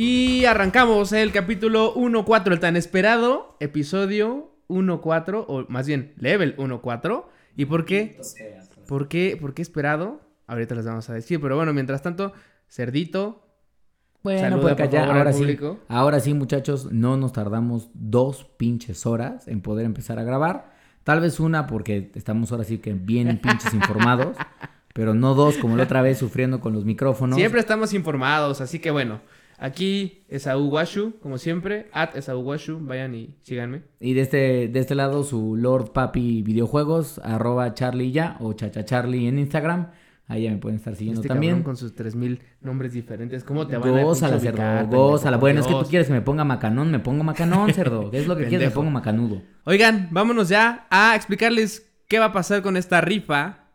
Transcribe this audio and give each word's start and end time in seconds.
Y 0.00 0.44
arrancamos 0.44 1.12
el 1.12 1.32
capítulo 1.32 1.92
1.4, 1.96 2.52
el 2.52 2.60
tan 2.60 2.76
esperado 2.76 3.56
episodio 3.58 4.52
1.4, 4.68 5.44
o 5.48 5.66
más 5.68 5.88
bien, 5.88 6.14
level 6.18 6.56
1.4. 6.56 7.24
¿Y 7.56 7.64
por 7.64 7.84
qué? 7.84 8.16
¿Por 8.86 9.08
qué? 9.08 9.36
¿Por 9.40 9.54
qué 9.54 9.62
esperado? 9.62 10.20
Ahorita 10.46 10.76
les 10.76 10.86
vamos 10.86 11.10
a 11.10 11.14
decir, 11.14 11.40
pero 11.40 11.56
bueno, 11.56 11.72
mientras 11.72 12.00
tanto, 12.00 12.32
Cerdito. 12.68 13.44
Bueno, 14.22 14.38
Saluda, 14.38 14.60
pues 14.62 14.74
por 14.74 14.82
acá 14.82 14.90
ya, 14.92 15.00
favor, 15.00 15.14
al 15.14 15.18
ahora 15.18 15.32
sí, 15.32 15.38
público. 15.40 15.78
ahora 15.88 16.20
sí, 16.20 16.32
muchachos, 16.32 16.92
no 16.92 17.16
nos 17.16 17.32
tardamos 17.32 17.90
dos 17.92 18.44
pinches 18.56 19.04
horas 19.04 19.48
en 19.48 19.62
poder 19.62 19.84
empezar 19.84 20.20
a 20.20 20.22
grabar. 20.22 20.76
Tal 21.02 21.20
vez 21.20 21.40
una 21.40 21.66
porque 21.66 22.12
estamos 22.14 22.52
ahora 22.52 22.62
sí 22.62 22.78
que 22.78 22.92
bien 22.92 23.40
pinches 23.42 23.74
informados, 23.74 24.36
pero 24.94 25.14
no 25.14 25.34
dos 25.34 25.56
como 25.56 25.76
la 25.76 25.82
otra 25.82 26.02
vez 26.02 26.18
sufriendo 26.18 26.60
con 26.60 26.72
los 26.72 26.84
micrófonos. 26.84 27.34
Siempre 27.36 27.58
estamos 27.58 27.92
informados, 27.94 28.60
así 28.60 28.78
que 28.78 28.92
bueno. 28.92 29.20
Aquí 29.58 30.24
Esaú 30.28 30.68
Washu, 30.68 31.14
como 31.20 31.36
siempre. 31.36 31.88
At 31.92 32.16
Esaú 32.16 32.40
Washu, 32.40 32.78
vayan 32.80 33.14
y 33.14 33.34
síganme. 33.42 33.82
Y 34.00 34.14
de 34.14 34.20
este, 34.20 34.68
de 34.68 34.78
este 34.78 34.94
lado 34.94 35.24
su 35.24 35.56
Lord 35.56 35.92
Papi 35.92 36.42
Videojuegos, 36.42 37.18
arroba 37.24 37.74
Charlie 37.74 38.12
ya 38.12 38.36
o 38.40 38.52
Chacha 38.52 38.84
Charlie 38.84 39.26
en 39.26 39.38
Instagram. 39.38 39.88
Ahí 40.28 40.42
ya 40.42 40.50
me 40.50 40.58
pueden 40.58 40.76
estar 40.76 40.94
siguiendo 40.94 41.22
Este 41.22 41.28
también. 41.28 41.62
con 41.62 41.76
sus 41.76 41.94
3000 41.94 42.40
nombres 42.60 42.92
diferentes. 42.92 43.42
¿Cómo 43.44 43.66
te 43.66 43.78
van 43.78 43.88
a 43.96 44.02
Gózala, 44.02 44.36
pinche 44.38 44.56
cerdo, 44.56 44.86
gózala. 44.86 45.38
Bueno, 45.38 45.60
es 45.60 45.66
que 45.66 45.72
tú 45.72 45.86
quieres 45.88 46.06
que 46.06 46.12
me 46.12 46.20
ponga 46.20 46.44
macanón, 46.44 46.90
me 46.90 46.98
pongo 46.98 47.24
macanón, 47.24 47.72
cerdo. 47.72 48.10
¿Qué 48.10 48.18
es 48.18 48.26
lo 48.26 48.36
que 48.36 48.46
quieres? 48.46 48.68
Me 48.68 48.74
pongo 48.74 48.90
macanudo. 48.90 49.40
Oigan, 49.64 50.08
vámonos 50.10 50.50
ya 50.50 50.86
a 50.90 51.16
explicarles 51.16 51.90
qué 52.08 52.18
va 52.18 52.26
a 52.26 52.32
pasar 52.32 52.60
con 52.62 52.76
esta 52.76 53.00
rifa. 53.00 53.67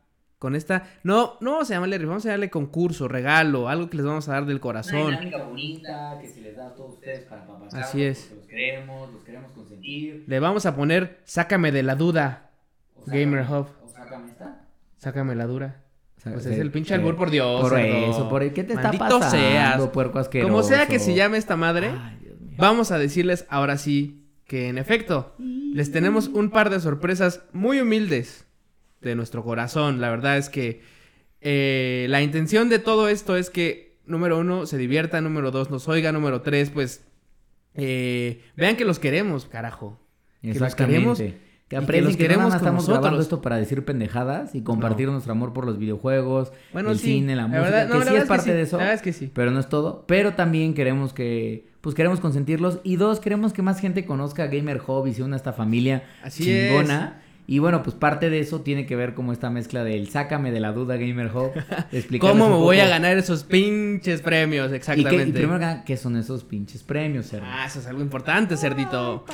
Con 0.43 0.57
esta. 0.57 0.83
No, 1.03 1.37
no 1.39 1.51
vamos 1.53 1.71
a 1.71 1.75
llamarle 1.75 1.97
rifa, 1.97 2.09
vamos 2.09 2.25
a 2.25 2.27
llamarle 2.27 2.49
concurso, 2.49 3.07
regalo, 3.07 3.69
algo 3.69 3.89
que 3.89 3.95
les 3.95 4.05
vamos 4.05 4.27
a 4.27 4.33
dar 4.33 4.45
del 4.45 4.59
corazón. 4.59 5.17
bonita 5.47 6.17
que 6.19 6.27
se 6.27 6.41
les 6.41 6.57
da 6.57 6.67
a 6.67 6.73
todos 6.75 6.95
ustedes 6.95 7.21
para 7.21 7.45
Así 7.71 8.03
es. 8.03 8.29
Los 8.35 8.45
queremos, 8.45 9.09
los 9.13 9.23
queremos 9.23 9.51
consentir. 9.53 10.25
Le 10.27 10.39
vamos 10.41 10.65
a 10.65 10.75
poner 10.75 11.21
Sácame 11.23 11.71
de 11.71 11.83
la 11.83 11.95
duda. 11.95 12.49
O 12.97 13.03
Gamer 13.05 13.45
Hub. 13.49 13.67
O 13.85 13.87
sácame 13.87 14.31
esta. 14.31 14.65
Sácame 14.97 15.33
la 15.35 15.47
dura. 15.47 15.81
Pues 16.21 16.45
es 16.45 16.59
el 16.59 16.71
pinche 16.71 16.93
albur, 16.93 17.15
por 17.15 17.29
Dios. 17.31 17.61
Por 17.61 17.79
cerdo. 17.79 18.11
eso, 18.11 18.27
por 18.29 18.43
el- 18.43 18.51
¿qué 18.51 18.65
te 18.65 18.75
Maldito 18.75 19.05
está 19.05 19.19
pasando, 19.19 19.37
seas. 19.37 19.87
puerco 19.93 20.19
asqueroso? 20.19 20.51
Como 20.51 20.61
sea 20.63 20.87
que 20.87 20.99
se 20.99 21.13
llame 21.15 21.37
esta 21.37 21.55
madre, 21.55 21.87
Ay, 21.97 22.17
Dios 22.21 22.41
mío. 22.41 22.57
vamos 22.57 22.91
a 22.91 22.97
decirles 22.97 23.45
ahora 23.47 23.77
sí 23.77 24.25
que 24.45 24.67
en 24.67 24.77
efecto 24.77 25.35
les 25.39 25.93
tenemos 25.93 26.27
un 26.27 26.49
par 26.49 26.69
de 26.69 26.81
sorpresas 26.81 27.43
muy 27.53 27.79
humildes 27.79 28.45
de 29.09 29.15
nuestro 29.15 29.43
corazón. 29.43 30.01
La 30.01 30.09
verdad 30.09 30.37
es 30.37 30.49
que 30.49 30.81
eh, 31.41 32.05
la 32.09 32.21
intención 32.21 32.69
de 32.69 32.79
todo 32.79 33.07
esto 33.09 33.35
es 33.35 33.49
que, 33.49 33.97
número 34.05 34.39
uno, 34.39 34.65
se 34.65 34.77
divierta, 34.77 35.21
número 35.21 35.51
dos, 35.51 35.69
nos 35.69 35.87
oiga, 35.87 36.11
número 36.11 36.41
tres, 36.41 36.69
pues 36.69 37.03
eh, 37.75 38.41
vean 38.55 38.75
que 38.75 38.85
los 38.85 38.99
queremos, 38.99 39.45
carajo. 39.45 39.99
Que 40.41 40.53
los 40.59 40.75
queremos. 40.75 41.19
Que 41.19 41.77
y 41.81 41.85
que 41.85 42.11
que, 42.11 42.17
queremos 42.17 42.49
nada 42.49 42.49
más 42.49 42.59
con 42.59 42.67
estamos 42.67 42.85
grabando 42.85 43.07
nosotros. 43.07 43.25
esto 43.25 43.41
para 43.41 43.57
decir 43.57 43.83
pendejadas 43.83 44.53
y 44.53 44.61
compartir 44.61 45.07
nuestro 45.09 45.31
amor 45.31 45.53
por 45.53 45.65
los 45.65 45.79
videojuegos, 45.79 46.51
Bueno, 46.71 46.91
el 46.91 46.99
sí, 46.99 47.05
cine, 47.05 47.35
la, 47.35 47.47
música, 47.47 47.61
verdad- 47.63 47.87
no, 47.87 47.99
que 47.99 48.05
la 48.05 48.11
sí 48.11 48.17
es 48.17 48.25
parte 48.25 48.43
sí, 48.43 48.51
de 48.51 48.61
eso. 48.61 48.77
La 48.77 48.83
verdad 48.83 48.95
es 48.95 49.01
que 49.01 49.13
sí. 49.13 49.31
Pero 49.33 49.49
no 49.51 49.59
es 49.59 49.69
todo. 49.69 50.05
Pero 50.07 50.33
también 50.33 50.75
queremos 50.75 51.13
que, 51.13 51.69
pues 51.81 51.95
queremos 51.95 52.19
consentirlos. 52.19 52.79
Y 52.83 52.97
dos, 52.97 53.19
queremos 53.19 53.53
que 53.53 53.61
más 53.63 53.79
gente 53.79 54.05
conozca 54.05 54.47
Gamer 54.47 54.77
Hobby 54.79 55.15
y 55.17 55.21
una 55.21 55.35
esta 55.35 55.53
familia 55.53 56.03
Así 56.21 56.43
chingona. 56.43 57.22
Y 57.45 57.59
bueno, 57.59 57.83
pues 57.83 57.95
parte 57.95 58.29
de 58.29 58.39
eso 58.39 58.61
tiene 58.61 58.85
que 58.85 58.95
ver 58.95 59.13
como 59.13 59.33
esta 59.33 59.49
mezcla 59.49 59.83
del 59.83 60.09
sácame 60.09 60.51
de 60.51 60.59
la 60.61 60.71
duda 60.71 60.95
Gamer 60.95 61.29
Hub. 61.35 61.51
¿Cómo 62.19 62.49
me 62.49 62.55
voy 62.55 62.79
a 62.79 62.87
ganar 62.87 63.17
esos 63.17 63.43
pinches 63.43 64.21
premios? 64.21 64.67
Y, 64.67 64.69
que, 64.71 64.75
Exactamente. 64.77 65.27
y 65.29 65.31
primero, 65.33 65.81
¿qué 65.85 65.97
son 65.97 66.15
esos 66.15 66.43
pinches 66.45 66.83
premios, 66.83 67.27
cerdo? 67.27 67.45
Ah, 67.49 67.65
eso 67.67 67.79
es 67.79 67.87
algo 67.87 68.01
importante, 68.01 68.55
cerdito. 68.55 69.25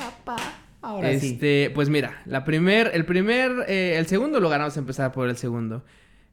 Ahora 0.82 1.10
sí. 1.18 1.32
este, 1.34 1.70
pues 1.74 1.88
mira, 1.90 2.22
la 2.24 2.44
primer, 2.44 2.90
el 2.94 3.04
primer, 3.04 3.52
eh, 3.68 3.96
el 3.98 4.06
segundo 4.06 4.40
lugar, 4.40 4.60
vamos 4.60 4.76
a 4.76 4.80
empezar 4.80 5.12
por 5.12 5.28
el 5.28 5.36
segundo. 5.36 5.84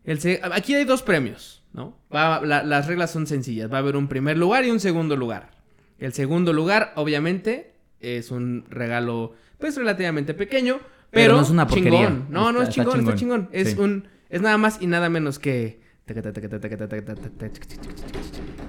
El 0.06 0.20
se- 0.22 0.40
aquí 0.54 0.74
hay 0.74 0.86
dos 0.86 1.04
premios, 1.04 1.64
¿no? 1.74 1.98
Va- 2.16 2.42
la- 2.42 2.64
las 2.64 2.88
reglas 2.88 3.12
son 3.12 3.28
sencillas, 3.28 3.72
va 3.72 3.76
a 3.76 3.80
haber 3.80 3.98
un 3.98 4.08
primer 4.08 4.38
lugar 4.38 4.64
y 4.64 4.70
un 4.72 4.80
segundo 4.80 5.18
lugar. 5.18 5.52
El 6.00 6.14
segundo 6.14 6.54
lugar, 6.54 6.94
obviamente, 6.96 7.74
es 8.00 8.32
un 8.32 8.64
regalo, 8.70 9.34
pues 9.60 9.76
relativamente 9.76 10.34
pequeño, 10.34 10.80
pero, 11.12 11.24
Pero 11.26 11.36
no 11.38 11.42
es 11.42 11.50
una 11.50 11.68
porquería. 11.68 12.08
chingón. 12.08 12.26
No, 12.30 12.52
no 12.52 12.62
es 12.62 12.70
está 12.70 12.82
chingón, 12.84 13.00
está 13.00 13.16
chingón. 13.16 13.40
chingón. 13.48 13.50
Es 13.54 13.72
Sí. 13.72 13.80
un, 13.80 14.08
es 14.30 14.42
nada 14.42 14.58
más 14.58 14.82
y 14.82 14.88
nada 14.88 15.10
menos 15.10 15.40
que... 15.40 15.80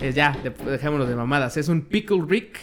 Es 0.00 0.14
ya, 0.14 0.36
de- 0.42 0.50
dejémoslo 0.70 1.06
de 1.06 1.16
mamadas. 1.16 1.56
Es 1.56 1.68
un 1.68 1.82
Pickle 1.82 2.22
Rick. 2.26 2.58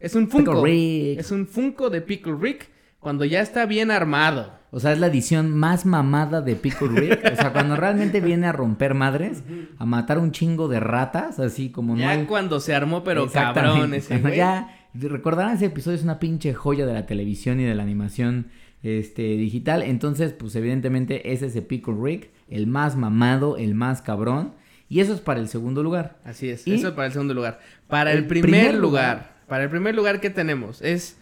Es 0.00 0.14
un 0.14 0.28
Funko. 0.28 0.52
Pickle 0.52 0.70
Rick. 0.70 1.20
Es 1.20 1.30
un 1.30 1.46
Funko 1.46 1.90
de 1.90 2.00
Pickle 2.00 2.36
Rick 2.40 2.68
cuando 3.00 3.24
ya 3.24 3.40
está 3.40 3.66
bien 3.66 3.90
armado. 3.90 4.52
O 4.70 4.80
sea, 4.80 4.92
es 4.92 4.98
la 4.98 5.06
edición 5.06 5.56
más 5.56 5.86
mamada 5.86 6.40
de 6.42 6.56
Pickle 6.56 6.88
Rick. 6.88 7.20
O 7.32 7.36
sea, 7.36 7.52
cuando 7.52 7.76
realmente 7.76 8.20
viene 8.20 8.46
a 8.48 8.52
romper 8.52 8.94
madres, 8.94 9.42
a 9.78 9.84
matar 9.86 10.18
un 10.18 10.32
chingo 10.32 10.68
de 10.68 10.80
ratas, 10.80 11.38
así 11.38 11.70
como 11.70 11.94
no 11.94 12.00
ya 12.00 12.10
hay... 12.10 12.24
cuando 12.24 12.60
se 12.60 12.74
armó, 12.74 13.04
pero 13.04 13.30
cabrón 13.30 13.94
ese 13.94 14.18
güey. 14.18 14.36
Ya, 14.36 14.68
recordarán 14.94 15.54
ese 15.54 15.66
episodio, 15.66 15.96
es 15.96 16.02
una 16.02 16.18
pinche 16.18 16.54
joya 16.54 16.86
de 16.86 16.92
la 16.92 17.06
televisión 17.06 17.60
y 17.60 17.64
de 17.64 17.74
la 17.74 17.82
animación 17.84 18.48
este, 18.84 19.22
digital. 19.36 19.82
Entonces, 19.82 20.32
pues 20.32 20.54
evidentemente 20.54 21.32
es 21.32 21.42
ese 21.42 21.60
Pickle 21.62 21.96
Rick, 22.00 22.30
el 22.48 22.68
más 22.68 22.94
mamado, 22.96 23.56
el 23.56 23.74
más 23.74 24.00
cabrón. 24.02 24.52
Y 24.88 25.00
eso 25.00 25.12
es 25.14 25.20
para 25.20 25.40
el 25.40 25.48
segundo 25.48 25.82
lugar. 25.82 26.18
Así 26.24 26.48
es, 26.50 26.64
Y- 26.68 26.74
eso 26.74 26.88
es 26.88 26.94
para 26.94 27.06
el 27.06 27.12
segundo 27.12 27.34
lugar. 27.34 27.58
Para 27.88 28.12
el, 28.12 28.18
El 28.18 28.26
primer, 28.26 28.50
primer 28.50 28.74
lugar, 28.76 29.16
lugar. 29.16 29.36
para 29.48 29.64
el 29.64 29.70
primer 29.70 29.94
lugar 29.96 30.20
que 30.20 30.30
tenemos 30.30 30.80
es 30.82 31.16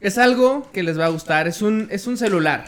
es 0.00 0.16
algo 0.16 0.70
que 0.72 0.82
les 0.82 0.98
va 0.98 1.06
a 1.06 1.08
gustar, 1.08 1.46
es 1.48 1.60
un 1.62 1.88
es 1.90 2.06
un 2.06 2.16
celular. 2.16 2.64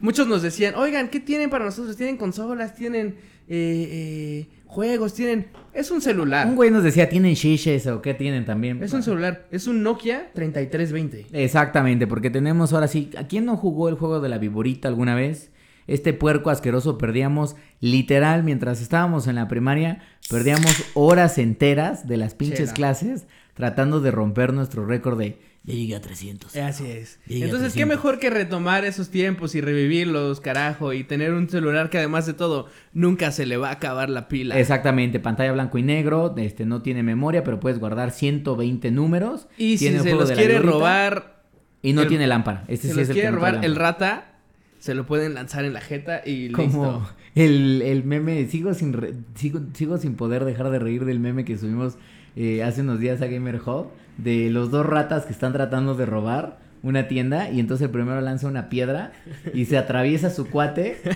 Muchos 0.00 0.26
nos 0.28 0.42
decían, 0.42 0.74
"Oigan, 0.76 1.08
¿qué 1.08 1.20
tienen 1.20 1.50
para 1.50 1.64
nosotros? 1.64 1.96
Tienen 1.96 2.16
consolas, 2.16 2.74
tienen 2.74 3.16
eh, 3.48 3.88
eh, 3.90 4.46
juegos, 4.66 5.14
tienen 5.14 5.46
es 5.78 5.90
un 5.92 6.00
celular. 6.00 6.46
Un 6.46 6.56
güey 6.56 6.70
nos 6.70 6.82
decía, 6.82 7.08
¿tienen 7.08 7.34
shishes 7.34 7.86
o 7.86 8.02
qué 8.02 8.12
tienen 8.12 8.44
también? 8.44 8.82
Es 8.82 8.92
un 8.92 9.02
celular, 9.02 9.46
es 9.52 9.68
un 9.68 9.82
Nokia 9.82 10.30
3320. 10.34 11.26
Exactamente, 11.32 12.06
porque 12.06 12.30
tenemos 12.30 12.72
ahora 12.72 12.88
sí. 12.88 13.10
¿A 13.16 13.28
quién 13.28 13.44
no 13.44 13.56
jugó 13.56 13.88
el 13.88 13.94
juego 13.94 14.20
de 14.20 14.28
la 14.28 14.38
viborita 14.38 14.88
alguna 14.88 15.14
vez? 15.14 15.52
Este 15.86 16.12
puerco 16.12 16.50
asqueroso 16.50 16.98
perdíamos, 16.98 17.56
literal, 17.80 18.42
mientras 18.42 18.82
estábamos 18.82 19.26
en 19.28 19.36
la 19.36 19.48
primaria, 19.48 20.02
perdíamos 20.28 20.84
horas 20.94 21.38
enteras 21.38 22.06
de 22.06 22.16
las 22.16 22.34
pinches 22.34 22.58
Chela. 22.58 22.74
clases 22.74 23.26
tratando 23.54 24.00
de 24.00 24.10
romper 24.10 24.52
nuestro 24.52 24.84
récord 24.84 25.18
de 25.18 25.38
ya 25.68 25.74
llegué 25.74 25.94
a 25.96 26.00
300. 26.00 26.56
Así 26.56 26.86
es. 26.86 27.20
Entonces, 27.28 27.74
qué 27.74 27.84
300. 27.84 27.88
mejor 27.88 28.18
que 28.18 28.30
retomar 28.30 28.84
esos 28.84 29.10
tiempos 29.10 29.54
y 29.54 29.60
revivirlos, 29.60 30.40
carajo, 30.40 30.92
y 30.94 31.04
tener 31.04 31.32
un 31.34 31.48
celular 31.48 31.90
que 31.90 31.98
además 31.98 32.26
de 32.26 32.32
todo 32.34 32.68
nunca 32.92 33.30
se 33.32 33.44
le 33.46 33.56
va 33.58 33.68
a 33.68 33.72
acabar 33.72 34.08
la 34.08 34.28
pila. 34.28 34.58
Exactamente, 34.58 35.20
pantalla 35.20 35.52
blanco 35.52 35.76
y 35.78 35.82
negro, 35.82 36.34
este 36.38 36.64
no 36.64 36.80
tiene 36.82 37.02
memoria, 37.02 37.44
pero 37.44 37.60
puedes 37.60 37.78
guardar 37.78 38.10
120 38.12 38.90
números. 38.90 39.46
Y 39.58 39.78
si 39.78 39.84
tiene 39.84 39.98
el 39.98 40.02
se 40.04 40.14
los 40.14 40.30
quiere 40.32 40.58
robar, 40.58 41.42
y 41.82 41.92
no 41.92 42.02
el- 42.02 42.08
tiene 42.08 42.26
lámpara. 42.26 42.64
Este 42.68 42.88
si 42.88 42.92
sí 42.94 42.98
los 42.98 43.02
es 43.04 43.08
el 43.10 43.14
quiere 43.14 43.28
que 43.28 43.32
no 43.32 43.38
trae 43.40 43.52
robar 43.52 43.64
el 43.64 43.76
rata, 43.76 44.34
se 44.78 44.94
lo 44.94 45.06
pueden 45.06 45.34
lanzar 45.34 45.64
en 45.64 45.72
la 45.74 45.80
jeta 45.80 46.22
y 46.24 46.50
Como 46.52 46.66
listo. 46.66 47.14
el, 47.34 47.82
el 47.82 48.04
meme, 48.04 48.46
sigo 48.46 48.74
sin, 48.74 48.92
re- 48.94 49.12
sigo, 49.34 49.60
sigo 49.74 49.98
sin 49.98 50.14
poder 50.14 50.44
dejar 50.44 50.70
de 50.70 50.78
reír 50.78 51.04
del 51.04 51.18
meme 51.20 51.44
que 51.44 51.58
subimos 51.58 51.98
eh, 52.36 52.62
hace 52.62 52.82
unos 52.82 53.00
días 53.00 53.22
a 53.22 53.26
Gamer 53.26 53.60
Hub, 53.64 53.88
de 54.16 54.50
los 54.50 54.70
dos 54.70 54.84
ratas 54.86 55.24
que 55.24 55.32
están 55.32 55.52
tratando 55.52 55.94
de 55.94 56.06
robar 56.06 56.58
una 56.82 57.08
tienda 57.08 57.50
y 57.50 57.60
entonces 57.60 57.86
el 57.86 57.90
primero 57.90 58.20
lanza 58.20 58.46
una 58.46 58.68
piedra 58.68 59.12
y 59.52 59.64
se 59.64 59.78
atraviesa 59.78 60.30
su 60.30 60.48
cuate. 60.48 61.00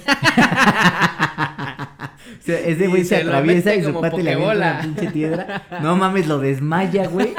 O 2.32 2.44
sea, 2.44 2.58
ese 2.58 2.88
güey 2.88 3.04
se, 3.04 3.16
atraviesa 3.16 3.74
y 3.74 3.84
su 3.84 3.92
cuate 3.92 4.22
le 4.22 4.32
avienta 4.32 4.56
una 4.56 4.80
pinche 4.80 5.10
piedra. 5.10 5.62
No 5.80 5.96
mames, 5.96 6.26
lo 6.26 6.40
desmaya, 6.40 7.06
güey. 7.06 7.34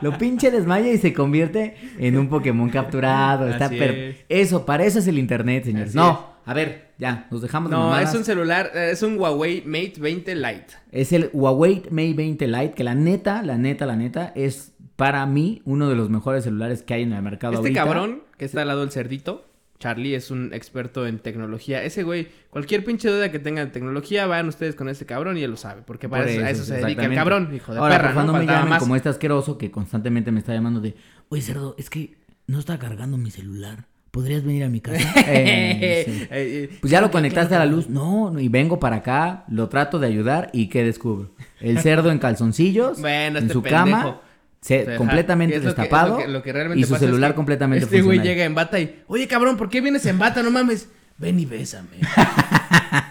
Lo 0.00 0.18
pinche 0.18 0.50
desmaya 0.50 0.90
y 0.90 0.98
se 0.98 1.12
convierte 1.12 1.76
en 1.98 2.18
un 2.18 2.28
Pokémon 2.28 2.68
capturado. 2.68 3.48
Está 3.48 3.66
es. 3.66 4.16
Eso, 4.28 4.66
para 4.66 4.84
eso 4.84 4.98
es 4.98 5.06
el 5.06 5.18
internet, 5.18 5.64
señores. 5.64 5.90
Así 5.90 5.98
no, 5.98 6.26
a 6.44 6.54
ver, 6.54 6.91
ya, 7.02 7.26
nos 7.30 7.42
dejamos 7.42 7.70
de 7.70 7.76
No, 7.76 7.84
mamadas. 7.84 8.10
es 8.10 8.16
un 8.18 8.24
celular, 8.24 8.70
es 8.74 9.02
un 9.02 9.18
Huawei 9.18 9.62
Mate 9.66 9.94
20 9.98 10.34
Lite. 10.36 10.66
Es 10.90 11.12
el 11.12 11.28
Huawei 11.32 11.82
Mate 11.90 12.14
20 12.14 12.46
Lite, 12.46 12.72
que 12.72 12.84
la 12.84 12.94
neta, 12.94 13.42
la 13.42 13.58
neta, 13.58 13.84
la 13.86 13.96
neta, 13.96 14.32
es 14.36 14.72
para 14.96 15.26
mí 15.26 15.60
uno 15.64 15.88
de 15.88 15.96
los 15.96 16.08
mejores 16.10 16.44
celulares 16.44 16.82
que 16.82 16.94
hay 16.94 17.02
en 17.02 17.12
el 17.12 17.22
mercado 17.22 17.54
Este 17.54 17.60
ahorita. 17.68 17.84
cabrón 17.84 18.22
que 18.38 18.44
está 18.44 18.62
al 18.62 18.68
lado 18.68 18.80
del 18.80 18.90
cerdito, 18.90 19.44
Charlie 19.78 20.14
es 20.14 20.30
un 20.30 20.54
experto 20.54 21.06
en 21.08 21.18
tecnología. 21.18 21.82
Ese 21.82 22.04
güey, 22.04 22.28
cualquier 22.50 22.84
pinche 22.84 23.08
duda 23.08 23.32
que 23.32 23.40
tengan 23.40 23.66
de 23.66 23.72
tecnología, 23.72 24.26
van 24.28 24.46
ustedes 24.46 24.76
con 24.76 24.88
ese 24.88 25.04
cabrón 25.06 25.36
y 25.38 25.42
él 25.42 25.50
lo 25.50 25.56
sabe. 25.56 25.82
Porque 25.84 26.08
para 26.08 26.22
Por 26.22 26.30
eso, 26.30 26.44
a 26.44 26.50
eso, 26.50 26.62
eso 26.62 26.72
se 26.74 26.80
dedica 26.84 27.04
el 27.04 27.14
cabrón, 27.16 27.52
hijo 27.52 27.72
de 27.72 27.80
Ahora, 27.80 27.96
perra, 27.96 28.14
¿no? 28.14 28.32
no 28.32 28.38
me 28.38 28.46
llamen 28.46 28.68
más. 28.68 28.78
como 28.80 28.94
este 28.94 29.08
asqueroso 29.08 29.58
que 29.58 29.72
constantemente 29.72 30.30
me 30.30 30.38
está 30.38 30.54
llamando 30.54 30.80
de, 30.80 30.94
oye, 31.30 31.42
cerdo, 31.42 31.74
es 31.78 31.90
que 31.90 32.16
no 32.46 32.60
está 32.60 32.78
cargando 32.78 33.16
mi 33.18 33.32
celular. 33.32 33.86
¿Podrías 34.12 34.44
venir 34.44 34.62
a 34.62 34.68
mi 34.68 34.80
casa? 34.80 34.98
Eh, 35.26 36.04
sí. 36.06 36.26
Eh, 36.30 36.78
Pues 36.80 36.90
ya 36.92 37.00
lo 37.00 37.10
conectaste 37.10 37.56
a 37.56 37.58
la 37.58 37.66
luz. 37.66 37.88
No, 37.88 38.38
y 38.38 38.48
vengo 38.48 38.78
para 38.78 38.96
acá, 38.96 39.44
lo 39.48 39.68
trato 39.68 39.98
de 39.98 40.06
ayudar 40.06 40.50
y 40.52 40.68
¿qué 40.68 40.84
descubro? 40.84 41.34
El 41.60 41.80
cerdo 41.80 42.12
en 42.12 42.18
calzoncillos, 42.20 43.00
Bueno, 43.00 43.38
en 43.38 43.44
este 43.44 43.52
su 43.54 43.62
pendejo. 43.62 43.84
cama, 43.84 44.20
se- 44.60 44.94
completamente 44.96 45.56
es 45.56 45.60
que- 45.62 45.66
destapado 45.66 46.18
es 46.20 46.26
lo 46.26 46.26
que- 46.26 46.32
lo 46.34 46.42
que 46.44 46.52
realmente 46.52 46.80
y 46.80 46.84
su 46.84 46.94
es 46.94 47.00
celular 47.00 47.32
que 47.32 47.36
completamente 47.36 47.84
Este 47.86 48.00
güey 48.02 48.20
llega 48.20 48.44
en 48.44 48.54
bata 48.54 48.78
y, 48.78 49.02
oye 49.08 49.26
cabrón, 49.26 49.56
¿por 49.56 49.68
qué 49.68 49.80
vienes 49.80 50.06
en 50.06 50.18
bata? 50.20 50.42
No 50.44 50.52
mames. 50.52 50.88
Ven 51.18 51.38
y 51.38 51.46
bésame. 51.46 51.88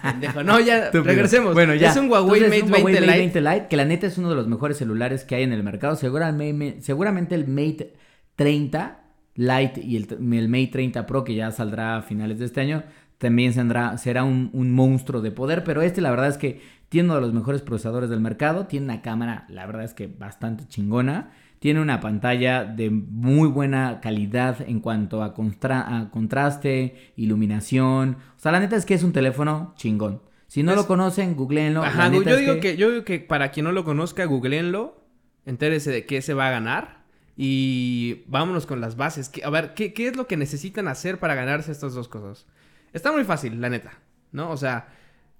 Pendejo. 0.02 0.42
No, 0.42 0.60
ya, 0.60 0.78
Estúpido. 0.86 1.04
regresemos. 1.04 1.54
Bueno, 1.54 1.74
ya. 1.74 1.90
Es 1.90 1.96
un 1.96 2.10
Huawei 2.10 2.42
Entonces, 2.42 2.48
Mate 2.48 2.56
es 2.56 2.62
un 2.64 2.70
20 2.70 2.82
Huawei 2.82 3.00
Lite. 3.00 3.18
20 3.18 3.40
Lite, 3.40 3.66
que 3.68 3.76
la 3.76 3.84
neta 3.84 4.06
es 4.06 4.18
uno 4.18 4.28
de 4.30 4.34
los 4.36 4.48
mejores 4.48 4.76
celulares 4.76 5.24
que 5.24 5.34
hay 5.36 5.42
en 5.44 5.52
el 5.52 5.62
mercado. 5.62 5.96
Seguramente, 5.96 6.82
seguramente 6.82 7.34
el 7.34 7.46
Mate 7.46 7.94
30 8.36 9.01
Lite 9.34 9.80
y 9.82 9.96
el, 9.96 10.06
el 10.34 10.48
Mate 10.48 10.68
30 10.72 11.06
Pro, 11.06 11.24
que 11.24 11.34
ya 11.34 11.50
saldrá 11.50 11.96
a 11.96 12.02
finales 12.02 12.38
de 12.38 12.44
este 12.44 12.60
año, 12.60 12.82
también 13.18 13.52
será, 13.52 13.96
será 13.98 14.24
un, 14.24 14.50
un 14.52 14.72
monstruo 14.72 15.22
de 15.22 15.30
poder. 15.30 15.64
Pero 15.64 15.82
este, 15.82 16.00
la 16.00 16.10
verdad 16.10 16.28
es 16.28 16.36
que 16.38 16.60
tiene 16.88 17.06
uno 17.06 17.14
de 17.14 17.20
los 17.22 17.32
mejores 17.32 17.62
procesadores 17.62 18.10
del 18.10 18.20
mercado. 18.20 18.66
Tiene 18.66 18.84
una 18.86 19.00
cámara, 19.02 19.46
la 19.48 19.64
verdad 19.66 19.84
es 19.84 19.94
que 19.94 20.06
bastante 20.06 20.66
chingona. 20.68 21.30
Tiene 21.60 21.80
una 21.80 22.00
pantalla 22.00 22.64
de 22.64 22.90
muy 22.90 23.48
buena 23.48 24.00
calidad 24.02 24.56
en 24.68 24.80
cuanto 24.80 25.22
a, 25.22 25.32
constra- 25.32 26.00
a 26.00 26.10
contraste, 26.10 26.96
iluminación. 27.16 28.16
O 28.36 28.38
sea, 28.40 28.52
la 28.52 28.60
neta 28.60 28.76
es 28.76 28.84
que 28.84 28.94
es 28.94 29.02
un 29.04 29.12
teléfono 29.12 29.72
chingón. 29.76 30.20
Si 30.48 30.62
no 30.62 30.72
Es- 30.72 30.76
lo 30.76 30.86
conocen, 30.86 31.34
googleenlo. 31.36 31.82
Ajá, 31.84 32.10
yo 32.12 32.36
digo 32.36 32.60
que... 32.60 32.76
yo 32.76 32.90
digo 32.90 33.04
que 33.04 33.20
para 33.20 33.50
quien 33.52 33.64
no 33.64 33.72
lo 33.72 33.84
conozca, 33.84 34.24
googleenlo, 34.24 35.00
entérese 35.46 35.90
de 35.90 36.04
qué 36.04 36.20
se 36.20 36.34
va 36.34 36.48
a 36.48 36.50
ganar 36.50 37.01
y 37.36 38.22
vámonos 38.26 38.66
con 38.66 38.80
las 38.80 38.96
bases. 38.96 39.30
A 39.44 39.50
ver, 39.50 39.74
¿qué, 39.74 39.92
qué 39.92 40.08
es 40.08 40.16
lo 40.16 40.26
que 40.26 40.36
necesitan 40.36 40.88
hacer 40.88 41.18
para 41.18 41.34
ganarse 41.34 41.72
estas 41.72 41.94
dos 41.94 42.08
cosas? 42.08 42.46
Está 42.92 43.12
muy 43.12 43.24
fácil, 43.24 43.60
la 43.60 43.70
neta, 43.70 43.92
¿no? 44.32 44.50
O 44.50 44.56
sea, 44.56 44.88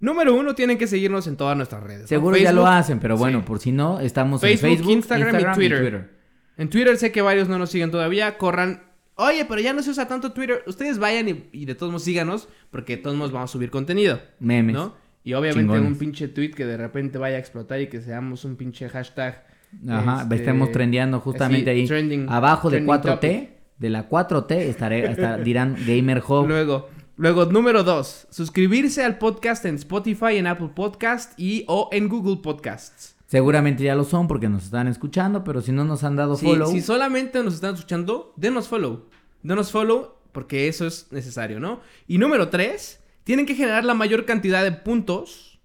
número 0.00 0.34
uno, 0.34 0.54
tienen 0.54 0.78
que 0.78 0.86
seguirnos 0.86 1.26
en 1.26 1.36
todas 1.36 1.56
nuestras 1.56 1.82
redes. 1.82 2.08
Seguro 2.08 2.36
ya 2.36 2.52
lo 2.52 2.66
hacen, 2.66 2.98
pero 2.98 3.16
bueno, 3.16 3.40
sí. 3.40 3.44
por 3.46 3.58
si 3.58 3.72
no, 3.72 4.00
estamos 4.00 4.40
Facebook, 4.40 4.68
en 4.68 4.76
Facebook, 4.76 4.92
Instagram 4.92 5.40
y 5.40 5.54
Twitter. 5.54 6.10
En 6.56 6.70
Twitter 6.70 6.96
sé 6.96 7.12
que 7.12 7.22
varios 7.22 7.48
no 7.48 7.58
nos 7.58 7.70
siguen 7.70 7.90
todavía. 7.90 8.36
Corran. 8.38 8.82
Oye, 9.14 9.44
pero 9.44 9.60
ya 9.60 9.72
no 9.72 9.82
se 9.82 9.90
usa 9.90 10.08
tanto 10.08 10.32
Twitter. 10.32 10.62
Ustedes 10.66 10.98
vayan 10.98 11.28
y, 11.28 11.48
y 11.52 11.64
de 11.64 11.74
todos 11.74 11.90
modos 11.90 12.04
síganos. 12.04 12.48
Porque 12.70 12.96
de 12.96 13.02
todos 13.02 13.16
modos 13.16 13.32
vamos 13.32 13.50
a 13.50 13.52
subir 13.52 13.70
contenido. 13.70 14.20
Memes. 14.38 14.74
¿No? 14.74 14.94
Y 15.24 15.34
obviamente 15.34 15.72
Chingones. 15.72 15.92
un 15.92 15.98
pinche 15.98 16.28
tweet 16.28 16.50
que 16.50 16.66
de 16.66 16.76
repente 16.76 17.18
vaya 17.18 17.36
a 17.36 17.38
explotar 17.38 17.80
y 17.80 17.88
que 17.88 18.00
seamos 18.00 18.44
un 18.44 18.56
pinche 18.56 18.88
hashtag. 18.88 19.46
Ajá, 19.88 20.22
este, 20.22 20.34
estemos 20.36 20.70
trendeando 20.72 21.20
justamente 21.20 21.70
así, 21.70 21.80
ahí. 21.80 21.86
trending- 21.88 22.26
Abajo 22.28 22.70
de 22.70 22.78
trending 22.78 22.94
4T, 22.94 23.10
topic. 23.10 23.50
de 23.78 23.90
la 23.90 24.08
4T, 24.08 24.52
estaré, 24.52 25.08
hasta 25.08 25.38
dirán 25.38 25.76
Gamer 25.86 26.22
Hub. 26.26 26.46
Luego, 26.46 26.88
luego, 27.16 27.46
número 27.46 27.82
dos. 27.82 28.26
Suscribirse 28.30 29.02
al 29.04 29.18
podcast 29.18 29.64
en 29.64 29.74
Spotify, 29.76 30.36
en 30.36 30.46
Apple 30.46 30.70
Podcast 30.74 31.38
y 31.38 31.64
o 31.68 31.88
en 31.92 32.08
Google 32.08 32.36
Podcasts. 32.42 33.16
Seguramente 33.26 33.82
ya 33.82 33.94
lo 33.94 34.04
son 34.04 34.28
porque 34.28 34.48
nos 34.50 34.64
están 34.64 34.88
escuchando, 34.88 35.42
pero 35.42 35.62
si 35.62 35.72
no 35.72 35.84
nos 35.84 36.04
han 36.04 36.16
dado 36.16 36.36
Sí, 36.36 36.44
follow, 36.44 36.70
si 36.70 36.82
solamente 36.82 37.42
nos 37.42 37.54
están 37.54 37.74
escuchando, 37.74 38.34
denos 38.36 38.68
follow. 38.68 39.06
Denos 39.42 39.70
follow 39.72 40.16
porque 40.32 40.68
eso 40.68 40.86
es 40.86 41.10
necesario, 41.10 41.58
¿no? 41.58 41.80
Y 42.06 42.18
número 42.18 42.50
tres, 42.50 43.00
tienen 43.24 43.46
que 43.46 43.54
generar 43.54 43.84
la 43.84 43.94
mayor 43.94 44.26
cantidad 44.26 44.62
de 44.62 44.72
puntos, 44.72 45.60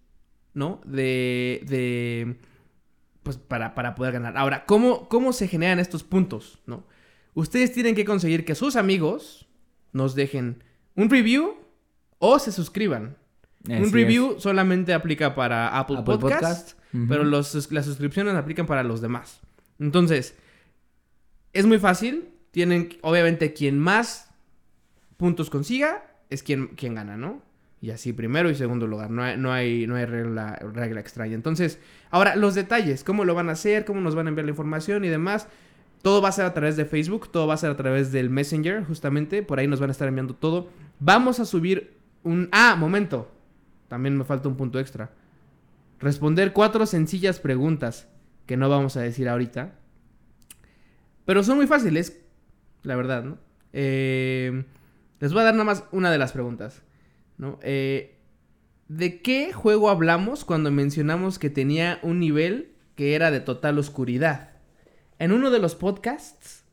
¿no? 0.54 0.80
De. 0.86 1.62
de 1.68 2.38
pues 3.28 3.38
para, 3.38 3.76
para 3.76 3.94
poder 3.94 4.14
ganar. 4.14 4.38
Ahora, 4.38 4.66
¿cómo, 4.66 5.10
¿cómo 5.10 5.34
se 5.34 5.48
generan 5.50 5.80
estos 5.80 6.04
puntos, 6.04 6.60
no? 6.66 6.86
Ustedes 7.34 7.74
tienen 7.74 7.94
que 7.94 8.06
conseguir 8.06 8.46
que 8.46 8.56
sus 8.56 8.76
amigos 8.78 9.48
nos 9.92 10.16
dejen 10.16 10.64
un 10.96 11.10
review 11.10 11.56
o 12.20 12.40
se 12.40 12.52
suscriban. 12.54 13.18
Así 13.66 13.74
un 13.74 13.84
es. 13.84 13.92
review 13.92 14.40
solamente 14.40 14.94
aplica 14.94 15.36
para 15.36 15.78
Apple, 15.78 15.98
Apple 16.00 16.18
Podcast, 16.20 16.80
pero 17.10 17.24
los- 17.26 17.72
las 17.72 17.86
suscripciones 17.86 18.34
aplican 18.36 18.66
para 18.66 18.82
los 18.84 19.02
demás. 19.02 19.42
Entonces, 19.78 20.36
es 21.54 21.66
muy 21.66 21.80
fácil. 21.80 22.30
Tienen, 22.52 22.98
obviamente, 23.02 23.54
quien 23.54 23.78
más 23.78 24.32
puntos 25.18 25.50
consiga 25.50 26.06
es 26.30 26.44
quien, 26.44 26.68
quien 26.70 26.96
gana, 26.96 27.18
¿no? 27.18 27.42
Y 27.80 27.92
así 27.92 28.12
primero 28.14 28.50
y 28.50 28.56
segundo 28.56 28.88
lugar. 28.88 29.12
No 29.12 29.24
hay, 29.24 29.38
no 29.38 29.52
hay, 29.52 29.86
no 29.88 29.96
hay 29.96 30.06
regla, 30.06 30.58
extraña. 31.00 31.36
Entonces, 31.36 31.80
ahora, 32.10 32.36
los 32.36 32.56
detalles, 32.56 33.04
cómo 33.04 33.24
lo 33.24 33.36
van 33.36 33.50
a 33.50 33.54
hacer, 33.54 33.86
cómo 33.86 34.02
nos 34.02 34.16
van 34.16 34.28
a 34.28 34.30
enviar 34.30 34.46
la 34.46 34.52
información 34.52 35.06
y 35.06 35.10
demás. 35.10 35.48
Todo 36.02 36.22
va 36.22 36.30
a 36.30 36.32
ser 36.32 36.46
a 36.46 36.54
través 36.54 36.78
de 36.78 36.86
Facebook, 36.86 37.32
todo 37.32 37.48
va 37.48 37.54
a 37.54 37.58
ser 37.58 37.70
a 37.70 37.78
través 37.78 38.12
del 38.12 38.30
Messenger, 38.30 38.84
justamente. 38.84 39.44
Por 39.44 39.60
ahí 39.60 39.68
nos 39.68 39.80
van 39.80 39.90
a 39.90 39.92
estar 39.92 40.08
enviando 40.08 40.34
todo. 40.34 40.70
Vamos 41.00 41.40
a 41.40 41.46
subir 41.46 41.94
un... 42.24 42.50
Ah, 42.52 42.76
momento. 42.78 43.32
También 43.88 44.18
me 44.18 44.24
falta 44.24 44.50
un 44.50 44.58
punto 44.58 44.80
extra. 44.80 45.12
Responder 46.00 46.54
cuatro 46.54 46.86
sencillas 46.86 47.40
preguntas 47.40 48.08
que 48.46 48.58
no 48.58 48.70
vamos 48.70 48.98
a 48.98 49.02
decir 49.02 49.30
ahorita. 49.30 49.76
Pero 51.26 51.44
son 51.44 51.58
muy 51.58 51.68
fáciles, 51.68 52.22
la 52.84 52.96
verdad, 52.96 53.24
¿no? 53.24 53.38
Eh, 53.74 54.64
les 55.20 55.34
voy 55.34 55.42
a 55.42 55.46
dar 55.46 55.54
nada 55.54 55.66
más 55.66 55.84
una 55.92 56.10
de 56.10 56.18
las 56.18 56.32
preguntas, 56.32 56.82
¿no? 57.38 57.60
Eh, 57.62 58.16
¿De 58.88 59.22
qué 59.22 59.52
juego 59.54 59.90
hablamos 59.90 60.46
cuando 60.46 60.72
mencionamos 60.72 61.40
que 61.40 61.50
tenía 61.50 62.00
un 62.04 62.20
nivel 62.20 62.72
que 62.96 63.16
era 63.16 63.32
de 63.32 63.40
total 63.42 63.78
oscuridad? 63.80 64.52
En 65.20 65.32
uno 65.32 65.50
de 65.52 65.60
los 65.60 65.76
podcasts 65.76 66.64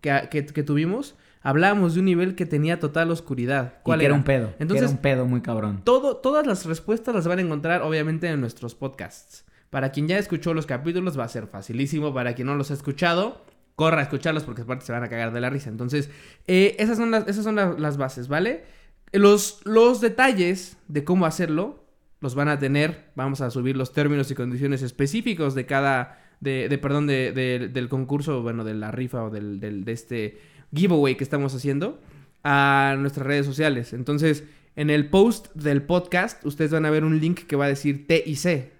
que, 0.00 0.28
que- 0.30 0.46
que 0.46 0.62
tuvimos, 0.62 1.16
hablábamos 1.42 1.94
de 1.94 2.00
un 2.00 2.06
nivel 2.06 2.34
que 2.34 2.46
tenía 2.46 2.80
total 2.80 3.10
oscuridad. 3.10 3.74
y 3.78 3.82
¿Cuál 3.82 3.98
que 4.00 4.06
era 4.06 4.14
era? 4.14 4.18
un 4.18 4.24
pedo. 4.24 4.56
que 4.56 4.62
Entonces, 4.62 4.84
era 4.84 4.90
un 4.96 5.02
pedo 5.02 5.26
muy 5.26 5.40
cabrón. 5.42 5.82
todo, 5.84 6.16
todas 6.16 6.46
las 6.46 6.64
respuestas 6.64 7.14
las 7.14 7.26
van 7.28 7.38
a 7.38 7.42
encontrar 7.42 7.82
obviamente 7.82 8.28
en 8.28 8.40
nuestros 8.40 8.74
podcasts. 8.74 9.44
Para 9.70 9.90
quien 9.90 10.08
ya 10.08 10.18
escuchó 10.18 10.54
los 10.54 10.64
capítulos 10.64 11.18
va 11.18 11.24
a 11.24 11.28
ser 11.28 11.48
facilísimo. 11.48 12.14
Para 12.14 12.34
quien 12.34 12.46
no 12.46 12.54
los 12.54 12.70
ha 12.70 12.74
escuchado, 12.74 13.44
corra 13.74 13.98
a 13.98 14.02
escucharlos 14.04 14.44
porque 14.44 14.62
aparte 14.62 14.86
se 14.86 14.92
van 14.92 15.02
a 15.02 15.08
cagar 15.08 15.32
de 15.32 15.40
la 15.40 15.50
risa. 15.50 15.68
Entonces, 15.70 16.08
eh, 16.46 16.76
esas 16.78 16.96
son, 16.96 17.10
las, 17.10 17.26
esas 17.28 17.44
son 17.44 17.56
la- 17.56 17.74
las 17.76 17.96
bases, 17.98 18.28
¿vale? 18.28 18.64
Los, 19.12 19.60
los 19.64 20.00
detalles 20.00 20.76
de 20.88 21.04
cómo 21.04 21.26
hacerlo 21.26 21.84
los 22.20 22.34
van 22.34 22.48
a 22.48 22.58
tener. 22.58 23.10
Vamos 23.14 23.40
a 23.40 23.50
subir 23.50 23.76
los 23.76 23.92
términos 23.92 24.30
y 24.30 24.34
condiciones 24.34 24.82
específicos 24.82 25.54
de 25.54 25.66
cada... 25.66 26.22
De, 26.40 26.68
perdón, 26.82 27.06
de- 27.06 27.32
del 27.72 27.88
concurso, 27.88 28.42
bueno, 28.42 28.62
de 28.62 28.74
la 28.74 28.90
rifa 28.90 29.24
o 29.24 29.30
del, 29.30 29.58
del- 29.58 29.84
de 29.86 29.92
este 29.92 30.38
giveaway 30.74 31.16
que 31.16 31.24
estamos 31.24 31.54
haciendo 31.54 31.98
a 32.44 32.94
nuestras 32.98 33.26
redes 33.26 33.46
sociales. 33.46 33.94
Entonces, 33.94 34.44
en 34.76 34.90
el 34.90 35.08
post 35.08 35.54
del 35.54 35.82
podcast, 35.82 36.44
ustedes 36.44 36.72
van 36.72 36.84
a 36.84 36.90
ver 36.90 37.04
un 37.04 37.20
link 37.20 37.40
que 37.46 37.56
va 37.56 37.64
a 37.64 37.68
decir 37.68 38.06
T 38.06 38.22
y 38.26 38.36
C. 38.36 38.72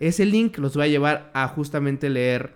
Ese 0.00 0.24
link 0.24 0.56
los 0.56 0.76
va 0.78 0.84
a 0.84 0.88
llevar 0.88 1.30
a 1.34 1.46
justamente 1.48 2.08
leer 2.08 2.54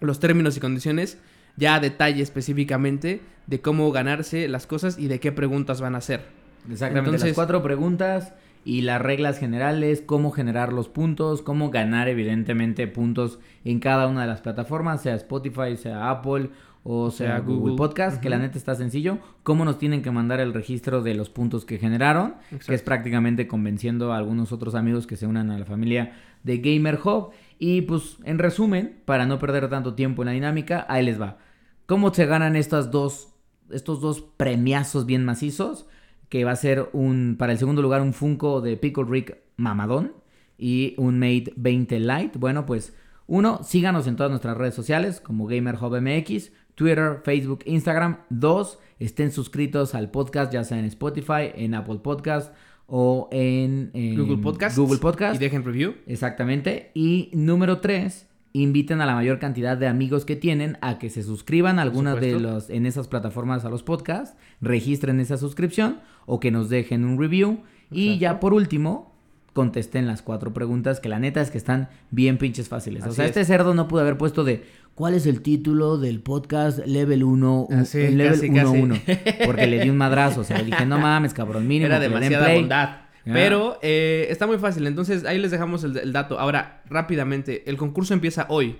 los 0.00 0.20
términos 0.20 0.56
y 0.58 0.60
condiciones, 0.60 1.16
ya 1.56 1.76
a 1.76 1.80
detalle 1.80 2.22
específicamente 2.22 3.22
de 3.46 3.60
cómo 3.62 3.90
ganarse 3.92 4.46
las 4.46 4.66
cosas 4.66 4.98
y 4.98 5.08
de 5.08 5.20
qué 5.20 5.32
preguntas 5.32 5.80
van 5.80 5.94
a 5.94 5.98
hacer. 5.98 6.26
Exactamente, 6.70 7.10
Entonces- 7.10 7.28
las 7.28 7.34
cuatro 7.34 7.62
preguntas 7.62 8.34
y 8.64 8.82
las 8.82 9.00
reglas 9.00 9.38
generales, 9.38 10.02
cómo 10.04 10.32
generar 10.32 10.72
los 10.72 10.88
puntos, 10.88 11.42
cómo 11.42 11.70
ganar 11.70 12.08
evidentemente 12.08 12.86
puntos 12.88 13.38
en 13.64 13.78
cada 13.78 14.08
una 14.08 14.22
de 14.22 14.26
las 14.26 14.40
plataformas, 14.40 15.02
sea 15.02 15.14
Spotify, 15.14 15.76
sea 15.76 16.10
Apple 16.10 16.50
o 16.88 17.10
sea, 17.10 17.40
Google, 17.40 17.56
Google. 17.56 17.76
Podcast, 17.76 18.22
que 18.22 18.30
la 18.30 18.38
neta 18.38 18.56
está 18.56 18.76
sencillo, 18.76 19.18
cómo 19.42 19.64
nos 19.64 19.76
tienen 19.76 20.02
que 20.02 20.12
mandar 20.12 20.38
el 20.38 20.54
registro 20.54 21.02
de 21.02 21.16
los 21.16 21.30
puntos 21.30 21.64
que 21.64 21.78
generaron, 21.78 22.36
que 22.64 22.74
es 22.76 22.82
prácticamente 22.82 23.48
convenciendo 23.48 24.12
a 24.12 24.18
algunos 24.18 24.52
otros 24.52 24.76
amigos 24.76 25.04
que 25.04 25.16
se 25.16 25.26
unan 25.26 25.50
a 25.50 25.58
la 25.58 25.64
familia 25.64 26.12
de 26.44 26.58
Gamer 26.58 27.00
Hub. 27.02 27.30
Y 27.58 27.80
pues 27.82 28.18
en 28.22 28.38
resumen, 28.38 29.00
para 29.04 29.26
no 29.26 29.40
perder 29.40 29.68
tanto 29.68 29.94
tiempo 29.94 30.22
en 30.22 30.26
la 30.26 30.32
dinámica, 30.32 30.86
ahí 30.88 31.04
les 31.04 31.20
va. 31.20 31.38
¿Cómo 31.86 32.14
se 32.14 32.24
ganan 32.24 32.54
estas 32.54 32.92
dos, 32.92 33.30
estos 33.70 34.00
dos 34.00 34.20
premiazos 34.36 35.06
bien 35.06 35.24
macizos? 35.24 35.86
Que 36.28 36.44
va 36.44 36.52
a 36.52 36.56
ser 36.56 36.88
un, 36.92 37.36
para 37.38 37.52
el 37.52 37.58
segundo 37.58 37.82
lugar, 37.82 38.02
un 38.02 38.12
Funko 38.12 38.60
de 38.60 38.76
Pickle 38.76 39.04
Rick 39.08 39.38
Mamadón 39.56 40.12
y 40.58 40.94
un 40.98 41.18
Mate 41.18 41.52
20 41.56 42.00
Lite. 42.00 42.38
Bueno, 42.38 42.66
pues 42.66 42.94
uno, 43.26 43.60
síganos 43.64 44.06
en 44.06 44.16
todas 44.16 44.30
nuestras 44.30 44.56
redes 44.56 44.74
sociales 44.74 45.20
como 45.20 45.46
Gamer 45.46 45.76
Hub 45.76 46.00
MX, 46.00 46.52
Twitter, 46.74 47.20
Facebook, 47.24 47.60
Instagram. 47.64 48.18
Dos, 48.30 48.78
estén 48.98 49.32
suscritos 49.32 49.94
al 49.94 50.10
podcast, 50.10 50.52
ya 50.52 50.64
sea 50.64 50.78
en 50.78 50.84
Spotify, 50.84 51.50
en 51.54 51.74
Apple 51.74 51.98
Podcast 52.02 52.54
o 52.86 53.28
en, 53.32 53.90
en 53.94 54.16
Google 54.16 54.38
Podcast. 54.38 54.76
Google 54.76 54.98
Podcast. 54.98 55.36
Y 55.36 55.38
dejen 55.38 55.64
review. 55.64 55.94
Exactamente. 56.06 56.92
Y 56.94 57.30
número 57.32 57.80
tres, 57.80 58.28
inviten 58.62 59.00
a 59.00 59.06
la 59.06 59.14
mayor 59.14 59.38
cantidad 59.38 59.76
de 59.76 59.86
amigos 59.86 60.24
que 60.24 60.36
tienen 60.36 60.78
a 60.80 60.98
que 60.98 61.10
se 61.10 61.22
suscriban 61.22 61.78
a 61.78 61.82
algunas 61.82 62.20
de 62.20 62.38
los 62.38 62.70
en 62.70 62.86
esas 62.86 63.08
plataformas 63.08 63.64
a 63.64 63.70
los 63.70 63.82
podcasts, 63.82 64.36
registren 64.60 65.20
esa 65.20 65.36
suscripción 65.36 66.00
o 66.26 66.40
que 66.40 66.50
nos 66.50 66.68
dejen 66.68 67.04
un 67.04 67.18
review. 67.18 67.60
Y 67.90 68.06
Exacto. 68.06 68.20
ya 68.20 68.40
por 68.40 68.54
último, 68.54 69.14
contesten 69.52 70.06
las 70.06 70.22
cuatro 70.22 70.52
preguntas, 70.52 71.00
que 71.00 71.08
la 71.08 71.18
neta 71.18 71.40
es 71.40 71.50
que 71.50 71.58
están 71.58 71.88
bien 72.10 72.38
pinches 72.38 72.68
fáciles. 72.68 73.06
o 73.06 73.12
sea, 73.12 73.24
es. 73.24 73.30
este 73.30 73.44
cerdo 73.44 73.74
no 73.74 73.88
pudo 73.88 74.00
haber 74.02 74.18
puesto 74.18 74.44
de 74.44 74.64
¿cuál 74.94 75.14
es 75.14 75.26
el 75.26 75.42
título 75.42 75.98
del 75.98 76.20
podcast 76.20 76.78
Level 76.86 77.24
1? 77.24 77.68
Así, 77.70 78.00
el 78.00 78.18
Level 78.18 78.32
casi, 78.32 78.48
1 78.48 78.94
casi. 79.06 79.18
Porque 79.46 79.66
le 79.66 79.80
di 79.80 79.90
un 79.90 79.96
madrazo. 79.96 80.40
O 80.40 80.44
sea, 80.44 80.58
le 80.58 80.64
dije, 80.64 80.84
no 80.84 80.98
mames, 80.98 81.32
cabrón, 81.34 81.66
mínimo. 81.66 81.86
Era 81.86 82.00
demasiada 82.00 82.44
play". 82.44 82.60
bondad. 82.60 83.05
Pero 83.32 83.78
eh, 83.82 84.28
está 84.30 84.46
muy 84.46 84.58
fácil. 84.58 84.86
Entonces 84.86 85.24
ahí 85.24 85.38
les 85.38 85.50
dejamos 85.50 85.82
el, 85.82 85.96
el 85.96 86.12
dato. 86.12 86.38
Ahora, 86.38 86.82
rápidamente, 86.86 87.68
el 87.68 87.76
concurso 87.76 88.14
empieza 88.14 88.46
hoy. 88.48 88.78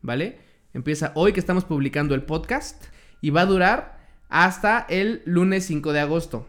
¿Vale? 0.00 0.38
Empieza 0.72 1.12
hoy 1.14 1.32
que 1.32 1.40
estamos 1.40 1.64
publicando 1.64 2.14
el 2.14 2.22
podcast. 2.22 2.84
Y 3.20 3.30
va 3.30 3.42
a 3.42 3.46
durar 3.46 3.98
hasta 4.28 4.86
el 4.88 5.22
lunes 5.26 5.66
5 5.66 5.92
de 5.92 6.00
agosto. 6.00 6.48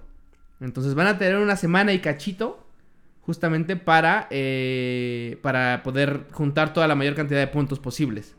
Entonces 0.61 0.95
van 0.95 1.07
a 1.07 1.17
tener 1.17 1.37
una 1.37 1.57
semana 1.57 1.93
y 1.93 1.99
cachito. 1.99 2.63
Justamente 3.21 3.75
para, 3.75 4.27
eh, 4.29 5.37
para 5.41 5.83
poder 5.83 6.27
juntar 6.31 6.71
toda 6.71 6.87
la 6.87 6.95
mayor 6.95 7.13
cantidad 7.13 7.41
de 7.41 7.47
puntos 7.47 7.77
posibles. 7.77 8.35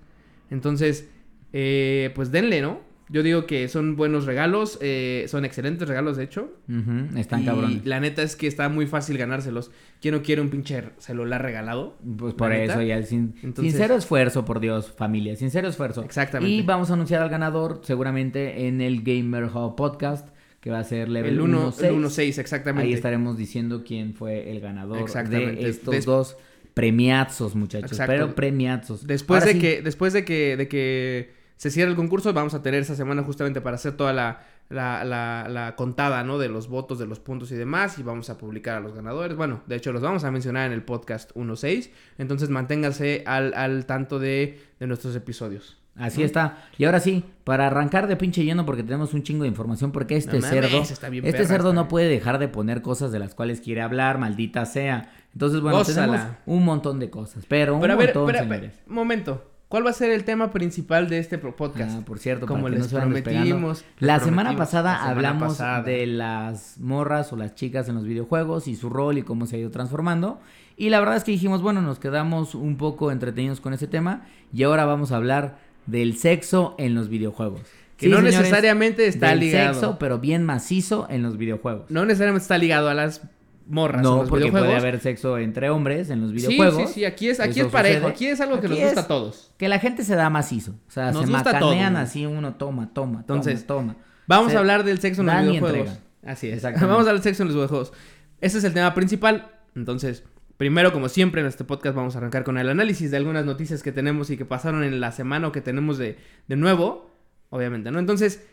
Entonces, 0.50 1.10
eh, 1.52 2.10
pues 2.14 2.30
denle, 2.30 2.62
¿no? 2.62 2.87
Yo 3.10 3.22
digo 3.22 3.46
que 3.46 3.68
son 3.68 3.96
buenos 3.96 4.26
regalos, 4.26 4.78
eh, 4.82 5.24
son 5.28 5.44
excelentes 5.44 5.88
regalos, 5.88 6.16
de 6.18 6.24
hecho. 6.24 6.52
Ujú, 6.68 7.18
están 7.18 7.42
y 7.42 7.44
cabrones. 7.46 7.86
la 7.86 8.00
neta 8.00 8.22
es 8.22 8.36
que 8.36 8.46
está 8.46 8.68
muy 8.68 8.86
fácil 8.86 9.16
ganárselos. 9.16 9.70
¿Quién 10.00 10.14
no 10.14 10.22
quiere 10.22 10.42
un 10.42 10.50
pinche 10.50 10.84
celular 10.98 11.40
regalado? 11.42 11.96
Pues 12.18 12.34
por 12.34 12.52
eso, 12.52 12.82
ya, 12.82 13.02
sin, 13.02 13.34
Entonces- 13.42 13.72
sincero 13.72 13.96
esfuerzo, 13.96 14.44
por 14.44 14.60
Dios, 14.60 14.92
familia, 14.92 15.36
sincero 15.36 15.68
esfuerzo. 15.68 16.02
Exactamente. 16.02 16.50
Y 16.54 16.62
vamos 16.62 16.90
a 16.90 16.94
anunciar 16.94 17.22
al 17.22 17.30
ganador 17.30 17.80
seguramente 17.82 18.66
en 18.68 18.80
el 18.80 19.02
Gamer 19.02 19.44
Hub 19.44 19.74
Podcast, 19.74 20.28
que 20.60 20.70
va 20.70 20.80
a 20.80 20.84
ser 20.84 21.08
Level 21.08 21.34
El 21.34 21.40
1 21.40 21.72
1.6. 21.72 21.84
el 21.88 21.94
1.6, 21.94 22.38
exactamente. 22.38 22.88
Ahí 22.88 22.92
estaremos 22.92 23.38
diciendo 23.38 23.84
quién 23.86 24.12
fue 24.14 24.50
el 24.50 24.60
ganador 24.60 24.98
de 25.28 25.68
estos 25.68 25.92
Des- 25.94 26.04
dos 26.04 26.36
premiazos, 26.74 27.54
muchachos. 27.54 27.92
Exacto. 27.92 28.12
Pero 28.12 28.34
premiazos. 28.34 29.06
Después 29.06 29.40
Ahora 29.42 29.52
de 29.54 29.60
sí, 29.60 29.60
que, 29.60 29.82
después 29.82 30.12
de 30.12 30.24
que, 30.24 30.56
de 30.56 30.68
que 30.68 31.37
se 31.58 31.70
cierre 31.70 31.90
el 31.90 31.96
concurso, 31.96 32.32
vamos 32.32 32.54
a 32.54 32.62
tener 32.62 32.80
esa 32.80 32.94
semana 32.94 33.22
justamente 33.22 33.60
para 33.60 33.74
hacer 33.74 33.92
toda 33.96 34.14
la, 34.14 34.40
la, 34.70 35.04
la, 35.04 35.46
la 35.50 35.76
contada, 35.76 36.24
¿no? 36.24 36.38
De 36.38 36.48
los 36.48 36.68
votos, 36.68 36.98
de 36.98 37.06
los 37.06 37.20
puntos 37.20 37.52
y 37.52 37.56
demás. 37.56 37.98
Y 37.98 38.02
vamos 38.02 38.30
a 38.30 38.38
publicar 38.38 38.76
a 38.76 38.80
los 38.80 38.94
ganadores. 38.94 39.36
Bueno, 39.36 39.60
de 39.66 39.76
hecho, 39.76 39.92
los 39.92 40.00
vamos 40.00 40.24
a 40.24 40.30
mencionar 40.30 40.66
en 40.66 40.72
el 40.72 40.82
podcast 40.82 41.30
1.6. 41.34 41.90
Entonces 42.16 42.48
manténganse 42.48 43.24
al, 43.26 43.52
al 43.54 43.84
tanto 43.84 44.18
de, 44.18 44.60
de 44.80 44.86
nuestros 44.86 45.14
episodios. 45.14 45.76
Así 45.96 46.22
está. 46.22 46.64
Y 46.78 46.84
ahora 46.84 47.00
sí, 47.00 47.24
para 47.42 47.66
arrancar 47.66 48.06
de 48.06 48.14
pinche 48.14 48.44
lleno, 48.44 48.64
porque 48.64 48.84
tenemos 48.84 49.14
un 49.14 49.24
chingo 49.24 49.42
de 49.42 49.48
información, 49.48 49.90
porque 49.90 50.16
este 50.16 50.38
No 50.38 50.46
mames, 50.46 50.50
cerdo, 50.70 50.82
está 50.82 51.08
bien 51.08 51.24
este 51.26 51.38
perra 51.38 51.48
cerdo 51.48 51.72
no 51.72 51.88
puede 51.88 52.06
dejar 52.06 52.38
de 52.38 52.46
poner 52.46 52.82
cosas 52.82 53.10
de 53.10 53.18
las 53.18 53.34
cuales 53.34 53.60
quiere 53.60 53.80
hablar, 53.82 54.16
maldita 54.18 54.64
sea. 54.64 55.10
Entonces, 55.32 55.60
bueno, 55.60 55.78
Gózala. 55.78 56.06
tenemos 56.06 56.36
un 56.46 56.64
montón 56.64 57.00
de 57.00 57.10
cosas, 57.10 57.44
pero 57.48 57.74
un 57.74 57.80
Pero 57.80 57.94
a 57.94 57.96
ver, 57.96 58.14
montón, 58.14 58.30
espera, 58.32 58.48
señores. 58.48 58.80
momento. 58.86 59.50
¿Cuál 59.68 59.84
va 59.84 59.90
a 59.90 59.92
ser 59.92 60.10
el 60.10 60.24
tema 60.24 60.50
principal 60.50 61.10
de 61.10 61.18
este 61.18 61.36
podcast? 61.36 61.98
Ah, 61.98 62.02
por 62.06 62.18
cierto, 62.18 62.46
Como 62.46 62.62
para 62.62 62.74
que 62.74 62.78
no 62.78 62.84
les 62.84 62.90
despegando. 62.90 63.20
prometimos. 63.22 63.84
les 63.98 64.06
La 64.08 64.18
semana 64.18 64.50
prometimos, 64.50 64.56
pasada 64.66 64.92
la 64.92 64.98
semana 64.98 65.10
hablamos 65.10 65.48
pasada. 65.48 65.82
de 65.82 66.06
las 66.06 66.78
morras 66.80 67.32
o 67.34 67.36
las 67.36 67.54
chicas 67.54 67.86
en 67.90 67.94
los 67.96 68.04
videojuegos 68.04 68.66
y 68.66 68.76
su 68.76 68.88
rol 68.88 69.18
y 69.18 69.22
cómo 69.22 69.44
se 69.44 69.56
ha 69.56 69.58
ido 69.58 69.70
transformando. 69.70 70.40
Y 70.78 70.88
la 70.88 71.00
verdad 71.00 71.16
es 71.16 71.24
que 71.24 71.32
dijimos, 71.32 71.60
bueno, 71.60 71.82
nos 71.82 71.98
quedamos 71.98 72.54
un 72.54 72.76
poco 72.78 73.12
entretenidos 73.12 73.60
con 73.60 73.74
ese 73.74 73.86
tema 73.86 74.22
y 74.54 74.62
ahora 74.62 74.86
vamos 74.86 75.12
a 75.12 75.16
hablar 75.16 75.58
del 75.84 76.16
sexo 76.16 76.74
en 76.78 76.94
los 76.94 77.10
videojuegos. 77.10 77.60
Que 77.98 78.06
Sí, 78.06 78.10
no 78.10 78.18
señores, 78.18 78.38
necesariamente 78.38 79.06
está 79.06 79.30
del 79.30 79.40
ligado. 79.40 79.74
sexo, 79.74 79.96
pero 79.98 80.18
bien 80.18 80.44
macizo 80.44 81.06
en 81.10 81.22
los 81.22 81.36
videojuegos. 81.36 81.90
No 81.90 82.06
necesariamente 82.06 82.42
está 82.44 82.56
ligado 82.56 82.88
a 82.88 82.94
las 82.94 83.22
morras. 83.68 84.02
No, 84.02 84.14
en 84.14 84.18
los 84.20 84.28
porque 84.28 84.44
videojuegos. 84.44 84.68
puede 84.68 84.78
haber 84.80 85.00
sexo 85.00 85.38
entre 85.38 85.70
hombres 85.70 86.10
en 86.10 86.20
los 86.20 86.30
Sí, 86.30 86.36
videojuegos. 86.48 86.88
sí, 86.88 86.94
sí, 86.94 87.04
aquí 87.04 87.28
es, 87.28 87.38
aquí 87.40 87.60
es 87.60 87.66
parejo, 87.66 87.96
sucede. 88.00 88.10
aquí 88.12 88.26
es 88.26 88.40
algo 88.40 88.60
que 88.60 88.66
Aquí 88.66 88.74
nos 88.76 88.84
gusta 88.86 89.00
a 89.02 89.06
todos. 89.08 89.52
Que 89.58 89.68
la 89.68 89.78
gente 89.78 90.04
se 90.04 90.14
da 90.14 90.30
macizo. 90.30 90.72
O 90.88 90.90
sea, 90.90 91.12
Nos 91.12 91.26
se 91.26 91.30
macanean 91.30 91.92
todo. 91.94 92.02
así, 92.02 92.26
uno 92.26 92.54
toma, 92.54 92.92
toma, 92.92 93.20
Entonces, 93.20 93.66
toma, 93.66 93.92
toma. 93.94 94.04
Vamos 94.26 94.54
a 94.54 94.58
hablar 94.58 94.84
del 94.84 94.98
sexo 95.00 95.22
en 95.22 95.26
los 95.28 95.42
videojuegos. 95.42 95.98
Así 96.24 96.48
es. 96.48 96.62
Vamos 96.62 96.82
a 96.82 96.94
hablar 96.94 97.14
del 97.14 97.22
sexo 97.22 97.42
en 97.42 97.48
los 97.48 97.54
videojuegos. 97.56 97.92
Ese 98.40 98.58
es 98.58 98.64
el 98.64 98.74
tema 98.74 98.92
principal. 98.94 99.50
Entonces, 99.74 100.24
primero, 100.56 100.92
como 100.92 101.08
siempre, 101.08 101.40
en 101.40 101.46
este 101.46 101.64
podcast 101.64 101.94
vamos 101.96 102.14
a 102.14 102.18
arrancar 102.18 102.44
con 102.44 102.58
el 102.58 102.68
análisis 102.68 103.10
de 103.10 103.16
algunas 103.16 103.44
noticias 103.44 103.82
que 103.82 103.92
tenemos 103.92 104.28
y 104.30 104.36
que 104.36 104.44
pasaron 104.44 104.82
en 104.84 105.00
la 105.00 105.12
semana 105.12 105.48
o 105.48 105.52
que 105.52 105.60
tenemos 105.60 105.98
de, 105.98 106.18
de 106.46 106.56
nuevo. 106.56 107.10
Obviamente, 107.50 107.90
¿no? 107.90 107.98
Entonces, 107.98 108.44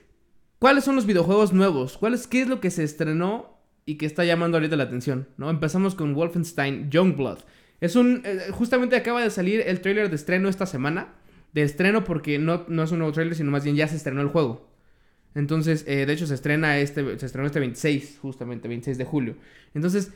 ¿cuáles 0.59 0.83
son 0.85 0.95
los 0.95 1.05
videojuegos 1.05 1.51
nuevos? 1.53 1.97
¿Cuál 1.97 2.13
es, 2.13 2.27
¿Qué 2.27 2.41
es 2.41 2.47
lo 2.47 2.61
que 2.61 2.71
se 2.71 2.83
estrenó 2.83 3.54
y 3.85 3.95
que 3.95 4.05
está 4.05 4.25
llamando 4.25 4.57
ahorita 4.57 4.75
la 4.75 4.83
atención? 4.85 5.27
¿No? 5.37 5.49
Empezamos 5.49 5.95
con 5.95 6.13
Wolfenstein 6.13 6.89
Youngblood. 6.89 7.39
Es 7.81 7.95
un. 7.95 8.21
eh, 8.25 8.39
justamente 8.51 8.95
acaba 8.95 9.21
de 9.21 9.29
salir 9.29 9.61
el 9.65 9.81
tráiler 9.81 10.09
de 10.09 10.15
estreno 10.15 10.49
esta 10.49 10.65
semana. 10.65 11.13
De 11.53 11.61
estreno 11.61 12.03
porque 12.03 12.37
no, 12.39 12.65
no 12.67 12.83
es 12.83 12.91
un 12.91 12.99
nuevo 12.99 13.13
tráiler, 13.13 13.35
sino 13.35 13.51
más 13.51 13.63
bien 13.63 13.75
ya 13.75 13.87
se 13.87 13.95
estrenó 13.95 14.21
el 14.21 14.27
juego. 14.27 14.69
Entonces, 15.35 15.83
eh, 15.87 16.05
de 16.05 16.13
hecho, 16.13 16.27
se 16.27 16.33
estrena 16.33 16.77
este, 16.79 17.19
se 17.19 17.25
estrenó 17.25 17.45
este 17.47 17.59
26, 17.59 18.19
justamente, 18.21 18.67
26 18.67 18.97
de 18.97 19.05
julio. 19.05 19.35
Entonces, 19.73 20.11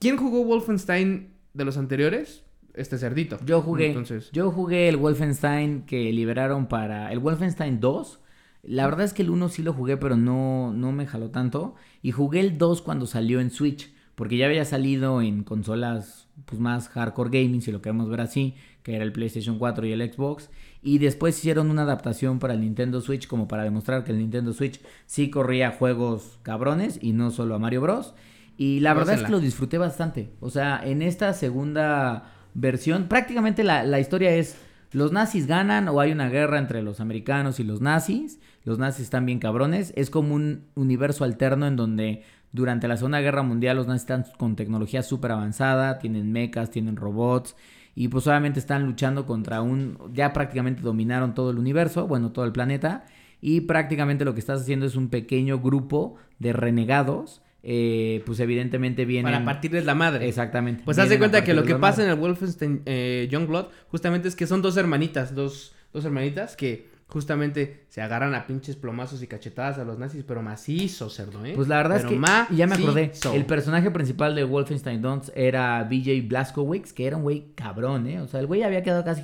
¿quién 0.00 0.16
jugó 0.16 0.44
Wolfenstein 0.44 1.30
de 1.54 1.64
los 1.64 1.76
anteriores? 1.76 2.42
Este 2.74 2.98
cerdito. 2.98 3.38
Yo 3.46 3.62
jugué. 3.62 3.86
Entonces, 3.86 4.30
Yo 4.32 4.50
jugué 4.50 4.88
el 4.88 4.96
Wolfenstein 4.98 5.82
que 5.86 6.12
liberaron 6.12 6.66
para. 6.66 7.10
El 7.10 7.20
Wolfenstein 7.20 7.80
2. 7.80 8.20
La 8.66 8.86
verdad 8.86 9.04
es 9.04 9.12
que 9.12 9.22
el 9.22 9.30
1 9.30 9.48
sí 9.48 9.62
lo 9.62 9.72
jugué, 9.72 9.96
pero 9.96 10.16
no, 10.16 10.72
no 10.72 10.92
me 10.92 11.06
jaló 11.06 11.30
tanto. 11.30 11.74
Y 12.02 12.10
jugué 12.10 12.40
el 12.40 12.58
2 12.58 12.82
cuando 12.82 13.06
salió 13.06 13.40
en 13.40 13.50
Switch. 13.50 13.92
Porque 14.16 14.38
ya 14.38 14.46
había 14.46 14.64
salido 14.64 15.20
en 15.20 15.44
consolas 15.44 16.26
pues, 16.46 16.58
más 16.58 16.88
hardcore 16.88 17.30
gaming, 17.30 17.60
si 17.60 17.70
lo 17.70 17.82
queremos 17.82 18.08
ver 18.08 18.22
así, 18.22 18.54
que 18.82 18.96
era 18.96 19.04
el 19.04 19.12
PlayStation 19.12 19.58
4 19.58 19.86
y 19.86 19.92
el 19.92 20.12
Xbox. 20.12 20.48
Y 20.82 20.98
después 20.98 21.38
hicieron 21.38 21.70
una 21.70 21.82
adaptación 21.82 22.38
para 22.38 22.54
el 22.54 22.60
Nintendo 22.60 23.00
Switch, 23.02 23.26
como 23.26 23.46
para 23.46 23.62
demostrar 23.62 24.04
que 24.04 24.12
el 24.12 24.18
Nintendo 24.18 24.54
Switch 24.54 24.80
sí 25.04 25.28
corría 25.30 25.70
juegos 25.70 26.38
cabrones 26.42 26.98
y 27.02 27.12
no 27.12 27.30
solo 27.30 27.54
a 27.54 27.58
Mario 27.58 27.82
Bros. 27.82 28.14
Y 28.56 28.80
la 28.80 28.94
verdad 28.94 29.16
es 29.16 29.22
que 29.22 29.32
lo 29.32 29.40
disfruté 29.40 29.76
bastante. 29.76 30.30
O 30.40 30.48
sea, 30.48 30.80
en 30.82 31.02
esta 31.02 31.34
segunda 31.34 32.32
versión, 32.54 33.08
prácticamente 33.08 33.64
la, 33.64 33.84
la 33.84 34.00
historia 34.00 34.30
es, 34.34 34.56
los 34.92 35.12
nazis 35.12 35.46
ganan 35.46 35.88
o 35.88 36.00
hay 36.00 36.12
una 36.12 36.28
guerra 36.28 36.58
entre 36.58 36.82
los 36.82 37.00
americanos 37.00 37.60
y 37.60 37.64
los 37.64 37.80
nazis. 37.80 38.40
Los 38.64 38.78
nazis 38.78 39.04
están 39.04 39.26
bien 39.26 39.38
cabrones. 39.38 39.92
Es 39.96 40.10
como 40.10 40.34
un 40.34 40.64
universo 40.74 41.24
alterno 41.24 41.66
en 41.66 41.76
donde 41.76 42.22
durante 42.52 42.88
la 42.88 42.96
Segunda 42.96 43.20
Guerra 43.20 43.42
Mundial 43.42 43.76
los 43.76 43.86
nazis 43.86 44.02
están 44.02 44.24
con 44.38 44.56
tecnología 44.56 45.02
súper 45.02 45.32
avanzada, 45.32 45.98
tienen 45.98 46.32
mechas, 46.32 46.70
tienen 46.70 46.96
robots. 46.96 47.56
Y 47.94 48.08
pues 48.08 48.26
obviamente 48.26 48.58
están 48.60 48.84
luchando 48.84 49.26
contra 49.26 49.62
un... 49.62 49.98
Ya 50.12 50.32
prácticamente 50.32 50.82
dominaron 50.82 51.34
todo 51.34 51.50
el 51.50 51.58
universo, 51.58 52.06
bueno, 52.06 52.32
todo 52.32 52.44
el 52.44 52.52
planeta. 52.52 53.04
Y 53.40 53.62
prácticamente 53.62 54.24
lo 54.24 54.34
que 54.34 54.40
estás 54.40 54.62
haciendo 54.62 54.86
es 54.86 54.96
un 54.96 55.08
pequeño 55.08 55.60
grupo 55.60 56.16
de 56.38 56.52
renegados. 56.52 57.42
Eh, 57.68 58.22
pues 58.24 58.38
evidentemente 58.38 59.04
vienen... 59.04 59.32
para 59.32 59.44
partirles 59.44 59.84
la 59.84 59.96
madre. 59.96 60.28
Exactamente. 60.28 60.84
Pues 60.84 61.00
haz 61.00 61.08
de 61.08 61.18
cuenta 61.18 61.42
que 61.42 61.52
lo 61.52 61.64
que 61.64 61.74
pasa 61.74 62.04
en 62.04 62.10
el 62.10 62.14
Wolfenstein 62.14 62.82
eh, 62.86 63.26
Youngblood 63.28 63.66
justamente 63.88 64.28
es 64.28 64.36
que 64.36 64.46
son 64.46 64.62
dos 64.62 64.76
hermanitas, 64.76 65.34
dos, 65.34 65.74
dos 65.92 66.04
hermanitas 66.04 66.54
que 66.54 66.86
justamente 67.08 67.86
se 67.88 68.02
agarran 68.02 68.36
a 68.36 68.46
pinches 68.46 68.76
plomazos 68.76 69.20
y 69.20 69.26
cachetadas 69.26 69.78
a 69.78 69.84
los 69.84 69.98
nazis, 69.98 70.22
pero 70.22 70.42
macizo, 70.42 71.10
cerdo, 71.10 71.44
¿eh? 71.44 71.54
Pues 71.56 71.66
la 71.66 71.78
verdad 71.78 71.96
Pero 71.96 72.08
es 72.08 72.48
que 72.48 72.54
y 72.54 72.56
ya 72.56 72.68
me 72.68 72.76
acordé. 72.76 73.08
macizo. 73.08 73.34
El 73.34 73.46
personaje 73.46 73.90
principal 73.90 74.36
de 74.36 74.44
Wolfenstein 74.44 75.02
2 75.02 75.32
era 75.34 75.82
BJ 75.82 76.22
Blazkowicz, 76.28 76.92
que 76.92 77.08
era 77.08 77.16
un 77.16 77.24
güey 77.24 77.52
cabrón, 77.56 78.06
¿eh? 78.06 78.20
O 78.20 78.28
sea, 78.28 78.38
el 78.38 78.46
güey 78.46 78.62
había 78.62 78.84
quedado 78.84 79.02
casi, 79.02 79.22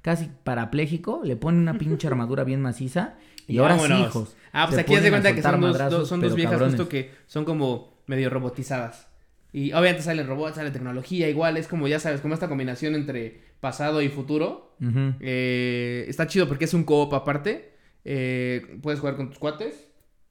casi 0.00 0.30
parapléjico, 0.44 1.20
le 1.24 1.36
pone 1.36 1.58
una 1.58 1.76
pinche 1.76 2.06
armadura 2.06 2.44
bien 2.44 2.62
maciza 2.62 3.16
y, 3.46 3.58
ahora 3.58 3.78
sí, 3.78 3.82
vámonos. 3.88 4.08
hijos. 4.08 4.36
Ah, 4.52 4.66
pues 4.66 4.74
se 4.76 4.80
aquí 4.82 4.94
haz 4.94 5.02
de 5.02 5.10
ponen 5.10 5.20
a 5.20 5.22
cuenta 5.22 5.34
que 5.34 5.42
son 5.42 5.60
dos, 5.60 5.70
madrazos, 5.72 6.08
son 6.08 6.20
dos 6.20 6.34
viejas 6.34 6.52
cabrones. 6.52 6.74
justo 6.74 6.88
que 6.88 7.10
son 7.26 7.44
como 7.44 8.02
medio 8.06 8.30
robotizadas. 8.30 9.08
Y 9.52 9.72
obviamente 9.72 10.02
salen 10.02 10.26
robots, 10.26 10.56
sale 10.56 10.70
tecnología, 10.70 11.28
igual 11.28 11.56
es 11.58 11.68
como, 11.68 11.86
ya 11.86 12.00
sabes, 12.00 12.20
como 12.22 12.32
esta 12.34 12.48
combinación 12.48 12.94
entre 12.94 13.40
pasado 13.60 14.00
y 14.02 14.08
futuro. 14.08 14.76
Eh, 15.20 16.06
está 16.08 16.26
chido 16.26 16.48
porque 16.48 16.64
es 16.64 16.74
un 16.74 16.84
co-op 16.84 17.12
aparte. 17.14 17.74
Eh, 18.04 18.78
puedes 18.82 18.98
jugar 19.00 19.16
con 19.16 19.28
tus 19.28 19.38
cuates. 19.38 19.88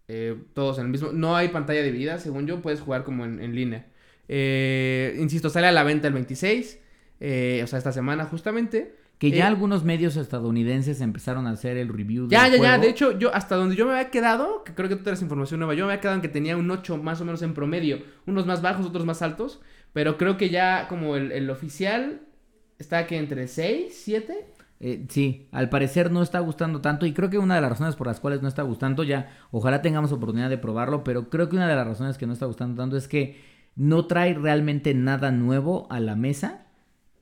eh, 0.07 0.35
todos 0.53 0.77
en 0.79 0.85
el 0.85 0.91
mismo. 0.91 1.11
No 1.13 1.35
hay 1.35 1.49
pantalla 1.49 1.83
dividida, 1.83 2.17
según 2.19 2.47
yo. 2.47 2.61
Puedes 2.61 2.81
jugar 2.81 3.03
como 3.03 3.23
en, 3.25 3.39
en 3.41 3.55
línea. 3.55 3.87
Insisto, 5.19 5.49
sale 5.49 5.67
a 5.67 5.71
la 5.71 5.83
venta 5.83 6.07
el 6.07 6.13
26. 6.13 6.79
eh, 7.19 7.61
o 7.63 7.67
sea, 7.67 7.77
esta 7.77 7.91
semana 7.91 8.25
justamente. 8.25 8.95
Que 9.21 9.29
ya 9.31 9.43
Eh, 9.45 9.47
algunos 9.47 9.83
medios 9.83 10.17
estadounidenses 10.17 10.99
empezaron 10.99 11.45
a 11.45 11.51
hacer 11.51 11.77
el 11.77 11.89
review 11.89 12.27
Ya, 12.27 12.49
del 12.49 12.53
ya, 12.53 12.57
ya. 12.57 12.67
juego. 12.69 12.83
De 12.83 12.89
hecho, 12.89 13.19
yo 13.19 13.33
hasta 13.33 13.55
donde 13.55 13.75
yo 13.75 13.85
me 13.85 13.91
había 13.93 14.09
quedado, 14.09 14.63
que 14.63 14.73
creo 14.73 14.89
que 14.89 14.95
tú 14.95 15.03
traes 15.03 15.21
información 15.21 15.59
nueva, 15.59 15.75
yo 15.75 15.85
me 15.85 15.91
había 15.93 16.01
quedado 16.01 16.15
en 16.15 16.21
que 16.21 16.27
tenía 16.29 16.57
un 16.57 16.69
8 16.71 16.97
más 16.97 17.21
o 17.21 17.25
menos 17.25 17.41
en 17.43 17.53
promedio. 17.53 17.99
Unos 18.25 18.47
más 18.47 18.61
bajos, 18.63 18.85
otros 18.85 19.05
más 19.05 19.21
altos. 19.21 19.61
Pero 19.93 20.17
creo 20.17 20.37
que 20.37 20.49
ya 20.49 20.87
como 20.87 21.15
el, 21.15 21.31
el 21.31 21.49
oficial 21.51 22.21
está 22.79 23.05
que 23.05 23.17
entre 23.17 23.47
6, 23.47 23.93
7. 24.05 24.45
Eh, 24.79 25.05
sí, 25.09 25.47
al 25.51 25.69
parecer 25.69 26.09
no 26.11 26.23
está 26.23 26.39
gustando 26.39 26.81
tanto 26.81 27.05
y 27.05 27.13
creo 27.13 27.29
que 27.29 27.37
una 27.37 27.53
de 27.53 27.61
las 27.61 27.69
razones 27.69 27.95
por 27.95 28.07
las 28.07 28.19
cuales 28.19 28.41
no 28.41 28.47
está 28.47 28.63
gustando 28.63 29.03
ya, 29.03 29.37
ojalá 29.51 29.83
tengamos 29.83 30.11
oportunidad 30.11 30.49
de 30.49 30.57
probarlo, 30.57 31.03
pero 31.03 31.29
creo 31.29 31.47
que 31.49 31.55
una 31.55 31.67
de 31.67 31.75
las 31.75 31.85
razones 31.85 32.17
que 32.17 32.25
no 32.25 32.33
está 32.33 32.47
gustando 32.47 32.81
tanto 32.81 32.97
es 32.97 33.07
que 33.07 33.39
no 33.75 34.07
trae 34.07 34.33
realmente 34.33 34.95
nada 34.95 35.29
nuevo 35.31 35.85
a 35.91 35.99
la 35.99 36.15
mesa. 36.15 36.65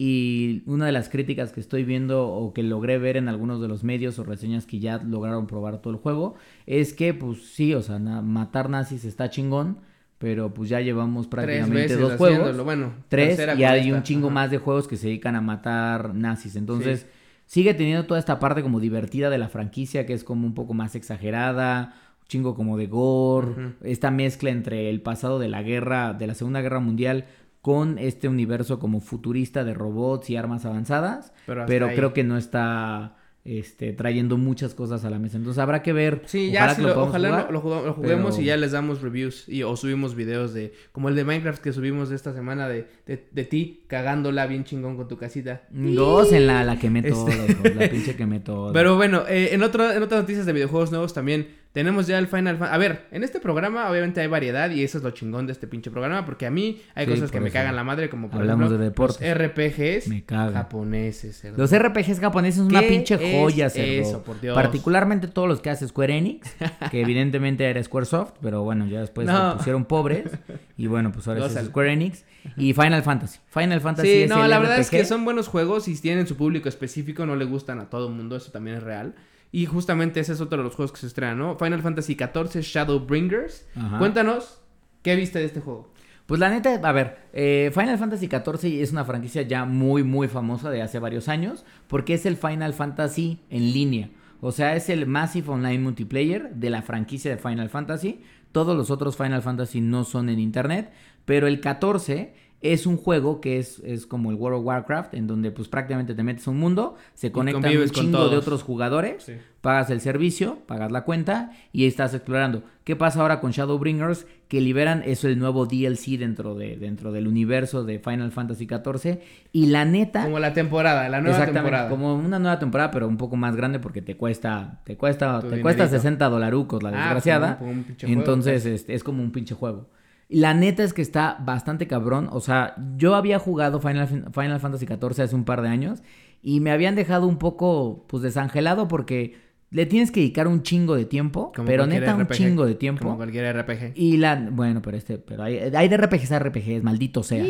Y 0.02 0.64
una 0.66 0.86
de 0.86 0.94
las 0.94 1.10
críticas 1.10 1.52
que 1.52 1.60
estoy 1.60 1.84
viendo 1.84 2.26
o 2.26 2.54
que 2.54 2.64
logré 2.64 2.98
ver 2.98 3.18
en 3.18 3.28
algunos 3.28 3.60
de 3.60 3.68
los 3.68 3.84
medios 3.84 4.18
o 4.18 4.24
reseñas 4.24 4.66
que 4.66 4.80
ya 4.80 4.98
lograron 5.00 5.46
probar 5.46 5.82
todo 5.82 5.92
el 5.92 6.00
juego 6.00 6.36
es 6.66 6.94
que, 6.94 7.14
pues 7.14 7.54
sí, 7.54 7.74
o 7.74 7.82
sea, 7.82 8.00
matar 8.00 8.70
nazis 8.70 9.04
está 9.04 9.30
chingón, 9.30 9.80
pero 10.18 10.54
pues 10.54 10.70
ya 10.70 10.80
llevamos 10.80 11.28
prácticamente 11.28 11.98
dos 11.98 12.14
juegos. 12.14 12.64
Bueno, 12.64 12.94
tres 13.10 13.38
y 13.58 13.66
hay 13.66 13.92
un 13.92 14.04
chingo 14.04 14.30
más 14.30 14.50
de 14.52 14.60
juegos 14.60 14.88
que 14.88 14.96
se 14.96 15.08
dedican 15.08 15.36
a 15.36 15.42
matar 15.42 16.16
nazis. 16.16 16.56
Entonces, 16.56 17.06
sigue 17.46 17.74
teniendo 17.74 18.06
toda 18.06 18.22
esta 18.22 18.40
parte 18.40 18.62
como 18.62 18.80
divertida 18.80 19.30
de 19.30 19.38
la 19.38 19.50
franquicia 19.50 20.06
que 20.06 20.14
es 20.14 20.24
como 20.24 20.48
un 20.48 20.54
poco 20.54 20.74
más 20.74 20.96
exagerada, 20.96 21.94
un 22.22 22.28
chingo 22.30 22.56
como 22.56 22.78
de 22.78 22.88
gore, 22.88 23.74
esta 23.84 24.12
mezcla 24.12 24.50
entre 24.50 24.90
el 24.90 25.02
pasado 25.02 25.40
de 25.40 25.50
la 25.50 25.62
guerra, 25.62 26.14
de 26.14 26.26
la 26.26 26.36
Segunda 26.36 26.62
Guerra 26.62 26.80
Mundial 26.80 27.26
con 27.62 27.98
este 27.98 28.28
universo 28.28 28.80
como 28.80 29.02
futurista 29.02 29.64
de 29.64 29.74
robots 29.74 30.30
y 30.30 30.38
armas 30.38 30.66
avanzadas, 30.66 31.34
pero, 31.46 31.90
creo 31.90 32.14
que 32.14 32.24
no 32.24 32.38
está 32.38 33.18
este, 33.46 33.94
trayendo 33.94 34.38
muchas 34.38 34.74
cosas 34.76 35.04
a 35.06 35.10
la 35.10 35.18
mesa. 35.18 35.38
Entonces 35.38 35.60
habrá 35.60 35.82
que 35.82 35.92
ver. 35.92 36.22
Sí, 36.26 36.52
ya 36.52 36.76
ojalá 36.96 37.50
lo, 37.50 37.62
juguemos 37.62 38.38
y 38.40 38.46
ya 38.46 38.58
les 38.58 38.72
damos 38.72 39.02
reviews 39.02 39.48
y, 39.50 39.64
o 39.64 39.76
subimos 39.76 40.16
videos 40.16 40.54
de, 40.54 40.74
como 40.92 41.10
el 41.10 41.16
de 41.16 41.24
Minecraft 41.24 41.62
que 41.62 41.74
subimos 41.74 42.12
esta 42.12 42.34
semana 42.34 42.70
de, 42.70 42.88
de, 43.06 43.44
ti 43.46 43.86
cagándola 43.88 44.46
bien 44.46 44.66
chingón 44.66 44.98
con 44.98 45.08
tu 45.08 45.18
casita. 45.18 45.64
Dos 45.72 46.32
en 46.32 46.48
la, 46.48 46.64
la 46.64 46.78
quemé 46.78 47.02
todo, 47.02 47.28
este... 47.28 47.74
la 47.74 47.90
pinche 47.90 48.16
quemé 48.16 48.40
todo. 48.42 48.72
Pero 48.72 48.96
bueno, 48.96 49.24
eh, 49.28 49.50
en, 49.54 49.64
otro, 49.64 49.92
en 49.92 50.04
otras 50.04 50.22
noticias 50.22 50.46
de 50.46 50.54
videojuegos 50.54 50.92
nuevos 50.92 51.14
también 51.14 51.48
tenemos 51.72 52.08
ya 52.08 52.18
el 52.18 52.28
Final 52.28 52.58
Fantasy. 52.58 52.74
A 52.74 52.78
ver, 52.78 53.06
en 53.12 53.24
este 53.24 53.40
programa 53.40 53.90
obviamente 53.90 54.22
hay 54.22 54.28
variedad 54.28 54.72
y 54.72 54.84
eso 54.84 54.98
es 54.98 55.04
lo 55.04 55.12
chingón 55.12 55.46
de 55.46 55.54
este 55.54 55.68
pinche 55.68 55.92
programa 55.92 56.26
porque 56.26 56.48
a 56.48 56.52
mí 56.52 56.82
hay 56.96 57.06
cosas 57.06 57.30
que 57.30 57.40
me 57.40 57.52
cagan 57.52 57.76
la 57.76 57.84
madre 57.84 58.10
como 58.10 58.30
por 58.30 58.42
Hablamos 58.42 58.72
de 58.72 58.78
deportes. 58.78 59.22
Los 59.22 59.38
RPGs 59.38 60.08
me 60.08 60.24
japoneses. 60.28 61.44
Los 61.56 61.72
RPGs 61.78 62.20
japoneses 62.20 62.56
son 62.56 62.68
una 62.68 62.82
pinche 62.82 63.18
joya, 63.18 63.70
cerdo. 63.70 64.10
Eso, 64.10 64.24
por 64.24 64.42
Dios. 64.42 64.56
Particularmente 64.56 65.28
todos 65.28 65.48
los 65.48 65.62
que 65.62 65.70
hace 65.70 65.88
Square 65.88 66.18
Enix, 66.18 66.56
que 66.92 67.02
evidentemente 67.02 67.70
era 67.70 67.84
Squaresoft, 67.84 68.34
pero 68.42 68.64
bueno, 68.64 68.88
ya 68.88 69.02
después 69.02 69.28
se 69.28 69.58
pusieron 69.58 69.86
pobres 69.86 70.32
y 70.76 70.88
bueno, 70.88 71.12
pues 71.12 71.28
ahora 71.28 71.46
es 71.46 71.54
Square 71.54 71.94
Enix 71.94 72.26
y 72.58 72.74
Final 72.74 73.04
Fantasy. 73.04 73.40
Final 73.50 73.80
Fantasy 73.82 74.24
Sí, 74.24 74.28
no, 74.28 74.48
la 74.48 74.58
verdad 74.58 74.80
es 74.80 74.90
que 74.90 75.06
son 75.06 75.24
buenos 75.24 75.48
juegos 75.48 75.88
y 75.88 75.96
tienen 76.00 76.26
su 76.26 76.36
público 76.36 76.68
específico, 76.68 77.28
no 77.28 77.36
le 77.36 77.46
gustan 77.46 77.80
a 77.80 77.90
todo 77.90 78.08
el 78.08 78.16
mundo, 78.16 78.36
eso 78.36 78.52
también 78.52 78.78
es 78.78 78.84
real. 78.84 79.14
Y 79.52 79.66
justamente 79.66 80.20
ese 80.20 80.34
es 80.34 80.42
otro 80.42 80.60
de 80.60 80.64
los 80.64 80.76
juegos 80.76 80.92
que 80.92 81.00
se 81.00 81.08
estrenan, 81.08 81.40
¿no? 81.40 81.58
Final 81.58 81.82
Fantasy 81.82 82.16
XIV 82.16 82.62
Shadowbringers. 82.62 83.68
Cuéntanos, 83.98 84.62
¿qué 85.02 85.16
viste 85.16 85.40
de 85.40 85.46
este 85.46 85.60
juego? 85.60 85.92
Pues 86.28 86.40
la 86.40 86.52
neta, 86.52 86.76
a 86.76 86.92
ver, 86.92 87.18
eh, 87.34 87.72
Final 87.74 87.98
Fantasy 87.98 88.28
XIV 88.28 88.84
es 88.84 88.92
una 88.92 89.04
franquicia 89.04 89.42
ya 89.42 89.66
muy, 89.66 90.04
muy 90.04 90.28
famosa 90.28 90.70
de 90.70 90.84
hace 90.84 91.00
varios 91.00 91.28
años, 91.28 91.66
porque 91.88 92.14
es 92.14 92.28
el 92.28 92.38
Final 92.38 92.74
Fantasy 92.74 93.40
en 93.50 93.74
línea. 93.74 94.12
O 94.40 94.52
sea, 94.52 94.76
es 94.76 94.90
el 94.90 95.08
Massive 95.08 95.50
Online 95.50 95.80
Multiplayer 95.80 96.54
de 96.54 96.70
la 96.70 96.84
franquicia 96.84 97.32
de 97.32 97.42
Final 97.42 97.70
Fantasy. 97.70 98.22
Todos 98.52 98.78
los 98.78 98.92
otros 98.92 99.18
Final 99.18 99.42
Fantasy 99.42 99.82
no 99.82 100.04
son 100.04 100.30
en 100.30 100.40
internet, 100.40 100.92
pero 101.26 101.48
el 101.48 101.60
14 101.60 102.34
es 102.62 102.86
un 102.86 102.98
juego 102.98 103.40
que 103.40 103.58
es, 103.58 103.80
es, 103.80 104.06
como 104.06 104.32
el 104.32 104.36
World 104.36 104.60
of 104.60 104.66
Warcraft, 104.66 105.14
en 105.14 105.28
donde 105.28 105.52
pues 105.52 105.68
prácticamente 105.70 106.14
te 106.14 106.24
metes 106.24 106.48
a 106.48 106.52
un 106.52 106.60
mundo, 106.60 106.96
se 107.14 107.32
conectan 107.32 107.76
un 107.78 107.90
chingo 107.90 108.30
de 108.30 108.36
otros 108.36 108.64
jugadores, 108.64 109.32
pagas 109.62 109.90
el 109.90 110.02
servicio, 110.02 110.60
pagas 110.66 110.92
la 110.92 111.04
cuenta 111.04 111.52
y 111.72 111.86
estás 111.86 112.14
explorando. 112.14 112.64
¿Qué 112.84 112.96
pasa 112.96 113.22
ahora 113.22 113.40
con 113.40 113.52
Shadowbringers? 113.52 114.26
Que 114.48 114.62
liberan 114.62 115.04
eso 115.06 115.28
el 115.28 115.38
nuevo 115.38 115.68
DLC 115.68 116.18
dentro, 116.18 116.56
de, 116.56 116.76
dentro 116.76 117.12
del 117.12 117.28
universo 117.28 117.84
de 117.84 118.00
Final 118.00 118.32
Fantasy 118.32 118.68
XIV. 118.68 119.20
Y 119.52 119.68
la 119.68 119.86
neta. 119.86 120.24
Como 120.24 120.40
la 120.40 120.54
temporada, 120.54 121.08
la 121.08 121.22
nueva 121.22 121.46
temporada. 121.46 121.90
Como 121.90 122.16
una 122.16 122.40
nueva 122.40 122.60
temporada, 122.60 122.92
pero 122.92 123.08
un 123.08 123.18
poco 123.18 123.36
más 123.36 123.56
grande 123.56 123.80
porque 123.80 124.02
te 124.02 124.18
cuesta. 124.18 124.82
Te 124.86 124.98
cuesta, 124.98 125.42
te 125.42 125.62
cuesta 125.62 125.88
60 125.88 126.28
dolarucos 126.28 126.82
la 126.82 126.90
ah, 126.90 126.92
desgraciada. 126.94 127.60
Entonces 128.02 128.64
pues. 128.64 128.84
es, 128.84 128.90
es 128.90 129.04
como 129.04 129.22
un 129.22 129.32
pinche 129.32 129.54
juego. 129.54 129.88
La 130.30 130.54
neta 130.54 130.84
es 130.84 130.94
que 130.94 131.02
está 131.02 131.38
bastante 131.44 131.88
cabrón. 131.88 132.30
O 132.32 132.40
sea, 132.40 132.76
yo 132.96 133.16
había 133.16 133.40
jugado 133.40 133.82
Final, 133.82 134.08
Final 134.08 134.60
Fantasy 134.60 134.86
XIV 134.86 135.24
hace 135.24 135.36
un 135.36 135.44
par 135.44 135.64
de 135.64 135.70
años 135.70 136.04
y 136.44 136.60
me 136.60 136.72
habían 136.72 136.96
dejado 136.96 137.28
un 137.28 137.38
poco, 137.38 138.06
pues, 138.08 138.22
desangelado 138.22 138.88
porque 138.88 139.36
le 139.72 139.88
tienes 139.88 140.12
que 140.12 140.20
dedicar 140.20 140.48
un 140.48 140.62
chingo 140.62 140.96
de 140.96 141.06
tiempo, 141.06 141.52
pero 141.66 141.88
neta 141.88 142.16
un 142.16 142.28
chingo 142.28 142.66
de 142.66 142.76
tiempo. 142.76 143.06
Como 143.06 143.18
cualquier 143.18 143.58
RPG. 143.58 143.94
Y 143.96 144.18
la, 144.18 144.36
bueno, 144.52 144.84
pero 144.84 144.98
este, 144.98 145.18
pero 145.18 145.44
hay, 145.44 145.58
hay 145.58 145.88
de 145.88 145.98
RPGs 145.98 146.32
a 146.32 146.40
RPGs, 146.40 146.84
maldito 146.84 147.24
seas. 147.24 147.50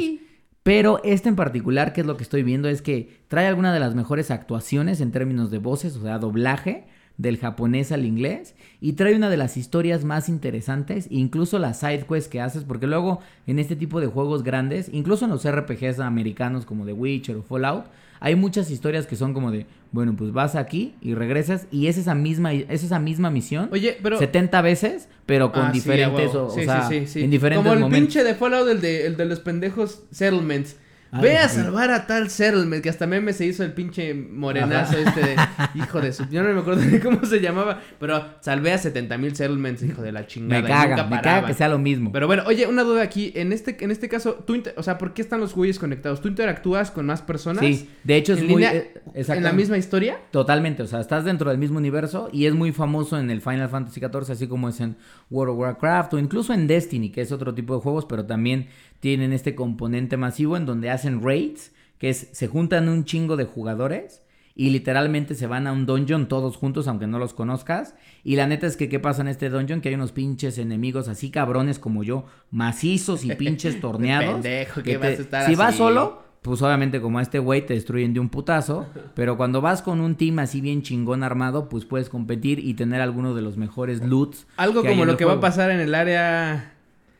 Pero 0.63 1.01
este 1.03 1.29
en 1.29 1.35
particular, 1.35 1.93
que 1.93 2.01
es 2.01 2.07
lo 2.07 2.15
que 2.15 2.23
estoy 2.23 2.43
viendo, 2.43 2.69
es 2.69 2.81
que 2.81 3.09
trae 3.27 3.47
alguna 3.47 3.73
de 3.73 3.79
las 3.79 3.95
mejores 3.95 4.31
actuaciones 4.31 5.01
en 5.01 5.11
términos 5.11 5.51
de 5.51 5.57
voces, 5.57 5.95
o 5.95 6.01
sea, 6.01 6.17
doblaje 6.17 6.87
del 7.19 7.37
japonés 7.37 7.91
al 7.91 8.05
inglés 8.05 8.55
y 8.79 8.93
trae 8.93 9.13
una 9.13 9.29
de 9.29 9.35
las 9.35 9.57
historias 9.57 10.05
más 10.05 10.29
interesantes, 10.29 11.05
incluso 11.11 11.59
las 11.59 11.79
side 11.79 12.05
quests 12.09 12.29
que 12.29 12.39
haces, 12.39 12.63
porque 12.63 12.87
luego 12.87 13.19
en 13.45 13.59
este 13.59 13.75
tipo 13.75 13.99
de 13.99 14.07
juegos 14.07 14.41
grandes, 14.41 14.89
incluso 14.91 15.25
en 15.25 15.31
los 15.31 15.47
RPGs 15.47 15.99
americanos 15.99 16.65
como 16.65 16.85
The 16.85 16.93
Witcher 16.93 17.35
o 17.35 17.43
Fallout, 17.43 17.85
hay 18.21 18.35
muchas 18.35 18.71
historias 18.71 19.05
que 19.05 19.17
son 19.17 19.33
como 19.33 19.51
de, 19.51 19.65
bueno, 19.91 20.15
pues 20.17 20.31
vas 20.31 20.55
aquí 20.55 20.95
y 21.01 21.13
regresas 21.13 21.67
y 21.71 21.87
es 21.87 21.97
esa 21.97 22.15
misma, 22.15 22.53
es 22.53 22.83
esa 22.83 22.99
misma 22.99 23.29
misión. 23.29 23.67
Oye, 23.71 23.97
pero... 24.01 24.17
70 24.17 24.61
veces, 24.61 25.09
pero 25.25 25.51
con 25.51 25.67
ah, 25.67 25.71
diferentes, 25.71 26.33
o, 26.33 26.49
sea, 26.49 26.89
en 26.89 27.29
diferentes 27.29 27.65
Como 27.65 27.85
el 27.85 27.91
pinche 27.91 28.23
de 28.23 28.33
Fallout, 28.33 28.69
el 28.69 28.79
de, 28.79 29.05
el 29.07 29.17
de 29.17 29.25
los 29.25 29.41
pendejos 29.41 30.03
settlements 30.11 30.77
Ve 31.11 31.37
a 31.37 31.49
salvar 31.49 31.89
a 31.91 32.05
tal 32.05 32.29
Settlement, 32.29 32.83
que 32.83 32.89
hasta 32.89 33.07
meme 33.07 33.33
se 33.33 33.45
hizo 33.45 33.63
el 33.63 33.73
pinche 33.73 34.13
morenazo 34.13 34.97
este 34.97 35.21
de, 35.21 35.35
hijo 35.75 35.99
de 36.01 36.13
su... 36.13 36.25
Yo 36.29 36.43
no 36.43 36.53
me 36.53 36.61
acuerdo 36.61 36.83
ni 36.83 36.99
cómo 36.99 37.25
se 37.25 37.39
llamaba, 37.39 37.81
pero 37.99 38.23
salvé 38.41 38.73
a 38.73 38.77
70 38.77 39.17
mil 39.17 39.35
Settlements, 39.35 39.81
hijo 39.81 40.01
de 40.01 40.11
la 40.11 40.27
chingada. 40.27 40.61
Me 40.61 40.67
caga, 40.67 41.03
me 41.05 41.21
caga 41.21 41.47
que 41.47 41.53
sea 41.53 41.67
lo 41.67 41.79
mismo. 41.79 42.11
Pero 42.11 42.27
bueno, 42.27 42.43
oye, 42.45 42.67
una 42.67 42.83
duda 42.83 43.01
aquí, 43.01 43.31
en 43.35 43.51
este, 43.53 43.75
en 43.83 43.91
este 43.91 44.07
caso, 44.07 44.35
tú, 44.45 44.61
o 44.77 44.83
sea, 44.83 44.97
¿por 44.97 45.13
qué 45.13 45.21
están 45.21 45.39
los 45.39 45.55
güeyes 45.55 45.79
conectados? 45.79 46.21
¿Tú 46.21 46.27
interactúas 46.27 46.91
con 46.91 47.07
más 47.07 47.21
personas? 47.21 47.65
Sí, 47.65 47.89
de 48.03 48.15
hecho 48.15 48.33
es 48.33 48.43
muy... 48.43 48.63
Eh, 48.63 48.93
¿En 49.13 49.43
la 49.43 49.53
misma 49.53 49.77
historia? 49.77 50.19
Totalmente, 50.31 50.83
o 50.83 50.87
sea, 50.87 50.99
estás 50.99 51.25
dentro 51.25 51.49
del 51.49 51.57
mismo 51.57 51.79
universo 51.79 52.29
y 52.31 52.45
es 52.45 52.53
muy 52.53 52.71
famoso 52.71 53.17
en 53.17 53.31
el 53.31 53.41
Final 53.41 53.69
Fantasy 53.69 53.99
XIV, 53.99 54.31
así 54.31 54.47
como 54.47 54.69
es 54.69 54.79
en 54.79 54.95
World 55.31 55.53
of 55.53 55.59
Warcraft 55.59 56.13
o 56.13 56.19
incluso 56.19 56.53
en 56.53 56.67
Destiny, 56.67 57.11
que 57.11 57.21
es 57.21 57.31
otro 57.31 57.53
tipo 57.53 57.75
de 57.75 57.81
juegos, 57.81 58.05
pero 58.05 58.25
también 58.25 58.67
tienen 58.99 59.33
este 59.33 59.55
componente 59.55 60.17
masivo 60.17 60.57
en 60.57 60.65
donde 60.65 60.89
hacen 60.89 61.23
raids, 61.23 61.71
que 61.97 62.09
es 62.09 62.29
se 62.31 62.47
juntan 62.47 62.89
un 62.89 63.05
chingo 63.05 63.37
de 63.37 63.45
jugadores 63.45 64.21
y 64.59 64.71
literalmente 64.71 65.35
se 65.35 65.47
van 65.47 65.67
a 65.67 65.71
un 65.71 65.85
dungeon 65.85 66.27
todos 66.27 66.57
juntos 66.57 66.89
aunque 66.89 67.07
no 67.07 67.17
los 67.17 67.33
conozcas. 67.33 67.95
Y 68.25 68.35
la 68.35 68.45
neta 68.45 68.67
es 68.67 68.75
que 68.75 68.89
qué 68.89 68.99
pasa 68.99 69.21
en 69.21 69.29
este 69.29 69.49
dungeon 69.49 69.79
que 69.79 69.87
hay 69.87 69.95
unos 69.95 70.11
pinches 70.11 70.57
enemigos 70.57 71.07
así 71.07 71.31
cabrones 71.31 71.79
como 71.79 72.03
yo, 72.03 72.25
macizos 72.51 73.23
y 73.23 73.33
pinches 73.35 73.79
torneados. 73.79 74.41
Pendejo, 74.41 74.83
que, 74.83 74.97
vas 74.97 75.07
a 75.07 75.21
estar 75.21 75.45
si 75.47 75.55
vas 75.55 75.75
solo, 75.75 76.23
pues 76.41 76.61
obviamente 76.61 76.99
como 76.99 77.19
a 77.19 77.21
este 77.21 77.39
güey 77.39 77.65
te 77.65 77.73
destruyen 77.73 78.13
de 78.13 78.19
un 78.19 78.27
putazo, 78.27 78.85
pero 79.15 79.37
cuando 79.37 79.61
vas 79.61 79.81
con 79.81 80.01
un 80.01 80.15
team 80.15 80.39
así 80.39 80.59
bien 80.59 80.81
chingón 80.81 81.23
armado, 81.23 81.69
pues 81.69 81.85
puedes 81.85 82.09
competir 82.09 82.59
y 82.59 82.73
tener 82.73 82.99
alguno 82.99 83.33
de 83.35 83.41
los 83.41 83.55
mejores 83.55 84.03
loots. 84.03 84.45
Algo 84.57 84.83
como 84.83 85.05
lo 85.05 85.15
que 85.15 85.23
va 85.23 85.35
a 85.35 85.39
pasar 85.39 85.71
en 85.71 85.79
el 85.79 85.95
área 85.95 86.73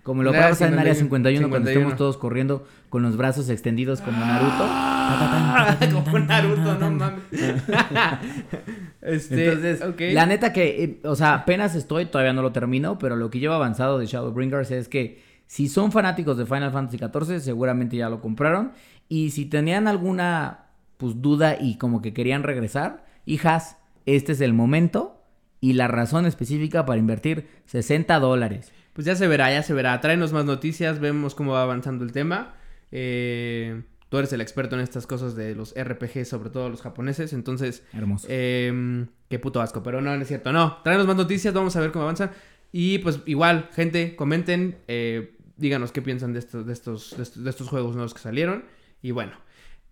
como 0.10 0.24
lo 0.24 0.32
pasa 0.32 0.68
en 0.68 0.80
Área 0.80 0.96
51, 0.96 1.50
cuando 1.52 1.70
estemos 1.70 1.96
todos 1.96 2.18
corriendo 2.18 2.66
con 2.90 3.04
los 3.04 3.16
brazos 3.16 3.48
extendidos 3.48 4.02
como 4.02 4.18
Naruto. 4.18 6.02
como 6.04 6.18
Naruto, 6.18 6.80
no 6.80 6.90
mames. 6.90 7.22
este, 9.04 9.52
Entonces, 9.52 10.14
la 10.16 10.26
neta 10.26 10.52
que, 10.52 10.84
eh, 10.84 11.00
o 11.04 11.16
sea, 11.16 11.36
apenas 11.36 11.76
estoy, 11.76 12.08
todavía 12.08 12.34
no 12.34 12.42
lo 12.42 12.52
termino, 12.52 12.98
pero 12.98 13.16
lo 13.18 13.30
que 13.30 13.38
llevo 13.38 13.54
avanzado 13.54 14.00
de 14.00 14.08
Shadowbringers 14.08 14.72
es 14.72 14.90
que 14.90 15.22
si 15.46 15.68
son 15.70 15.92
fanáticos 15.92 16.40
de 16.40 16.48
Final 16.48 16.72
Fantasy 16.72 16.98
XIV, 16.98 17.40
seguramente 17.40 17.96
ya 17.96 18.10
lo 18.10 18.20
compraron. 18.20 18.72
Y 19.10 19.30
si 19.30 19.46
tenían 19.46 19.88
alguna 19.88 20.70
pues 20.98 21.22
duda 21.22 21.56
y 21.62 21.78
como 21.78 22.02
que 22.02 22.16
querían 22.16 22.42
regresar, 22.42 23.06
hijas, 23.28 23.78
este 24.08 24.32
es 24.32 24.42
el 24.42 24.54
momento 24.54 25.22
y 25.62 25.74
la 25.74 25.88
razón 25.88 26.26
específica 26.26 26.88
para 26.88 26.98
invertir 26.98 27.48
60 27.68 28.18
dólares 28.18 28.72
pues 29.00 29.06
ya 29.06 29.16
se 29.16 29.30
verá, 29.30 29.50
ya 29.50 29.64
se 29.64 29.74
verá. 29.74 30.02
Tráenos 30.02 30.34
más 30.34 30.44
noticias, 30.44 31.00
vemos 31.00 31.34
cómo 31.34 31.54
va 31.54 31.64
avanzando 31.64 32.04
el 32.04 32.12
tema. 32.12 32.56
Eh, 32.92 33.84
tú 34.10 34.18
eres 34.18 34.34
el 34.34 34.42
experto 34.42 34.76
en 34.76 34.82
estas 34.82 35.08
cosas 35.08 35.38
de 35.38 35.56
los 35.56 35.74
RPG, 35.74 36.26
sobre 36.26 36.50
todo 36.50 36.68
los 36.68 36.82
japoneses, 36.82 37.32
entonces... 37.32 37.82
Hermoso. 37.94 38.28
Eh, 38.30 39.06
qué 39.30 39.40
puto 39.40 39.62
asco, 39.62 39.82
pero 39.84 40.02
no, 40.02 40.14
no 40.14 40.22
es 40.22 40.28
cierto. 40.28 40.52
No, 40.52 40.80
tráenos 40.84 41.08
más 41.08 41.16
noticias, 41.16 41.54
vamos 41.54 41.78
a 41.78 41.80
ver 41.80 41.94
cómo 41.94 42.04
avanzan. 42.04 42.32
Y 42.74 42.98
pues 42.98 43.22
igual, 43.26 43.70
gente, 43.72 44.18
comenten, 44.18 44.80
eh, 44.90 45.34
díganos 45.56 45.94
qué 45.94 46.02
piensan 46.02 46.34
de 46.34 46.40
estos, 46.40 46.66
de 46.66 46.74
estos, 46.74 47.16
de 47.42 47.50
estos, 47.50 47.70
juegos 47.70 47.96
nuevos 47.96 48.14
que 48.14 48.20
salieron. 48.20 48.66
Y 49.02 49.12
bueno, 49.12 49.32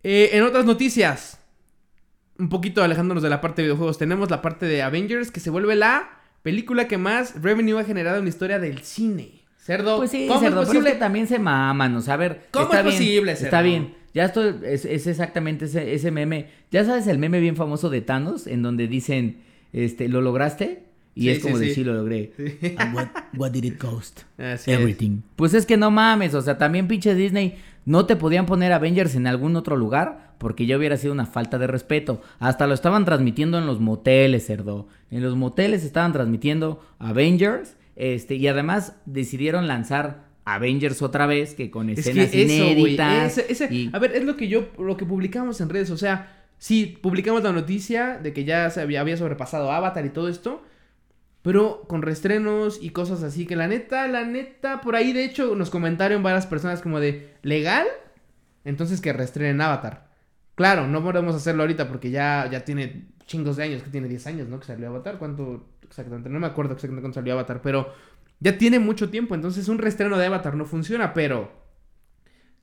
eh, 0.04 0.32
en 0.34 0.44
otras 0.44 0.66
noticias, 0.66 1.40
un 2.38 2.50
poquito 2.50 2.84
alejándonos 2.84 3.24
de 3.24 3.30
la 3.30 3.40
parte 3.40 3.62
de 3.62 3.68
videojuegos, 3.70 3.98
tenemos 3.98 4.30
la 4.30 4.42
parte 4.42 4.66
de 4.66 4.82
Avengers 4.82 5.32
que 5.32 5.40
se 5.40 5.50
vuelve 5.50 5.78
la 5.78 6.18
película 6.44 6.88
que 6.88 6.98
más 6.98 7.42
revenue 7.42 7.80
ha 7.80 7.84
generado 7.84 8.18
en 8.18 8.24
la 8.24 8.30
historia 8.30 8.60
del 8.60 8.80
cine. 8.80 9.32
Cerdo, 9.58 9.98
Pues 9.98 10.12
sí, 10.12 10.26
¿cómo 10.28 10.40
cerdo, 10.40 10.62
es 10.62 10.68
pero 10.68 10.68
posible? 10.68 10.90
es 10.90 10.96
que 10.96 11.00
también 11.00 11.28
se 11.28 11.40
maman, 11.40 11.96
o 11.96 12.02
sea, 12.02 12.14
a 12.14 12.18
ver. 12.18 12.48
¿Cómo 12.52 12.66
está 12.66 12.80
es 12.80 12.86
bien, 12.86 12.96
posible, 12.98 13.32
Está 13.34 13.50
cerdo? 13.50 13.64
bien, 13.64 13.94
ya 14.14 14.26
estoy, 14.26 14.56
es, 14.64 14.86
es 14.86 15.08
exactamente 15.08 15.66
ese, 15.66 15.94
ese 15.94 16.10
meme. 16.12 16.48
Ya 16.72 16.86
sabes 16.86 17.06
el 17.08 17.18
meme 17.18 17.40
bien 17.42 17.56
famoso 17.58 17.90
de 17.90 18.02
Thanos, 18.02 18.48
en 18.48 18.62
donde 18.62 18.88
dicen, 18.88 19.42
este, 19.74 20.08
¿lo 20.08 20.22
lograste? 20.22 20.84
Y 21.16 21.24
Sí, 21.24 21.30
es 21.32 21.38
sí, 21.38 21.42
como 21.44 21.58
de 21.58 21.68
sí. 21.68 21.74
sí, 21.76 21.84
lo 21.84 21.96
logré. 21.96 22.32
And 22.78 22.96
what, 22.96 23.08
what 23.36 23.52
did 23.52 23.66
it 23.66 23.78
cost? 23.78 24.22
Así 24.38 24.72
es. 24.72 24.80
Everything. 24.80 25.22
Pues 25.36 25.54
es 25.54 25.66
que 25.66 25.76
no 25.76 25.92
mames, 25.92 26.34
o 26.34 26.42
sea, 26.42 26.58
también 26.58 26.88
pinche 26.88 27.14
Disney, 27.14 27.58
no 27.88 28.06
te 28.06 28.16
podían 28.16 28.46
poner 28.46 28.72
Avengers 28.74 29.16
en 29.16 29.26
algún 29.28 29.56
otro 29.56 29.76
lugar 29.78 30.36
porque 30.38 30.66
ya 30.68 30.78
hubiera 30.78 30.98
sido 30.98 31.14
una 31.14 31.26
falta 31.26 31.58
de 31.58 31.66
respeto. 31.68 32.22
Hasta 32.38 32.68
lo 32.68 32.74
estaban 32.76 33.06
transmitiendo 33.06 33.58
en 33.58 33.66
los 33.66 33.80
moteles, 33.80 34.46
cerdo. 34.46 34.88
En 35.10 35.24
los 35.24 35.36
moteles 35.36 35.84
estaban 35.84 36.14
transmitiendo 36.14 36.82
Avengers, 37.00 37.76
este, 37.96 38.36
y 38.36 38.48
además 38.48 38.96
decidieron 39.06 39.68
lanzar 39.68 40.28
Avengers 40.46 41.02
otra 41.02 41.26
vez, 41.26 41.56
que 41.56 41.72
con 41.72 41.90
Es 41.90 42.00
escenas 42.00 42.30
que 42.30 42.44
eso, 42.44 42.64
güey, 42.66 42.72
inéditas. 42.94 43.38
ese- 43.38 43.52
ese- 43.52 43.74
y- 43.74 43.90
A 43.94 44.00
ver, 44.00 44.12
es 44.16 44.24
lo 44.24 44.36
que 44.38 44.48
yo, 44.48 44.68
lo 44.78 44.96
que 44.98 45.06
publicamos 45.06 45.60
en 45.62 45.70
redes, 45.70 45.90
o 45.90 45.98
sea, 45.98 46.46
sí, 46.58 46.98
publicamos 47.02 47.42
la 47.44 47.52
noticia 47.52 48.18
de 48.22 48.34
que 48.34 48.44
ya 48.44 48.70
se 48.70 48.82
había, 48.82 49.02
había 49.02 49.18
sobrepasado 49.18 49.72
Avatar 49.72 50.06
y 50.06 50.10
todo 50.10 50.28
esto, 50.30 50.62
pero 51.48 51.84
con 51.88 52.02
restrenos 52.02 52.78
y 52.82 52.90
cosas 52.90 53.24
así, 53.24 53.46
que 53.46 53.56
la 53.56 53.70
neta, 53.70 54.06
la 54.10 54.26
neta, 54.26 54.82
por 54.82 54.98
ahí 54.98 55.14
de 55.14 55.24
hecho 55.24 55.56
nos 55.56 55.70
comentaron 55.70 56.22
varias 56.22 56.46
personas 56.46 56.82
como 56.82 57.00
de, 57.00 57.38
¿legal? 57.42 57.88
Entonces 58.66 59.00
que 59.00 59.14
restrenen 59.14 59.62
Avatar. 59.62 60.10
Claro, 60.56 60.90
no 60.90 61.02
podemos 61.02 61.34
hacerlo 61.36 61.64
ahorita 61.64 61.88
porque 61.88 62.12
ya, 62.12 62.50
ya 62.52 62.66
tiene 62.66 63.08
chingos 63.28 63.56
de 63.56 63.64
años, 63.64 63.82
que 63.82 63.90
tiene 63.90 64.10
10 64.10 64.28
años, 64.28 64.50
¿no? 64.50 64.60
Que 64.60 64.66
salió 64.66 64.90
Avatar, 64.90 65.20
¿cuánto 65.20 65.70
exactamente? 65.84 66.30
No 66.30 66.38
me 66.42 66.48
acuerdo 66.48 66.74
exactamente 66.74 67.02
cuándo 67.02 67.16
salió 67.16 67.32
Avatar, 67.32 67.62
pero 67.62 67.94
ya 68.42 68.58
tiene 68.58 68.80
mucho 68.80 69.10
tiempo, 69.10 69.34
entonces 69.34 69.70
un 69.70 69.78
restreno 69.78 70.18
de 70.18 70.26
Avatar 70.26 70.54
no 70.54 70.66
funciona, 70.66 71.14
pero 71.14 71.50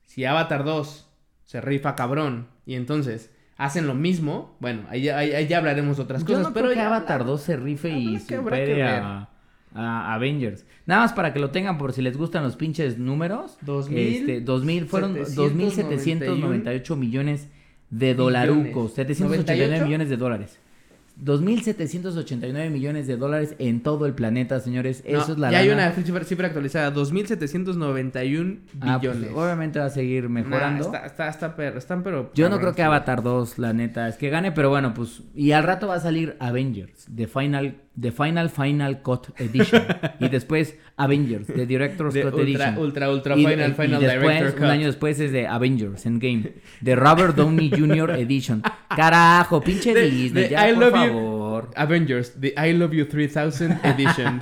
si 0.03 0.25
Avatar 0.25 0.63
2 0.63 1.11
se 1.43 1.59
rifa 1.59 1.95
cabrón 1.95 2.49
y 2.67 2.75
entonces 2.75 3.33
hacen 3.57 3.87
lo 3.87 3.93
mismo, 3.95 4.55
bueno, 4.59 4.83
ahí, 4.89 5.03
ya- 5.03 5.17
ahí- 5.17 5.31
ahí 5.31 5.47
ya 5.47 5.57
hablaremos 5.59 5.97
de 5.97 6.03
otras 6.03 6.21
Yo 6.23 6.27
cosas, 6.27 6.43
no 6.43 6.53
pero 6.53 6.65
creo 6.67 6.75
que 6.75 6.81
ya 6.81 6.87
Avatar 6.87 7.21
hablamos. 7.21 7.39
2 7.39 7.41
se 7.41 7.57
rife 7.57 7.89
y 7.89 8.19
supere 8.19 8.83
a, 8.83 9.29
a 9.73 10.13
Avengers. 10.13 10.65
Nada 10.85 11.01
más 11.01 11.13
para 11.13 11.33
que 11.33 11.39
lo 11.39 11.49
tengan 11.51 11.77
por 11.77 11.93
si 11.93 12.01
les 12.01 12.17
gustan 12.17 12.43
los 12.43 12.55
pinches 12.55 12.97
números. 12.97 13.57
2000, 13.61 13.97
este, 14.29 14.41
2000 14.41 14.85
fueron 14.85 15.15
791 15.15 16.47
2.798 16.63 16.95
millones 16.97 17.49
de 17.89 18.13
dolarucos. 18.15 18.93
789 18.93 19.67
98. 19.79 19.85
millones 19.85 20.09
de 20.09 20.17
dólares. 20.17 20.59
2.789 21.23 22.69
millones 22.69 23.07
de 23.07 23.17
dólares 23.17 23.55
en 23.59 23.81
todo 23.81 24.05
el 24.05 24.13
planeta, 24.13 24.59
señores. 24.59 25.03
No, 25.09 25.19
Eso 25.21 25.31
es 25.33 25.37
la 25.37 25.51
ya 25.51 25.59
hay 25.59 25.69
una 25.69 25.91
cifra, 25.91 26.23
cifra 26.23 26.47
actualizada, 26.47 26.93
2.791 26.93 28.59
Ah, 28.81 28.99
pues, 29.01 29.13
billones. 29.13 29.31
obviamente 29.37 29.79
va 29.79 29.85
a 29.85 29.89
seguir 29.89 30.23
Nah, 30.23 30.29
mejorando. 30.29 30.85
está, 30.85 31.05
está, 31.05 31.29
está 31.29 31.55
per- 31.55 31.77
están 31.77 32.03
pero... 32.03 32.31
Yo 32.35 32.49
no 32.49 32.59
creo 32.59 32.73
que. 32.73 32.83
Avatar 32.83 33.23
2, 33.23 33.57
la 33.59 33.73
neta, 33.73 34.07
es 34.07 34.17
que 34.17 34.29
gane, 34.29 34.51
pero 34.51 34.69
bueno, 34.69 34.93
pues. 34.93 35.21
Y 35.33 35.51
al 35.51 35.63
rato 35.63 35.87
va 35.87 35.95
a 35.95 35.99
salir 35.99 36.35
Avengers, 36.39 37.07
The 37.15 37.27
Final, 37.27 37.75
The 37.99 38.11
Final 38.11 38.49
Final 38.49 39.01
Cut 39.01 39.27
Edition. 39.39 39.83
y 40.19 40.27
después 40.29 40.75
Avengers, 40.97 41.47
The 41.47 41.65
Director's 41.65 42.13
De 42.13 42.23
Cut 42.23 42.33
ultra, 42.33 42.43
Edition. 42.43 42.77
ultra, 42.77 43.09
ultra 43.11 43.35
Y- 43.37 43.45
final, 43.45 43.71
y 43.71 43.73
final 43.73 44.01
después, 44.01 44.21
director 44.37 44.53
un 44.53 44.59
cut. 44.59 44.69
año 44.69 44.85
después 44.87 45.19
es 45.19 45.31
de 45.31 45.47
Avengers 45.47 46.05
Endgame, 46.05 46.53
The 46.83 46.95
Robert 46.95 47.35
Downey 47.35 47.69
Jr. 47.69 48.11
Edition. 48.19 48.61
Carajo, 48.95 49.61
pinche 49.61 49.93
De- 49.93 50.09
Disney, 50.09 50.43
de 50.43 50.49
ya 50.49 50.69
I 50.69 50.73
por 50.73 50.83
love 50.83 50.93
you. 51.05 51.13
favor. 51.13 51.69
Avengers, 51.75 52.33
The 52.39 52.53
I 52.57 52.73
Love 52.73 52.91
You 52.93 53.07
3000 53.07 53.79
Edition. 53.83 54.41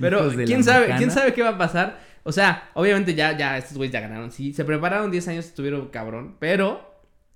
Pero, 0.00 0.30
¿quién 0.44 0.64
sabe? 0.64 0.94
¿Quién 0.96 1.10
sabe 1.10 1.32
qué 1.34 1.42
va 1.42 1.50
a 1.50 1.58
pasar? 1.58 2.00
O 2.24 2.32
sea, 2.32 2.70
obviamente 2.74 3.14
ya, 3.14 3.36
ya 3.36 3.56
estos 3.56 3.76
güeyes 3.76 3.92
ya 3.92 4.00
ganaron, 4.00 4.30
sí. 4.30 4.52
Se 4.52 4.64
prepararon 4.64 5.10
10 5.10 5.28
años, 5.28 5.46
estuvieron 5.46 5.88
cabrón. 5.88 6.36
Pero 6.38 6.87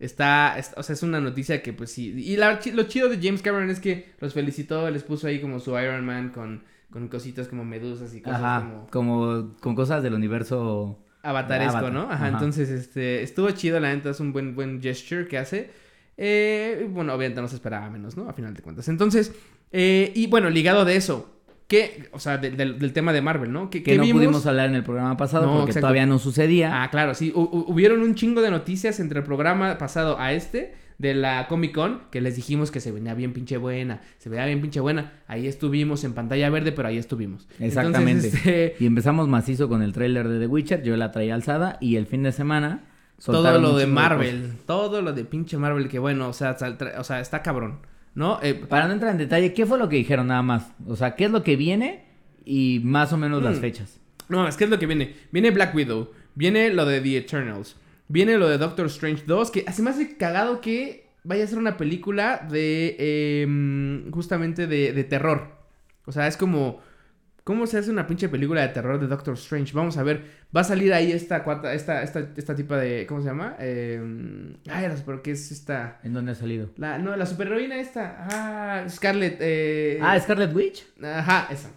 está, 0.05 0.59
es- 0.59 0.73
o 0.77 0.83
sea, 0.83 0.95
es 0.95 1.03
una 1.03 1.21
noticia 1.21 1.63
que 1.63 1.73
pues 1.73 1.91
sí. 1.93 2.13
Y 2.17 2.37
la 2.37 2.61
lo 2.75 2.83
chido 2.85 3.09
de 3.09 3.19
James 3.23 3.43
Cameron 3.43 3.71
es 3.71 3.81
que 3.81 4.13
los 4.21 4.35
felicitó, 4.35 4.91
les 4.91 5.03
puso 5.03 5.27
ahí 5.27 5.41
como 5.41 5.59
su 5.61 5.71
Iron 5.79 6.05
Man 6.05 6.31
con, 6.31 6.63
con 6.91 7.09
cositas 7.09 7.49
como 7.49 7.65
medusas 7.65 8.15
y 8.15 8.21
cosas 8.21 8.41
Ajá, 8.43 8.61
como 8.61 8.87
como 8.91 9.57
con 9.61 9.75
cosas 9.75 10.03
del 10.03 10.15
universo. 10.15 10.99
avataresco, 11.23 11.77
Avatar, 11.79 11.93
¿no? 11.93 12.03
Ajá, 12.03 12.15
ajá. 12.15 12.29
entonces, 12.29 12.69
este, 12.71 13.23
estuvo 13.23 13.51
chido, 13.53 13.79
la 13.81 13.95
neta, 13.95 14.11
es 14.11 14.21
un 14.21 14.33
buen, 14.33 14.55
buen 14.55 14.81
gesture 14.83 15.27
que 15.29 15.39
hace. 15.39 15.71
Eh, 16.17 16.87
bueno, 16.91 17.15
obviamente 17.15 17.41
no 17.41 17.49
se 17.49 17.55
esperaba 17.57 17.89
menos, 17.91 18.17
¿no? 18.17 18.29
A 18.29 18.33
final 18.35 18.53
de 18.55 18.61
cuentas. 18.63 18.89
Entonces, 18.89 19.33
eh, 19.71 20.13
y 20.15 20.27
bueno, 20.27 20.51
ligado 20.51 20.85
de 20.85 20.97
eso, 20.97 21.32
¿qué, 21.73 22.09
o 22.13 22.19
sea, 22.19 22.37
del- 22.37 22.55
del, 22.57 22.79
del 22.79 22.93
tema 22.93 23.15
de 23.15 23.23
Marvel, 23.23 23.51
¿no? 23.51 23.71
¿Qué, 23.71 23.83
Que 23.83 23.97
no 23.97 24.03
vimos? 24.05 24.21
pudimos 24.21 24.47
hablar 24.47 24.69
en 24.69 24.75
el 24.75 24.85
programa 24.85 25.17
pasado 25.17 25.47
No, 25.47 25.53
porque 25.55 25.71
exacto. 25.71 25.85
todavía 25.85 26.05
no 26.05 26.19
sucedía. 26.19 26.83
Ah, 26.83 26.91
claro, 26.91 27.15
sí, 27.15 27.33
hu- 27.35 27.49
hu- 27.51 27.65
hubieron 27.69 28.03
un 28.03 28.15
chingo 28.15 28.43
de 28.43 28.51
noticias 28.51 29.01
entre 29.01 29.21
el 29.21 29.25
programa 29.25 29.79
pasado 29.79 30.19
a 30.21 30.33
este 30.35 30.75
de 30.99 31.15
la 31.15 31.49
Comic 31.49 31.75
Con, 31.75 32.03
que 32.11 32.21
les 32.21 32.37
dijimos 32.37 32.71
que 32.71 32.79
se 32.81 32.93
venía 32.93 33.15
bien 33.15 33.33
pinche 33.33 33.57
buena, 33.57 34.03
se 34.19 34.29
veía 34.29 34.45
bien 34.45 34.61
pinche 34.61 34.81
buena. 34.81 35.15
Ahí 35.27 35.47
estuvimos 35.49 36.05
en 36.05 36.13
pantalla 36.13 36.51
verde, 36.51 36.73
pero 36.73 36.89
ahí 36.89 36.99
estuvimos. 36.99 37.49
Exactamente. 37.59 38.27
Entonces, 38.29 38.35
este, 38.47 38.77
Y 38.79 38.87
empezamos 38.87 39.27
macizo 39.29 39.69
con 39.69 39.83
el 39.83 39.93
tráiler 39.95 40.29
de 40.29 40.39
The 40.39 40.47
Witcher, 40.47 40.83
yo 40.83 40.97
la 40.99 41.11
traía 41.11 41.35
alzada 41.35 41.79
y 41.81 41.97
el 41.97 42.07
fin 42.07 42.23
de 42.23 42.33
semana 42.33 42.85
todo 43.25 43.59
lo 43.59 43.77
de 43.77 43.87
Marvel, 43.87 44.53
todo 44.67 45.01
lo 45.01 45.13
de 45.13 45.25
pinche 45.25 45.57
Marvel, 45.57 45.89
que 45.89 45.99
bueno, 45.99 46.29
o 46.29 46.33
sea, 46.33 46.57
o 46.99 47.05
sea, 47.05 47.21
está 47.21 47.41
cabrón, 47.43 47.79
¿no? 48.15 48.39
Eh. 48.43 48.55
Para 48.55 48.87
no 48.87 48.93
entrar 48.95 49.13
en 49.13 49.19
detalle, 49.19 49.53
¿qué 49.55 49.67
fue 49.67 49.79
lo 49.79 49.89
que 49.89 49.97
dijeron 49.97 50.27
nada 50.29 50.43
más? 50.43 50.71
O 50.87 50.97
sea, 50.97 51.15
¿qué 51.17 51.25
es 51.27 51.31
lo 51.31 51.43
que 51.43 51.57
viene 51.57 52.05
y 52.45 52.81
más 52.85 53.13
o 53.13 53.17
menos 53.17 53.43
las 53.43 53.59
Mm. 53.59 53.61
fechas? 53.61 53.99
no, 54.29 54.49
es 54.49 54.57
que 54.57 54.65
es 54.65 54.71
lo 54.71 54.79
que 54.79 54.87
viene. 54.87 55.15
Viene 55.31 55.51
Black 55.51 55.75
Widow, 55.75 56.11
viene 56.35 56.71
lo 56.71 56.87
de 56.87 57.01
The 57.03 57.19
Eternals, 57.19 57.77
viene 58.09 58.39
lo 58.39 58.49
de 58.49 58.57
Doctor 58.57 58.87
Strange 58.87 59.25
2, 59.27 59.51
que 59.51 59.65
me 59.83 59.91
hace 59.91 60.17
cagado 60.17 60.61
que 60.63 61.07
vaya 61.25 61.45
a 61.45 61.47
ser 61.47 61.59
una 61.59 61.77
película 61.77 62.47
de, 62.51 63.43
em, 63.43 64.11
justamente 64.11 64.67
de, 64.67 64.93
de 64.95 65.05
terror. 65.05 65.49
O 66.07 66.13
sea, 66.13 66.27
es 66.29 66.37
como, 66.39 66.81
¿cómo 67.45 67.67
se 67.67 67.79
hace 67.79 67.91
una 67.91 68.07
pinche 68.07 68.29
película 68.29 68.63
de 68.63 68.69
terror 68.69 69.01
de 69.01 69.07
Doctor 69.07 69.35
Strange? 69.35 69.73
Vamos 69.75 69.97
a 69.97 70.03
ver, 70.03 70.25
va 70.55 70.63
a 70.63 70.65
salir 70.65 70.93
ahí 70.93 71.13
esta 71.13 71.45
cuata, 71.45 71.75
esta, 71.75 72.03
esta, 72.03 72.29
esta 72.37 72.55
tipa 72.55 72.77
de, 72.77 73.07
¿cómo 73.07 73.21
se 73.21 73.29
llama? 73.29 73.57
Em, 73.59 74.55
ay, 74.71 74.89
no 74.89 74.97
sé 74.97 75.03
por 75.03 75.23
qué 75.23 75.33
es 75.33 75.51
esta... 75.53 76.01
¿En 76.03 76.13
dónde 76.13 76.33
ha 76.33 76.35
salido? 76.35 76.71
La, 76.77 76.99
no, 76.99 77.17
la 77.17 77.27
superheroína 77.27 77.79
esta. 77.81 78.27
Ah, 78.31 78.85
Scarlett. 78.89 79.39
Eh... 79.41 79.99
Ah, 80.03 80.19
Scarlet 80.21 80.55
Witch. 80.55 80.87
Ajá, 81.03 81.49
esa. 81.51 81.71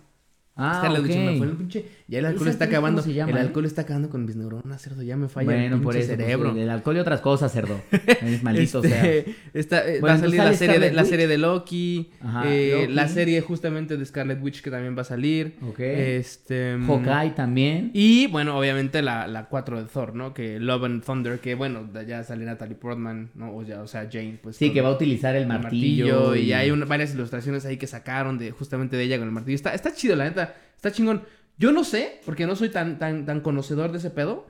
Ah, 0.57 0.77
Scarlett 0.79 1.01
ok. 1.01 1.07
Witch, 1.07 1.17
me 1.17 1.37
fue 1.37 1.47
el 1.47 1.53
pinche. 1.53 1.85
Ya 2.07 2.19
el 2.19 2.25
alcohol 2.27 2.43
¿Esa 2.47 2.51
está 2.51 2.65
acabando. 2.65 3.01
cómo 3.01 3.11
se 3.11 3.15
llama, 3.17 3.31
el 3.31 3.37
eh? 3.37 3.41
alcohol 3.41 3.65
está 3.65 3.81
acabando 3.81 4.09
con 4.09 4.25
mis 4.25 4.35
neuronas, 4.37 4.81
cerdo. 4.81 5.01
Ya 5.03 5.17
me 5.17 5.27
falla 5.27 5.45
Bueno, 5.45 5.75
el 5.75 5.81
por 5.81 5.97
eso, 5.97 6.07
pues, 6.07 6.17
cerebro. 6.17 6.55
el 6.55 6.69
alcohol 6.69 6.95
y 6.95 6.99
otras 6.99 7.19
cosas, 7.21 7.51
cerdo. 7.51 7.81
Es 8.21 8.41
maldito 8.43 8.81
Este, 8.83 9.23
sea. 9.25 9.33
está, 9.53 9.87
eh, 9.87 9.99
Bueno, 9.99 10.07
va 10.07 10.13
a 10.13 10.17
salir 10.17 10.37
la 10.39 10.53
serie, 10.53 10.75
de, 10.75 10.79
Scarlet 10.87 10.93
la 10.93 11.05
serie 11.05 11.27
de 11.27 11.37
Loki. 11.37 12.09
Ajá, 12.21 12.43
eh, 12.47 12.77
Loki. 12.83 12.93
La 12.93 13.07
serie 13.09 13.41
justamente 13.41 13.97
de 13.97 14.05
Scarlet 14.05 14.41
Witch 14.41 14.61
que 14.61 14.71
también 14.71 14.95
va 14.97 15.01
a 15.01 15.05
salir. 15.05 15.55
Ok. 15.67 15.79
Este. 15.79 16.77
mm, 16.77 16.87
Hawkeye 16.87 17.31
también. 17.35 17.91
Y 17.93 18.27
bueno, 18.27 18.57
obviamente 18.57 19.01
la, 19.01 19.27
la 19.27 19.45
4 19.49 19.81
de 19.83 19.89
Thor, 19.89 20.15
¿no? 20.15 20.33
Que 20.33 20.59
Love 20.59 20.83
and 20.85 21.03
Thunder, 21.03 21.39
que 21.39 21.55
bueno, 21.55 21.89
ya 22.07 22.23
sale 22.23 22.45
Natalie 22.45 22.75
Portman, 22.75 23.31
¿no? 23.35 23.53
O, 23.55 23.63
ya, 23.63 23.81
o 23.81 23.87
sea, 23.87 24.07
Jane, 24.11 24.39
pues. 24.41 24.55
Sí, 24.55 24.67
todo. 24.67 24.73
que 24.75 24.81
va 24.81 24.89
a 24.89 24.93
utilizar 24.93 25.35
el 25.35 25.41
el 25.43 25.47
martillo. 25.49 26.35
y, 26.35 26.53
hay 26.53 26.71
una- 26.71 26.85
varias 26.85 27.13
ilustraciones 27.13 27.65
ahí 27.65 27.77
que 27.77 27.87
sacaron 27.87 28.37
de 28.37 28.51
justamente 28.51 28.95
de 28.95 29.03
ella 29.03 29.17
con 29.17 29.27
el 29.27 29.33
martillo. 29.33 29.55
Está, 29.55 29.73
está 29.73 29.93
chido, 29.93 30.15
la 30.15 30.23
neta. 30.25 30.44
Está 30.75 30.91
chingón. 30.91 31.23
Yo 31.57 31.71
no 31.71 31.83
sé, 31.83 32.19
porque 32.25 32.45
no 32.45 32.55
soy 32.55 32.69
tan, 32.69 32.99
tan, 32.99 33.25
tan 33.25 33.39
conocedor 33.41 33.91
de 33.91 33.99
ese 33.99 34.09
pedo. 34.09 34.45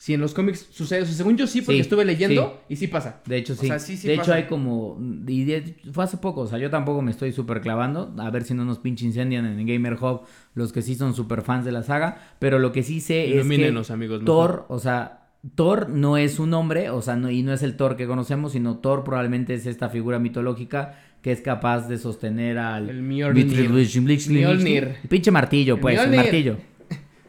Si 0.00 0.14
en 0.14 0.20
los 0.20 0.32
cómics 0.32 0.68
sucede 0.70 1.00
eso. 1.00 1.12
Según 1.12 1.36
yo 1.36 1.48
sí, 1.48 1.60
porque 1.60 1.74
Sí, 1.76 1.80
estuve 1.80 2.04
leyendo 2.04 2.60
y 2.68 2.76
sí 2.76 2.86
pasa. 2.86 3.20
De 3.26 3.36
hecho, 3.36 3.54
O 3.54 3.56
sí. 3.56 3.66
sea, 3.66 3.80
sí, 3.80 3.96
sí 3.96 4.06
de 4.06 4.16
pasa. 4.16 4.30
hecho, 4.30 4.34
hay 4.36 4.48
como. 4.48 4.96
Y 5.26 5.42
de- 5.44 5.76
fue 5.92 6.04
hace 6.04 6.18
poco, 6.18 6.42
o 6.42 6.46
sea, 6.46 6.58
yo 6.58 6.70
tampoco 6.70 7.02
me 7.02 7.10
estoy 7.10 7.32
súper 7.32 7.60
clavando. 7.60 8.14
A 8.18 8.30
ver 8.30 8.44
si 8.44 8.54
no 8.54 8.64
nos 8.64 8.78
pinche 8.78 9.04
incendian 9.04 9.44
en 9.44 9.66
Gamer 9.66 9.94
Hub 10.00 10.20
los 10.54 10.72
que 10.72 10.82
sí 10.82 10.94
son 10.94 11.14
súper 11.14 11.42
fans 11.42 11.64
de 11.64 11.72
la 11.72 11.82
saga. 11.82 12.18
Pero 12.38 12.60
lo 12.60 12.70
que 12.70 12.84
sí 12.84 13.00
sé 13.00 13.24
es 13.38 13.46
que. 13.46 13.66
Amigos. 13.66 13.90
mejor. 13.96 14.24
Thor, 14.24 14.66
o 14.68 14.78
sea, 14.78 15.30
Thor 15.56 15.88
no 15.88 16.16
es 16.16 16.38
un 16.38 16.54
hombre, 16.54 16.90
o 16.90 17.02
sea, 17.02 17.16
no, 17.16 17.28
y 17.30 17.42
no 17.42 17.52
es 17.52 17.62
el 17.64 17.76
Thor 17.76 17.96
que 17.96 18.06
conocemos, 18.06 18.52
sino 18.52 18.78
Thor 18.78 19.02
probablemente 19.02 19.54
es 19.54 19.66
esta 19.66 19.88
figura 19.88 20.20
mitológica 20.20 20.96
que 21.22 21.32
es 21.32 21.40
capaz 21.40 21.88
de 21.88 21.98
sostener 21.98 22.58
al. 22.58 22.88
El 22.88 23.02
Mjolnir. 23.02 23.68
Mjolnir. 23.70 24.84
El 25.02 25.08
pinche 25.08 25.30
martillo, 25.30 25.80
pues, 25.80 26.00
el 26.00 26.14
martillo. 26.14 26.56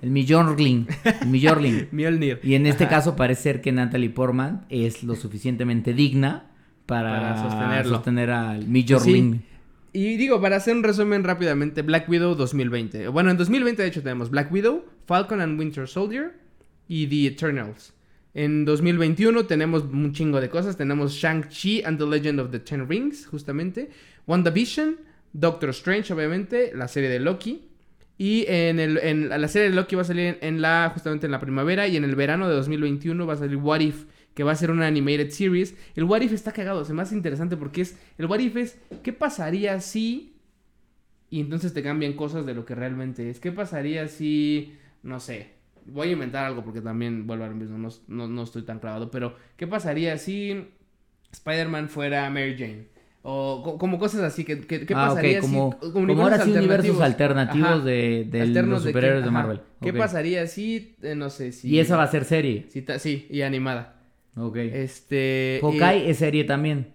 El 0.01 0.11
Mjolnir. 0.11 0.87
El 1.21 1.27
Mjolnir. 1.27 1.89
Mjolnir. 1.91 2.39
Y 2.43 2.55
en 2.55 2.65
este 2.65 2.85
Ajá. 2.85 2.95
caso 2.95 3.15
parece 3.15 3.41
ser 3.43 3.61
que 3.61 3.71
Natalie 3.71 4.09
Portman 4.09 4.65
es 4.69 5.03
lo 5.03 5.15
suficientemente 5.15 5.93
digna 5.93 6.51
para, 6.85 7.19
Para 7.19 7.41
sostenerlo. 7.43 7.95
sostener 7.95 8.29
al 8.31 8.65
Pues 8.65 8.69
Mjolnir. 8.69 9.41
Y 9.91 10.17
digo, 10.17 10.39
para 10.39 10.57
hacer 10.57 10.75
un 10.75 10.83
resumen 10.83 11.23
rápidamente, 11.23 11.81
Black 11.81 12.07
Widow 12.07 12.35
2020. 12.35 13.07
Bueno, 13.07 13.31
en 13.31 13.37
2020 13.37 13.81
de 13.81 13.87
hecho 13.87 14.03
tenemos 14.03 14.29
Black 14.29 14.51
Widow, 14.51 14.85
Falcon 15.07 15.41
and 15.41 15.59
Winter 15.59 15.87
Soldier 15.87 16.33
y 16.87 17.07
The 17.07 17.33
Eternals. 17.33 17.93
En 18.33 18.63
2021 18.65 19.45
tenemos 19.45 19.83
un 19.83 20.13
chingo 20.13 20.39
de 20.39 20.49
cosas. 20.49 20.77
Tenemos 20.77 21.13
Shang-Chi 21.13 21.83
and 21.83 21.97
the 21.97 22.05
Legend 22.05 22.39
of 22.39 22.51
the 22.51 22.59
Ten 22.59 22.87
Rings, 22.87 23.25
justamente. 23.25 23.89
WandaVision, 24.27 24.97
Doctor 25.33 25.69
Strange, 25.69 26.13
obviamente, 26.13 26.71
la 26.75 26.87
serie 26.87 27.09
de 27.09 27.19
Loki. 27.19 27.69
Y 28.17 28.45
en, 28.47 29.29
la 29.29 29.47
serie 29.47 29.69
de 29.69 29.75
Loki 29.75 29.95
va 29.95 30.01
a 30.01 30.05
salir 30.05 30.37
en, 30.41 30.61
la, 30.61 30.91
justamente 30.93 31.25
en 31.25 31.31
la 31.31 31.39
primavera 31.39 31.87
y 31.87 31.95
en 31.95 32.03
el 32.03 32.15
verano 32.15 32.49
de 32.49 32.55
2021 32.55 33.25
va 33.25 33.33
a 33.33 33.37
salir 33.37 33.55
What 33.55 33.79
If, 33.79 34.05
que 34.33 34.43
va 34.43 34.51
a 34.51 34.55
ser 34.55 34.71
una 34.71 34.87
animated 34.87 35.29
series. 35.29 35.73
El 35.95 36.03
What 36.03 36.21
If 36.21 36.33
está 36.33 36.51
cagado, 36.51 36.83
se 36.83 36.93
me 36.93 37.01
hace 37.01 37.15
interesante 37.15 37.55
porque 37.55 37.81
es, 37.81 37.97
el 38.17 38.25
What 38.25 38.39
If 38.39 38.57
es, 38.57 38.77
¿qué 39.03 39.13
pasaría 39.13 39.79
si... 39.79 40.35
Y 41.29 41.39
entonces 41.39 41.73
te 41.73 41.81
cambian 41.81 42.13
cosas 42.13 42.45
de 42.45 42.53
lo 42.53 42.65
que 42.65 42.75
realmente 42.75 43.29
es. 43.29 43.39
¿Qué 43.39 43.53
pasaría 43.53 44.07
si, 44.07 44.73
no 45.01 45.19
sé, 45.19 45.58
voy 45.91 46.09
a 46.09 46.11
inventar 46.11 46.45
algo 46.45 46.63
porque 46.63 46.81
también 46.81 47.27
vuelvo 47.27 47.45
a 47.45 47.49
mismo, 47.49 47.77
no, 48.07 48.27
no 48.27 48.43
estoy 48.43 48.63
tan 48.63 48.79
clavado, 48.79 49.11
pero 49.11 49.35
¿qué 49.57 49.67
pasaría 49.67 50.17
si 50.17 50.69
Spider-Man 51.31 51.89
fuera 51.89 52.29
Mary 52.29 52.55
Jane? 52.57 52.99
O 53.21 53.77
como 53.77 53.99
cosas 53.99 54.21
así, 54.21 54.45
¿qué, 54.45 54.61
qué, 54.61 54.85
ah, 54.95 55.09
pasaría 55.09 55.41
como, 55.41 55.77
si... 55.81 55.91
Como, 55.91 56.21
ahora 56.21 56.39
sí 56.39 56.51
universos 56.51 57.01
alternativos 57.01 57.83
de, 57.83 58.25
de 58.29 58.63
los 58.63 58.83
superhéroes 58.83 59.25
de, 59.25 59.31
Marvel. 59.31 59.61
¿Qué 59.81 59.91
pasaría 59.91 60.47
si, 60.47 60.95
eh, 61.01 61.15
no 61.15 61.29
sé, 61.29 61.51
si... 61.51 61.69
Y 61.69 61.79
esa 61.79 61.97
va 61.97 62.03
a 62.03 62.07
ser 62.07 62.23
serie. 62.23 62.67
Si 62.69 62.85
sí, 62.97 63.27
y 63.29 63.41
animada. 63.41 64.01
Ok. 64.37 64.55
Este... 64.55 65.59
Hawkeye 65.61 66.09
es 66.09 66.17
serie 66.17 66.45
también. 66.45 66.93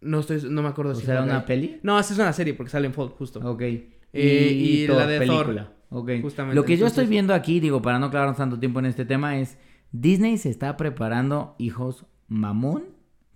No 0.00 0.20
estoy, 0.20 0.42
no 0.48 0.62
me 0.62 0.68
acuerdo 0.68 0.92
¿O 0.92 0.94
si 0.96 1.06
será 1.06 1.22
una 1.22 1.46
peli? 1.46 1.78
No, 1.82 1.98
esa 2.00 2.12
es 2.12 2.18
una 2.18 2.32
serie 2.32 2.54
porque 2.54 2.70
sale 2.70 2.86
en 2.86 2.94
Fall, 2.94 3.10
justo. 3.10 3.38
Ok. 3.48 3.62
Eh, 3.62 3.86
y, 4.12 4.86
la 4.88 5.06
de 5.06 5.18
película. 5.18 5.64
Thor. 5.66 5.79
Ok. 5.90 6.10
Justamente. 6.22 6.56
Lo 6.56 6.64
que 6.64 6.76
yo 6.76 6.86
estoy 6.86 7.06
viendo 7.06 7.34
aquí, 7.34 7.60
digo, 7.60 7.82
para 7.82 7.98
no 7.98 8.10
clavarnos 8.10 8.36
tanto 8.36 8.58
tiempo 8.58 8.78
en 8.78 8.86
este 8.86 9.04
tema, 9.04 9.38
es 9.38 9.58
Disney 9.92 10.38
se 10.38 10.50
está 10.50 10.76
preparando, 10.76 11.54
hijos, 11.58 12.06
mamón, 12.28 12.84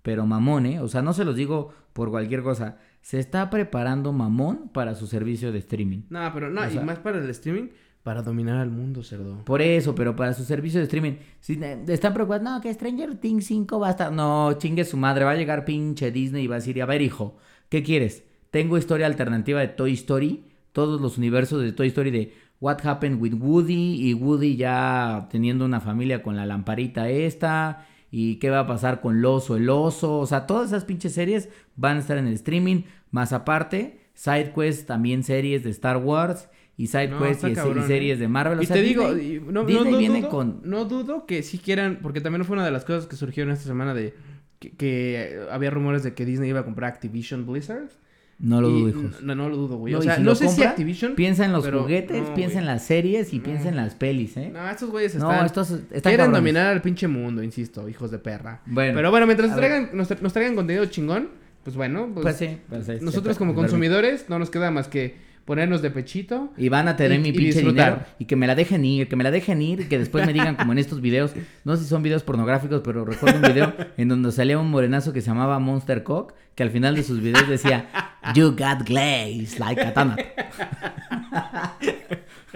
pero 0.01 0.25
mamón, 0.25 0.65
¿eh? 0.65 0.79
O 0.79 0.87
sea, 0.87 1.01
no 1.01 1.13
se 1.13 1.25
los 1.25 1.35
digo 1.35 1.73
por 1.93 2.09
cualquier 2.09 2.43
cosa. 2.43 2.77
Se 3.01 3.19
está 3.19 3.49
preparando 3.49 4.13
mamón 4.13 4.69
para 4.69 4.95
su 4.95 5.07
servicio 5.07 5.51
de 5.51 5.59
streaming. 5.59 6.03
No, 6.09 6.31
pero 6.33 6.49
no, 6.49 6.69
y 6.69 6.79
más 6.79 6.99
para 6.99 7.19
el 7.19 7.29
streaming, 7.29 7.69
para 8.03 8.21
dominar 8.21 8.57
al 8.57 8.69
mundo, 8.69 9.03
cerdo. 9.03 9.43
Por 9.45 9.61
eso, 9.61 9.95
pero 9.95 10.15
para 10.15 10.33
su 10.33 10.43
servicio 10.43 10.79
de 10.79 10.85
streaming. 10.85 11.13
Si 11.39 11.53
eh, 11.53 11.83
están 11.87 12.13
preocupados, 12.13 12.43
no, 12.43 12.61
que 12.61 12.73
Stranger 12.73 13.15
Things 13.15 13.45
5 13.45 13.79
va 13.79 13.87
a 13.87 13.91
estar. 13.91 14.11
No, 14.11 14.53
chingue 14.53 14.85
su 14.85 14.95
madre, 14.95 15.25
va 15.25 15.31
a 15.31 15.35
llegar 15.35 15.65
pinche 15.65 16.11
Disney 16.11 16.43
y 16.43 16.47
va 16.47 16.55
a 16.55 16.59
decir, 16.59 16.81
a 16.81 16.85
ver, 16.85 17.01
hijo, 17.01 17.37
¿qué 17.69 17.83
quieres? 17.83 18.23
Tengo 18.51 18.77
historia 18.77 19.07
alternativa 19.07 19.59
de 19.59 19.67
Toy 19.67 19.93
Story, 19.93 20.45
todos 20.71 21.01
los 21.01 21.17
universos 21.17 21.61
de 21.61 21.73
Toy 21.73 21.87
Story 21.87 22.11
de 22.11 22.33
What 22.59 22.85
Happened 22.85 23.21
with 23.21 23.33
Woody 23.33 24.09
y 24.09 24.13
Woody 24.13 24.55
ya 24.55 25.27
teniendo 25.29 25.65
una 25.65 25.81
familia 25.81 26.23
con 26.23 26.35
la 26.35 26.45
lamparita 26.45 27.09
esta 27.09 27.87
y 28.11 28.35
qué 28.35 28.49
va 28.49 28.59
a 28.59 28.67
pasar 28.67 29.01
con 29.01 29.21
Loso, 29.21 29.57
el 29.57 29.69
oso, 29.69 30.19
o 30.19 30.25
sea, 30.25 30.47
todas 30.47 30.67
esas 30.67 30.85
pinches 30.85 31.13
series 31.13 31.49
van 31.75 31.97
a 31.97 31.99
estar 31.99 32.17
en 32.17 32.27
el 32.27 32.33
streaming, 32.33 32.83
más 33.11 33.33
aparte, 33.33 33.99
SideQuest 34.13 34.87
también 34.87 35.23
series 35.23 35.63
de 35.63 35.69
Star 35.71 35.97
Wars 35.97 36.49
y 36.77 36.87
SideQuest 36.87 37.43
y, 37.43 37.47
¿eh? 37.47 37.83
series 37.87 38.19
de 38.19 38.27
Marvel. 38.27 38.63
y 38.63 38.67
te 38.67 38.81
digo, 38.81 39.09
no, 39.51 39.65
viene 39.65 40.27
con... 40.27 40.61
no 40.63 40.85
dudo 40.85 41.25
que 41.25 41.43
si 41.43 41.57
quieran, 41.57 41.99
porque 42.01 42.21
también 42.21 42.45
fue 42.45 42.55
una 42.55 42.65
de 42.65 42.71
las 42.71 42.85
cosas 42.85 43.05
que 43.05 43.15
surgieron 43.15 43.51
esta 43.51 43.65
semana 43.65 43.93
de 43.93 44.13
que 44.59 45.45
había 45.51 45.69
rumores 45.69 46.03
de 46.03 46.13
que 46.13 46.25
Disney 46.25 46.49
iba 46.49 46.61
a 46.61 46.65
comprar 46.65 46.91
Activision 46.91 47.45
Blizzard. 47.45 47.89
No 48.37 48.59
lo 48.59 48.69
dudo, 48.69 48.89
hijos. 48.89 49.21
No, 49.21 49.33
no 49.33 49.49
lo 49.49 49.55
dudo, 49.55 49.77
güey. 49.77 49.93
o 49.93 50.01
sea, 50.01 50.17
no 50.17 50.35
sé 50.35 50.49
si 50.49 50.63
Activision. 50.63 51.15
Piensa 51.15 51.45
en 51.45 51.53
los 51.53 51.67
juguetes, 51.67 52.23
piensa 52.35 52.59
en 52.59 52.65
las 52.65 52.83
series 52.83 53.33
y 53.33 53.39
piensa 53.39 53.69
en 53.69 53.77
las 53.77 53.95
pelis, 53.95 54.35
¿eh? 54.37 54.49
No, 54.53 54.69
estos 54.69 54.89
güeyes 54.89 55.15
están. 55.15 55.37
No, 55.37 55.45
estos 55.45 55.71
están 55.71 56.11
Quieren 56.11 56.31
dominar 56.31 56.67
al 56.67 56.81
pinche 56.81 57.07
mundo, 57.07 57.41
insisto, 57.43 57.87
hijos 57.87 58.11
de 58.11 58.19
perra. 58.19 58.61
Bueno. 58.65 58.93
Pero 58.95 59.11
bueno, 59.11 59.25
mientras 59.25 59.49
nos 59.49 59.57
traigan, 59.57 59.89
nos, 59.93 60.33
traigan 60.33 60.55
contenido 60.55 60.85
chingón, 60.87 61.29
pues 61.63 61.75
bueno. 61.75 62.09
Pues, 62.13 62.23
pues 62.23 62.37
sí, 62.37 62.57
pues 62.67 63.01
nosotros 63.01 63.37
como 63.37 63.55
consumidores 63.55 64.25
no 64.29 64.37
nos 64.37 64.49
queda 64.49 64.69
más 64.69 64.87
que 64.87 65.15
ponernos 65.45 65.81
de 65.81 65.91
pechito. 65.91 66.51
Y 66.57 66.69
van 66.69 66.87
a 66.87 66.95
tener 66.95 67.19
mi 67.19 67.31
pinche 67.31 67.61
dinero. 67.61 67.99
Y 68.19 68.25
que 68.25 68.35
me 68.35 68.47
la 68.47 68.55
dejen 68.55 68.83
ir, 68.83 69.07
que 69.07 69.15
me 69.15 69.23
la 69.23 69.31
dejen 69.31 69.61
ir. 69.61 69.81
Y 69.81 69.85
que 69.85 69.97
después 69.97 70.25
me 70.25 70.33
digan, 70.33 70.55
como 70.55 70.73
en 70.73 70.79
estos 70.79 71.01
videos, 71.01 71.33
no 71.63 71.77
sé 71.77 71.83
si 71.83 71.89
son 71.89 72.03
videos 72.03 72.23
pornográficos, 72.23 72.81
pero 72.83 73.05
recuerdo 73.05 73.37
un 73.37 73.53
video 73.53 73.73
en 73.97 74.09
donde 74.09 74.31
salía 74.31 74.59
un 74.59 74.69
morenazo 74.69 75.13
que 75.13 75.21
se 75.21 75.27
llamaba 75.27 75.59
Monster 75.59 76.03
Cock, 76.03 76.33
que 76.55 76.63
al 76.63 76.71
final 76.71 76.95
de 76.95 77.03
sus 77.03 77.21
videos 77.21 77.47
decía, 77.47 77.87
You 78.33 78.51
got 78.51 78.85
glaze 78.85 79.59
like 79.59 79.81
a 79.81 80.15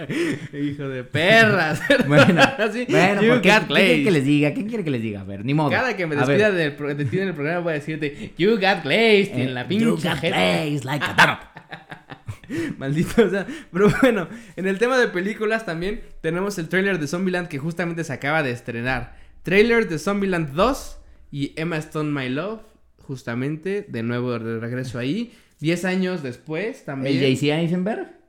Hijo 0.52 0.88
de 0.88 1.04
perras. 1.04 1.82
bueno, 2.08 2.24
bueno 2.88 3.42
¿qué, 3.42 3.60
quiere 3.68 4.02
que 4.02 4.10
les 4.10 4.24
diga? 4.24 4.54
¿Qué 4.54 4.66
quiere 4.66 4.82
que 4.82 4.90
les 4.90 5.02
diga? 5.02 5.20
A 5.20 5.24
ver, 5.24 5.44
ni 5.44 5.52
modo. 5.54 5.70
Cada 5.70 5.94
que 5.96 6.06
me 6.06 6.16
despida 6.16 6.50
del, 6.50 6.76
de 6.96 7.04
ti 7.04 7.18
en 7.18 7.28
el 7.28 7.34
programa 7.34 7.60
voy 7.60 7.72
a 7.72 7.74
decirte, 7.74 8.32
You 8.38 8.52
got 8.52 8.82
glazed 8.82 9.38
en 9.38 9.54
la 9.54 9.68
pinche 9.68 9.84
You 9.84 9.96
got 9.96 10.20
glazed 10.20 10.84
like 10.84 11.04
a 11.04 11.50
Maldito, 12.78 13.24
o 13.24 13.30
sea, 13.30 13.46
pero 13.72 13.90
bueno, 14.02 14.28
en 14.56 14.66
el 14.66 14.78
tema 14.78 14.98
de 14.98 15.08
películas 15.08 15.66
también 15.66 16.02
tenemos 16.20 16.58
el 16.58 16.68
trailer 16.68 16.98
de 16.98 17.06
Zombieland 17.06 17.48
que 17.48 17.58
justamente 17.58 18.04
se 18.04 18.12
acaba 18.12 18.42
de 18.42 18.50
estrenar. 18.50 19.16
Trailer 19.42 19.88
de 19.88 19.98
Zombieland 19.98 20.52
2 20.52 20.98
y 21.30 21.52
Emma 21.56 21.76
Stone 21.78 22.10
My 22.10 22.28
Love, 22.28 22.60
justamente, 22.98 23.86
de 23.88 24.02
nuevo 24.02 24.38
de 24.38 24.60
regreso 24.60 24.98
ahí. 24.98 25.32
Diez 25.60 25.84
años 25.84 26.22
después 26.22 26.84
también. 26.84 27.22
¿El 27.22 27.36
JC 27.36 27.50
Eisenberg? 27.50 28.19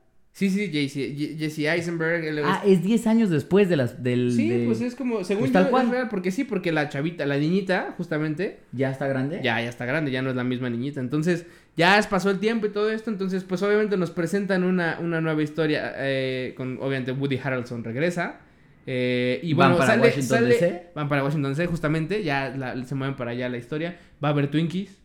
Sí, 0.42 0.50
sí, 0.50 1.38
Jesse, 1.38 1.60
Eisenberg. 1.68 2.42
ah, 2.44 2.64
es 2.66 2.82
10 2.82 3.06
años 3.06 3.30
después 3.30 3.70
de 3.70 3.78
las 3.78 4.02
del. 4.02 4.32
Sí, 4.32 4.64
pues 4.66 4.82
es 4.82 4.96
como, 4.96 5.24
según 5.24 5.52
pues 5.52 5.70
yo, 5.70 5.80
es 5.80 5.90
real, 5.90 6.10
porque 6.10 6.32
sí, 6.32 6.46
porque 6.46 6.72
la 6.72 6.90
chavita, 6.90 7.28
la 7.28 7.38
niñita, 7.38 7.94
justamente. 7.96 8.58
¿Ya 8.72 8.90
está 8.90 9.06
grande? 9.06 9.42
Ya, 9.44 9.62
ya 9.62 9.70
está 9.70 9.86
grande, 9.86 10.10
ya 10.10 10.24
no 10.24 10.32
es 10.32 10.36
la 10.36 10.44
misma 10.44 10.72
niñita. 10.72 11.00
Entonces, 11.00 11.46
ya 11.78 12.04
pasó 12.10 12.32
el 12.32 12.40
tiempo 12.40 12.66
y 12.66 12.70
todo 12.70 12.90
esto, 12.90 13.12
entonces, 13.12 13.44
pues 13.44 13.62
obviamente 13.62 13.98
nos 13.98 14.10
presentan 14.10 14.64
una, 14.64 14.98
una 15.00 15.22
nueva 15.22 15.44
historia, 15.44 15.94
eh, 15.98 16.56
con, 16.58 16.80
obviamente, 16.82 17.12
Woody 17.12 17.38
Harrelson 17.38 17.84
regresa. 17.84 18.40
Eh, 18.88 19.42
y 19.44 19.54
bueno, 19.54 19.78
van 19.78 19.88
para 19.88 20.02
Washington 20.02 20.50
DC. 20.50 20.86
Van 20.96 21.08
para 21.08 21.24
Washington 21.24 21.52
DC, 21.52 21.68
justamente, 21.68 22.24
ya 22.24 22.52
se 22.84 22.96
mueven 22.96 23.16
para 23.16 23.30
allá 23.30 23.48
la 23.48 23.58
historia. 23.60 24.00
Va 24.24 24.30
a 24.30 24.32
haber 24.32 24.50
Twinkies. 24.50 25.01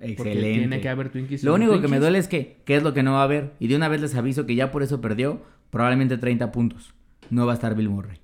Excelente. 0.00 0.58
Tiene 0.58 0.80
que 0.80 0.88
haber 0.88 1.10
Twinkies. 1.10 1.42
Lo 1.42 1.54
único 1.54 1.80
que 1.80 1.88
me 1.88 1.98
duele 1.98 2.18
es 2.18 2.28
que, 2.28 2.58
¿qué 2.64 2.76
es 2.76 2.82
lo 2.82 2.94
que 2.94 3.02
no 3.02 3.14
va 3.14 3.20
a 3.20 3.24
haber? 3.24 3.54
Y 3.58 3.68
de 3.68 3.76
una 3.76 3.88
vez 3.88 4.00
les 4.00 4.14
aviso 4.14 4.46
que 4.46 4.54
ya 4.54 4.70
por 4.70 4.82
eso 4.82 5.00
perdió 5.00 5.42
probablemente 5.70 6.18
30 6.18 6.52
puntos. 6.52 6.94
No 7.30 7.46
va 7.46 7.52
a 7.52 7.54
estar 7.54 7.74
Bill 7.74 7.88
Murray. 7.88 8.18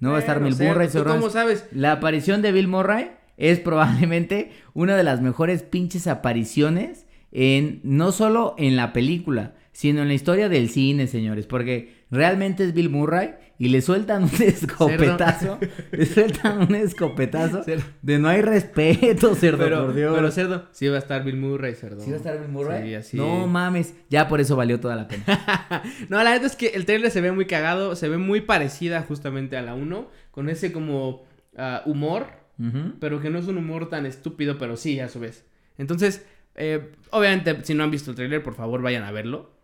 No 0.00 0.10
va 0.10 0.16
a 0.16 0.20
estar 0.20 0.42
Bill 0.42 0.56
Murray. 0.56 0.88
¿Cómo 1.04 1.30
sabes? 1.30 1.66
La 1.72 1.92
aparición 1.92 2.40
de 2.40 2.52
Bill 2.52 2.68
Murray 2.68 3.10
es 3.36 3.58
probablemente 3.60 4.52
una 4.74 4.96
de 4.96 5.04
las 5.04 5.20
mejores 5.20 5.62
pinches 5.62 6.06
apariciones 6.06 7.06
en 7.32 7.80
no 7.82 8.12
solo 8.12 8.54
en 8.58 8.76
la 8.76 8.92
película, 8.92 9.54
sino 9.72 10.02
en 10.02 10.08
la 10.08 10.14
historia 10.14 10.48
del 10.48 10.70
cine, 10.70 11.06
señores, 11.06 11.46
porque 11.46 11.94
realmente 12.10 12.64
es 12.64 12.74
Bill 12.74 12.90
Murray 12.90 13.34
y 13.58 13.68
le 13.68 13.82
sueltan 13.82 14.24
un 14.24 14.30
escopetazo, 14.42 15.58
le 15.90 16.06
sueltan 16.06 16.62
un 16.68 16.74
escopetazo 16.76 17.64
de 18.02 18.18
no 18.18 18.28
hay 18.28 18.40
respeto, 18.40 19.34
cerdo, 19.34 19.64
pero, 19.64 19.86
por 19.86 19.94
Dios. 19.94 20.14
Pero 20.14 20.30
cerdo, 20.30 20.66
sí 20.70 20.86
va 20.86 20.96
a 20.96 21.00
estar 21.00 21.24
Bill 21.24 21.36
Murray, 21.36 21.74
cerdo. 21.74 22.00
¿Sí 22.00 22.10
va 22.10 22.16
a 22.16 22.18
estar 22.18 22.38
Bill 22.38 22.48
Murray? 22.48 22.88
Sí, 22.88 22.94
así 22.94 23.16
No 23.16 23.46
mames, 23.46 23.94
ya 24.08 24.28
por 24.28 24.40
eso 24.40 24.54
valió 24.54 24.78
toda 24.78 24.94
la 24.94 25.08
pena. 25.08 25.24
no, 26.08 26.22
la 26.22 26.30
verdad 26.30 26.46
es 26.46 26.56
que 26.56 26.68
el 26.68 26.86
trailer 26.86 27.10
se 27.10 27.20
ve 27.20 27.32
muy 27.32 27.46
cagado, 27.46 27.96
se 27.96 28.08
ve 28.08 28.16
muy 28.16 28.40
parecida 28.40 29.02
justamente 29.02 29.56
a 29.56 29.62
la 29.62 29.74
1, 29.74 30.08
con 30.30 30.48
ese 30.48 30.72
como 30.72 31.24
ah, 31.56 31.82
humor, 31.84 32.26
pero 32.98 33.20
que 33.20 33.30
no 33.30 33.38
es 33.38 33.46
un 33.46 33.56
humor 33.56 33.88
tan 33.88 34.04
estúpido, 34.04 34.58
pero 34.58 34.76
sí, 34.76 34.98
a 34.98 35.08
su 35.08 35.20
vez. 35.20 35.44
Entonces, 35.78 36.26
eh, 36.56 36.92
obviamente, 37.10 37.64
si 37.64 37.74
no 37.74 37.84
han 37.84 37.90
visto 37.90 38.10
el 38.10 38.16
trailer, 38.16 38.42
por 38.42 38.54
favor 38.54 38.82
vayan 38.82 39.04
a 39.04 39.12
verlo. 39.12 39.57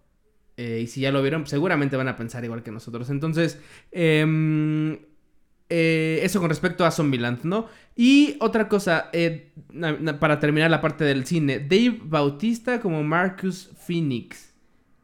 Eh, 0.56 0.80
y 0.84 0.86
si 0.86 1.00
ya 1.00 1.10
lo 1.10 1.20
vieron, 1.20 1.46
seguramente 1.46 1.96
van 1.96 2.08
a 2.08 2.16
pensar 2.16 2.44
igual 2.44 2.62
que 2.62 2.70
nosotros. 2.70 3.10
Entonces, 3.10 3.60
em, 3.90 4.98
eh, 5.68 6.20
eso 6.22 6.40
con 6.40 6.48
respecto 6.48 6.84
a 6.84 6.90
Zombieland, 6.90 7.40
¿no? 7.42 7.66
Y 7.96 8.36
otra 8.40 8.68
cosa, 8.68 9.10
para 10.20 10.40
terminar 10.40 10.70
la 10.70 10.80
parte 10.80 11.04
del 11.04 11.24
cine, 11.26 11.58
Dave 11.58 11.98
Bautista 12.02 12.80
como 12.80 13.02
Marcus 13.02 13.70
Phoenix. 13.86 14.52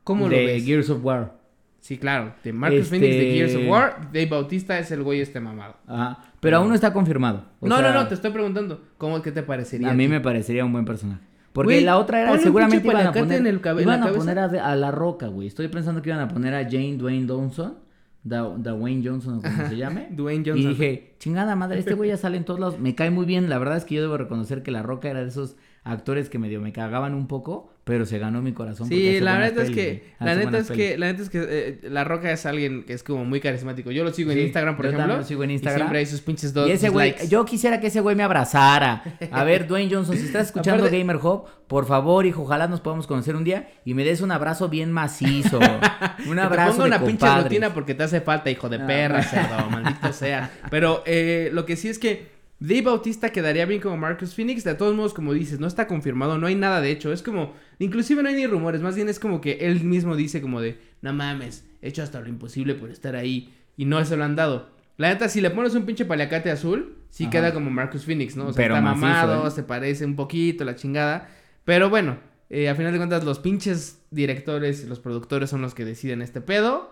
¿Cómo 0.05 0.29
lo 0.29 0.37
ves? 0.37 0.65
Gears 0.65 0.91
of 0.91 1.05
War. 1.05 1.41
Sí, 1.81 1.97
claro, 1.99 2.35
de 2.45 2.53
Marcus 2.53 2.89
Phoenix 2.89 3.15
de 3.15 3.33
Gears 3.33 3.55
of 3.55 3.61
este 3.61 3.71
War, 3.71 4.01
Dave 4.13 4.27
Bautista 4.27 4.79
es 4.79 4.91
el 4.91 5.03
güey 5.03 5.21
este 5.21 5.41
mamado. 5.41 5.77
Ajá, 5.87 6.33
pero 6.41 6.59
aún 6.59 6.69
no 6.69 6.75
está 6.75 6.93
confirmado. 6.93 7.47
no, 7.61 7.81
no, 7.81 7.93
no, 7.93 8.07
te 8.07 8.15
estoy 8.15 8.31
preguntando, 8.31 8.85
¿cómo 8.99 9.23
que 9.23 9.33
te 9.33 9.43
parecería? 9.43 9.91
A 9.91 9.95
mí 9.95 10.07
me 10.07 10.21
parecería 10.21 10.65
un 10.65 10.73
buen 10.73 10.85
personaje. 10.85 11.30
Porque 11.53 11.81
la 11.81 11.99
otra 11.99 12.23
era 12.23 12.39
seguramente 12.39 12.87
iban 12.87 13.07
a 13.07 13.13
poner, 13.13 13.41
iban 13.81 14.03
a, 14.03 14.13
poner 14.13 14.39
a, 14.39 14.77
La 14.77 14.91
Roca, 14.91 15.27
güey. 15.27 15.49
Estoy 15.49 15.69
pensando 15.69 16.01
que 16.01 16.11
iban 16.11 16.21
a 16.21 16.29
poner 16.29 16.55
a 16.55 16.65
Jane 16.65 16.97
Dwayne 16.97 17.27
Johnson. 17.29 17.79
Dwayne 18.23 19.03
Johnson, 19.03 19.39
o 19.39 19.43
como 19.43 19.69
se 19.69 19.77
llame. 19.77 20.09
Dwayne 20.13 20.45
Johnson. 20.47 20.71
Y 20.71 20.75
dije, 20.75 21.15
chingada 21.19 21.57
madre, 21.57 21.79
este 21.79 21.95
güey 21.95 22.11
ya 22.11 22.17
sale 22.17 22.37
en 22.37 22.45
todos 22.45 22.61
lados. 22.61 22.79
Me 22.79 22.95
cae 22.95 23.11
muy 23.11 23.25
bien. 23.25 23.49
La 23.49 23.59
verdad 23.59 23.77
es 23.77 23.85
que 23.85 23.97
yo 23.97 24.03
debo 24.03 24.17
reconocer 24.17 24.63
que 24.63 24.71
La 24.71 24.83
Roca 24.83 25.09
era 25.09 25.21
de 25.21 25.29
esos 25.29 25.57
actores 25.83 26.29
que 26.29 26.39
medio 26.39 26.61
me 26.61 26.73
cagaban 26.73 27.15
un 27.15 27.27
poco, 27.27 27.73
pero 27.91 28.07
se 28.07 28.21
ganó 28.21 28.41
mi 28.41 28.53
corazón. 28.53 28.87
Sí, 28.87 29.19
la 29.19 29.37
neta 29.41 29.65
es 29.65 29.71
que, 29.71 30.05
la 30.21 30.37
neta 30.37 30.59
es 30.59 30.71
que, 30.71 30.97
la 30.97 31.07
neta 31.07 31.23
es 31.25 31.29
que 31.29 31.81
La 31.91 32.05
Roca 32.05 32.31
es 32.31 32.47
alguien 32.47 32.85
que 32.85 32.93
es 32.93 33.03
como 33.03 33.25
muy 33.25 33.41
carismático. 33.41 33.91
Yo 33.91 34.05
lo 34.05 34.13
sigo 34.13 34.31
en 34.31 34.39
Instagram, 34.39 34.77
por 34.77 34.85
yo 34.85 34.91
ejemplo. 34.91 35.03
también 35.09 35.19
lo 35.23 35.27
sigo 35.27 35.43
en 35.43 35.51
y 35.51 35.55
Instagram. 35.55 35.81
siempre 35.81 35.99
hay 35.99 36.07
sus 36.07 36.21
pinches 36.21 36.55
dos 36.55 36.69
Y 36.69 36.73
ese 36.73 36.89
güey, 36.89 37.17
yo 37.29 37.45
quisiera 37.45 37.81
que 37.81 37.89
ese 37.89 37.99
güey 38.01 38.15
me 38.15 38.23
abrazara. 38.23 39.03
A 39.33 39.43
ver, 39.43 39.67
Dwayne 39.69 39.93
Johnson, 39.93 40.17
si 40.17 40.27
estás 40.27 40.47
escuchando 40.47 40.85
Aparte- 40.85 40.99
Gamer 41.01 41.17
Hub, 41.17 41.47
por 41.67 41.85
favor, 41.85 42.27
hijo, 42.27 42.43
ojalá 42.43 42.69
nos 42.69 42.81
podamos 42.81 43.09
conocer 43.09 43.35
un 43.35 43.43
día 43.43 43.69
y 43.85 43.95
me 43.95 44.05
des 44.05 44.21
un 44.21 44.31
abrazo 44.31 44.69
bien 44.69 44.93
macizo. 44.93 45.59
Un 46.29 46.39
abrazo 46.39 46.71
te 46.73 46.77
ponga 46.77 46.85
de 46.85 46.89
una 46.91 46.99
pinche 47.01 47.19
compadres. 47.27 47.45
rutina 47.45 47.75
porque 47.75 47.95
te 47.95 48.05
hace 48.05 48.21
falta, 48.21 48.51
hijo 48.51 48.69
de 48.69 48.79
perra, 48.79 49.21
cerdo, 49.25 49.69
maldito 49.69 50.13
sea. 50.13 50.49
Pero 50.71 51.03
eh, 51.07 51.51
lo 51.53 51.67
que 51.67 51.75
sí 51.75 51.89
es 51.89 51.99
que 51.99 52.39
Dave 52.61 52.83
Bautista 52.83 53.31
quedaría 53.31 53.65
bien 53.65 53.81
como 53.81 53.97
Marcus 53.97 54.35
Phoenix. 54.35 54.63
De 54.65 54.75
todos 54.75 54.95
modos, 54.95 55.15
como 55.15 55.33
dices, 55.33 55.59
no 55.61 55.67
está 55.67 55.87
confirmado, 55.87 56.37
no 56.37 56.47
hay 56.47 56.55
nada 56.55 56.83
de 56.83 56.91
hecho. 56.91 57.11
Es 57.11 57.23
como, 57.23 57.55
inclusive 57.85 58.23
no 58.23 58.29
hay 58.29 58.37
ni 58.37 58.47
rumores, 58.47 58.81
más 58.81 58.95
bien 58.95 59.09
es 59.09 59.19
como 59.19 59.41
que 59.41 59.59
él 59.61 59.83
mismo 59.83 60.15
dice 60.17 60.41
como 60.41 60.61
de, 60.61 60.79
no 61.03 61.13
mames, 61.13 61.67
he 61.83 61.89
hecho 61.89 62.03
hasta 62.03 62.21
lo 62.21 62.29
imposible 62.29 62.75
por 62.75 62.91
estar 62.91 63.17
ahí. 63.17 63.53
Y 63.77 63.87
no 63.87 64.05
se 64.05 64.17
lo 64.17 64.25
han 64.25 64.37
dado. 64.37 64.69
La 64.99 65.09
neta, 65.09 65.31
si 65.31 65.41
le 65.41 65.51
pones 65.51 65.75
un 65.75 65.87
pinche 65.87 66.05
paliacate 66.05 66.51
azul, 66.51 66.99
sí 67.09 67.25
Ajá. 67.25 67.31
queda 67.31 67.55
como 67.55 67.71
Marcus 67.71 68.05
Phoenix, 68.05 68.37
¿no? 68.37 68.49
O 68.49 68.53
sea, 68.53 68.63
Pero 68.63 68.75
está 68.75 68.83
macizo, 68.83 69.07
mamado, 69.07 69.49
¿eh? 69.49 69.51
se 69.51 69.63
parece 69.63 70.05
un 70.05 70.17
poquito, 70.17 70.65
la 70.65 70.77
chingada. 70.77 71.31
Pero 71.65 71.89
bueno, 71.89 72.19
eh, 72.51 72.69
a 72.69 72.75
final 72.75 72.93
de 72.93 72.99
cuentas, 72.99 73.25
los 73.25 73.39
pinches 73.39 74.03
directores 74.11 74.85
y 74.85 74.87
los 74.87 75.01
productores 75.01 75.49
son 75.49 75.63
los 75.63 75.75
que 75.75 75.87
deciden 75.87 76.21
este 76.21 76.43
pedo. 76.43 76.91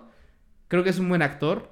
Creo 0.68 0.84
que 0.84 0.90
es 0.90 0.98
un 0.98 1.10
buen 1.10 1.20
actor. 1.20 1.70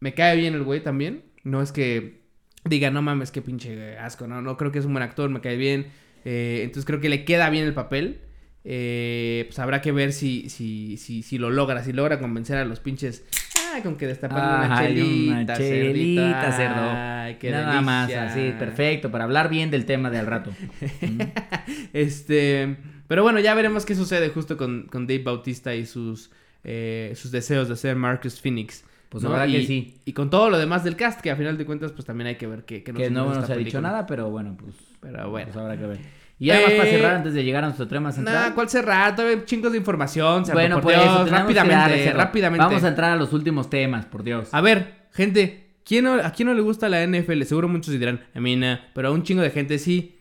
Me 0.00 0.12
cae 0.12 0.36
bien 0.36 0.52
el 0.52 0.62
güey 0.64 0.82
también. 0.82 1.24
No 1.44 1.62
es 1.62 1.72
que 1.72 2.20
diga, 2.64 2.90
no 2.90 3.00
mames, 3.00 3.30
qué 3.30 3.40
pinche 3.40 3.96
asco. 3.96 4.26
No, 4.26 4.42
no, 4.42 4.56
creo 4.58 4.72
que 4.72 4.80
es 4.80 4.84
un 4.84 4.92
buen 4.92 5.02
actor, 5.02 5.30
me 5.30 5.40
cae 5.40 5.56
bien. 5.56 5.86
Eh, 6.26 6.60
entonces 6.64 6.84
creo 6.84 7.00
que 7.00 7.08
le 7.08 7.24
queda 7.24 7.48
bien 7.48 7.64
el 7.64 7.72
papel. 7.72 8.20
Eh, 8.62 9.44
pues 9.46 9.58
habrá 9.58 9.80
que 9.80 9.90
ver 9.90 10.12
si, 10.12 10.50
si, 10.50 10.96
si, 10.98 11.22
si 11.22 11.38
lo 11.38 11.50
logra, 11.50 11.82
si 11.82 11.92
logra 11.92 12.18
convencer 12.18 12.58
a 12.58 12.64
los 12.64 12.80
pinches. 12.80 13.24
Ah, 13.56 13.80
con 13.82 13.96
que 13.96 14.06
destapan 14.06 14.66
una 14.66 14.80
chelita, 14.80 15.32
una 15.32 15.56
chelita, 15.56 16.52
cerdo. 16.52 16.90
Ay, 16.92 17.36
qué 17.36 17.50
Nada 17.50 17.80
más, 17.80 18.12
así, 18.12 18.52
perfecto, 18.58 19.10
para 19.10 19.24
hablar 19.24 19.48
bien 19.48 19.70
del 19.70 19.86
tema 19.86 20.10
de 20.10 20.18
al 20.18 20.26
rato. 20.26 20.52
Mm. 21.00 21.20
Este, 21.92 22.76
pero 23.06 23.22
bueno, 23.22 23.40
ya 23.40 23.54
veremos 23.54 23.86
qué 23.86 23.94
sucede 23.94 24.28
justo 24.28 24.56
con, 24.56 24.86
con 24.90 25.06
Dave 25.06 25.22
Bautista 25.22 25.74
y 25.74 25.86
sus, 25.86 26.30
eh, 26.64 27.12
sus 27.16 27.30
deseos 27.30 27.68
de 27.68 27.76
ser 27.76 27.96
Marcus 27.96 28.40
Phoenix. 28.40 28.84
Pues 29.08 29.24
¿no? 29.24 29.46
y, 29.46 29.52
que 29.52 29.66
sí. 29.66 30.00
Y 30.04 30.12
con 30.12 30.30
todo 30.30 30.50
lo 30.50 30.58
demás 30.58 30.84
del 30.84 30.96
cast, 30.96 31.20
que 31.20 31.30
a 31.30 31.36
final 31.36 31.58
de 31.58 31.64
cuentas, 31.66 31.92
pues 31.92 32.04
también 32.04 32.28
hay 32.28 32.36
que 32.36 32.46
ver 32.46 32.64
qué, 32.64 32.82
qué 32.84 32.92
Que 32.92 33.10
no 33.10 33.24
muestra 33.24 33.40
nos 33.40 33.50
ha 33.50 33.56
dicho 33.56 33.80
nada, 33.80 34.06
pero 34.06 34.30
bueno, 34.30 34.56
pues, 34.58 34.74
Pero 35.00 35.30
bueno. 35.30 35.46
pues 35.46 35.56
habrá 35.56 35.76
que 35.76 35.86
ver. 35.86 36.19
Y 36.40 36.46
ya 36.46 36.54
más 36.54 36.72
para 36.72 36.88
Eh, 36.88 36.90
cerrar 36.90 37.14
antes 37.16 37.34
de 37.34 37.44
llegar 37.44 37.62
a 37.62 37.66
nuestro 37.68 37.86
tema 37.86 38.10
central. 38.10 38.48
Nah, 38.48 38.54
¿cuál 38.54 38.68
cerrar? 38.68 39.14
Todavía 39.14 39.36
hay 39.38 39.44
chingos 39.44 39.70
de 39.70 39.78
información. 39.78 40.42
bueno, 40.52 40.76
por 40.76 40.84
pues 40.84 40.96
Dios, 40.96 41.06
eso, 41.06 41.24
tenemos 41.26 41.46
que 41.48 41.54
darle, 41.54 41.74
rápidamente, 41.76 42.12
rápidamente. 42.14 42.64
Vamos 42.66 42.82
a 42.84 42.88
entrar 42.88 43.10
a 43.12 43.16
los 43.16 43.32
últimos 43.32 43.70
temas, 43.70 44.06
por 44.06 44.24
Dios. 44.24 44.48
A 44.52 44.60
ver, 44.60 45.06
gente, 45.12 45.76
¿quién 45.84 46.04
no- 46.04 46.14
¿a 46.14 46.32
quién 46.32 46.48
no 46.48 46.54
le 46.54 46.62
gusta 46.62 46.88
la 46.88 47.02
NFL? 47.06 47.42
Seguro 47.44 47.68
muchos 47.68 47.92
dirán, 47.96 48.24
a 48.34 48.40
mí 48.40 48.56
no, 48.56 48.78
pero 48.94 49.08
a 49.08 49.10
un 49.12 49.22
chingo 49.22 49.42
de 49.42 49.50
gente 49.50 49.78
sí. 49.78 50.16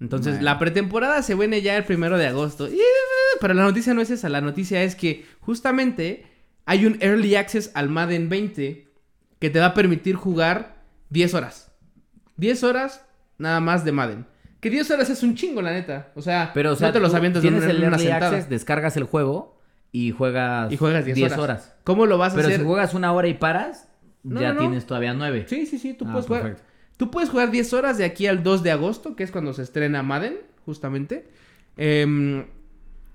Entonces, 0.00 0.32
Bueno. 0.34 0.44
la 0.44 0.58
pretemporada 0.58 1.22
se 1.22 1.34
viene 1.36 1.62
ya 1.62 1.76
el 1.76 1.84
primero 1.84 2.18
de 2.18 2.26
agosto. 2.26 2.68
Pero 3.40 3.54
la 3.54 3.62
noticia 3.62 3.94
no 3.94 4.00
es 4.02 4.10
esa, 4.10 4.28
la 4.28 4.40
noticia 4.40 4.82
es 4.82 4.96
que 4.96 5.24
justamente 5.40 6.26
hay 6.66 6.84
un 6.86 6.96
Early 7.00 7.36
Access 7.36 7.70
al 7.74 7.88
Madden 7.90 8.28
20 8.28 8.88
que 9.38 9.50
te 9.50 9.60
va 9.60 9.66
a 9.66 9.74
permitir 9.74 10.16
jugar 10.16 10.82
10 11.10 11.32
horas. 11.34 11.70
10 12.36 12.64
horas 12.64 13.04
nada 13.38 13.60
más 13.60 13.84
de 13.84 13.92
Madden. 13.92 14.26
Que 14.60 14.70
10 14.70 14.90
horas 14.90 15.08
es 15.10 15.22
un 15.22 15.34
chingo, 15.34 15.62
la 15.62 15.72
neta. 15.72 16.12
O 16.14 16.22
sea, 16.22 16.50
Pero, 16.52 16.72
o 16.72 16.76
sea, 16.76 16.88
no 16.88 16.92
te 16.92 17.00
los 17.00 17.14
avientas 17.14 17.42
una, 17.44 17.58
el 17.70 17.82
en 17.82 17.88
una 17.88 17.98
sentada. 17.98 18.28
Access, 18.28 18.48
descargas 18.50 18.96
el 18.96 19.04
juego 19.04 19.58
y 19.92 20.10
juegas, 20.12 20.70
Y 20.72 20.76
juegas 20.76 21.04
10, 21.04 21.32
horas. 21.38 21.74
¿Cómo 21.84 22.06
lo 22.06 22.18
vas 22.18 22.32
a 22.34 22.36
Pero 22.36 22.48
hacer? 22.48 22.60
si 22.60 22.66
juegas 22.66 22.92
una 22.94 23.12
hora 23.12 23.26
y 23.28 23.34
paras, 23.34 23.88
No, 24.22 24.40
ya 24.40 24.52
no, 24.52 24.60
tienes 24.60 24.86
todavía 24.86 25.14
nueve. 25.14 25.46
Sí, 25.48 25.66
sí, 25.66 25.78
sí, 25.78 25.94
tú 25.94 26.04
Ah, 26.08 26.12
puedes 26.12 26.26
jugar. 26.26 26.56
Tú 26.98 27.10
puedes 27.10 27.30
jugar 27.30 27.50
10 27.50 27.72
horas 27.72 27.96
de 27.96 28.04
aquí 28.04 28.26
al 28.26 28.42
2 28.42 28.62
de 28.62 28.70
agosto, 28.70 29.16
que 29.16 29.24
es 29.24 29.30
cuando 29.30 29.54
se 29.54 29.62
estrena 29.62 30.02
Madden, 30.02 30.36
justamente. 30.66 31.26
Em, 31.78 32.44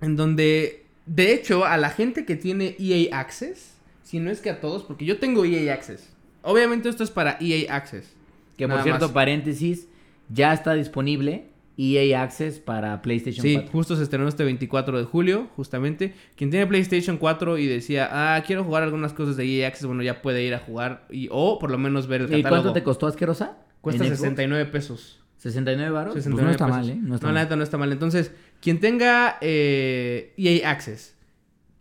en 0.01 0.15
donde, 0.15 0.85
de 1.05 1.33
hecho, 1.33 1.65
a 1.65 1.77
la 1.77 1.91
gente 1.91 2.25
que 2.25 2.35
tiene 2.35 2.75
EA 2.79 3.19
Access, 3.19 3.75
si 4.03 4.19
no 4.19 4.31
es 4.31 4.41
que 4.41 4.49
a 4.49 4.59
todos, 4.59 4.83
porque 4.83 5.05
yo 5.05 5.19
tengo 5.19 5.45
EA 5.45 5.71
Access. 5.73 6.09
Obviamente 6.41 6.89
esto 6.89 7.03
es 7.03 7.11
para 7.11 7.37
EA 7.39 7.75
Access. 7.75 8.11
Que 8.57 8.67
por 8.67 8.81
cierto, 8.81 9.05
más. 9.05 9.11
paréntesis, 9.13 9.87
ya 10.29 10.53
está 10.53 10.73
disponible 10.73 11.47
EA 11.77 12.21
Access 12.23 12.59
para 12.59 13.01
PlayStation 13.01 13.43
Sí, 13.43 13.55
4. 13.55 13.71
justo 13.71 13.95
se 13.97 14.03
estrenó 14.03 14.27
este 14.29 14.43
24 14.45 14.97
de 14.97 15.03
julio, 15.03 15.47
justamente. 15.57 16.13
Quien 16.37 16.49
tiene 16.49 16.65
PlayStation 16.67 17.17
4 17.17 17.57
y 17.57 17.67
decía, 17.67 18.07
ah, 18.11 18.41
quiero 18.47 18.63
jugar 18.63 18.83
algunas 18.83 19.11
cosas 19.13 19.35
de 19.35 19.45
EA 19.45 19.67
Access, 19.67 19.85
bueno, 19.85 20.01
ya 20.01 20.21
puede 20.21 20.43
ir 20.43 20.53
a 20.53 20.59
jugar 20.59 21.05
y, 21.09 21.27
o 21.31 21.59
por 21.59 21.69
lo 21.71 21.77
menos 21.77 22.07
ver 22.07 22.21
el 22.21 22.27
¿Y 22.27 22.43
catálogo. 22.43 22.49
cuánto 22.63 22.73
te 22.73 22.83
costó 22.83 23.07
asquerosa? 23.07 23.57
Cuesta 23.81 24.03
¿En 24.03 24.09
Xbox? 24.09 24.19
69 24.21 24.65
pesos. 24.71 25.21
69 25.37 25.91
baros. 25.91 26.13
Pues 26.13 26.23
69 26.23 26.45
no 26.47 26.51
está 26.51 26.65
pesos. 26.65 26.79
mal, 26.81 26.89
¿eh? 26.89 26.99
No 27.01 27.15
está 27.15 27.27
no, 27.27 27.33
la 27.33 27.39
mal. 27.39 27.43
neta 27.45 27.55
no 27.57 27.63
está 27.63 27.77
mal. 27.77 27.91
Entonces, 27.91 28.31
quien 28.61 28.79
tenga 28.79 29.37
eh, 29.41 30.33
EA 30.37 30.71
Access 30.71 31.13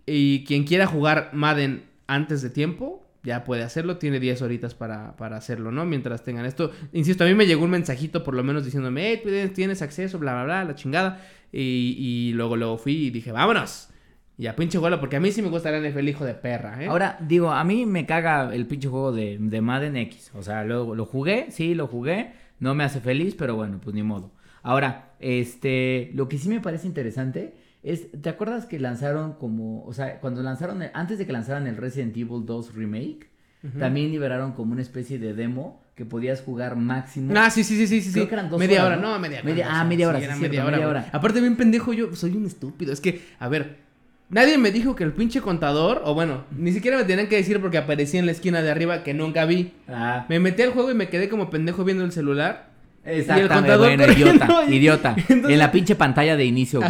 y 0.07 0.45
quien 0.45 0.65
quiera 0.65 0.87
jugar 0.87 1.31
Madden 1.33 1.85
antes 2.09 2.43
de 2.43 2.51
tiempo, 2.51 3.04
ya 3.25 3.43
puede 3.43 3.63
hacerlo. 3.65 3.97
Tiene 3.97 4.21
10 4.21 4.43
horitas 4.43 4.75
para, 4.75 5.17
para 5.17 5.37
hacerlo, 5.37 5.73
¿no? 5.73 5.85
Mientras 5.85 6.23
tengan 6.23 6.45
esto. 6.47 6.71
Insisto, 6.93 7.25
a 7.25 7.27
mí 7.27 7.35
me 7.35 7.47
llegó 7.47 7.65
un 7.65 7.71
mensajito 7.71 8.23
por 8.23 8.35
lo 8.35 8.45
menos 8.45 8.65
diciéndome, 8.65 9.21
hey, 9.25 9.51
tienes- 9.55 9.83
acceso, 9.83 10.19
bla, 10.21 10.35
bla, 10.35 10.45
bla, 10.45 10.65
la 10.65 10.75
chingada. 10.77 11.21
Y, 11.51 11.97
y 11.99 12.33
luego, 12.35 12.57
luego 12.57 12.79
fui 12.79 13.07
y 13.07 13.11
dije, 13.11 13.33
vámonos. 13.33 13.89
Y 14.37 14.47
a 14.49 14.57
pinche 14.57 14.79
vuelo, 14.79 14.99
porque 14.99 15.17
a 15.17 15.21
mí 15.21 15.31
sí 15.31 15.43
me 15.43 15.49
gusta 15.49 15.71
la 15.71 15.79
NFL, 15.79 16.09
hijo 16.09 16.25
de 16.25 16.35
perra, 16.35 16.83
¿eh? 16.83 16.87
Ahora, 16.89 17.17
digo, 17.21 17.53
a 17.53 17.63
mí 17.63 17.87
me 17.87 18.05
caga 18.05 18.53
el 18.53 18.67
pinche 18.67 18.89
juego 18.89 19.13
de, 19.13 19.39
de 19.41 19.61
Madden 19.61 19.97
X. 19.97 20.33
O 20.35 20.43
sea, 20.43 20.65
lo, 20.65 20.95
lo 20.97 21.07
jugué, 21.07 21.47
sí, 21.51 21.75
lo 21.75 21.87
jugué. 21.87 22.33
No 22.59 22.75
me 22.75 22.83
hace 22.85 23.01
feliz, 23.01 23.37
pero 23.39 23.55
bueno, 23.55 23.81
pues 23.81 23.95
ni 23.95 24.03
modo. 24.03 24.33
Ahora, 24.63 25.13
este, 25.21 26.11
lo 26.15 26.29
que 26.29 26.39
sí 26.39 26.49
me 26.49 26.61
parece 26.61 26.87
interesante 26.89 27.55
es, 27.85 28.11
¿te 28.21 28.29
acuerdas 28.31 28.67
que 28.67 28.79
lanzaron 28.81 29.35
como, 29.35 29.85
o 29.85 29.93
sea, 29.93 30.19
cuando 30.21 30.43
lanzaron, 30.43 30.83
el- 30.83 30.91
antes 30.95 31.19
de 31.19 31.27
que 31.27 31.33
lanzaran 31.33 31.67
el 31.69 31.77
Resident 31.77 32.17
Evil 32.17 32.45
2 32.45 32.75
Remake, 32.75 33.29
también 33.79 34.11
liberaron 34.11 34.53
como 34.53 34.73
una 34.73 34.83
especie 34.83 35.19
de 35.19 35.33
demo 35.33 35.83
que 35.95 36.05
podías 36.05 36.43
jugar 36.43 36.77
máximo. 36.77 37.33
Ah, 37.37 37.49
sí, 37.51 37.65
sí, 37.65 37.77
sí, 37.79 37.87
sí, 37.87 38.01
sí. 38.03 38.13
Creo 38.13 38.25
sí. 38.25 38.29
que 38.29 38.35
eran 38.35 38.51
dos 38.51 38.59
media 38.59 38.85
horas, 38.85 38.99
hora, 38.99 39.07
¿no? 39.09 39.15
no, 39.15 39.19
media, 39.21 39.43
Media- 39.43 39.69
ah, 39.71 39.85
media 39.85 40.09
hora, 40.09 40.19
sí, 40.19 40.25
cierto, 40.27 40.41
media 40.43 40.65
media 40.65 40.79
hora. 40.81 40.89
hora. 40.89 41.01
güey. 41.01 41.11
Aparte, 41.15 41.41
bien 41.41 41.57
pendejo, 41.57 41.93
yo 41.95 42.15
soy 42.15 42.37
un 42.37 42.45
estúpido. 42.45 42.93
Es 42.93 43.01
que, 43.01 43.23
a 43.39 43.49
ver, 43.49 43.77
nadie 44.29 44.59
me 44.59 44.71
dijo 44.71 44.95
que 44.97 45.05
el 45.05 45.13
pinche 45.13 45.41
contador, 45.41 46.03
o 46.05 46.13
bueno, 46.13 46.45
ni 46.55 46.73
siquiera 46.73 46.99
me 46.99 47.05
tenían 47.05 47.29
que 47.29 47.37
decir 47.37 47.59
porque 47.61 47.79
aparecía 47.79 48.21
en 48.21 48.27
la 48.27 48.33
esquina 48.33 48.61
de 48.61 48.71
arriba 48.71 49.03
que 49.03 49.15
nunca 49.15 49.47
vi. 49.47 49.73
Ah, 49.89 50.27
Me 50.29 50.41
metí 50.41 50.61
al 50.63 50.71
juego 50.73 50.91
y 50.91 50.95
me 50.95 51.09
quedé 51.09 51.29
como 51.31 51.49
pendejo 51.49 51.85
viendo 51.85 52.05
el 52.05 52.13
celular. 52.13 52.74
Exactamente, 53.05 53.55
contador 53.55 53.79
bueno, 53.89 54.05
corriendo 54.07 54.33
idiota, 54.33 54.65
idiota. 54.71 55.11
entonces- 55.29 55.51
En 55.51 55.59
la 55.59 55.73
pinche 55.73 55.95
pantalla 55.95 56.37
de 56.37 56.45
inicio. 56.45 56.81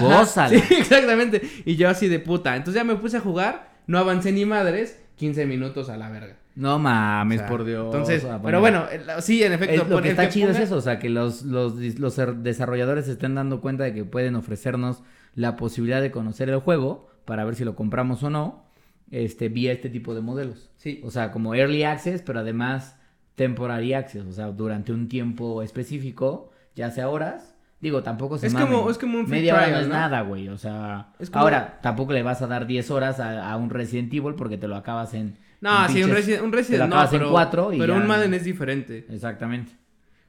Sí, 0.49 0.57
exactamente. 0.79 1.43
Y 1.65 1.77
yo 1.77 1.89
así 1.89 2.09
de 2.09 2.19
puta. 2.21 2.57
Entonces 2.57 2.81
ya 2.81 2.85
me 2.85 2.97
puse 2.97 3.17
a 3.17 3.21
jugar, 3.21 3.71
no 3.87 3.99
avancé 3.99 4.33
ni 4.33 4.45
madres, 4.45 5.01
15 5.17 5.47
minutos 5.47 5.89
a 5.89 5.97
la 5.97 6.11
verga. 6.11 6.37
No 6.57 6.79
mames, 6.79 7.39
O 7.39 7.43
sea, 7.43 7.49
por 7.49 7.65
Dios. 7.65 7.87
Entonces, 7.87 8.25
pero 8.45 8.61
bueno, 8.61 8.85
sí, 9.21 9.43
en 9.43 9.53
efecto. 9.55 9.83
Es- 9.83 9.89
lo 9.89 10.01
que 10.01 10.11
está 10.11 10.29
chido 10.29 10.49
ponga- 10.51 10.57
es 10.59 10.61
eso, 10.65 10.77
o 10.77 10.81
sea, 10.81 11.01
que 11.01 11.09
los, 11.09 11.43
los, 11.43 11.75
los 11.99 12.19
er- 12.19 12.35
desarrolladores 12.37 13.07
se 13.07 13.13
estén 13.13 13.35
dando 13.35 13.61
cuenta 13.61 13.83
de 13.83 13.93
que 13.93 14.05
pueden 14.05 14.37
ofrecernos 14.37 15.03
la 15.35 15.57
posibilidad 15.57 16.01
de 16.01 16.13
conocer 16.13 16.49
el 16.49 16.59
juego 16.61 17.09
para 17.25 17.45
ver 17.45 17.57
si 17.57 17.65
lo 17.65 17.75
compramos 17.75 18.23
o 18.23 18.31
no, 18.31 18.67
este, 19.11 19.49
vía 19.49 19.73
este 19.73 19.91
tipo 19.91 20.15
de 20.15 20.21
modelos. 20.21 20.71
Sí. 20.77 21.01
O 21.05 21.11
sea, 21.11 21.33
como 21.33 21.57
Early 21.57 21.83
Access, 21.83 22.23
pero 22.23 22.39
además 22.39 22.99
Temporary 23.35 23.95
Access, 23.95 24.25
o 24.27 24.33
sea, 24.33 24.47
durante 24.49 24.93
un 24.93 25.09
tiempo 25.09 25.63
específico, 25.63 26.51
ya 26.75 26.91
sea 26.91 27.09
horas. 27.09 27.55
Digo, 27.81 28.03
tampoco 28.03 28.39
se 28.39 28.47
Es 28.47 28.55
mamen. 28.55 28.73
como- 28.73 28.91
es 28.91 28.97
como 28.97 29.19
un 29.19 29.27
free 29.27 29.39
Media 29.41 29.55
hora 29.55 29.69
no 29.71 29.79
es 29.79 29.89
¿no? 29.89 29.95
nada, 29.95 30.23
güey, 30.23 30.49
o 30.49 30.57
sea... 30.57 31.09
Es 31.19 31.29
como- 31.29 31.43
Ahora, 31.45 31.81
tampoco 31.83 32.13
le 32.15 32.23
vas 32.23 32.41
a 32.41 32.47
dar 32.47 32.67
10 32.67 32.91
horas 32.91 33.21
a, 33.21 33.51
a 33.51 33.57
un 33.57 33.69
Resident 33.71 34.13
Evil 34.15 34.35
porque 34.37 34.57
te 34.57 34.69
lo 34.69 34.77
acabas 34.77 35.13
en... 35.15 35.37
No, 35.61 35.85
en 35.87 35.93
sí, 35.93 36.03
un 36.03 36.11
Resident, 36.11 36.43
un 36.43 36.51
te 36.51 36.57
lo 36.57 36.61
Resident 36.63 36.89
no, 36.89 36.95
acabas 36.97 37.13
en 37.13 37.19
pero, 37.19 37.31
cuatro 37.31 37.73
y 37.73 37.79
pero 37.79 37.95
ya- 37.95 38.01
un 38.01 38.07
Madden 38.07 38.33
es 38.35 38.45
diferente. 38.45 39.07
Exactamente. 39.11 39.73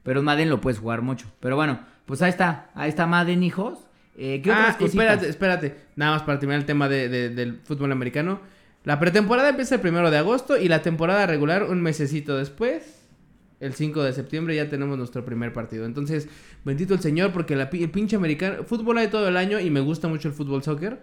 Pero 0.02 0.22
Madden 0.22 0.50
lo 0.50 0.60
puedes 0.60 0.78
jugar 0.78 1.02
mucho. 1.02 1.26
Pero 1.40 1.56
bueno, 1.56 1.80
pues 2.04 2.22
ahí 2.22 2.30
está. 2.30 2.70
Ahí 2.74 2.88
está 2.90 3.06
Madden, 3.06 3.42
hijos. 3.42 3.78
Eh, 4.16 4.40
¿Qué 4.42 4.50
otras 4.50 4.74
Ah, 4.76 4.78
cositas? 4.78 4.94
espérate, 5.22 5.28
espérate. 5.28 5.76
Nada 5.96 6.12
más 6.12 6.22
para 6.22 6.38
terminar 6.38 6.60
el 6.60 6.66
tema 6.66 6.88
de, 6.88 7.08
de- 7.08 7.30
del 7.30 7.60
fútbol 7.64 7.90
americano. 7.92 8.40
La 8.84 8.98
pretemporada 9.00 9.48
empieza 9.48 9.74
el 9.74 9.80
primero 9.80 10.10
de 10.10 10.18
agosto 10.18 10.56
y 10.56 10.68
la 10.68 10.80
temporada 10.82 11.26
regular 11.26 11.64
un 11.64 11.82
mesecito 11.82 12.36
después. 12.38 12.95
El 13.58 13.72
5 13.74 14.02
de 14.02 14.12
septiembre 14.12 14.54
ya 14.54 14.68
tenemos 14.68 14.98
nuestro 14.98 15.24
primer 15.24 15.52
partido. 15.52 15.86
Entonces, 15.86 16.28
bendito 16.64 16.92
el 16.94 17.00
señor 17.00 17.32
porque 17.32 17.56
la, 17.56 17.70
el 17.72 17.90
pinche 17.90 18.16
americano... 18.16 18.64
Fútbol 18.64 18.98
hay 18.98 19.08
todo 19.08 19.26
el 19.28 19.36
año 19.36 19.58
y 19.60 19.70
me 19.70 19.80
gusta 19.80 20.08
mucho 20.08 20.28
el 20.28 20.34
fútbol 20.34 20.62
soccer. 20.62 21.00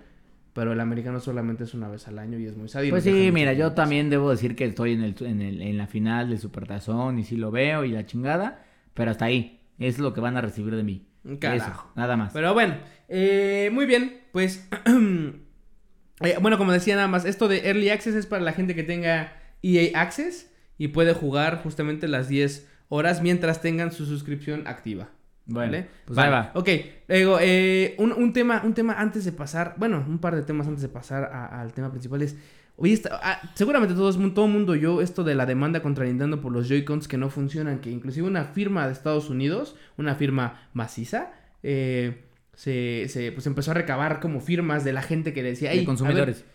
Pero 0.54 0.72
el 0.72 0.80
americano 0.80 1.20
solamente 1.20 1.64
es 1.64 1.74
una 1.74 1.89
vez 1.89 2.08
al 2.08 2.20
año 2.20 2.38
y 2.38 2.45
es 2.45 2.56
muy 2.56 2.70
sádico. 2.70 2.93
Pues 2.93 3.04
sí, 3.06 3.32
mira, 3.34 3.54
yo 3.54 3.72
también 3.72 4.12
debo 4.12 4.30
decir 4.30 4.56
que 4.56 4.66
estoy 4.66 4.93
en, 4.93 5.01
el, 5.04 5.16
en, 5.22 5.41
el- 5.41 5.62
en 5.64 5.78
la 5.80 5.88
final 5.88 6.30
del 6.30 6.38
Supertazón 6.38 7.18
y 7.18 7.24
sí 7.24 7.38
lo 7.38 7.49
veo 7.49 7.86
y 7.86 7.91
la 7.91 8.06
chingada. 8.06 8.64
Pero 8.93 9.10
hasta 9.10 9.26
ahí. 9.26 9.62
Es 9.80 9.97
lo 9.97 10.14
que 10.14 10.22
van 10.22 10.38
a 10.38 10.41
recibir 10.41 10.76
de 10.76 10.84
mí. 10.84 11.08
Carajo. 11.39 11.72
Eso, 11.72 11.91
nada 11.95 12.18
más. 12.18 12.34
Pero 12.34 12.54
bueno, 12.54 12.76
eh, 13.10 13.72
muy 13.74 13.88
bien, 13.88 14.20
pues... 14.32 14.68
eh, 16.22 16.38
bueno, 16.41 16.58
como 16.60 16.72
decía 16.72 16.95
nada 16.95 17.08
más, 17.08 17.26
esto 17.26 17.47
de 17.47 17.68
Early 17.68 17.89
Access 17.89 18.14
es 18.16 18.26
para 18.28 18.43
la 18.43 18.54
gente 18.54 18.76
que 18.76 18.84
tenga 18.84 19.34
EA 19.64 19.99
Access 19.99 20.51
y 20.78 20.90
puede 20.90 21.14
jugar 21.14 21.62
justamente 21.64 22.08
las 22.08 22.28
10 22.28 22.68
horas 22.90 23.22
mientras 23.22 23.62
tengan 23.62 23.92
su 23.92 24.06
suscripción 24.06 24.68
activa. 24.68 25.10
Bueno, 25.46 25.72
¿Vale? 25.74 25.88
pues 26.06 26.16
Vale. 26.16 26.32
va. 26.32 26.52
Ok, 26.56 26.70
luego, 27.10 27.38
eh, 27.42 27.96
un, 27.98 28.14
un 28.14 28.32
tema, 28.32 28.62
un 28.64 28.74
tema 28.74 28.94
antes 28.94 29.26
de 29.26 29.32
pasar, 29.34 29.76
bueno, 29.78 30.04
un 30.08 30.20
par 30.20 30.36
de 30.36 30.44
temas 30.44 30.68
antes 30.68 30.82
de 30.82 30.90
pasar 30.90 31.26
al 31.26 31.74
tema 31.74 31.92
principal 31.92 32.22
es, 32.22 32.38
oye, 32.78 32.94
esta- 32.94 33.20
ah, 33.22 33.42
seguramente 33.54 33.94
todo, 33.94 34.12
todo 34.32 34.46
el 34.46 34.52
mundo 34.52 34.72
oyó 34.72 35.02
esto 35.02 35.24
de 35.26 35.36
la 35.36 35.46
demanda 35.46 35.82
contra 35.82 36.06
Nintendo 36.06 36.40
por 36.40 36.54
los 36.54 36.70
Joy-Cons 36.70 37.10
que 37.10 37.18
no 37.18 37.30
funcionan, 37.30 37.80
que 37.80 37.90
inclusive 37.92 38.26
una 38.26 38.46
firma 38.46 38.86
de 38.88 38.94
Estados 38.94 39.30
Unidos, 39.30 39.76
una 39.98 40.16
firma 40.16 40.70
maciza, 40.74 41.34
eh, 41.62 42.24
se, 42.54 43.08
se, 43.10 43.32
pues 43.34 43.46
empezó 43.46 43.72
a 43.72 43.74
recabar 43.74 44.20
como 44.22 44.40
firmas 44.40 44.86
de 44.86 44.94
la 44.94 45.02
gente 45.02 45.34
que 45.34 45.44
decía, 45.44 45.70
De 45.72 45.74
"Ey, 45.76 45.80
a 45.80 45.82
ver, 45.82 45.86
consumidores. 45.88 46.46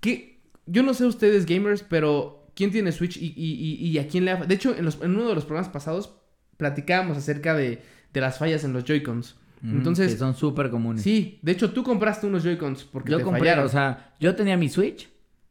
¿Qué? 0.00 0.38
Yo 0.66 0.82
no 0.84 0.94
sé 0.94 1.06
ustedes 1.06 1.44
gamers, 1.46 1.82
pero 1.82 2.37
¿quién 2.58 2.72
tiene 2.72 2.90
Switch 2.92 3.16
y, 3.16 3.26
y- 3.36 3.54
y- 3.84 3.86
y 3.88 3.98
a 3.98 4.08
quién 4.08 4.24
le 4.24 4.32
ha... 4.32 4.36
De 4.44 4.54
hecho, 4.54 4.74
en, 4.76 4.84
los- 4.84 5.00
en 5.00 5.12
uno 5.14 5.28
de 5.28 5.34
los 5.36 5.44
programas 5.44 5.70
pasados 5.72 6.12
platicábamos 6.56 7.16
acerca 7.16 7.54
de, 7.54 7.80
de 8.12 8.20
las 8.20 8.38
fallas 8.38 8.64
en 8.64 8.72
los 8.72 8.84
Joy-Cons. 8.84 9.36
Ujú, 9.62 9.76
Entonces, 9.76 10.12
que 10.12 10.18
son 10.18 10.34
súper 10.34 10.68
comunes. 10.70 11.02
sí, 11.02 11.38
de 11.42 11.52
hecho 11.52 11.70
tú 11.70 11.82
compraste 11.84 12.26
unos 12.26 12.42
Joy-Cons 12.42 12.84
porque 12.84 13.12
yo 13.12 13.18
te 13.18 13.22
compré, 13.24 13.40
fallaron. 13.42 13.64
o 13.66 13.68
sea, 13.68 14.14
yo 14.20 14.34
tenía 14.34 14.56
mi 14.56 14.68
Switch. 14.68 15.08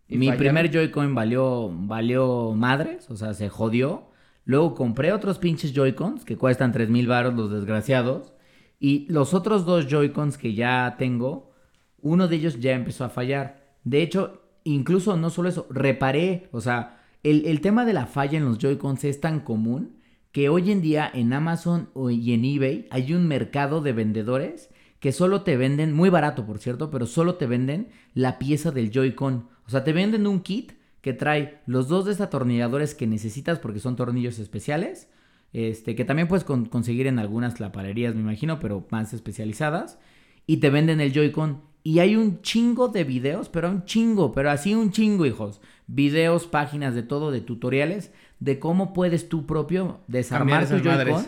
¿Y 0.09 0.17
mi 0.17 0.27
fallaron? 0.27 0.39
primer 0.39 0.71
Joy-Con 0.71 1.15
valió, 1.15 1.69
valió 1.73 2.53
madres, 2.55 3.09
o 3.09 3.15
sea, 3.15 3.33
se 3.33 3.47
jodió. 3.49 4.09
Luego 4.45 4.75
compré 4.75 5.11
otros 5.13 5.39
pinches 5.39 5.73
Joy-Cons 5.73 6.23
que 6.25 6.37
cuestan 6.37 6.71
3 6.73 6.89
mil 6.89 7.07
baros 7.07 7.33
los 7.35 7.51
desgraciados. 7.51 8.33
Y 8.79 9.05
los 9.11 9.33
otros 9.33 9.65
dos 9.65 9.87
Joy-Cons 9.87 10.37
que 10.37 10.53
ya 10.53 10.95
tengo, 10.97 11.51
uno 12.01 12.27
de 12.29 12.35
ellos 12.37 12.59
ya 12.59 12.73
empezó 12.73 13.03
a 13.05 13.09
fallar. 13.09 13.75
De 13.83 14.01
hecho, 14.01 14.41
incluso 14.63 15.17
no 15.17 15.29
solo 15.29 15.49
eso, 15.49 15.67
reparé, 15.69 16.47
o 16.51 16.61
sea, 16.61 16.96
el, 17.29 17.61
tema 17.61 17.85
de 17.85 17.93
la 17.93 18.05
falla 18.05 18.37
en 18.37 18.45
los 18.45 18.57
Joy-Cons 18.57 19.03
es 19.03 19.19
tan 19.19 19.41
común 19.41 19.97
que 20.31 20.49
hoy 20.49 20.71
en 20.71 20.81
día 20.81 21.09
en 21.13 21.33
Amazon 21.33 21.89
y 22.09 22.33
en 22.33 22.45
eBay 22.45 22.87
hay 22.89 23.13
un 23.13 23.27
mercado 23.27 23.81
de 23.81 23.93
vendedores 23.93 24.69
que 24.99 25.11
solo 25.11 25.41
te 25.41 25.57
venden, 25.57 25.93
muy 25.93 26.09
barato 26.09 26.45
por 26.45 26.59
cierto, 26.59 26.89
pero 26.89 27.05
solo 27.05 27.35
te 27.35 27.45
venden 27.47 27.89
la 28.13 28.39
pieza 28.39 28.71
del 28.71 28.91
Joy-Con. 28.91 29.47
O 29.65 29.69
sea, 29.69 29.83
te 29.83 29.93
venden 29.93 30.27
un 30.27 30.41
kit 30.41 30.73
que 31.01 31.13
trae 31.13 31.61
los 31.65 31.87
dos 31.87 32.05
desatornilladores 32.05 32.95
que 32.95 33.07
necesitas 33.07 33.59
porque 33.59 33.79
son 33.79 33.95
tornillos 33.95 34.39
especiales. 34.39 35.09
Este, 35.53 35.95
que 35.95 36.05
también 36.05 36.27
puedes 36.27 36.43
con- 36.43 36.65
conseguir 36.65 37.07
en 37.07 37.19
algunas 37.19 37.55
claparerías, 37.55 38.13
me 38.15 38.21
imagino, 38.21 38.59
pero 38.59 38.85
más 38.91 39.13
especializadas. 39.13 39.99
Y 40.45 40.57
te 40.57 40.69
venden 40.69 40.99
el 41.01 41.13
Joy-Con. 41.13 41.61
Y 41.83 41.99
hay 41.99 42.15
un 42.15 42.41
chingo 42.41 42.89
de 42.89 43.03
videos, 43.03 43.49
pero 43.49 43.69
un 43.69 43.85
chingo, 43.85 44.31
pero 44.33 44.51
así 44.51 44.75
un 44.75 44.91
chingo, 44.91 45.25
hijos. 45.25 45.61
Videos, 45.87 46.47
páginas 46.47 46.93
de 46.95 47.03
todo, 47.03 47.31
de 47.31 47.41
tutoriales, 47.41 48.11
de 48.39 48.59
cómo 48.59 48.93
puedes 48.93 49.29
tú 49.29 49.45
propio 49.45 50.01
desarmar 50.07 50.67
tu 50.67 50.77
Joy-Con, 50.79 51.25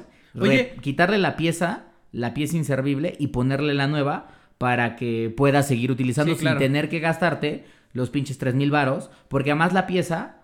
quitarle 0.81 1.17
la 1.17 1.35
pieza, 1.37 1.85
la 2.11 2.33
pieza 2.33 2.57
inservible 2.57 3.15
y 3.19 3.27
ponerle 3.27 3.73
la 3.73 3.87
nueva 3.87 4.27
para 4.57 4.95
que 4.95 5.33
puedas 5.35 5.67
seguir 5.67 5.91
utilizando 5.91 6.33
Sí, 6.33 6.39
claro. 6.41 6.59
sin 6.59 6.67
tener 6.67 6.89
que 6.89 6.99
gastarte 6.99 7.63
los 7.93 8.09
pinches 8.09 8.37
3000 8.37 8.69
varos, 8.69 9.09
porque 9.29 9.51
además 9.51 9.73
la 9.73 9.87
pieza, 9.87 10.35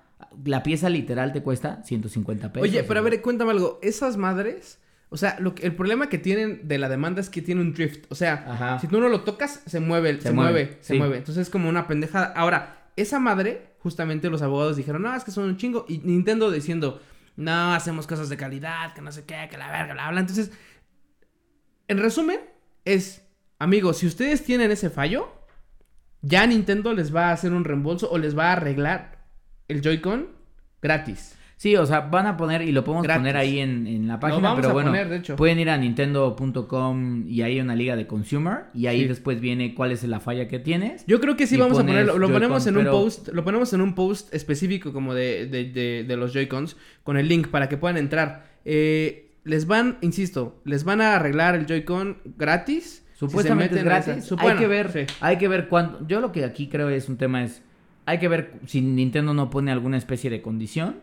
la 0.46 0.64
pieza 0.64 0.90
literal 0.90 1.34
te 1.34 1.44
cuesta 1.44 1.84
150 1.84 2.54
pesos. 2.54 2.68
Oye, 2.70 2.84
pero 2.84 3.02
a 3.02 3.04
ver, 3.04 3.22
cuéntame 3.22 3.52
algo. 3.52 3.80
Esas 3.84 4.16
madres, 4.18 4.80
o 5.10 5.18
sea, 5.18 5.38
lo 5.40 5.54
que- 5.54 5.66
el 5.66 5.76
problema 5.76 6.08
que 6.10 6.18
tienen 6.18 6.68
de 6.68 6.78
la 6.78 6.88
demanda 6.90 7.20
es 7.22 7.30
que 7.30 7.42
tiene 7.42 7.60
un 7.62 7.74
drift. 7.74 8.06
O 8.10 8.16
sea, 8.16 8.46
Ajá. 8.48 8.80
si 8.80 8.88
tú 8.88 9.00
no 9.02 9.10
lo 9.10 9.22
tocas, 9.22 9.62
se 9.66 9.80
mueve, 9.82 10.16
se, 10.16 10.22
Se 10.30 10.32
mueve, 10.32 10.52
mueve, 10.52 10.78
se 10.82 10.94
sí. 10.94 10.98
mueve. 10.98 11.18
Entonces 11.18 11.44
es 11.44 11.50
como 11.52 11.68
una 11.70 11.86
pendejada. 11.86 12.28
Ahora, 12.36 12.85
esa 12.96 13.20
madre, 13.20 13.76
justamente 13.80 14.30
los 14.30 14.42
abogados 14.42 14.78
dijeron, 14.78 15.02
no, 15.02 15.16
es 15.16 15.24
que 15.24 15.32
son 15.32 15.46
un 15.46 15.58
chingo. 15.58 15.86
Y 15.88 16.00
Nintendo 16.00 16.52
diciendo, 16.52 17.02
no, 17.36 17.74
hacemos 17.74 18.08
cosas 18.08 18.30
de 18.30 18.38
calidad, 18.38 18.94
que 18.94 19.02
no 19.02 19.12
sé 19.12 19.26
qué, 19.26 19.48
que 19.50 19.58
la 19.58 19.72
verga, 19.72 19.94
bla, 19.94 20.12
bla. 20.12 20.20
Entonces, 20.22 20.52
en 21.88 21.98
resumen, 21.98 22.40
es, 22.86 23.24
amigos, 23.60 23.98
si 23.98 24.08
ustedes 24.08 24.44
tienen 24.44 24.72
ese 24.72 24.90
fallo, 24.90 25.32
ya 26.22 26.48
Nintendo 26.48 26.94
les 26.94 27.16
va 27.16 27.30
a 27.30 27.34
hacer 27.34 27.54
un 27.54 27.66
reembolso 27.66 28.10
o 28.10 28.18
les 28.18 28.38
va 28.38 28.50
a 28.50 28.54
arreglar 28.54 29.28
el 29.68 29.82
Joy-Con 29.82 30.30
gratis. 30.82 31.36
Sí, 31.58 31.76
o 31.78 31.86
sea, 31.86 32.02
van 32.02 32.28
a 32.28 32.36
poner, 32.36 32.62
y 32.64 32.72
lo 32.74 32.84
podemos 32.84 33.04
Gratis. 33.04 33.20
poner 33.22 33.38
ahí 33.38 33.60
en, 33.60 33.88
en 33.88 34.08
la 34.10 34.20
página, 34.20 34.42
vamos 34.50 34.58
pero 34.60 34.70
a 34.72 34.74
bueno, 34.74 34.90
poner, 34.92 35.08
de 35.10 35.16
hecho. 35.18 35.36
pueden 35.38 35.58
ir 35.60 35.70
a 35.70 35.78
nintendo.com 35.78 37.26
y 37.28 37.42
ahí 37.42 37.54
hay 37.54 37.62
una 37.62 37.76
liga 37.76 37.96
de 37.96 38.08
consumer, 38.08 38.66
y 38.74 38.88
ahí 38.88 39.02
Sí. 39.02 39.08
después 39.08 39.40
viene 39.40 39.74
cuál 39.74 39.92
es 39.92 40.04
la 40.04 40.20
falla 40.20 40.48
que 40.48 40.60
tienes. 40.60 41.06
Yo 41.08 41.20
creo 41.20 41.36
que 41.38 41.48
sí 41.48 41.58
vamos 41.58 41.78
a 41.80 41.82
ponerlo, 41.82 42.18
lo 42.18 42.30
ponemos 42.32 42.66
en 42.68 42.76
un 42.78 42.84
pero- 42.84 42.92
post, 42.92 43.30
lo 43.30 43.44
ponemos 43.44 43.74
en 43.74 43.82
un 43.82 43.96
post 43.96 44.34
específico 44.34 44.92
como 44.94 45.14
de, 45.14 45.48
de, 45.48 45.66
de- 45.72 46.04
de 46.08 46.18
los 46.18 46.34
Joy-Cons 46.34 46.76
con 47.04 47.18
el 47.18 47.28
link 47.28 47.48
para 47.48 47.70
que 47.70 47.78
puedan 47.78 47.98
entrar. 47.98 48.48
Eh, 48.66 49.32
les 49.44 49.68
van, 49.68 49.98
insisto, 50.02 50.60
les 50.66 50.84
van 50.84 51.02
a 51.02 51.16
arreglar 51.16 51.56
el 51.56 51.66
Joy-Con 51.68 52.18
gratis. 52.38 53.04
si 53.14 53.20
Supuestamente 53.20 53.76
es 53.76 53.84
meten 53.84 53.92
a 53.92 54.02
gratis. 54.04 54.32
hay 54.32 54.38
bueno, 54.42 54.60
que 54.60 54.68
ver, 54.68 54.92
sí. 54.92 55.14
hay 55.22 55.38
que 55.38 55.48
ver 55.48 55.68
cuánto. 55.70 56.06
Yo 56.08 56.20
lo 56.20 56.32
que 56.32 56.44
aquí 56.44 56.68
creo 56.68 56.90
es 56.90 57.08
un 57.08 57.18
tema 57.18 57.44
es, 57.44 57.62
hay 58.06 58.18
que 58.18 58.28
ver 58.28 58.54
si 58.66 58.82
Nintendo 58.82 59.34
no 59.34 59.50
pone 59.50 59.72
alguna 59.72 59.98
especie 59.98 60.30
de 60.30 60.42
condición 60.42 60.98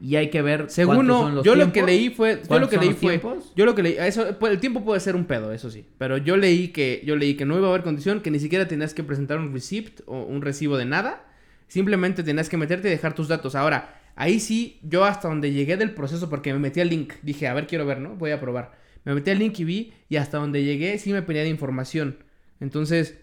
y 0.00 0.16
hay 0.16 0.30
que 0.30 0.42
ver 0.42 0.66
Según 0.68 0.96
cuántos 0.96 1.16
no, 1.16 1.22
son 1.22 1.34
los 1.36 1.44
yo 1.44 1.54
lo 1.54 1.72
que 1.72 1.82
leí 1.82 2.10
fue, 2.10 2.34
yo 2.34 2.40
lo 2.40 2.46
¿Cuántos 2.46 2.70
que 2.70 2.76
leí 2.78 2.94
fue, 2.94 3.18
tiempos? 3.18 3.52
yo 3.56 3.64
lo 3.64 3.74
que 3.74 3.82
leí, 3.82 3.96
eso, 3.98 4.36
pues, 4.38 4.52
el 4.52 4.60
tiempo 4.60 4.84
puede 4.84 5.00
ser 5.00 5.16
un 5.16 5.24
pedo, 5.24 5.52
eso 5.52 5.70
sí, 5.70 5.86
pero 5.98 6.18
yo 6.18 6.36
leí 6.36 6.68
que, 6.68 7.02
yo 7.04 7.16
leí 7.16 7.34
que 7.34 7.44
no 7.44 7.56
iba 7.56 7.66
a 7.66 7.70
haber 7.70 7.82
condición, 7.82 8.20
que 8.20 8.30
ni 8.30 8.38
siquiera 8.38 8.68
tenías 8.68 8.94
que 8.94 9.02
presentar 9.02 9.38
un 9.38 9.52
receipt 9.52 10.02
o 10.06 10.22
un 10.22 10.42
recibo 10.42 10.76
de 10.76 10.84
nada, 10.84 11.24
simplemente 11.68 12.22
tenías 12.22 12.48
que 12.48 12.56
meterte 12.56 12.88
y 12.88 12.90
dejar 12.90 13.14
tus 13.14 13.28
datos. 13.28 13.54
Ahora, 13.54 14.00
ahí 14.16 14.40
sí, 14.40 14.78
yo 14.82 15.04
hasta 15.04 15.28
donde 15.28 15.52
llegué 15.52 15.76
del 15.76 15.92
proceso, 15.92 16.28
porque 16.28 16.52
me 16.52 16.58
metí 16.58 16.80
al 16.80 16.88
link, 16.88 17.14
dije, 17.22 17.48
a 17.48 17.54
ver, 17.54 17.66
quiero 17.66 17.86
ver, 17.86 18.00
¿no? 18.00 18.16
Voy 18.16 18.30
a 18.30 18.40
probar. 18.40 18.72
Me 19.04 19.14
metí 19.14 19.30
al 19.30 19.38
link 19.38 19.58
y 19.58 19.64
vi, 19.64 19.92
y 20.08 20.16
hasta 20.16 20.38
donde 20.38 20.64
llegué 20.64 20.98
sí 20.98 21.12
me 21.12 21.22
pedía 21.22 21.42
de 21.42 21.48
información. 21.48 22.18
Entonces, 22.60 23.18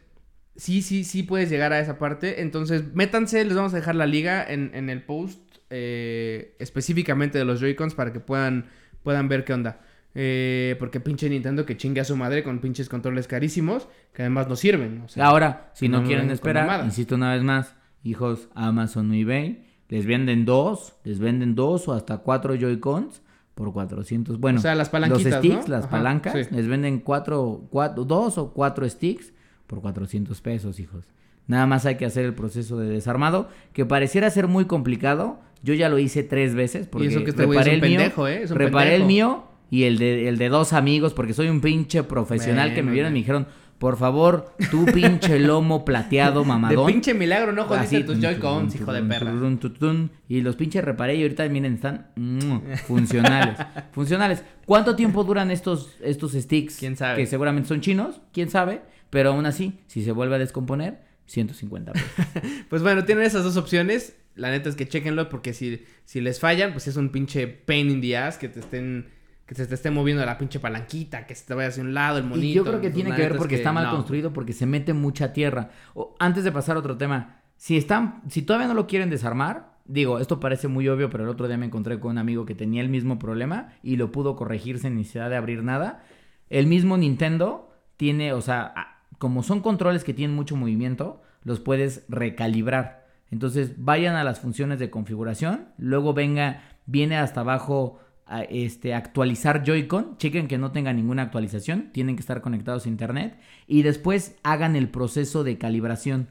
sí, 0.56 0.82
sí, 0.82 1.04
sí 1.04 1.24
puedes 1.24 1.50
llegar 1.50 1.74
a 1.74 1.80
esa 1.80 1.98
parte. 1.98 2.42
Entonces, 2.42 2.94
métanse, 2.94 3.44
les 3.44 3.56
vamos 3.56 3.74
a 3.74 3.78
dejar 3.78 3.96
la 3.96 4.06
liga 4.06 4.46
en, 4.48 4.72
en 4.74 4.90
el 4.90 5.04
post 5.04 5.51
eh, 5.72 6.56
específicamente 6.60 7.38
de 7.38 7.46
los 7.46 7.60
Joy-Cons 7.60 7.96
para 7.96 8.14
que 8.14 8.20
puedan, 8.20 8.66
puedan 9.04 9.28
ver 9.28 9.44
qué 9.44 9.54
onda. 9.54 9.82
Eh, 10.14 10.76
porque 10.78 11.00
pinche 11.00 11.30
Nintendo 11.30 11.66
que 11.66 11.78
chingue 11.78 12.02
a 12.02 12.04
su 12.04 12.18
madre 12.18 12.44
con 12.44 12.60
pinches 12.60 12.90
controles 12.90 13.28
carísimos 13.28 13.88
que 14.14 14.24
además 14.24 14.50
no 14.50 14.56
sirven. 14.58 15.02
o 15.06 15.08
sea, 15.08 15.26
Ahora, 15.26 15.72
si 15.74 15.88
no, 15.88 16.04
quieren 16.04 16.30
esperar, 16.32 16.84
insisto 16.84 17.16
una 17.16 17.34
vez 17.34 17.44
más, 17.44 17.76
hijos, 18.04 18.50
Amazon 18.54 19.10
o 19.10 19.14
eBay, 19.14 19.66
les 19.88 20.06
venden 20.06 20.46
dos, 20.46 20.96
les 21.06 21.20
venden 21.20 21.56
dos 21.56 21.88
o 21.88 21.94
hasta 21.94 22.18
cuatro 22.18 22.56
Joy-Cons 22.56 23.22
por 23.56 23.72
400. 23.74 24.40
Bueno, 24.40 24.60
O 24.60 24.62
sea, 24.62 24.76
las 24.76 24.92
los 24.92 25.22
sticks, 25.22 25.68
¿no? 25.68 25.76
las 25.76 25.84
Ajá, 25.86 25.92
palancas, 25.92 26.48
sí. 26.48 26.56
les 26.56 26.68
venden 26.68 27.00
cuatro, 27.00 27.68
cuatro, 27.70 28.04
dos 28.06 28.38
o 28.38 28.54
cuatro 28.54 28.88
sticks 28.90 29.34
por 29.68 29.82
400 29.82 30.42
pesos, 30.42 30.80
hijos. 30.80 31.06
Nada 31.52 31.68
más 31.68 31.86
hay 31.86 31.96
que 31.96 32.06
hacer 32.06 32.24
el 32.24 32.34
proceso 32.34 32.78
de 32.78 32.88
desarmado, 32.88 33.50
que 33.74 33.86
pareciera 33.86 34.30
ser 34.30 34.48
muy 34.48 34.68
complicado. 34.68 35.42
Yo 35.64 35.74
ya 35.74 35.90
lo 35.90 36.00
hice 36.00 36.24
tres 36.24 36.56
veces 36.56 36.88
porque 36.88 37.08
eso 37.08 37.26
que 37.26 37.32
este 37.32 37.46
güey 37.46 37.60
es 37.60 37.66
reparé 37.66 37.78
un 37.78 37.84
el 37.84 37.90
mío, 37.90 38.00
pendejo, 38.00 38.28
¿eh? 38.30 38.44
Es 38.44 38.52
un 38.52 38.58
reparé 38.58 38.96
el 38.96 39.04
mío 39.04 39.44
y 39.70 39.84
el 39.84 39.98
de, 39.98 40.30
el 40.30 40.38
de 40.38 40.48
dos 40.48 40.72
amigos, 40.72 41.14
porque 41.14 41.34
soy 41.34 41.50
un 41.50 41.60
pinche 41.60 42.04
profesional 42.04 42.74
que 42.74 42.84
me 42.84 42.94
vieron 42.94 43.12
y 43.12 43.16
me 43.16 43.20
dijeron, 43.20 43.48
por 43.80 43.98
favor, 43.98 44.56
tú 44.70 44.86
pinche 44.86 45.40
lomo 45.40 45.84
plateado 45.84 46.40
de 46.44 46.48
mamadón. 46.48 46.88
pinche 46.88 47.14
milagro 47.14 47.52
no 47.52 47.66
jodiste 47.66 47.98
Así, 47.98 48.06
tus 48.06 48.22
Joy-Cons, 48.22 48.74
hijo 48.76 48.94
de 48.94 49.04
perra. 49.04 49.32
tun, 49.32 49.58
tun, 49.58 49.74
tun, 49.74 50.12
Y 50.30 50.40
los 50.40 50.56
pinches 50.56 50.86
reparé 50.86 51.16
y 51.16 51.24
ahorita 51.24 51.50
miren, 51.50 51.74
están 51.74 52.12
mm, 52.16 52.76
funcionales. 52.88 53.58
funcionales. 53.92 54.42
¿Cuánto 54.66 54.96
tiempo 54.96 55.26
duran 55.26 55.52
estos, 55.52 55.98
estos 56.02 56.32
sticks? 56.32 56.78
¿Quién 56.78 56.96
sabe? 56.96 57.18
Que 57.18 57.26
seguramente 57.26 57.68
son 57.68 57.82
chinos, 57.82 58.22
quién 58.32 58.50
sabe. 58.50 58.84
Pero 59.10 59.32
aún 59.32 59.46
así, 59.46 59.82
si 59.88 60.02
se 60.06 60.14
vuelve 60.14 60.36
a 60.36 60.40
descomponer, 60.40 61.12
150 61.26 61.94
pesos. 61.94 62.10
Pues 62.70 62.82
bueno, 62.82 63.04
tienen 63.06 63.26
esas 63.26 63.44
dos 63.44 63.58
opciones. 63.58 64.18
La 64.36 64.50
neta 64.50 64.70
es 64.70 64.76
que 64.76 64.88
chequenlo 64.88 65.28
porque 65.30 65.54
si, 65.54 65.84
si 66.06 66.22
les 66.22 66.40
fallan, 66.40 66.72
pues 66.72 66.88
es 66.88 66.96
un 66.96 67.10
pinche 67.10 67.48
pain 67.48 67.90
in 67.90 68.02
the 68.02 68.18
ass 68.18 68.38
que 68.38 68.48
te 68.50 68.60
estén 68.60 69.08
que 69.46 69.56
se 69.56 69.68
te 69.68 69.76
esté 69.76 69.92
moviendo 69.92 70.26
la 70.26 70.38
pinche 70.38 70.62
palanquita, 70.62 71.28
que 71.28 71.36
se 71.36 71.46
te 71.46 71.54
vaya 71.54 71.68
hacia 71.68 71.84
un 71.84 71.94
lado 71.94 72.18
el 72.18 72.24
monito. 72.24 72.48
Y 72.48 72.54
yo 72.54 72.64
creo 72.64 72.80
que 72.80 72.88
Pues, 72.88 72.94
tiene 72.94 73.14
que 73.14 73.22
ver 73.22 73.32
es 73.34 73.38
porque 73.38 73.56
está 73.56 73.74
mal 73.74 73.84
no. 73.84 73.92
construido, 73.92 74.32
porque 74.32 74.54
se 74.54 74.66
mete 74.66 74.94
mucha 74.94 75.34
tierra. 75.34 75.72
O, 75.94 76.16
antes 76.20 76.46
de 76.46 76.54
pasar 76.54 76.78
a 76.78 76.80
otro 76.80 76.96
tema, 76.96 77.42
si 77.58 77.76
están, 77.76 78.22
si 78.30 78.44
todavía 78.44 78.70
no 78.70 78.74
lo 78.74 78.88
quieren 78.88 79.10
desarmar, 79.10 79.74
digo, 79.84 80.20
esto 80.20 80.40
parece 80.40 80.70
muy 80.70 80.88
obvio, 80.88 81.10
pero 81.10 81.26
el 81.26 81.30
otro 81.30 81.50
día 81.50 81.58
me 81.58 81.66
encontré 81.66 82.00
con 82.00 82.12
un 82.12 82.18
amigo 82.20 82.46
que 82.46 82.56
tenía 82.56 82.82
el 82.82 82.88
mismo 82.88 83.20
problema 83.20 83.74
y 83.84 83.98
lo 83.98 84.10
pudo 84.14 84.38
corregir 84.38 84.80
sin 84.80 84.96
necesidad 84.96 85.30
de 85.30 85.36
abrir 85.36 85.64
nada. 85.64 86.02
El 86.50 86.68
mismo 86.68 86.96
Nintendo 86.96 87.76
tiene, 87.98 88.32
o 88.32 88.40
sea, 88.40 89.01
como 89.22 89.44
son 89.44 89.60
controles 89.62 90.04
que 90.04 90.16
tienen 90.16 90.36
mucho 90.36 90.56
movimiento, 90.56 91.22
los 91.44 91.60
puedes 91.60 92.06
recalibrar. 92.10 93.06
Entonces 93.30 93.74
vayan 93.78 94.16
a 94.16 94.24
las 94.24 94.40
funciones 94.40 94.80
de 94.80 94.90
configuración, 94.90 95.68
luego 95.78 96.16
venga, 96.16 96.64
viene 96.88 97.18
hasta 97.18 97.42
abajo 97.42 98.00
a, 98.26 98.42
este, 98.42 98.96
actualizar 98.96 99.64
Joy-Con, 99.64 100.18
chequen 100.18 100.48
que 100.48 100.58
no 100.58 100.72
tenga 100.72 100.92
ninguna 100.92 101.22
actualización, 101.22 101.92
tienen 101.94 102.16
que 102.16 102.22
estar 102.22 102.42
conectados 102.42 102.88
a 102.88 102.90
internet 102.90 103.38
y 103.68 103.84
después 103.84 104.38
hagan 104.42 104.76
el 104.76 104.90
proceso 104.90 105.44
de 105.44 105.60
calibración. 105.60 106.28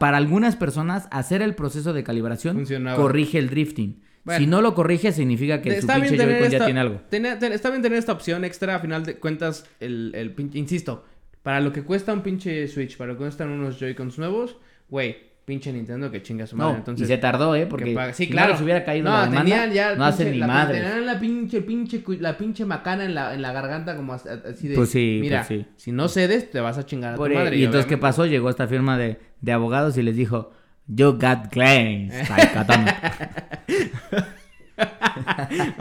Para 0.00 0.16
algunas 0.16 0.56
personas, 0.56 1.08
hacer 1.10 1.42
el 1.42 1.54
proceso 1.54 1.92
de 1.92 2.02
calibración 2.02 2.56
Funcionaba. 2.56 2.96
corrige 2.96 3.38
el 3.38 3.50
drifting. 3.50 4.00
Bueno. 4.24 4.38
si 4.38 4.46
no 4.46 4.62
lo 4.62 4.74
corrige, 4.76 5.10
significa 5.12 5.60
que 5.60 5.80
su 5.82 5.86
pinche 5.86 6.16
Joy-Con 6.16 6.48
ya 6.50 6.64
tiene 6.64 6.80
algo. 6.80 7.00
ten- 7.10 7.26
está 7.26 7.68
bien 7.70 7.82
tener 7.82 7.98
esta 7.98 8.12
opción 8.12 8.44
extra, 8.44 8.76
a 8.76 8.78
final 8.78 9.04
de 9.04 9.16
cuentas, 9.18 9.66
el, 9.80 10.12
el 10.14 10.34
insisto, 10.54 11.04
para 11.42 11.60
lo 11.60 11.72
que 11.72 11.82
cuesta 11.82 12.12
un 12.12 12.20
pinche 12.22 12.66
Switch, 12.68 12.96
para 12.96 13.12
lo 13.12 13.18
que 13.18 13.24
cuestan 13.24 13.50
unos 13.50 13.78
Joy-Cons 13.78 14.18
nuevos, 14.18 14.56
güey, 14.88 15.16
pinche 15.44 15.72
Nintendo 15.72 16.08
que 16.10 16.22
chinga 16.22 16.46
su 16.46 16.56
madre. 16.56 16.72
No, 16.72 16.78
Entonces, 16.78 17.04
y 17.04 17.08
se 17.12 17.18
tardó, 17.18 17.56
¿eh? 17.56 17.60
que 17.60 17.66
Porque 17.66 17.96
sí, 18.12 18.26
si 18.26 18.30
claro. 18.30 18.48
no 18.48 18.52
les 18.54 18.62
hubiera 18.62 18.84
caído 18.84 19.10
no, 19.10 19.16
la 19.16 19.22
demanda, 19.24 19.40
tenían 19.42 19.72
ya 19.72 19.94
no 19.96 20.04
hacen 20.04 20.30
ni 20.30 20.38
la, 20.38 20.46
madres. 20.46 20.82
Tenían 20.82 21.04
la 21.06 21.18
pinche, 21.18 21.60
pinche, 21.62 22.02
la 22.20 22.38
pinche 22.38 22.64
macana 22.64 23.04
en 23.04 23.14
la, 23.16 23.34
en 23.34 23.42
la 23.42 23.52
garganta 23.52 23.96
como 23.96 24.12
as- 24.14 24.24
así 24.26 24.68
de, 24.68 24.76
Pues 24.76 24.90
sí, 24.90 25.18
mira, 25.20 25.44
pues 25.46 25.62
sí. 25.62 25.66
si 25.76 25.90
no 25.90 26.08
cedes, 26.08 26.48
te 26.50 26.60
vas 26.60 26.78
a 26.78 26.86
chingar 26.86 27.14
a 27.14 27.16
Por- 27.16 27.30
tu 27.30 27.34
madre. 27.36 27.56
y 27.56 27.64
entonces, 27.64 27.86
¿qué 27.86 27.98
pasó? 27.98 28.24
Llegó 28.26 28.50
esta 28.50 28.68
firma 28.68 28.96
de, 28.96 29.18
de 29.40 29.52
abogados 29.52 29.96
y 29.98 30.02
les 30.02 30.14
dijo, 30.14 30.52
You 30.86 31.12
got 31.18 31.48
claims. 31.50 32.14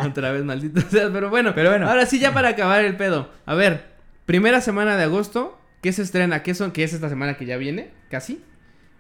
Otra 0.06 0.32
vez, 0.32 0.44
maldito 0.44 0.82
seas. 0.90 1.10
Pero 1.14 1.30
bueno, 1.30 1.54
Pero 1.56 1.70
bueno. 1.70 1.88
ahora 1.90 2.06
sí, 2.06 2.20
ya 2.20 2.34
para 2.34 2.50
acabar 2.50 2.84
el 2.84 2.96
pedo. 2.98 3.30
A 3.46 3.56
ver, 3.56 3.91
primera 4.26 4.62
semana 4.62 4.98
de 4.98 5.04
agosto, 5.04 5.60
¿qué 5.82 5.92
se 5.94 6.02
estrena? 6.02 6.44
¿Qué 6.44 6.54
son? 6.54 6.72
¿Qué 6.72 6.84
es 6.84 6.94
esta 6.94 7.10
semana 7.10 7.36
que 7.38 7.46
ya 7.46 7.58
viene? 7.58 7.90
Casi. 8.10 8.42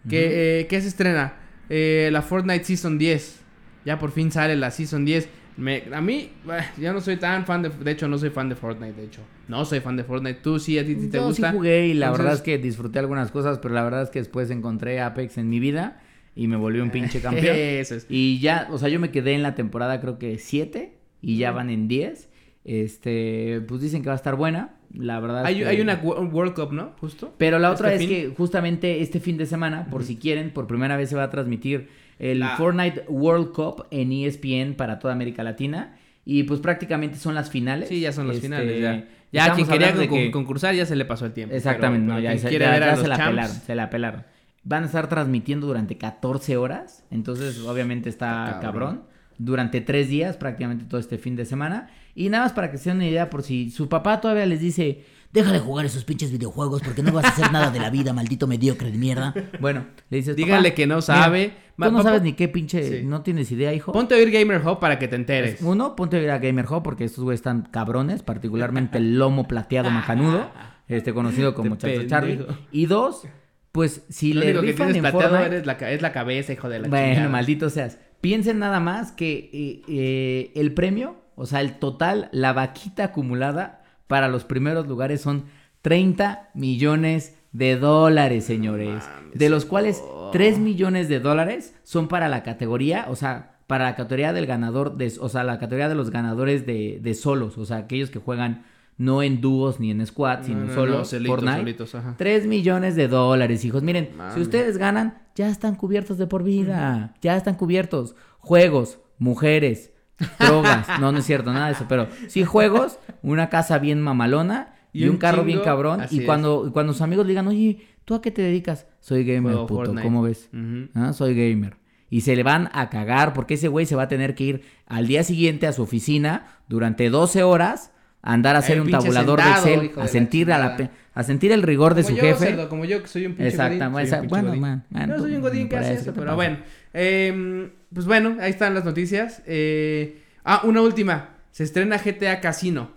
¿Qué, 0.10 0.62
eh, 0.62 0.68
¿qué 0.68 0.82
se 0.82 0.88
estrena? 0.88 1.36
Eh, 1.70 2.10
la 2.12 2.22
Fortnite 2.22 2.64
Season 2.64 2.98
10. 2.98 3.40
Ya 3.86 4.00
por 4.00 4.12
fin 4.12 4.32
sale 4.32 4.56
la 4.56 4.72
Season 4.72 5.06
10. 5.06 5.30
Me, 5.58 5.84
a 5.94 6.02
mí, 6.02 6.32
ya 6.78 6.92
no 6.94 7.02
soy 7.02 7.18
tan 7.18 7.46
fan 7.46 7.62
de... 7.62 7.70
De 7.70 7.92
hecho, 7.92 8.08
no 8.08 8.18
soy 8.18 8.30
fan 8.30 8.50
de 8.50 8.56
Fortnite, 8.56 8.94
de 8.94 9.04
hecho. 9.06 9.22
No 9.48 9.64
soy 9.66 9.80
fan 9.80 9.96
de 9.98 10.04
Fortnite. 10.04 10.40
Tú 10.42 10.60
sí, 10.60 10.80
a 10.80 10.86
ti 10.86 10.96
te 10.96 11.18
Yo 11.18 11.26
gusta. 11.26 11.52
sí 11.52 11.56
jugué 11.58 11.88
y 11.88 11.94
la 11.94 12.08
Entonces- 12.08 12.24
verdad 12.26 12.34
es 12.40 12.42
que 12.42 12.58
disfruté 12.58 13.00
algunas 13.00 13.32
cosas, 13.32 13.60
pero 13.60 13.74
la 13.74 13.84
verdad 13.84 14.04
es 14.04 14.10
que 14.10 14.20
después 14.20 14.50
encontré 14.50 15.02
Apex 15.02 15.38
en 15.38 15.50
mi 15.50 15.60
vida 15.60 16.02
y 16.36 16.48
me 16.48 16.56
volví 16.56 16.80
un 16.80 16.90
pinche 16.92 17.22
campeón. 17.22 17.56
Eso 17.58 17.96
es. 17.96 18.08
Y 18.10 18.40
ya, 18.40 18.68
o 18.72 18.78
sea, 18.78 18.90
yo 18.90 19.00
me 19.00 19.12
quedé 19.12 19.34
en 19.34 19.44
la 19.44 19.54
temporada 19.54 20.00
creo 20.02 20.18
que 20.18 20.40
7 20.40 20.98
y 21.22 21.38
ya 21.38 21.52
van 21.52 21.70
en 21.70 21.88
10. 21.88 22.30
Este, 22.64 23.62
pues 23.68 23.82
dicen 23.82 24.02
que 24.02 24.08
va 24.08 24.14
a 24.14 24.18
estar 24.18 24.36
buena. 24.36 24.76
La 24.94 25.20
verdad. 25.20 25.42
es 25.42 25.48
Hay, 25.48 25.56
que- 25.60 25.66
hay 25.68 25.82
una 25.82 26.02
Wo- 26.02 26.20
World 26.32 26.54
Cup, 26.54 26.74
¿no? 26.74 26.92
Justo. 27.00 27.34
Pero 27.38 27.60
la 27.60 27.72
otra 27.72 27.94
este 27.94 28.04
es 28.04 28.10
fin. 28.10 28.30
que 28.30 28.36
justamente 28.36 29.02
este 29.02 29.20
fin 29.20 29.38
de 29.38 29.46
semana, 29.46 29.88
por 29.90 30.04
si 30.04 30.18
quieren, 30.18 30.52
por 30.52 30.68
primera 30.68 30.98
vez 30.98 31.10
se 31.10 31.16
va 31.16 31.24
a 31.24 31.30
transmitir 31.30 31.88
el 32.20 32.40
La- 32.40 32.58
Fortnite 32.58 33.06
World 33.08 33.52
Cup 33.54 33.86
en 33.90 34.12
ESPN 34.12 34.74
para 34.76 35.00
toda 35.00 35.14
América 35.14 35.44
Latina. 35.44 35.96
Y 36.26 36.44
pues 36.44 36.60
prácticamente 36.60 37.18
son 37.18 37.34
las 37.36 37.50
finales. 37.50 37.90
Sí, 37.90 38.00
ya 38.00 38.12
son 38.12 38.28
las 38.28 38.36
Este, 38.36 38.48
finales, 38.48 38.80
ya. 38.82 39.06
Ya 39.32 39.56
quien 39.56 39.66
quería 39.66 39.94
con- 39.96 40.08
que- 40.10 40.30
concursar 40.30 40.76
ya 40.76 40.86
se 40.86 40.96
le 40.96 41.06
pasó 41.06 41.26
el 41.26 41.32
tiempo. 41.34 41.56
Exactamente, 41.56 42.06
pero- 42.06 42.16
no, 42.16 42.20
ya, 42.22 42.38
se, 42.38 42.44
ya- 42.44 42.60
ya 42.60 42.60
la 42.60 42.74
pelaron, 42.76 43.50
se 43.50 43.76
la 43.76 43.90
pelaron. 43.90 44.24
Van 44.64 44.84
a 44.84 44.86
estar 44.86 45.10
transmitiendo 45.10 45.66
durante 45.66 45.98
14 45.98 46.58
horas, 46.58 47.04
entonces 47.10 47.60
obviamente 47.62 48.10
está 48.10 48.46
Está 48.46 48.60
cabrón. 48.60 48.62
cabrón. 48.90 49.11
Durante 49.44 49.82
tres 49.82 50.08
días, 50.10 50.38
prácticamente 50.38 50.86
todo 50.86 51.00
este 51.00 51.18
fin 51.18 51.36
de 51.36 51.46
semana. 51.46 51.90
Y 52.14 52.30
nada 52.30 52.44
más 52.44 52.54
para 52.54 52.70
que 52.72 52.78
se 52.78 52.90
den 52.90 52.98
una 52.98 53.08
idea, 53.08 53.30
por 53.30 53.42
si 53.44 53.70
su 53.72 53.90
papá 53.90 54.22
todavía 54.22 54.46
les 54.46 54.60
dice, 54.60 55.04
deja 55.34 55.52
de 55.52 55.60
jugar 55.60 55.86
esos 55.86 56.04
pinches 56.04 56.32
videojuegos 56.32 56.82
porque 56.84 57.02
no 57.02 57.12
vas 57.12 57.26
a 57.26 57.30
hacer 57.30 57.52
nada 57.52 57.72
de 57.72 57.80
la 57.80 57.90
vida, 57.90 58.14
maldito 58.14 58.46
mediocre 58.48 58.92
de 58.92 58.98
mierda. 58.98 59.34
Bueno, 59.60 59.86
le 60.10 60.18
dices, 60.18 60.36
Dígale 60.36 60.70
"Papá, 60.70 60.76
que 60.76 60.88
no 60.88 61.02
sabe. 61.02 61.54
Tú 61.78 61.86
no 61.86 61.92
papá, 61.94 62.04
sabes 62.04 62.22
ni 62.22 62.34
qué 62.34 62.48
pinche, 62.48 63.00
Sí. 63.00 63.06
no 63.06 63.22
tienes 63.24 63.52
idea, 63.52 63.74
hijo. 63.74 63.92
Ponte 63.92 64.14
a 64.14 64.18
oír 64.18 64.30
Gamer 64.30 64.62
Hub 64.66 64.80
para 64.80 65.00
que 65.00 65.08
te 65.08 65.16
enteres. 65.16 65.62
Uno, 65.64 65.96
ponte 65.96 66.18
a 66.18 66.22
ir 66.22 66.30
a 66.30 66.38
Gamer 66.38 66.66
Hub 66.70 66.84
porque 66.84 67.06
estos 67.06 67.24
güeyes 67.24 67.40
están 67.40 67.64
cabrones, 67.64 68.22
particularmente 68.22 69.00
el 69.00 69.18
lomo 69.18 69.48
plateado 69.48 69.90
macanudo, 69.92 70.52
este 70.88 71.14
conocido 71.14 71.56
como 71.56 71.78
Chacho 71.78 72.06
Charlie. 72.06 72.46
Y 72.72 72.86
dos, 72.86 73.24
pues 73.72 74.04
si 74.10 74.34
Lo 74.34 74.42
le 74.42 74.52
único 74.52 74.62
que 74.64 74.74
tienes 74.74 74.96
en 74.98 75.02
plateado 75.02 75.30
Fortnite, 75.30 75.56
eres 75.56 75.66
la 75.66 75.78
ca- 75.78 75.90
es 75.90 76.02
la 76.04 76.12
cabeza, 76.12 76.54
hijo 76.54 76.70
de 76.70 76.80
la 76.80 76.88
bueno, 76.90 77.08
chingada. 77.14 77.30
maldito 77.30 77.70
seas. 77.72 77.98
Piensen 78.22 78.60
nada 78.60 78.80
más 78.80 79.12
que 79.12 79.50
eh, 79.52 79.82
eh, 79.88 80.52
el 80.56 80.74
premio, 80.74 81.18
o 81.36 81.46
sea, 81.46 81.62
el 81.62 81.80
total, 81.80 82.30
la 82.32 82.54
vaquita 82.54 83.06
acumulada 83.06 83.84
para 84.08 84.28
los 84.28 84.44
primeros 84.44 84.88
lugares 84.88 85.22
son 85.22 85.46
30 85.82 86.52
millones 86.54 87.36
de 87.52 87.78
dólares, 87.78 88.46
señores. 88.46 89.04
mames, 89.04 89.38
de 89.40 89.50
los 89.50 89.66
cuales 89.66 90.04
oh. 90.06 90.30
3 90.32 90.60
millones 90.60 91.10
de 91.10 91.20
dólares 91.20 91.76
son 91.84 92.08
para 92.08 92.30
la 92.30 92.44
categoría, 92.44 93.08
o 93.10 93.16
sea, 93.16 93.60
para 93.68 93.86
la 93.86 93.96
categoría 93.96 94.34
del 94.34 94.46
ganador, 94.46 94.98
de, 94.98 95.12
o 95.20 95.30
sea, 95.30 95.44
la 95.44 95.60
categoría 95.60 95.90
de 95.90 95.96
los 95.96 96.12
ganadores 96.12 96.66
de, 96.66 97.00
de 97.02 97.14
solos, 97.16 97.58
o 97.58 97.66
sea, 97.66 97.78
aquellos 97.78 98.12
que 98.12 98.20
juegan 98.20 98.66
no 99.02 99.24
en 99.24 99.42
dúos 99.42 99.80
ni 99.80 99.90
en 99.90 100.06
squad, 100.06 100.44
sino 100.44 100.60
No, 100.60 100.66
no, 100.68 100.74
solo 100.76 100.98
no, 101.00 101.28
Fortnite. 101.28 101.58
solitos, 101.58 101.96
ajá. 101.96 102.14
3 102.20 102.46
millones 102.46 102.96
de 102.96 103.08
dólares, 103.08 103.66
hijos. 103.66 103.82
Miren, 103.82 104.10
si 104.36 104.42
ustedes 104.42 104.78
ganan, 104.78 105.18
ya 105.34 105.50
están 105.50 105.74
cubiertos 105.76 106.20
de 106.20 106.28
por 106.28 106.44
vida. 106.44 107.16
Ya 107.20 107.36
están 107.36 107.56
cubiertos. 107.56 108.16
Juegos, 108.38 109.00
mujeres, 109.18 109.92
drogas. 110.40 110.88
no, 111.00 111.12
no 111.12 111.18
es 111.18 111.26
cierto, 111.26 111.52
nada 111.52 111.66
de 111.68 111.74
eso. 111.74 111.86
Pero 111.90 112.10
sí 112.28 112.44
juegos, 112.44 113.00
una 113.24 113.50
casa 113.50 113.80
bien 113.80 114.00
mamalona 114.00 114.76
y, 114.94 115.06
Y 115.06 115.10
un, 115.10 115.18
carro 115.18 115.44
bien 115.44 115.62
cabrón. 115.62 116.02
Y 116.12 116.24
cuando, 116.24 116.68
y 116.68 116.72
cuando 116.72 116.94
sus 116.94 117.02
amigos 117.02 117.26
digan, 117.26 117.48
oye, 117.48 117.82
¿tú 118.06 118.14
a 118.14 118.22
qué 118.22 118.30
te 118.30 118.44
dedicas? 118.44 118.86
Soy 119.00 119.24
gamer, 119.24 119.54
Juego 119.54 119.66
puto. 119.66 119.80
Fortnite. 119.86 120.04
¿Cómo 120.04 120.22
ves? 120.22 120.48
Ah, 120.94 121.12
Soy 121.14 121.34
gamer. 121.34 121.78
Y 122.12 122.22
se 122.22 122.36
le 122.36 122.44
van 122.44 122.70
a 122.74 122.90
cagar 122.90 123.34
porque 123.34 123.56
ese 123.56 123.68
güey 123.68 123.88
se 123.88 123.96
va 123.96 124.04
a 124.04 124.08
tener 124.08 124.36
que 124.36 124.44
ir 124.44 124.62
al 124.86 125.08
día 125.08 125.24
siguiente 125.24 125.66
a 125.66 125.74
su 125.74 125.82
oficina 125.82 126.60
durante 126.68 127.10
12 127.10 127.42
horas 127.42 127.91
a 128.24 128.34
andar 128.34 128.56
a 128.56 128.60
hacer 128.60 128.80
un 128.82 128.90
tabulador 128.92 129.40
sentado, 129.42 129.66
de 129.66 129.74
Excel, 129.74 129.88
de 129.96 130.02
a 130.02 130.04
la 130.04 130.08
sentir, 130.08 130.52
a, 130.52 130.58
la, 130.60 130.78
pe- 130.78 130.90
a 131.14 131.24
sentir 131.24 131.52
el 131.52 131.64
rigor 131.64 131.96
de 131.96 132.04
su 132.04 132.16
yo, 132.16 132.22
jefe. 132.22 132.46
cerdo, 132.48 132.70
como 132.70 132.86
yo, 132.86 133.02
que 133.02 133.08
soy 133.08 133.26
un 133.26 133.34
pinche 133.34 133.50
Exacto, 133.50 133.90
godín, 133.90 134.28
bueno, 134.30 134.48
godín. 134.50 134.62
man, 134.62 134.84
man, 134.90 135.14
tú- 135.16 135.22
soy 135.24 135.36
un 135.36 135.42
godín 135.42 135.68
que 135.70 135.78
hace 135.78 135.94
eso, 135.94 136.02
eso, 136.02 136.06
¿qué 136.06 136.12
te 136.12 136.20
pero 136.20 136.26
pasa? 136.28 136.36
bueno. 136.36 136.58
Eh, 136.94 137.70
pues 137.94 138.06
bueno, 138.06 138.38
ahí 138.40 138.52
están 138.52 138.74
las 138.74 138.86
noticias. 138.86 139.42
Eh, 139.46 140.18
ah, 140.44 140.62
una 140.66 140.82
última. 140.82 141.30
Se 141.52 141.64
estrena 141.64 141.98
GTA 141.98 142.40
Casino 142.40 142.92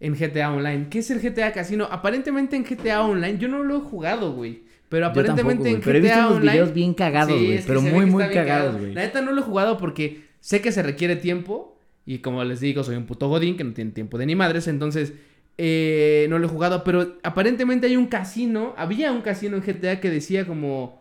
en 0.00 0.14
GTA 0.16 0.50
Online. 0.52 0.86
¿Qué 0.90 1.00
es 1.00 1.10
el 1.10 1.20
GTA 1.20 1.52
Casino? 1.52 1.86
Aparentemente 1.90 2.56
en 2.56 2.64
GTA 2.64 3.02
Online, 3.02 3.38
yo 3.38 3.48
no 3.48 3.62
lo 3.62 3.76
he 3.76 3.80
jugado, 3.80 4.32
güey. 4.32 4.62
Pero 4.88 5.06
aparentemente 5.06 5.64
tampoco, 5.70 5.76
en 5.76 5.80
pero 5.82 5.98
he 5.98 6.00
GTA 6.00 6.08
visto 6.08 6.20
unos 6.26 6.36
Online... 6.38 6.52
videos 6.52 6.74
bien 6.74 6.94
cagados, 6.94 7.40
güey, 7.40 7.62
pero 7.64 7.82
muy, 7.82 8.06
muy 8.06 8.24
cagados, 8.24 8.34
cagado. 8.48 8.78
güey. 8.78 8.94
La 8.94 9.02
neta 9.02 9.20
no 9.20 9.30
lo 9.32 9.40
he 9.40 9.44
jugado 9.44 9.78
porque 9.78 10.24
sé 10.40 10.60
que 10.60 10.72
se 10.72 10.82
requiere 10.82 11.14
tiempo. 11.16 11.69
Y 12.06 12.18
como 12.18 12.42
les 12.44 12.60
digo, 12.60 12.82
soy 12.82 12.96
un 12.96 13.06
puto 13.06 13.28
godín 13.28 13.56
que 13.56 13.64
no 13.64 13.72
tiene 13.72 13.92
tiempo 13.92 14.18
de 14.18 14.26
ni 14.26 14.34
madres. 14.34 14.68
Entonces, 14.68 15.12
eh, 15.58 16.26
no 16.30 16.38
lo 16.38 16.46
he 16.46 16.50
jugado. 16.50 16.84
Pero 16.84 17.18
aparentemente 17.22 17.86
hay 17.86 17.96
un 17.96 18.06
casino. 18.06 18.74
Había 18.76 19.12
un 19.12 19.22
casino 19.22 19.56
en 19.56 19.62
GTA 19.62 20.00
que 20.00 20.10
decía 20.10 20.46
como... 20.46 21.00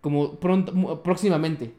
Como 0.00 0.38
pronto, 0.38 1.02
próximamente. 1.02 1.72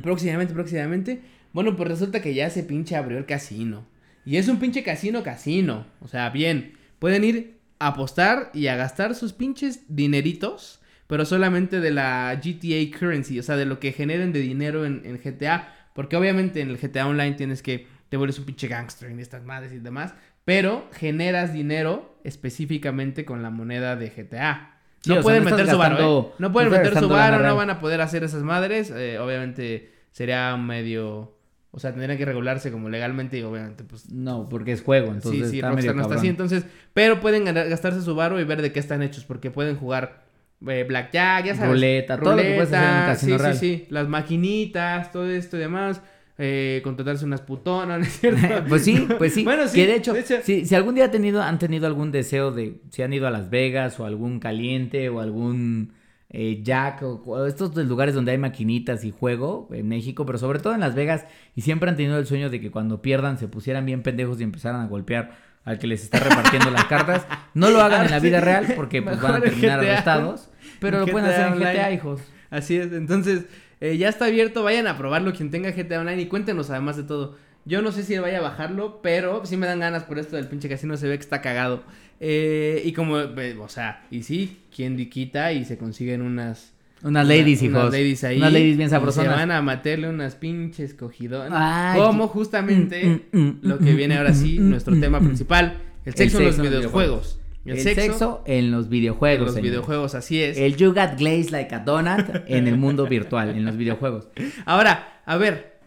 Próximamente, 0.00 0.54
próximamente. 0.54 1.20
Bueno, 1.52 1.74
pues 1.74 1.88
resulta 1.88 2.22
que 2.22 2.32
ya 2.32 2.48
se 2.50 2.62
pinche 2.62 2.94
abrió 2.94 3.18
el 3.18 3.26
casino. 3.26 3.84
Y 4.24 4.36
es 4.36 4.46
un 4.48 4.58
pinche 4.58 4.84
casino, 4.84 5.24
casino. 5.24 5.86
O 6.00 6.06
sea, 6.06 6.30
bien. 6.30 6.74
Pueden 7.00 7.24
ir 7.24 7.56
a 7.80 7.88
apostar 7.88 8.50
y 8.54 8.68
a 8.68 8.76
gastar 8.76 9.16
sus 9.16 9.32
pinches 9.32 9.82
dineritos. 9.88 10.80
Pero 11.08 11.24
solamente 11.24 11.80
de 11.80 11.90
la 11.90 12.40
GTA 12.40 12.96
currency. 12.96 13.40
O 13.40 13.42
sea, 13.42 13.56
de 13.56 13.66
lo 13.66 13.80
que 13.80 13.92
generen 13.92 14.32
de 14.32 14.40
dinero 14.40 14.86
en, 14.86 15.02
en 15.04 15.18
GTA. 15.18 15.74
Porque 15.92 16.16
obviamente 16.16 16.60
en 16.60 16.70
el 16.70 16.78
GTA 16.78 17.08
Online 17.08 17.32
tienes 17.32 17.62
que. 17.62 17.86
Te 18.08 18.16
vuelves 18.16 18.38
un 18.38 18.44
pinche 18.44 18.68
gangster 18.68 19.10
en 19.10 19.20
estas 19.20 19.44
madres 19.44 19.72
y 19.72 19.78
demás. 19.78 20.14
Pero 20.44 20.88
generas 20.92 21.52
dinero 21.52 22.18
específicamente 22.22 23.24
con 23.24 23.42
la 23.42 23.50
moneda 23.50 23.96
de 23.96 24.10
GTA. 24.10 24.78
Sí, 25.00 25.10
no 25.10 25.16
sea, 25.16 25.22
pueden 25.22 25.44
no 25.44 25.50
meter 25.50 25.68
su 25.68 25.78
varo, 25.78 25.98
¿eh? 25.98 26.34
No 26.38 26.52
pueden 26.52 26.70
no 26.70 26.78
meter 26.78 26.98
su 26.98 27.08
varo, 27.08 27.40
no 27.40 27.56
van 27.56 27.70
a 27.70 27.80
poder 27.80 28.00
hacer 28.00 28.24
esas 28.24 28.42
madres. 28.42 28.90
eh, 28.90 29.18
obviamente 29.18 29.92
sería 30.12 30.56
medio. 30.56 31.34
O 31.72 31.78
sea, 31.78 31.92
tendrían 31.92 32.16
que 32.16 32.24
regularse 32.24 32.72
como 32.72 32.88
legalmente 32.88 33.38
y 33.38 33.42
obviamente, 33.42 33.84
pues. 33.84 34.10
No, 34.10 34.48
porque 34.48 34.72
es 34.72 34.82
juego, 34.82 35.12
entonces 35.12 35.46
sí, 35.46 35.50
sí, 35.50 35.56
está 35.56 35.68
Rockstar 35.68 35.94
medio 35.94 35.94
no 35.94 36.02
está 36.02 36.14
así. 36.14 36.28
Entonces, 36.28 36.64
pero 36.94 37.20
pueden 37.20 37.44
gastarse 37.44 38.00
su 38.00 38.14
varo 38.14 38.40
y 38.40 38.44
ver 38.44 38.62
de 38.62 38.72
qué 38.72 38.80
están 38.80 39.02
hechos. 39.02 39.24
Porque 39.24 39.50
pueden 39.50 39.76
jugar 39.76 40.24
eh, 40.66 40.84
Blackjack, 40.88 41.44
ya 41.44 41.54
sabes. 41.54 41.70
Ruleta, 41.70 42.18
todo 42.18 42.36
lo 42.36 42.42
que 42.42 42.54
puedes 42.54 42.72
hacer 42.72 42.88
en 42.88 42.94
un 42.94 43.06
casino 43.06 43.36
sí, 43.36 43.42
real. 43.42 43.56
Sí, 43.56 43.76
sí, 43.78 43.86
las 43.90 44.08
maquinitas, 44.08 45.12
todo 45.12 45.28
esto 45.28 45.56
y 45.56 45.60
demás. 45.60 46.00
Eh, 46.38 46.80
contratarse 46.84 47.24
unas 47.24 47.40
putonas, 47.40 47.98
¿no 48.00 48.04
es 48.04 48.20
cierto? 48.20 48.64
pues 48.68 48.84
sí, 48.84 49.06
pues 49.18 49.32
sí. 49.34 49.44
Bueno, 49.44 49.66
sí, 49.68 49.74
Que 49.76 49.86
de 49.86 49.94
hecho, 49.96 50.12
de 50.12 50.20
hecho- 50.20 50.36
Si, 50.42 50.66
si 50.66 50.74
algún 50.74 50.94
día 50.94 51.06
han 51.06 51.10
tenido, 51.10 51.42
han 51.42 51.58
tenido 51.58 51.86
algún 51.86 52.12
deseo 52.12 52.50
de, 52.52 52.80
si 52.90 53.02
han 53.02 53.12
ido 53.12 53.26
a 53.26 53.30
Las 53.30 53.48
Vegas 53.48 53.98
o 54.00 54.04
algún 54.04 54.38
caliente 54.38 55.08
o 55.08 55.20
algún 55.20 55.94
eh, 56.28 56.60
Jack 56.62 57.02
o, 57.02 57.22
o 57.24 57.46
estos 57.46 57.74
lugares 57.76 58.14
donde 58.14 58.32
hay 58.32 58.38
maquinitas 58.38 59.04
y 59.04 59.12
juego 59.12 59.68
en 59.72 59.88
México, 59.88 60.26
pero 60.26 60.36
sobre 60.38 60.58
todo 60.58 60.74
en 60.74 60.80
Las 60.80 60.94
Vegas 60.94 61.24
y 61.54 61.62
siempre 61.62 61.88
han 61.88 61.96
tenido 61.96 62.18
el 62.18 62.26
sueño 62.26 62.50
de 62.50 62.60
que 62.60 62.70
cuando 62.70 63.00
pierdan 63.00 63.38
se 63.38 63.48
pusieran 63.48 63.86
bien 63.86 64.02
pendejos 64.02 64.38
y 64.40 64.42
empezaran 64.44 64.82
a 64.82 64.86
golpear 64.88 65.38
al 65.64 65.78
que 65.78 65.86
les 65.86 66.02
está 66.04 66.18
repartiendo 66.20 66.70
las 66.70 66.84
cartas. 66.84 67.26
No 67.54 67.70
lo 67.70 67.80
hagan 67.80 68.04
en 68.04 68.10
la 68.10 68.20
vida 68.20 68.40
real 68.40 68.74
porque 68.76 69.00
pues, 69.02 69.20
van 69.20 69.36
a 69.36 69.40
terminar 69.40 69.80
arrestados, 69.80 70.50
pero 70.80 71.00
lo 71.00 71.06
pueden 71.06 71.28
hacer 71.30 71.46
en 71.52 71.58
GTA, 71.58 71.92
hijos. 71.92 72.20
Así 72.50 72.76
es, 72.76 72.92
entonces 72.92 73.46
eh, 73.80 73.96
ya 73.96 74.08
está 74.08 74.26
abierto, 74.26 74.62
vayan 74.62 74.86
a 74.86 74.96
probarlo 74.96 75.32
quien 75.32 75.50
tenga 75.50 75.70
GTA 75.70 76.00
Online 76.00 76.22
y 76.22 76.26
cuéntenos 76.26 76.70
además 76.70 76.96
de 76.96 77.02
todo 77.02 77.36
Yo 77.64 77.82
no 77.82 77.92
sé 77.92 78.04
si 78.04 78.16
vaya 78.18 78.38
a 78.38 78.42
bajarlo, 78.42 79.00
pero 79.02 79.44
sí 79.44 79.56
me 79.56 79.66
dan 79.66 79.80
ganas 79.80 80.04
por 80.04 80.18
esto 80.18 80.36
del 80.36 80.46
pinche 80.46 80.68
casino. 80.68 80.96
Se 80.96 81.08
ve 81.08 81.16
que 81.16 81.22
está 81.22 81.42
cagado. 81.42 81.82
Eh, 82.20 82.80
y 82.84 82.92
como, 82.92 83.18
eh, 83.18 83.56
o 83.60 83.68
sea, 83.68 84.06
y 84.10 84.22
sí, 84.22 84.58
quien 84.74 84.96
quita 85.10 85.52
y 85.52 85.64
se 85.64 85.76
consiguen 85.76 86.22
unas. 86.22 86.72
Unas 87.02 87.26
ladies, 87.26 87.60
una- 87.60 87.68
hijos. 87.68 87.80
Unas 87.82 87.92
ladies 87.92 88.24
ahí. 88.24 88.38
Unas 88.38 88.52
ladies 88.52 88.76
bien 88.76 88.88
Se 88.88 88.94
sabrosonas. 88.94 89.34
van 89.34 89.50
a 89.50 89.60
meterle 89.62 90.08
unas 90.08 90.34
pinches 90.36 90.94
cogidonas. 90.94 91.96
Como 91.98 92.28
justamente 92.28 93.20
mm, 93.32 93.38
mm, 93.38 93.58
lo 93.62 93.78
que 93.78 93.92
mm, 93.92 93.96
viene 93.96 94.16
ahora 94.16 94.32
sí, 94.32 94.58
mm, 94.58 94.70
nuestro 94.70 94.94
mm, 94.94 95.00
tema 95.00 95.20
mm. 95.20 95.24
principal. 95.26 95.78
El 96.04 96.14
sexo 96.14 96.38
en 96.38 96.44
los 96.46 96.60
videojuegos. 96.60 97.35
El, 97.66 97.80
sexo, 97.80 98.42
en 98.46 98.70
los 98.70 98.88
videojuegos. 98.88 99.48
en 99.48 99.54
los 99.54 99.62
videojuegos, 99.62 100.14
así 100.14 100.42
es. 100.42 100.56
El 100.58 100.76
you 100.76 100.92
got 100.94 101.16
glazed 101.18 101.50
like 101.50 101.74
a 101.74 101.80
donut 101.80 102.26
en 102.46 102.68
el 102.68 102.76
mundo 102.78 103.06
virtual, 103.06 103.50
en 103.50 103.64
los 103.64 103.76
videojuegos. 103.76 104.28
Ahora, 104.64 105.20
a 105.24 105.36
ver, 105.36 105.80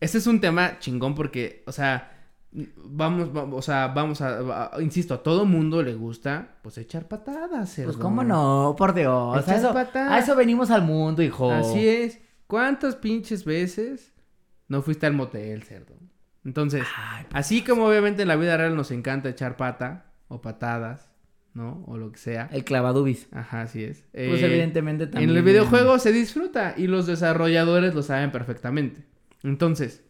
este 0.00 0.18
es 0.18 0.26
un 0.26 0.40
tema 0.40 0.78
chingón 0.78 1.14
porque, 1.14 1.62
o 1.66 1.72
sea, 1.72 2.12
vamos, 2.76 3.32
vamos 3.32 3.58
o 3.58 3.62
sea, 3.62 3.88
vamos 3.88 4.20
a, 4.20 4.70
a- 4.74 4.82
insisto, 4.82 5.14
a 5.14 5.22
todo 5.22 5.44
mundo 5.44 5.82
le 5.82 5.94
gusta, 5.94 6.56
pues, 6.62 6.78
echar 6.78 7.08
patadas, 7.08 7.72
cerdo. 7.74 7.92
Pues 7.92 8.02
cómo 8.02 8.22
no, 8.24 8.74
por 8.76 8.94
Dios. 8.94 9.36
A 9.36 9.40
Echar 9.40 9.56
eso, 9.58 9.72
patada. 9.72 10.14
a 10.14 10.18
eso 10.18 10.36
venimos 10.36 10.70
al 10.70 10.82
mundo, 10.82 11.22
hijo. 11.22 11.50
Así 11.50 11.86
es. 11.86 12.20
¿Cuántas 12.46 12.96
pinches 12.96 13.44
veces 13.44 14.12
no 14.68 14.82
fuiste 14.82 15.06
al 15.06 15.14
motel, 15.14 15.62
cerdo? 15.62 15.94
Entonces, 16.44 16.82
Ay, 16.96 17.24
así 17.32 17.62
como 17.62 17.86
obviamente 17.86 18.22
en 18.22 18.28
la 18.28 18.36
vida 18.36 18.56
real 18.56 18.74
nos 18.76 18.90
encanta 18.90 19.28
echar 19.28 19.56
pata 19.56 20.11
o 20.32 20.40
patadas, 20.40 21.08
¿no? 21.54 21.84
O 21.86 21.96
lo 21.98 22.10
que 22.12 22.18
sea. 22.18 22.48
El 22.52 22.64
clavadubis. 22.64 23.28
Ajá, 23.32 23.62
así 23.62 23.84
es. 23.84 24.04
Pues 24.12 24.42
Eh, 24.42 24.46
evidentemente 24.46 25.06
también. 25.06 25.30
En 25.30 25.36
el 25.36 25.42
videojuego 25.42 25.98
se 25.98 26.12
disfruta 26.12 26.74
y 26.76 26.86
los 26.86 27.06
desarrolladores 27.06 27.94
lo 27.94 28.02
saben 28.02 28.32
perfectamente. 28.32 29.02
Entonces, 29.42 30.02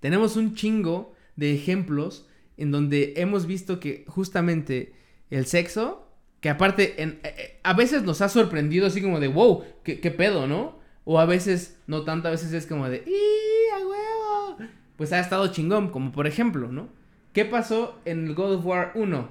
tenemos 0.00 0.36
un 0.36 0.54
chingo 0.54 1.14
de 1.36 1.54
ejemplos 1.54 2.26
en 2.56 2.70
donde 2.70 3.14
hemos 3.16 3.46
visto 3.46 3.80
que 3.80 4.04
justamente 4.08 4.92
el 5.30 5.46
sexo, 5.46 6.06
que 6.40 6.50
aparte 6.50 7.02
en- 7.02 7.20
eh, 7.22 7.34
eh, 7.38 7.60
a 7.62 7.72
veces 7.74 8.02
nos 8.02 8.20
ha 8.20 8.28
sorprendido 8.28 8.86
así 8.86 9.00
como 9.00 9.20
de, 9.20 9.28
wow, 9.28 9.64
¿qué, 9.84 10.00
qué 10.00 10.10
pedo, 10.10 10.46
¿no? 10.46 10.78
O 11.04 11.18
a 11.20 11.24
veces, 11.26 11.78
no 11.86 12.02
tanto, 12.04 12.28
a 12.28 12.32
veces 12.32 12.52
es 12.52 12.66
como 12.66 12.88
de, 12.88 13.02
¡y, 13.06 13.72
a 13.74 13.86
huevo! 13.86 14.56
Pues 14.96 15.12
ha 15.12 15.20
estado 15.20 15.46
chingón, 15.48 15.90
como 15.90 16.12
por 16.12 16.26
ejemplo, 16.26 16.70
¿no? 16.70 16.88
¿Qué 17.32 17.44
pasó 17.44 17.98
en 18.04 18.26
el 18.26 18.34
God 18.34 18.54
of 18.56 18.66
War 18.66 18.92
1? 18.94 19.28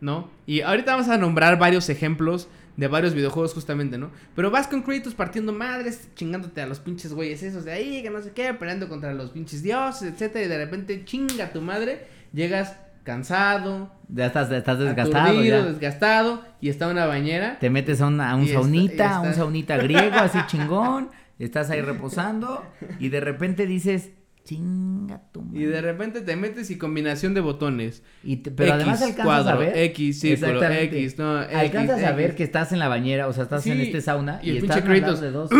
¿No? 0.00 0.30
Y 0.46 0.62
ahorita 0.62 0.92
vamos 0.92 1.08
a 1.08 1.16
nombrar 1.18 1.58
varios 1.58 1.88
ejemplos 1.88 2.48
de 2.76 2.88
varios 2.88 3.12
videojuegos 3.14 3.52
justamente, 3.52 3.98
¿no? 3.98 4.10
Pero 4.34 4.50
vas 4.50 4.66
con 4.66 4.80
Kratos 4.82 5.14
partiendo 5.14 5.52
madres, 5.52 6.08
chingándote 6.14 6.62
a 6.62 6.66
los 6.66 6.80
pinches 6.80 7.12
güeyes 7.12 7.42
esos 7.42 7.64
de 7.64 7.72
ahí, 7.72 8.02
que 8.02 8.08
no 8.08 8.22
sé 8.22 8.32
qué, 8.32 8.54
peleando 8.54 8.88
contra 8.88 9.12
los 9.12 9.30
pinches 9.30 9.62
dioses, 9.62 10.10
etcétera, 10.14 10.44
y 10.46 10.48
de 10.48 10.56
repente 10.58 11.04
chinga 11.04 11.46
a 11.46 11.52
tu 11.52 11.60
madre, 11.60 12.06
llegas 12.32 12.76
cansado, 13.04 13.92
Ya 14.08 14.26
estás, 14.26 14.50
estás 14.50 14.78
desgastado. 14.78 15.30
aturdido, 15.30 15.58
ya. 15.60 15.66
desgastado, 15.66 16.42
y 16.60 16.70
está 16.70 16.88
una 16.88 17.04
bañera. 17.06 17.58
Te 17.58 17.68
metes 17.68 18.00
a, 18.00 18.06
una- 18.06 18.30
a 18.30 18.36
un 18.36 18.42
está- 18.44 18.54
saunita, 18.60 19.20
un 19.20 19.34
saunita 19.34 19.76
griego, 19.76 20.16
así 20.16 20.38
chingón. 20.46 21.10
Estás 21.38 21.70
ahí 21.70 21.80
reposando. 21.80 22.62
Y 22.98 23.08
de 23.08 23.20
repente 23.20 23.66
dices, 23.66 24.10
chinga 24.56 25.22
tu 25.32 25.42
madre. 25.42 25.60
Y 25.60 25.64
de 25.64 25.80
repente 25.80 26.20
te 26.22 26.36
metes 26.36 26.70
y 26.70 26.76
combinación 26.78 27.34
de 27.34 27.40
botones. 27.40 28.02
Y 28.24 28.36
te- 28.38 28.50
pero 28.50 28.74
además 28.74 29.00
alcanzas 29.02 29.24
cuadro, 29.24 29.50
a 29.50 29.56
ver. 29.56 29.76
X, 29.78 30.20
círculo. 30.20 30.62
X, 30.62 31.18
no, 31.18 31.36
Alcanzas 31.38 31.98
X, 31.98 32.08
a 32.08 32.12
ver 32.12 32.34
que 32.34 32.42
estás 32.42 32.72
en 32.72 32.78
la 32.80 32.88
bañera, 32.88 33.28
o 33.28 33.32
sea, 33.32 33.44
estás 33.44 33.66
en 33.66 33.80
este 33.80 34.00
sauna. 34.00 34.40
y 34.42 34.48
Y, 34.48 34.50
el 34.50 34.56
estás 34.58 34.82
pinche 34.82 35.00
Kratos. 35.00 35.20
de 35.20 35.30
dos. 35.30 35.50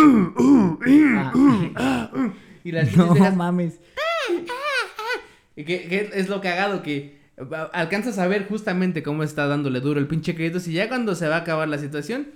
Ah, 1.16 2.11
Y 2.64 2.72
las 2.72 2.95
no 2.97 3.14
dejas- 3.14 3.36
mames. 3.36 3.78
Y 5.57 5.64
que, 5.64 5.82
que 5.88 6.11
es 6.14 6.28
lo 6.28 6.41
cagado 6.41 6.82
que 6.82 7.18
alcanzas 7.72 8.18
a 8.18 8.26
ver 8.26 8.47
justamente 8.49 9.03
cómo 9.03 9.22
está 9.22 9.47
dándole 9.47 9.80
duro 9.80 9.99
el 10.01 10.07
pinche 10.07 10.34
Kratos 10.34 10.68
y 10.68 10.72
ya 10.74 10.88
cuando 10.88 11.14
se 11.14 11.26
va 11.28 11.36
a 11.36 11.38
acabar 11.41 11.68
la 11.68 11.78
situación, 11.78 12.28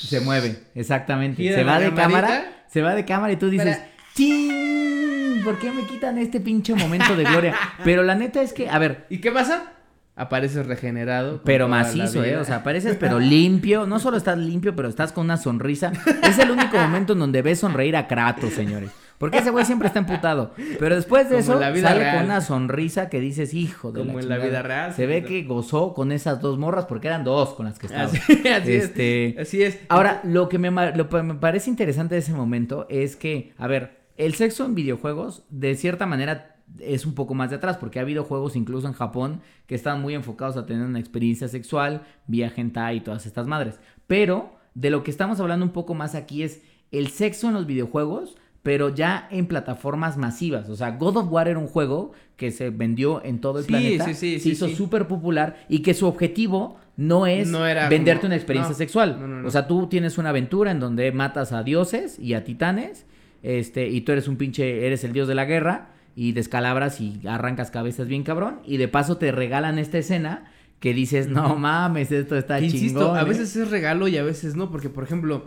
Se 0.00 0.20
mueve, 0.20 0.58
exactamente. 0.74 1.42
Se 1.54 1.64
va 1.64 1.78
de 1.78 1.86
camarita. 1.90 2.02
cámara, 2.02 2.64
se 2.70 2.82
va 2.82 2.94
de 2.94 3.04
cámara 3.04 3.32
y 3.32 3.36
tú 3.36 3.48
dices, 3.50 3.76
Para- 3.76 3.90
¡Chin! 4.14 4.99
¿Por 5.44 5.58
qué 5.58 5.70
me 5.70 5.84
quitan 5.86 6.18
este 6.18 6.40
pinche 6.40 6.74
momento 6.74 7.16
de 7.16 7.24
gloria? 7.24 7.54
Pero 7.84 8.02
la 8.02 8.14
neta 8.14 8.42
es 8.42 8.52
que, 8.52 8.68
a 8.68 8.78
ver, 8.78 9.06
¿y 9.10 9.18
qué 9.18 9.30
pasa? 9.30 9.72
Apareces 10.16 10.66
regenerado. 10.66 11.40
pero 11.44 11.66
macizo, 11.68 12.22
¿eh? 12.24 12.36
O 12.36 12.44
sea, 12.44 12.56
apareces 12.56 12.96
pero 13.00 13.18
limpio. 13.18 13.86
No 13.86 13.98
solo 13.98 14.16
estás 14.18 14.36
limpio, 14.36 14.76
pero 14.76 14.88
estás 14.88 15.12
con 15.12 15.24
una 15.24 15.36
sonrisa. 15.38 15.92
Es 16.22 16.38
el 16.38 16.50
único 16.50 16.76
momento 16.76 17.14
en 17.14 17.20
donde 17.20 17.40
ves 17.42 17.60
sonreír 17.60 17.96
a 17.96 18.06
Kratos, 18.06 18.52
señores. 18.52 18.90
Porque 19.16 19.38
ese 19.38 19.50
güey 19.50 19.64
siempre 19.66 19.86
está 19.88 19.98
emputado. 19.98 20.54
Pero 20.78 20.94
después 20.96 21.24
de 21.28 21.36
Como 21.36 21.40
eso, 21.40 21.52
en 21.54 21.60
la 21.60 21.70
vida 21.70 21.88
sale 21.88 22.00
real. 22.00 22.16
con 22.16 22.24
una 22.24 22.40
sonrisa 22.40 23.08
que 23.10 23.20
dices, 23.20 23.52
hijo 23.54 23.92
de 23.92 24.00
Como 24.00 24.14
la 24.14 24.22
en 24.22 24.28
la 24.30 24.34
chingada". 24.36 24.50
vida 24.50 24.62
real, 24.62 24.94
Se 24.94 25.06
ve 25.06 25.24
que 25.24 25.42
gozó 25.42 25.92
con 25.94 26.10
esas 26.12 26.40
dos 26.40 26.58
morras 26.58 26.86
porque 26.86 27.08
eran 27.08 27.22
dos 27.24 27.54
con 27.54 27.66
las 27.66 27.78
que 27.78 27.86
estaba. 27.86 28.04
Así, 28.04 28.18
así 28.48 28.72
Este, 28.74 29.28
es. 29.28 29.38
Así 29.48 29.62
es. 29.62 29.78
Ahora, 29.90 30.20
lo 30.24 30.48
que 30.48 30.58
me, 30.58 30.70
lo 30.94 31.08
que 31.08 31.22
me 31.22 31.34
parece 31.34 31.68
interesante 31.70 32.14
de 32.14 32.20
ese 32.22 32.32
momento 32.32 32.86
es 32.90 33.16
que, 33.16 33.52
a 33.58 33.66
ver, 33.66 33.99
el 34.26 34.34
sexo 34.34 34.64
en 34.66 34.74
videojuegos, 34.74 35.44
de 35.50 35.74
cierta 35.74 36.06
manera, 36.06 36.56
es 36.78 37.04
un 37.06 37.14
poco 37.14 37.34
más 37.34 37.50
de 37.50 37.56
atrás, 37.56 37.76
porque 37.78 37.98
ha 37.98 38.02
habido 38.02 38.22
juegos 38.24 38.54
incluso 38.54 38.86
en 38.86 38.92
Japón 38.92 39.40
que 39.66 39.74
están 39.74 40.00
muy 40.02 40.14
enfocados 40.14 40.56
a 40.56 40.66
tener 40.66 40.84
una 40.86 41.00
experiencia 41.00 41.48
sexual, 41.48 42.02
vía 42.26 42.52
hentai 42.54 42.98
y 42.98 43.00
todas 43.00 43.26
estas 43.26 43.46
madres. 43.46 43.80
Pero 44.06 44.54
de 44.74 44.90
lo 44.90 45.02
que 45.02 45.10
estamos 45.10 45.40
hablando 45.40 45.64
un 45.66 45.72
poco 45.72 45.94
más 45.94 46.14
aquí 46.14 46.42
es 46.42 46.62
el 46.92 47.08
sexo 47.08 47.48
en 47.48 47.54
los 47.54 47.66
videojuegos, 47.66 48.36
pero 48.62 48.90
ya 48.94 49.26
en 49.30 49.46
plataformas 49.46 50.16
masivas. 50.18 50.68
O 50.68 50.76
sea, 50.76 50.90
God 50.92 51.16
of 51.16 51.32
War 51.32 51.48
era 51.48 51.58
un 51.58 51.66
juego 51.66 52.12
que 52.36 52.50
se 52.50 52.70
vendió 52.70 53.24
en 53.24 53.40
todo 53.40 53.58
el 53.58 53.64
Sí, 53.64 53.70
planeta, 53.70 54.04
sí, 54.04 54.14
sí, 54.14 54.38
se 54.38 54.48
hizo 54.50 54.68
súper 54.68 55.08
popular 55.08 55.64
y 55.68 55.80
que 55.80 55.94
su 55.94 56.06
objetivo 56.06 56.76
no 56.96 57.26
es 57.26 57.48
No 57.48 57.66
era 57.66 57.88
venderte 57.88 58.20
como- 58.20 58.28
una 58.28 58.36
experiencia 58.36 58.72
no, 58.72 58.76
sexual. 58.78 59.42
no. 59.42 59.48
O 59.48 59.50
sea, 59.50 59.66
tú 59.66 59.86
tienes 59.88 60.18
una 60.18 60.28
aventura 60.28 60.70
en 60.70 60.78
donde 60.78 61.10
matas 61.10 61.52
a 61.52 61.62
dioses 61.62 62.18
y 62.18 62.34
a 62.34 62.44
titanes, 62.44 63.06
este, 63.42 63.88
y 63.88 64.02
tú 64.02 64.12
eres 64.12 64.28
un 64.28 64.36
pinche, 64.36 64.86
eres 64.86 65.04
el 65.04 65.12
dios 65.12 65.28
de 65.28 65.34
la 65.34 65.44
guerra, 65.44 65.88
y 66.16 66.32
descalabras 66.32 67.00
y 67.00 67.20
arrancas 67.26 67.70
cabezas 67.70 68.08
bien 68.08 68.24
cabrón, 68.24 68.60
y 68.64 68.76
de 68.76 68.88
paso 68.88 69.16
te 69.16 69.32
regalan 69.32 69.78
esta 69.78 69.98
escena 69.98 70.50
que 70.80 70.94
dices, 70.94 71.28
no 71.28 71.56
mames, 71.56 72.10
esto 72.10 72.36
está 72.36 72.58
Que 72.58 72.68
chingón. 72.68 72.82
Insisto, 72.82 73.14
a 73.14 73.22
¿eh?". 73.22 73.24
veces 73.24 73.54
es 73.56 73.70
regalo 73.70 74.08
y 74.08 74.16
a 74.16 74.22
veces 74.22 74.56
no, 74.56 74.70
porque 74.70 74.88
por 74.88 75.04
ejemplo, 75.04 75.46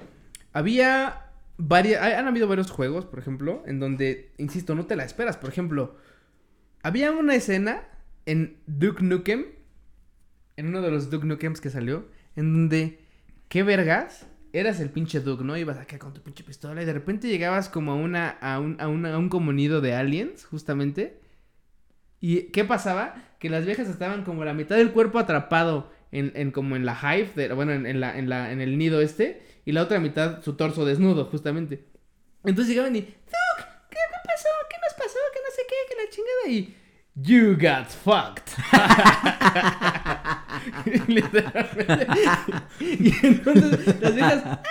había 0.54 1.24
varias, 1.58 2.02
han 2.02 2.28
habido 2.28 2.48
varios 2.48 2.72
juegos, 2.72 3.06
por 3.06 3.20
ejemplo, 3.20 3.64
en 3.66 3.80
donde, 3.80 4.32
insisto, 4.38 4.76
no 4.76 4.86
te 4.86 4.96
la 4.96 5.04
esperas. 5.04 5.38
Por 5.38 5.50
ejemplo, 5.50 5.96
había 6.82 7.12
una 7.12 7.36
escena 7.36 7.84
en 8.26 8.58
Duke 8.68 9.04
Nukem, 9.04 9.46
en 10.56 10.68
uno 10.68 10.82
de 10.82 10.91
los 10.91 11.10
Duke 11.10 11.26
Nukems 11.26 11.62
que 11.62 11.70
salió, 11.70 12.08
en 12.36 12.54
donde, 12.54 13.00
¿qué 13.50 13.64
vergas? 13.64 14.28
Eras 14.54 14.80
el 14.80 14.91
pinche 14.91 15.20
Duke, 15.20 15.43
¿no? 15.43 15.58
Ibas 15.58 15.80
acá 15.80 15.97
con 15.97 16.14
tu 16.14 16.22
pinche 16.22 16.43
pistola 16.43 16.82
y 16.82 16.86
de 16.86 16.93
repente 16.93 17.28
llegabas 17.28 17.70
como 17.70 17.91
a 17.91 17.95
una, 17.95 18.30
a 18.30 18.60
un, 18.60 18.80
a 18.80 18.86
a 18.86 19.18
un 19.18 19.30
comunido 19.30 19.82
de 19.82 19.95
aliens, 19.95 20.45
justamente. 20.45 21.20
¿Y 22.22 22.43
qué 22.51 22.64
pasaba? 22.64 23.16
Que 23.39 23.49
las 23.49 23.66
viejas 23.66 23.89
estaban 23.89 24.24
como 24.24 24.45
la 24.45 24.54
mitad 24.54 24.78
del 24.78 24.91
cuerpo 24.91 25.18
atrapado 25.20 25.91
en, 26.12 26.32
en 26.36 26.51
como 26.51 26.76
en 26.76 26.86
la 26.86 26.93
hive, 27.01 27.32
de- 27.36 27.54
bueno, 27.54 27.74
en, 27.74 27.86
en 27.88 27.99
la, 27.99 28.18
en, 28.18 28.30
la, 28.30 28.51
en 28.51 28.62
el 28.62 28.78
nido 28.78 29.01
este, 29.01 29.41
y 29.66 29.72
la 29.72 29.82
otra 29.82 29.99
mitad 29.99 30.41
su 30.43 30.54
torso 30.54 30.86
desnudo, 30.86 31.26
justamente. 31.26 31.86
Entonces 32.45 32.70
llegaban 32.70 32.95
y, 32.95 32.99
Duke, 33.01 33.10
¿qué, 33.89 33.97
qué 33.97 34.20
pasó? 34.24 34.49
¿Qué 34.70 34.78
nos 34.84 34.93
pasó? 34.93 35.18
Que 35.34 35.39
no 35.39 35.51
sé 35.56 35.62
qué, 35.68 35.76
que 35.89 36.04
la 36.04 36.10
chingada 36.10 36.47
y... 36.49 36.78
You 37.16 37.55
got 37.55 37.88
fucked. 37.89 38.49
Literalmente. 41.07 42.07
y 42.80 43.14
entonces 43.26 44.01
las 44.01 44.16
viejas... 44.16 44.43
¡ah! 44.45 44.61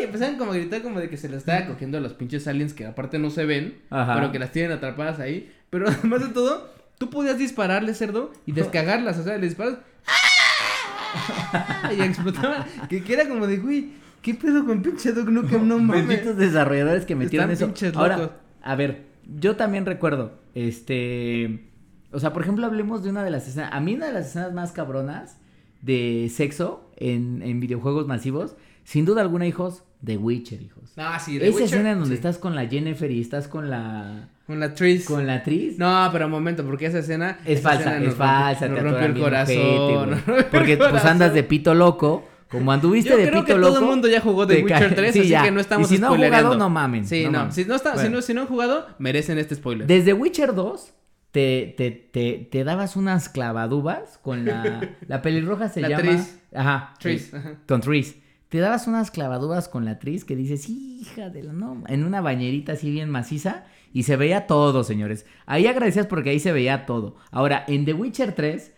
Y 0.00 0.04
empezaban 0.04 0.36
como 0.36 0.52
a 0.52 0.56
gritar 0.56 0.82
como 0.82 1.00
de 1.00 1.08
que 1.08 1.16
se 1.16 1.28
le 1.28 1.36
estaba 1.38 1.66
cogiendo 1.66 1.96
a 1.96 2.00
los 2.00 2.12
pinches 2.12 2.46
aliens 2.48 2.74
que 2.74 2.84
aparte 2.86 3.18
no 3.18 3.30
se 3.30 3.46
ven, 3.46 3.78
Ajá. 3.90 4.14
pero 4.14 4.30
que 4.32 4.38
las 4.38 4.52
tienen 4.52 4.72
atrapadas 4.72 5.20
ahí. 5.20 5.52
Pero 5.70 5.88
además 5.88 6.20
de 6.22 6.28
todo, 6.34 6.70
tú 6.98 7.08
podías 7.08 7.38
dispararle, 7.38 7.94
cerdo, 7.94 8.32
y 8.44 8.52
descagarlas. 8.52 9.18
O 9.18 9.24
sea, 9.24 9.38
le 9.38 9.46
disparas. 9.46 9.78
¡ah! 10.06 11.92
Y 11.96 12.02
explotaban. 12.02 12.66
Que, 12.88 13.02
que 13.02 13.12
era 13.14 13.26
como 13.28 13.46
de, 13.46 13.56
güey, 13.58 13.92
¿qué 14.22 14.34
pedo 14.34 14.66
con 14.66 14.82
pinche 14.82 15.12
Duke 15.12 15.30
Nukem? 15.30 15.66
No 15.66 15.78
mames. 15.78 16.06
Benditos 16.06 16.36
desarrolladores 16.36 17.06
que 17.06 17.14
metieron 17.14 17.50
Están 17.50 17.70
eso. 17.70 17.74
pinches 17.74 17.96
Ahora, 17.96 18.18
locos. 18.18 18.36
a 18.62 18.74
ver, 18.74 19.04
yo 19.38 19.56
también 19.56 19.86
recuerdo, 19.86 20.38
este, 20.54 21.70
o 22.16 22.20
sea, 22.20 22.32
por 22.32 22.42
ejemplo, 22.42 22.64
hablemos 22.66 23.02
de 23.04 23.10
una 23.10 23.22
de 23.22 23.30
las 23.30 23.46
escenas, 23.46 23.70
a 23.72 23.80
mí 23.80 23.94
una 23.94 24.06
de 24.06 24.12
las 24.14 24.26
escenas 24.28 24.52
más 24.52 24.72
cabronas 24.72 25.38
de 25.82 26.30
sexo 26.34 26.90
en, 26.96 27.42
en 27.42 27.60
videojuegos 27.60 28.06
masivos, 28.06 28.56
sin 28.84 29.04
duda 29.04 29.20
alguna, 29.20 29.46
hijos, 29.46 29.82
The 30.04 30.16
Witcher, 30.16 30.62
hijos. 30.62 30.92
Ah, 30.96 31.18
sí, 31.18 31.38
de 31.38 31.48
Esa 31.48 31.56
Witcher, 31.56 31.74
escena 31.74 31.90
en 31.92 31.98
donde 32.00 32.14
sí. 32.14 32.18
estás 32.18 32.38
con 32.38 32.54
la 32.54 32.66
Jennifer 32.66 33.10
y 33.10 33.20
estás 33.20 33.48
con 33.48 33.68
la, 33.70 34.28
Con 34.46 34.60
la 34.60 34.74
Tris. 34.74 35.04
con 35.06 35.26
la 35.26 35.34
actriz. 35.34 35.78
No, 35.78 36.08
pero 36.12 36.26
un 36.26 36.30
momento, 36.32 36.64
porque 36.64 36.86
esa 36.86 37.00
escena. 37.00 37.38
Es 37.44 37.58
esa 37.60 37.68
falsa, 37.70 37.90
escena 37.90 38.08
es 38.08 38.14
falsa, 38.14 38.66
te 38.68 38.80
atoran 38.80 39.04
el 39.16 39.20
corazón. 39.20 40.10
rompió 40.26 40.36
el 40.36 40.44
Porque 40.46 40.76
pues 40.76 41.04
andas 41.04 41.34
de 41.34 41.42
pito 41.42 41.74
loco 41.74 42.24
como 42.50 42.70
anduviste 42.70 43.10
Yo 43.10 43.16
de 43.16 43.28
creo 43.28 43.40
pito 43.42 43.54
que 43.54 43.60
loco. 43.60 43.72
todo 43.74 43.82
el 43.82 43.90
mundo 43.90 44.08
ya 44.08 44.20
jugó 44.20 44.46
The 44.46 44.62
Witcher 44.62 44.88
ca- 44.90 44.94
3, 44.94 45.12
sí, 45.12 45.20
así 45.20 45.28
ya. 45.28 45.42
que 45.42 45.50
no 45.50 45.60
estamos 45.60 45.90
Y 45.90 45.96
si 45.96 46.00
no 46.00 46.08
han 46.12 46.16
jugado, 46.16 46.56
no 46.56 46.70
mamen. 46.70 47.04
Sí, 47.06 47.26
no. 47.30 47.50
Si, 47.50 47.64
no 47.64 47.74
está, 47.74 47.98
si, 47.98 48.08
no, 48.08 48.22
si 48.22 48.32
no 48.34 48.42
han 48.42 48.46
jugado, 48.46 48.86
merecen 48.98 49.36
este 49.38 49.56
spoiler. 49.56 49.86
Desde 49.86 50.12
Witcher 50.12 50.54
2 50.54 50.92
te, 51.36 51.74
te, 51.76 51.90
te, 51.90 52.48
te 52.50 52.64
dabas 52.64 52.96
unas 52.96 53.28
clavadubas 53.28 54.18
con 54.22 54.46
la... 54.46 54.96
La 55.06 55.20
pelirroja 55.20 55.68
se 55.68 55.82
La 55.82 55.88
llama... 55.90 56.02
Tris. 56.02 56.38
Ajá. 56.54 56.94
Tris, 56.98 57.28
sí, 57.30 57.36
ajá. 57.36 57.58
Con 57.68 57.80
Tris. 57.82 58.16
Te 58.48 58.58
dabas 58.58 58.86
unas 58.86 59.10
clavadubas 59.10 59.68
con 59.68 59.84
la 59.84 59.98
Tris 59.98 60.24
que 60.24 60.34
dices, 60.34 60.68
hija 60.70 61.28
de 61.28 61.42
la 61.42 61.52
no... 61.52 61.84
En 61.88 62.04
una 62.04 62.20
bañerita 62.22 62.72
así 62.72 62.90
bien 62.90 63.10
maciza 63.10 63.64
y 63.92 64.04
se 64.04 64.16
veía 64.16 64.46
todo, 64.46 64.82
señores. 64.82 65.26
Ahí 65.44 65.66
agradecías 65.66 66.06
porque 66.06 66.30
ahí 66.30 66.40
se 66.40 66.52
veía 66.52 66.86
todo. 66.86 67.16
Ahora, 67.30 67.64
en 67.68 67.84
The 67.84 67.92
Witcher 67.92 68.32
3... 68.32 68.72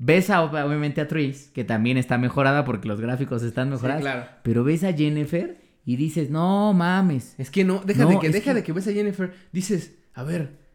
Ves 0.00 0.30
a, 0.30 0.42
obviamente 0.44 1.00
a 1.00 1.08
Tris, 1.08 1.50
que 1.52 1.64
también 1.64 1.96
está 1.98 2.18
mejorada 2.18 2.64
porque 2.64 2.86
los 2.86 3.00
gráficos 3.00 3.42
están 3.42 3.68
mejorados. 3.68 4.02
claro. 4.02 4.26
Pero 4.44 4.62
ves 4.62 4.84
a 4.84 4.92
Jennifer 4.92 5.60
y 5.84 5.96
dices, 5.96 6.30
no 6.30 6.72
mames. 6.72 7.34
Es 7.36 7.50
que 7.50 7.64
no, 7.64 7.82
deja 7.84 8.04
No, 8.04 8.10
de 8.10 8.18
que, 8.20 8.28
deja 8.30 8.52
que- 8.52 8.54
de 8.54 8.62
que 8.62 8.72
ves 8.72 8.86
a 8.86 8.92
Jennifer, 8.92 9.34
dices, 9.50 9.96
a 10.14 10.22
ver, 10.22 10.67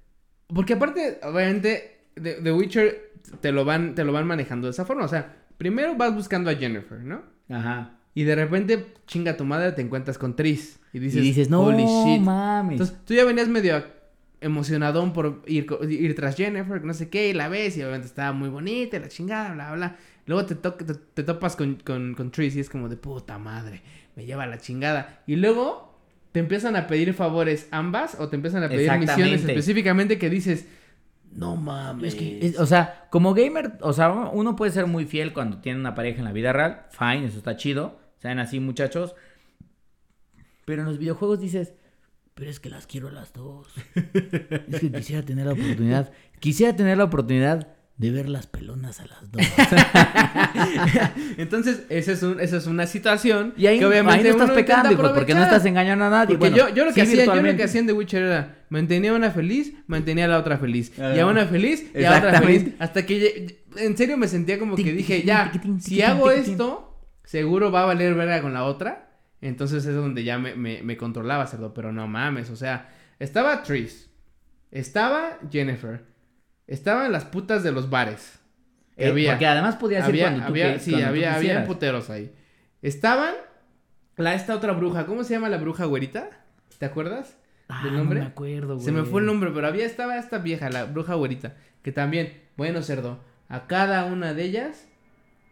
porque 0.54 0.74
aparte, 0.74 1.20
obviamente, 1.24 1.98
The, 2.16 2.36
The 2.36 2.52
Witcher 2.52 3.12
te 3.42 3.52
lo 3.52 3.66
van, 3.66 3.96
te 3.96 4.04
lo 4.04 4.12
van 4.12 4.28
manejando 4.28 4.68
de 4.68 4.72
esa 4.72 4.86
forma, 4.86 5.06
o 5.06 5.08
sea, 5.08 5.36
primero 5.58 5.96
vas 5.96 6.14
buscando 6.14 6.50
a 6.50 6.56
Jennifer, 6.56 7.00
¿no? 7.00 7.22
Ajá. 7.50 7.98
Y 8.16 8.24
de 8.24 8.36
repente, 8.36 8.94
chinga 9.08 9.36
tu 9.38 9.46
madre, 9.46 9.72
te 9.72 9.82
encuentras 9.82 10.18
con 10.18 10.36
Tris. 10.36 10.80
Y 10.94 11.00
dices, 11.00 11.20
y 11.24 11.28
dices, 11.28 11.50
no 11.50 11.62
holy 11.62 11.86
shit. 11.86 12.22
mames. 12.22 12.74
Entonces, 12.74 12.98
tú 13.06 13.14
ya 13.16 13.26
venías 13.26 13.48
medio 13.48 13.84
emocionadón 14.42 15.14
por 15.14 15.42
ir, 15.48 15.66
ir 15.90 16.16
tras 16.16 16.36
Jennifer, 16.36 16.84
no 16.84 16.94
sé 16.94 17.10
qué, 17.10 17.30
y 17.30 17.34
la 17.34 17.48
ves, 17.48 17.78
y 17.78 17.82
obviamente 17.82 18.08
estaba 18.08 18.34
muy 18.34 18.50
bonita, 18.50 18.98
y 18.98 19.00
la 19.00 19.08
chingada, 19.08 19.54
bla, 19.54 19.74
bla. 19.74 19.96
Luego 20.26 20.46
te, 20.46 20.56
to- 20.56 20.74
te, 20.76 20.94
te 20.94 21.24
topas 21.24 21.56
con, 21.56 21.76
con, 21.84 22.14
con 22.14 22.32
Tris 22.32 22.56
y 22.56 22.60
es 22.60 22.70
como 22.70 22.88
de 22.90 22.98
puta 22.98 23.38
madre, 23.38 23.82
me 24.16 24.26
lleva 24.26 24.46
la 24.46 24.58
chingada. 24.60 25.24
Y 25.28 25.36
luego 25.38 25.93
te 26.34 26.40
empiezan 26.42 26.76
a 26.76 26.88
pedir 26.88 27.14
favores 27.14 27.68
ambas, 27.72 28.20
o 28.20 28.28
te 28.28 28.36
empiezan 28.36 28.64
a 28.64 28.68
pedir 28.68 28.92
misiones 29.00 29.46
específicamente 29.46 30.18
que 30.18 30.30
dices, 30.30 30.68
no 31.32 31.56
mames. 31.56 32.14
Es 32.14 32.20
que, 32.20 32.46
es- 32.46 32.60
o 32.60 32.66
sea, 32.66 33.08
como 33.10 33.34
gamer, 33.34 33.74
o 33.82 33.94
sea, 33.94 34.10
uno 34.12 34.56
puede 34.56 34.72
ser 34.72 34.86
muy 34.88 35.06
fiel 35.06 35.32
cuando 35.32 35.60
tiene 35.60 35.80
una 35.80 35.96
pareja 35.96 36.20
en 36.20 36.26
la 36.26 36.32
vida 36.34 36.52
real. 36.52 36.86
Fine, 36.92 37.26
eso 37.28 37.38
está 37.38 37.56
chido. 37.56 38.00
Sean 38.18 38.40
así, 38.40 38.60
muchachos. 38.60 39.16
Pero 40.66 40.82
en 40.82 40.88
los 40.88 40.98
videojuegos 40.98 41.40
dices, 41.40 41.74
pero 42.36 42.50
es 42.50 42.60
que 42.60 42.70
las 42.70 42.88
quiero 42.88 43.10
a 43.10 43.12
las 43.12 43.34
dos. 43.34 43.68
es 43.96 44.80
que 44.80 44.92
quisiera 44.92 45.24
tener 45.24 45.46
la 45.46 45.54
oportunidad. 45.54 46.12
Quisiera 46.40 46.76
tener 46.76 46.98
la 46.98 47.04
oportunidad 47.06 47.68
de 48.04 48.12
ver 48.12 48.28
las 48.28 48.48
pelonas 48.48 49.00
a 49.00 49.06
las 49.06 49.32
dos. 49.32 49.42
Entonces, 51.38 51.84
esa 51.88 52.12
es, 52.12 52.22
un, 52.22 52.40
esa 52.42 52.58
es 52.58 52.68
una 52.68 52.86
situación 52.86 53.54
Y 53.56 53.68
ahí, 53.68 53.80
que 53.80 53.86
obviamente 53.86 54.28
ahí 54.28 54.36
no 54.36 54.44
estás 54.44 54.52
pecando, 54.52 54.92
hijo, 54.92 55.14
porque 55.14 55.34
no 55.34 55.42
estás 55.42 55.66
engañando 55.66 56.06
a 56.06 56.10
nadie. 56.10 56.38
Porque 56.38 56.50
Bueno, 56.50 56.70
yo, 56.70 56.76
yo 56.76 56.86
lo 56.86 56.94
que 56.94 57.06
sí, 57.06 57.14
hacía, 57.14 57.26
yo 57.34 57.42
lo 57.42 57.56
que 57.56 57.64
hacía 57.64 57.80
en 57.80 57.88
The 57.88 57.94
Witcher 57.94 58.22
era 58.22 58.56
mantenía 58.70 59.12
a 59.12 59.16
una 59.16 59.32
feliz, 59.32 59.74
mantenía 59.88 60.26
a 60.26 60.28
la 60.28 60.38
otra 60.38 60.58
feliz. 60.58 60.92
Ah. 61.00 61.14
y 61.16 61.20
a 61.20 61.26
una 61.26 61.46
feliz 61.46 61.90
y 61.96 62.04
a 62.04 62.18
otra 62.18 62.42
feliz. 62.42 62.74
Hasta 62.80 63.06
que 63.06 63.64
en 63.78 63.96
serio 63.96 64.18
me 64.18 64.28
sentía 64.28 64.60
como 64.60 64.76
que 64.76 64.92
dije, 64.92 65.24
ya, 65.24 65.52
si 65.80 66.02
hago 66.02 66.30
esto, 66.30 67.00
seguro 67.24 67.72
va 67.72 67.84
a 67.84 67.86
valer 67.86 68.16
verga 68.16 68.42
con 68.42 68.54
la 68.54 68.66
otra. 68.66 69.12
Entonces 69.40 69.86
es 69.86 69.96
donde 69.96 70.24
ya 70.24 70.38
me, 70.38 70.56
me, 70.56 70.84
me 70.84 70.98
controlaba, 70.98 71.48
cerdo. 71.48 71.74
Pero 71.74 71.94
no 71.94 72.08
mames, 72.08 72.50
o 72.50 72.56
sea, 72.56 72.90
estaba 73.20 73.64
Tris, 73.64 74.10
estaba 74.72 75.40
Jennifer, 75.52 76.13
estaban 76.74 77.12
las 77.12 77.26
putas 77.26 77.64
de 77.64 77.72
los 77.72 77.90
bares. 77.90 78.40
que 78.98 79.08
había. 79.08 79.32
Porque 79.32 79.48
además 79.48 79.76
podías 79.78 80.02
ir 80.08 80.10
Había, 80.14 80.24
cuando 80.26 80.40
tú 80.46 80.52
había, 80.52 80.74
que- 80.74 80.80
sí, 80.80 80.92
cuando 80.92 81.08
tú 81.10 81.26
había, 81.28 81.66
puteros 81.66 82.10
ahí. 82.12 82.32
Estaban 82.82 83.34
la 84.18 84.36
esta 84.36 84.56
otra 84.56 84.74
bruja, 84.74 85.06
¿cómo 85.08 85.24
se 85.24 85.34
llama 85.34 85.50
la 85.50 85.58
bruja 85.58 85.86
güerita? 85.86 86.30
¿Te 86.78 86.86
acuerdas? 86.86 87.36
Ah, 87.70 87.82
del 87.84 87.94
no 87.94 88.00
nombre? 88.00 88.20
me 88.20 88.26
acuerdo, 88.28 88.80
Se 88.80 88.92
me 88.92 89.00
güey. 89.00 89.12
fue 89.12 89.22
el 89.22 89.26
nombre, 89.28 89.50
pero 89.54 89.66
había 89.68 89.86
estaba 89.86 90.18
esta 90.18 90.38
vieja, 90.38 90.70
la 90.70 90.84
bruja 90.86 91.16
güerita, 91.16 91.56
que 91.82 91.92
también, 91.92 92.34
bueno, 92.58 92.84
cerdo, 92.84 93.20
a 93.50 93.66
cada 93.68 94.06
una 94.06 94.34
de 94.34 94.44
ellas 94.44 94.86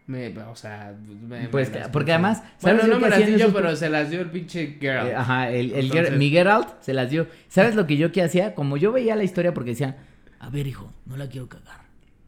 me, 0.08 0.38
o 0.44 0.56
sea, 0.56 0.94
me- 1.28 1.48
Pues 1.48 1.70
me 1.70 1.74
que- 1.74 1.80
las 1.80 1.90
porque 1.90 2.12
además, 2.12 2.44
bueno, 2.62 2.80
¿sabes 2.80 2.88
no 2.88 2.94
yo 2.96 3.00
me 3.00 3.10
las 3.10 3.20
di 3.26 3.32
yo, 3.32 3.38
esos 3.38 3.54
pero 3.54 3.76
se 3.76 3.90
las 3.90 4.10
dio 4.10 4.22
el 4.22 4.30
pinche 4.30 4.78
girl. 4.80 5.08
Eh, 5.08 5.16
Ajá, 5.16 5.50
el, 5.50 5.72
el 5.74 5.86
Entonces- 5.86 6.12
Ger- 6.12 6.18
mi 6.18 6.30
Geralt 6.30 6.68
se 6.82 6.94
las 6.94 7.10
dio. 7.10 7.28
¿Sabes 7.48 7.76
lo 7.76 7.88
que 7.88 7.98
yo 7.98 8.12
que 8.12 8.22
hacía? 8.22 8.54
Como 8.54 8.78
yo 8.78 8.92
veía 8.92 9.16
la 9.16 9.24
historia 9.24 9.54
porque 9.54 9.72
decía, 9.72 9.96
a 10.42 10.50
ver, 10.50 10.68
hijo, 10.68 10.92
no 11.06 11.16
la 11.18 11.28
quiero 11.28 11.48
cagar. 11.48 11.82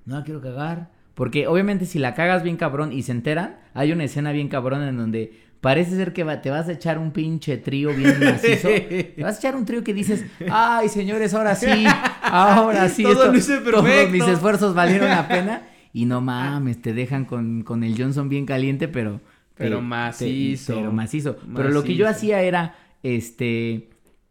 No 0.05 0.17
la 0.17 0.23
quiero 0.23 0.39
cagar. 0.41 0.91
Porque 1.15 1.47
obviamente 1.47 1.85
si 1.85 1.99
la 1.99 2.13
cagas 2.15 2.43
bien 2.43 2.57
cabrón 2.57 2.91
y 2.91 3.03
se 3.03 3.11
enteran, 3.11 3.57
hay 3.73 3.91
una 3.91 4.03
escena 4.05 4.31
bien 4.31 4.47
cabrón 4.49 4.81
en 4.83 4.97
donde 4.97 5.39
parece 5.61 5.95
ser 5.95 6.11
que 6.13 6.23
va- 6.23 6.41
te 6.41 6.49
vas 6.49 6.67
a 6.67 6.71
echar 6.73 6.97
un 6.97 7.11
pinche 7.11 7.57
trío 7.57 7.89
bien 7.95 8.19
macizo. 8.19 8.67
te 8.89 9.15
vas 9.21 9.35
a 9.35 9.39
echar 9.39 9.55
un 9.55 9.65
trío 9.65 9.83
que 9.83 9.93
dices, 9.93 10.25
ay, 10.49 10.89
señores, 10.89 11.33
ahora 11.33 11.55
sí, 11.55 11.85
ahora 12.21 12.89
sí. 12.89 13.03
Todo 13.03 13.13
esto- 13.13 13.31
lo 13.31 13.37
hice 13.37 13.57
Todos 13.59 13.83
perfecto". 13.85 14.11
mis 14.11 14.27
esfuerzos 14.27 14.73
valieron 14.75 15.09
la 15.09 15.27
pena. 15.27 15.67
Y 15.95 16.05
no 16.05 16.21
mames, 16.21 16.81
te 16.81 16.91
dejan 16.91 17.25
con, 17.25 17.61
con 17.61 17.83
el 17.83 17.95
Johnson 17.95 18.27
bien 18.27 18.47
caliente, 18.47 18.87
pero... 18.87 19.21
Pero 19.53 19.75
te- 19.77 19.81
macizo. 19.83 20.73
pero 20.73 20.91
macizo. 20.91 21.37
Pero 21.55 21.69
lo 21.69 21.83
que 21.83 21.93
yo 21.93 22.05
Macizo. 22.05 22.17
hacía 22.17 22.41
era, 22.41 22.75
este, 23.03 23.89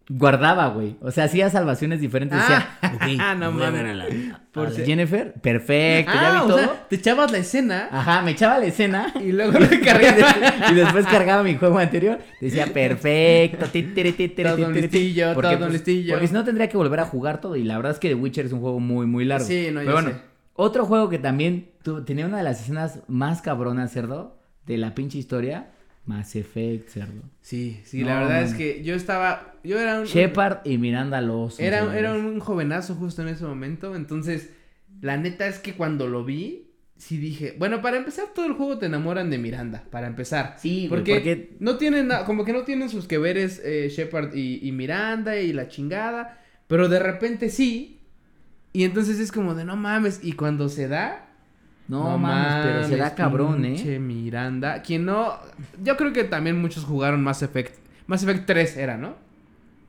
guardaba, 0.08 0.68
güey. 0.68 0.96
O 1.00 1.10
sea, 1.10 1.24
hacía 1.24 1.48
salvaciones 1.50 2.00
diferentes. 2.00 2.38
Decía, 2.38 2.68
Ah, 2.82 2.92
ok, 2.94 3.38
no 3.38 3.52
voy 3.52 3.62
a 3.62 3.70
mames. 3.70 3.72
ver 3.72 3.86
a 3.86 3.94
la, 3.94 4.04
a 4.04 4.40
Por 4.52 4.68
la 4.70 4.74
si- 4.74 4.84
Jennifer. 4.84 5.32
Perfecto, 5.34 6.12
ya 6.12 6.28
Ah, 6.28 6.32
vi 6.32 6.38
o 6.38 6.46
todo. 6.48 6.58
sea, 6.58 6.86
te 6.88 6.96
echabas 6.96 7.30
la 7.32 7.38
escena 7.38 7.88
Ajá, 7.90 8.22
me 8.22 8.32
echaba 8.32 8.58
la 8.58 8.66
escena. 8.66 9.12
y 9.24 9.32
luego 9.32 9.58
lo 9.58 9.66
cargabas. 9.84 10.36
y 10.70 10.74
después 10.74 11.06
cargaba 11.06 11.42
mi 11.42 11.56
juego 11.56 11.78
anterior. 11.78 12.18
Decía, 12.40 12.66
perfecto. 12.66 13.58
Todo 13.58 13.68
ti, 13.70 13.82
tiri, 13.82 14.12
ti. 14.12 14.32
listillo, 14.72 15.34
Porque, 15.34 15.48
todo 15.50 15.58
pues, 15.60 15.72
listillo. 15.72 16.14
Porque 16.14 16.28
si 16.28 16.34
no 16.34 16.44
tendría 16.44 16.68
que 16.68 16.76
volver 16.76 17.00
a 17.00 17.04
jugar 17.06 17.40
todo. 17.40 17.56
Y 17.56 17.64
la 17.64 17.76
verdad 17.76 17.92
es 17.92 17.98
que 17.98 18.08
The 18.08 18.14
Witcher 18.14 18.46
es 18.46 18.52
un 18.52 18.60
juego 18.60 18.80
muy, 18.80 19.06
muy 19.06 19.24
largo. 19.24 19.46
Sí, 19.46 19.68
no, 19.72 19.80
Pero 19.80 19.84
yo 19.90 19.92
bueno, 19.92 20.10
sé. 20.10 20.16
otro 20.54 20.84
juego 20.84 21.08
que 21.08 21.18
también 21.18 21.70
tenía 22.06 22.26
una 22.26 22.38
de 22.38 22.42
las 22.44 22.60
escenas 22.60 23.00
más 23.08 23.42
cabronas, 23.42 23.92
cerdo, 23.92 24.38
de 24.66 24.78
la 24.78 24.94
pinche 24.94 25.18
historia. 25.18 25.70
Mass 26.06 26.34
Effect, 26.36 26.88
cerdo. 26.88 27.22
Sí, 27.40 27.80
sí, 27.84 28.00
No, 28.00 28.06
la 28.06 28.20
verdad 28.20 28.42
es 28.42 28.54
que 28.54 28.82
yo 28.82 28.94
estaba, 28.94 29.54
yo 29.62 29.78
era 29.80 30.00
un... 30.00 30.06
Shepard 30.06 30.58
y 30.64 30.78
Miranda 30.78 31.20
Lawson. 31.20 31.64
Era, 31.64 31.96
era 31.96 32.12
un 32.14 32.40
jovenazo 32.40 32.94
justo 32.96 33.22
en 33.22 33.28
ese 33.28 33.44
momento, 33.44 33.94
entonces 33.94 34.50
la 35.00 35.16
neta 35.16 35.46
es 35.46 35.58
que 35.60 35.74
cuando 35.74 36.08
lo 36.08 36.24
vi, 36.24 36.70
sí 36.96 37.18
dije, 37.18 37.54
bueno, 37.58 37.80
para 37.82 37.96
empezar 37.98 38.26
todo 38.34 38.46
el 38.46 38.52
juego 38.54 38.78
te 38.78 38.86
enamoran 38.86 39.30
de 39.30 39.38
Miranda, 39.38 39.84
para 39.90 40.08
empezar. 40.08 40.56
Sí, 40.58 40.86
Porque, 40.88 41.14
porque... 41.14 41.56
no 41.60 41.76
tienen, 41.78 42.08
na- 42.08 42.24
como 42.24 42.44
que 42.44 42.52
no 42.52 42.62
tienen 42.64 42.88
sus 42.88 43.06
que 43.06 43.18
veres 43.18 43.60
eh, 43.64 43.88
Shepard 43.88 44.34
y, 44.34 44.58
y 44.66 44.72
Miranda 44.72 45.36
y 45.38 45.52
la 45.52 45.68
chingada, 45.68 46.40
pero 46.66 46.88
de 46.88 46.98
repente 46.98 47.48
sí, 47.48 48.00
y 48.72 48.84
entonces 48.84 49.20
es 49.20 49.30
como 49.32 49.54
de 49.54 49.64
no 49.64 49.76
mames, 49.76 50.20
y 50.22 50.32
cuando 50.32 50.68
se 50.68 50.88
da... 50.88 51.28
No, 51.92 52.18
mames, 52.18 52.64
pero 52.64 52.88
se 52.88 52.96
da 52.96 53.14
cabrón, 53.14 53.64
¿eh? 53.66 53.98
Miranda, 53.98 54.80
quien 54.82 55.04
no, 55.04 55.38
yo 55.82 55.96
creo 55.98 56.12
que 56.12 56.24
también 56.24 56.60
muchos 56.60 56.84
jugaron 56.84 57.22
Mass 57.22 57.42
Effect, 57.42 57.74
Mass 58.06 58.22
Effect 58.22 58.46
3 58.46 58.76
era, 58.78 58.96
¿no? 58.96 59.14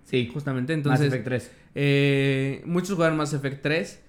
Sí, 0.03 0.29
Justamente, 0.31 0.73
Mass 0.75 0.79
entonces... 0.79 1.07
Effect 1.07 1.23
3. 1.23 1.51
Eh, 1.75 2.61
muchos 2.65 2.95
jugaron 2.95 3.17
Mass 3.17 3.33
Effect 3.33 3.61
3. 3.61 4.01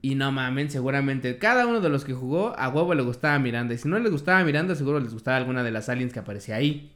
Y 0.00 0.14
no 0.16 0.30
mamen, 0.32 0.70
seguramente 0.70 1.38
cada 1.38 1.66
uno 1.66 1.80
de 1.80 1.88
los 1.88 2.04
que 2.04 2.12
jugó 2.12 2.54
a 2.58 2.68
huevo 2.68 2.94
le 2.94 3.02
gustaba 3.02 3.38
Miranda. 3.38 3.74
Y 3.74 3.78
si 3.78 3.88
no 3.88 3.98
les 3.98 4.12
gustaba 4.12 4.44
Miranda, 4.44 4.74
seguro 4.74 5.00
les 5.00 5.12
gustaba 5.12 5.38
alguna 5.38 5.64
de 5.64 5.70
las 5.70 5.88
aliens 5.88 6.12
que 6.12 6.18
aparecía 6.18 6.56
ahí. 6.56 6.92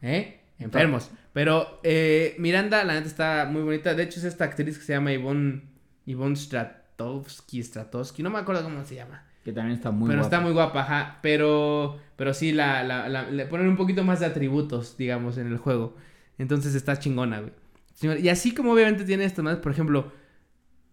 ¿Eh? 0.00 0.40
Enfermos. 0.58 1.10
Pero 1.32 1.80
eh, 1.82 2.36
Miranda, 2.38 2.84
la 2.84 2.94
neta, 2.94 3.08
está 3.08 3.48
muy 3.50 3.62
bonita. 3.62 3.94
De 3.94 4.04
hecho, 4.04 4.20
es 4.20 4.24
esta 4.24 4.44
actriz 4.44 4.78
que 4.78 4.84
se 4.84 4.92
llama 4.92 5.12
Ivonne, 5.12 5.62
Ivonne 6.06 6.36
Stratovsky, 6.36 7.62
Stratowski. 7.62 8.22
No 8.22 8.30
me 8.30 8.38
acuerdo 8.38 8.62
cómo 8.62 8.84
se 8.84 8.94
llama. 8.94 9.24
Que 9.44 9.52
también 9.52 9.76
está 9.76 9.90
muy 9.90 10.08
pero 10.08 10.20
guapa. 10.22 10.36
está 10.36 10.40
muy 10.44 10.52
guapa, 10.52 10.80
ajá. 10.82 11.18
Pero, 11.22 11.98
pero 12.16 12.32
sí, 12.32 12.52
la, 12.52 12.82
la- 12.84 13.08
la- 13.08 13.28
le 13.30 13.46
ponen 13.46 13.68
un 13.68 13.76
poquito 13.76 14.04
más 14.04 14.20
de 14.20 14.26
atributos, 14.26 14.96
digamos, 14.96 15.36
en 15.38 15.48
el 15.48 15.58
juego. 15.58 15.96
Entonces 16.38 16.74
está 16.74 16.98
chingona, 16.98 17.40
güey. 17.40 18.22
Y 18.22 18.28
así 18.28 18.54
como 18.54 18.72
obviamente 18.72 19.04
tiene 19.04 19.24
esto 19.24 19.42
más, 19.42 19.58
por 19.58 19.72
ejemplo, 19.72 20.12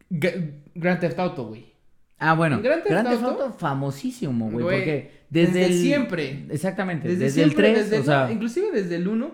G- 0.09 0.51
Grand 0.75 0.99
Theft 0.99 1.19
Auto, 1.19 1.45
güey. 1.47 1.73
Ah, 2.17 2.33
bueno. 2.33 2.57
¿En 2.57 2.63
Grand 2.63 2.81
Theft 2.83 2.91
Grand 2.91 3.09
Theft 3.09 3.23
Auto? 3.23 3.43
Auto 3.45 3.57
famosísimo, 3.57 4.49
güey. 4.51 4.63
Porque 4.63 5.11
desde, 5.29 5.59
desde 5.59 5.65
el... 5.67 5.73
siempre. 5.81 6.45
Exactamente. 6.49 7.07
Desde, 7.07 7.25
Desde, 7.25 7.43
siempre, 7.43 7.67
el 7.69 7.73
3, 7.75 7.89
desde 7.91 8.01
o 8.01 8.05
sea... 8.05 8.31
inclusive 8.31 8.71
desde 8.71 8.95
el 8.95 9.07
1. 9.07 9.31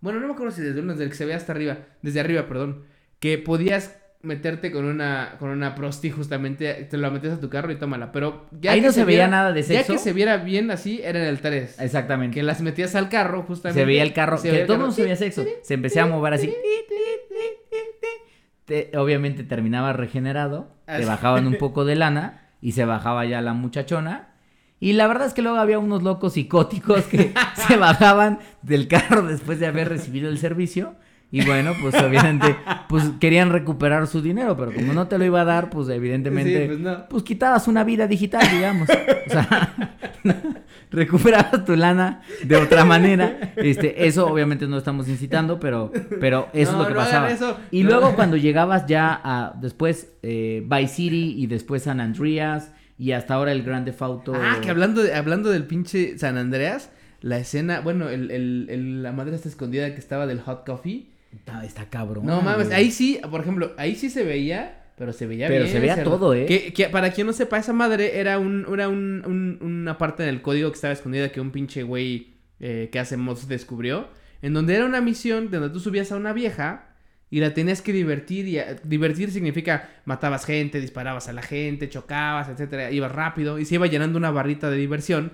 Bueno, 0.00 0.20
no 0.20 0.26
me 0.28 0.32
acuerdo 0.32 0.52
si 0.52 0.62
desde 0.62 0.78
el 0.78 0.84
1, 0.84 0.92
desde 0.94 1.04
el 1.04 1.10
que 1.10 1.16
se 1.16 1.26
ve 1.26 1.34
hasta 1.34 1.52
arriba. 1.52 1.78
Desde 2.02 2.20
arriba, 2.20 2.46
perdón. 2.48 2.84
Que 3.20 3.38
podías 3.38 3.96
meterte 4.22 4.72
con 4.72 4.84
una 4.84 5.36
con 5.38 5.50
una 5.50 5.74
prosti 5.74 6.10
justamente, 6.10 6.74
te 6.90 6.96
lo 6.96 7.10
metes 7.10 7.32
a 7.32 7.40
tu 7.40 7.48
carro 7.48 7.70
y 7.72 7.76
tómala. 7.76 8.10
Pero 8.12 8.46
ya 8.60 8.72
Ahí 8.72 8.80
que 8.80 8.86
no 8.88 8.92
se 8.92 9.04
veía 9.04 9.18
viera- 9.26 9.30
nada 9.30 9.52
de 9.52 9.62
Ya 9.62 9.66
sexo. 9.68 9.92
que 9.92 9.98
se 9.98 10.12
viera 10.12 10.38
bien 10.38 10.70
así, 10.70 11.00
era 11.02 11.20
en 11.20 11.26
el 11.26 11.40
3. 11.40 11.80
Exactamente. 11.80 12.34
Que 12.34 12.42
las 12.42 12.60
metías 12.60 12.94
al 12.94 13.08
carro, 13.08 13.42
justamente. 13.44 13.80
Se 13.80 13.86
veía 13.86 14.02
el 14.02 14.12
carro, 14.12 14.38
se 14.38 14.50
que 14.50 14.58
todo 14.64 14.78
mundo 14.78 14.92
se 14.92 15.02
veía 15.02 15.16
sexo. 15.16 15.44
Se 15.62 15.74
empecé 15.74 16.00
a 16.00 16.06
mover 16.06 16.34
así. 16.34 16.52
Te- 18.64 18.90
obviamente 18.98 19.44
terminaba 19.44 19.92
regenerado, 19.94 20.68
te 20.86 21.04
bajaban 21.06 21.46
un 21.46 21.54
poco 21.58 21.84
de 21.84 21.96
lana 21.96 22.42
y 22.60 22.72
se 22.72 22.84
bajaba 22.84 23.24
ya 23.24 23.40
la 23.40 23.54
muchachona 23.54 24.34
Y 24.80 24.92
la 24.92 25.06
verdad 25.06 25.26
es 25.26 25.32
que 25.32 25.40
luego 25.42 25.56
había 25.58 25.78
unos 25.78 26.02
locos 26.02 26.34
psicóticos 26.34 27.04
que 27.04 27.32
se 27.68 27.76
bajaban 27.76 28.40
del 28.62 28.86
carro 28.88 29.22
después 29.22 29.58
de 29.58 29.66
haber 29.68 29.88
recibido 29.88 30.28
el 30.28 30.38
servicio. 30.38 30.96
Y 31.30 31.44
bueno, 31.44 31.74
pues 31.82 31.94
obviamente, 32.02 32.56
pues 32.88 33.04
querían 33.20 33.50
recuperar 33.50 34.06
su 34.06 34.22
dinero, 34.22 34.56
pero 34.56 34.72
como 34.72 34.94
no 34.94 35.08
te 35.08 35.18
lo 35.18 35.24
iba 35.26 35.42
a 35.42 35.44
dar, 35.44 35.68
pues 35.68 35.88
evidentemente, 35.90 36.60
Sí, 36.62 36.66
pues 36.68 36.78
no. 36.80 37.06
pues 37.08 37.22
quitabas 37.22 37.68
una 37.68 37.84
vida 37.84 38.06
digital, 38.06 38.48
digamos. 38.50 38.88
O 38.88 39.30
sea, 39.30 39.92
recuperabas 40.90 41.64
tu 41.64 41.76
lana 41.76 42.22
de 42.44 42.56
otra 42.56 42.84
manera. 42.84 43.52
Este, 43.56 44.06
eso 44.06 44.26
obviamente 44.26 44.66
no 44.66 44.78
estamos 44.78 45.08
incitando, 45.08 45.60
pero, 45.60 45.92
pero 46.20 46.48
eso 46.52 46.72
No, 46.72 46.78
es 46.78 46.82
lo 46.84 46.88
que 46.88 46.94
no 46.94 47.00
pasaba. 47.00 47.30
eso. 47.30 47.58
Y 47.70 47.82
luego 47.82 48.14
cuando 48.14 48.36
llegabas 48.36 48.86
ya 48.86 49.20
a 49.22 49.52
después 49.60 50.08
eh, 50.22 50.64
Vice 50.66 50.94
City 50.94 51.34
y 51.36 51.46
después 51.46 51.82
San 51.82 52.00
Andreas 52.00 52.72
y 52.98 53.12
hasta 53.12 53.34
ahora 53.34 53.52
el 53.52 53.62
Grande 53.62 53.94
Auto. 54.00 54.32
Ah, 54.34 54.58
que 54.62 54.70
hablando, 54.70 55.02
de- 55.02 55.14
hablando 55.14 55.50
del 55.50 55.64
pinche 55.64 56.18
San 56.18 56.36
Andreas, 56.38 56.90
la 57.20 57.38
escena, 57.38 57.80
bueno, 57.80 58.08
el, 58.08 58.30
el, 58.30 58.66
el- 58.70 59.02
la 59.02 59.12
madre 59.12 59.36
está 59.36 59.48
escondida 59.48 59.92
que 59.92 59.98
estaba 60.00 60.26
del 60.26 60.40
hot 60.40 60.64
coffee. 60.66 61.10
Está, 61.32 61.64
está 61.64 61.84
cabrón. 61.90 62.24
No 62.26 62.40
mames, 62.40 62.70
ahí 62.70 62.90
sí, 62.90 63.20
por 63.30 63.40
ejemplo, 63.42 63.72
ahí 63.76 63.94
sí 63.96 64.08
se 64.10 64.24
veía, 64.24 64.86
pero 64.96 65.12
se 65.12 65.26
veía 65.26 65.46
Pero 65.48 65.64
bien. 65.64 65.72
se 65.72 65.80
veía 65.80 66.02
todo, 66.02 66.34
¿eh? 66.34 66.46
Que, 66.46 66.72
que 66.72 66.88
para 66.88 67.10
quien 67.12 67.26
no 67.26 67.32
sepa, 67.32 67.58
esa 67.58 67.72
madre 67.72 68.18
era 68.18 68.38
un, 68.38 68.66
era 68.72 68.88
un, 68.88 69.22
un- 69.26 69.58
una 69.60 69.98
parte 69.98 70.22
del 70.22 70.40
código 70.42 70.70
que 70.70 70.74
estaba 70.76 70.92
escondida 70.92 71.30
que 71.30 71.40
un 71.40 71.50
pinche 71.50 71.82
güey 71.82 72.34
eh, 72.60 72.88
que 72.90 72.98
hace 72.98 73.16
mods 73.16 73.46
descubrió. 73.48 74.08
En 74.40 74.54
donde 74.54 74.74
era 74.74 74.84
una 74.86 75.00
misión 75.00 75.50
donde 75.50 75.70
tú 75.70 75.80
subías 75.80 76.10
a 76.12 76.16
una 76.16 76.32
vieja 76.32 76.94
y 77.30 77.40
la 77.40 77.52
tenías 77.52 77.82
que 77.82 77.92
divertir. 77.92 78.48
Y 78.48 78.58
a- 78.58 78.74
divertir 78.74 79.30
significa 79.30 79.88
matabas 80.06 80.46
gente, 80.46 80.80
disparabas 80.80 81.28
a 81.28 81.32
la 81.34 81.42
gente, 81.42 81.88
chocabas, 81.90 82.48
etcétera. 82.48 82.90
Ibas 82.90 83.12
rápido 83.12 83.58
y 83.58 83.64
se 83.66 83.74
iba 83.74 83.86
llenando 83.86 84.16
una 84.18 84.30
barrita 84.30 84.70
de 84.70 84.76
diversión. 84.78 85.32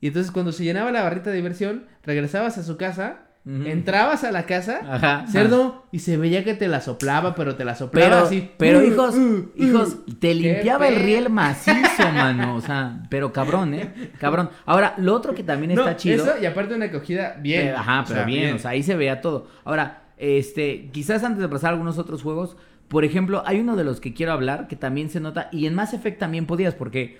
Y 0.00 0.08
entonces 0.08 0.32
cuando 0.32 0.50
se 0.52 0.64
llenaba 0.64 0.90
la 0.92 1.02
barrita 1.02 1.30
de 1.30 1.36
diversión, 1.36 1.86
regresabas 2.04 2.58
a 2.58 2.62
su 2.62 2.76
casa, 2.76 3.27
Entrabas 3.48 4.24
a 4.24 4.30
la 4.30 4.44
casa 4.44 4.80
Ajá. 4.86 5.24
Cerdo, 5.32 5.86
y 5.90 6.00
se 6.00 6.18
veía 6.18 6.44
que 6.44 6.52
te 6.52 6.68
la 6.68 6.82
soplaba, 6.82 7.34
pero 7.34 7.56
te 7.56 7.64
la 7.64 7.74
soplaba 7.74 8.06
Pero, 8.08 8.26
así. 8.26 8.50
pero 8.58 8.80
Uh, 8.80 8.82
hijos, 8.82 9.14
uh, 9.16 9.50
hijos, 9.56 9.96
uh. 10.06 10.12
te 10.14 10.34
limpiaba 10.34 10.86
el 10.86 10.96
riel 10.96 11.30
macizo, 11.30 12.12
mano. 12.12 12.56
O 12.56 12.60
sea, 12.60 13.02
pero 13.08 13.32
cabrón, 13.32 13.72
¿eh? 13.72 14.10
Cabrón. 14.20 14.50
Ahora, 14.66 14.94
lo 14.98 15.14
otro 15.14 15.34
que 15.34 15.42
también 15.42 15.74
No, 15.74 15.80
está 15.80 15.96
chido. 15.96 16.24
Eso, 16.24 16.34
y 16.42 16.44
aparte 16.44 16.74
una 16.74 16.84
acogida 16.86 17.38
bien. 17.40 17.68
Eh, 17.68 17.72
Ajá, 17.74 18.00
o 18.00 18.04
pero 18.04 18.16
sea, 18.16 18.26
bien, 18.26 18.56
o 18.56 18.58
sea, 18.58 18.72
ahí 18.72 18.82
se 18.82 18.96
veía 18.96 19.22
todo. 19.22 19.48
Ahora, 19.64 20.02
este, 20.18 20.90
quizás 20.92 21.24
antes 21.24 21.40
de 21.40 21.48
pasar 21.48 21.70
a 21.70 21.72
algunos 21.72 21.96
otros 21.96 22.22
juegos, 22.22 22.56
por 22.88 23.04
ejemplo, 23.04 23.42
hay 23.46 23.60
uno 23.60 23.76
de 23.76 23.84
los 23.84 23.98
que 24.00 24.12
quiero 24.12 24.32
hablar 24.32 24.68
que 24.68 24.76
también 24.76 25.08
se 25.10 25.20
nota, 25.20 25.48
y 25.52 25.66
en 25.66 25.74
Mass 25.74 25.94
Effect 25.94 26.18
también 26.18 26.44
podías, 26.46 26.74
porque, 26.74 27.18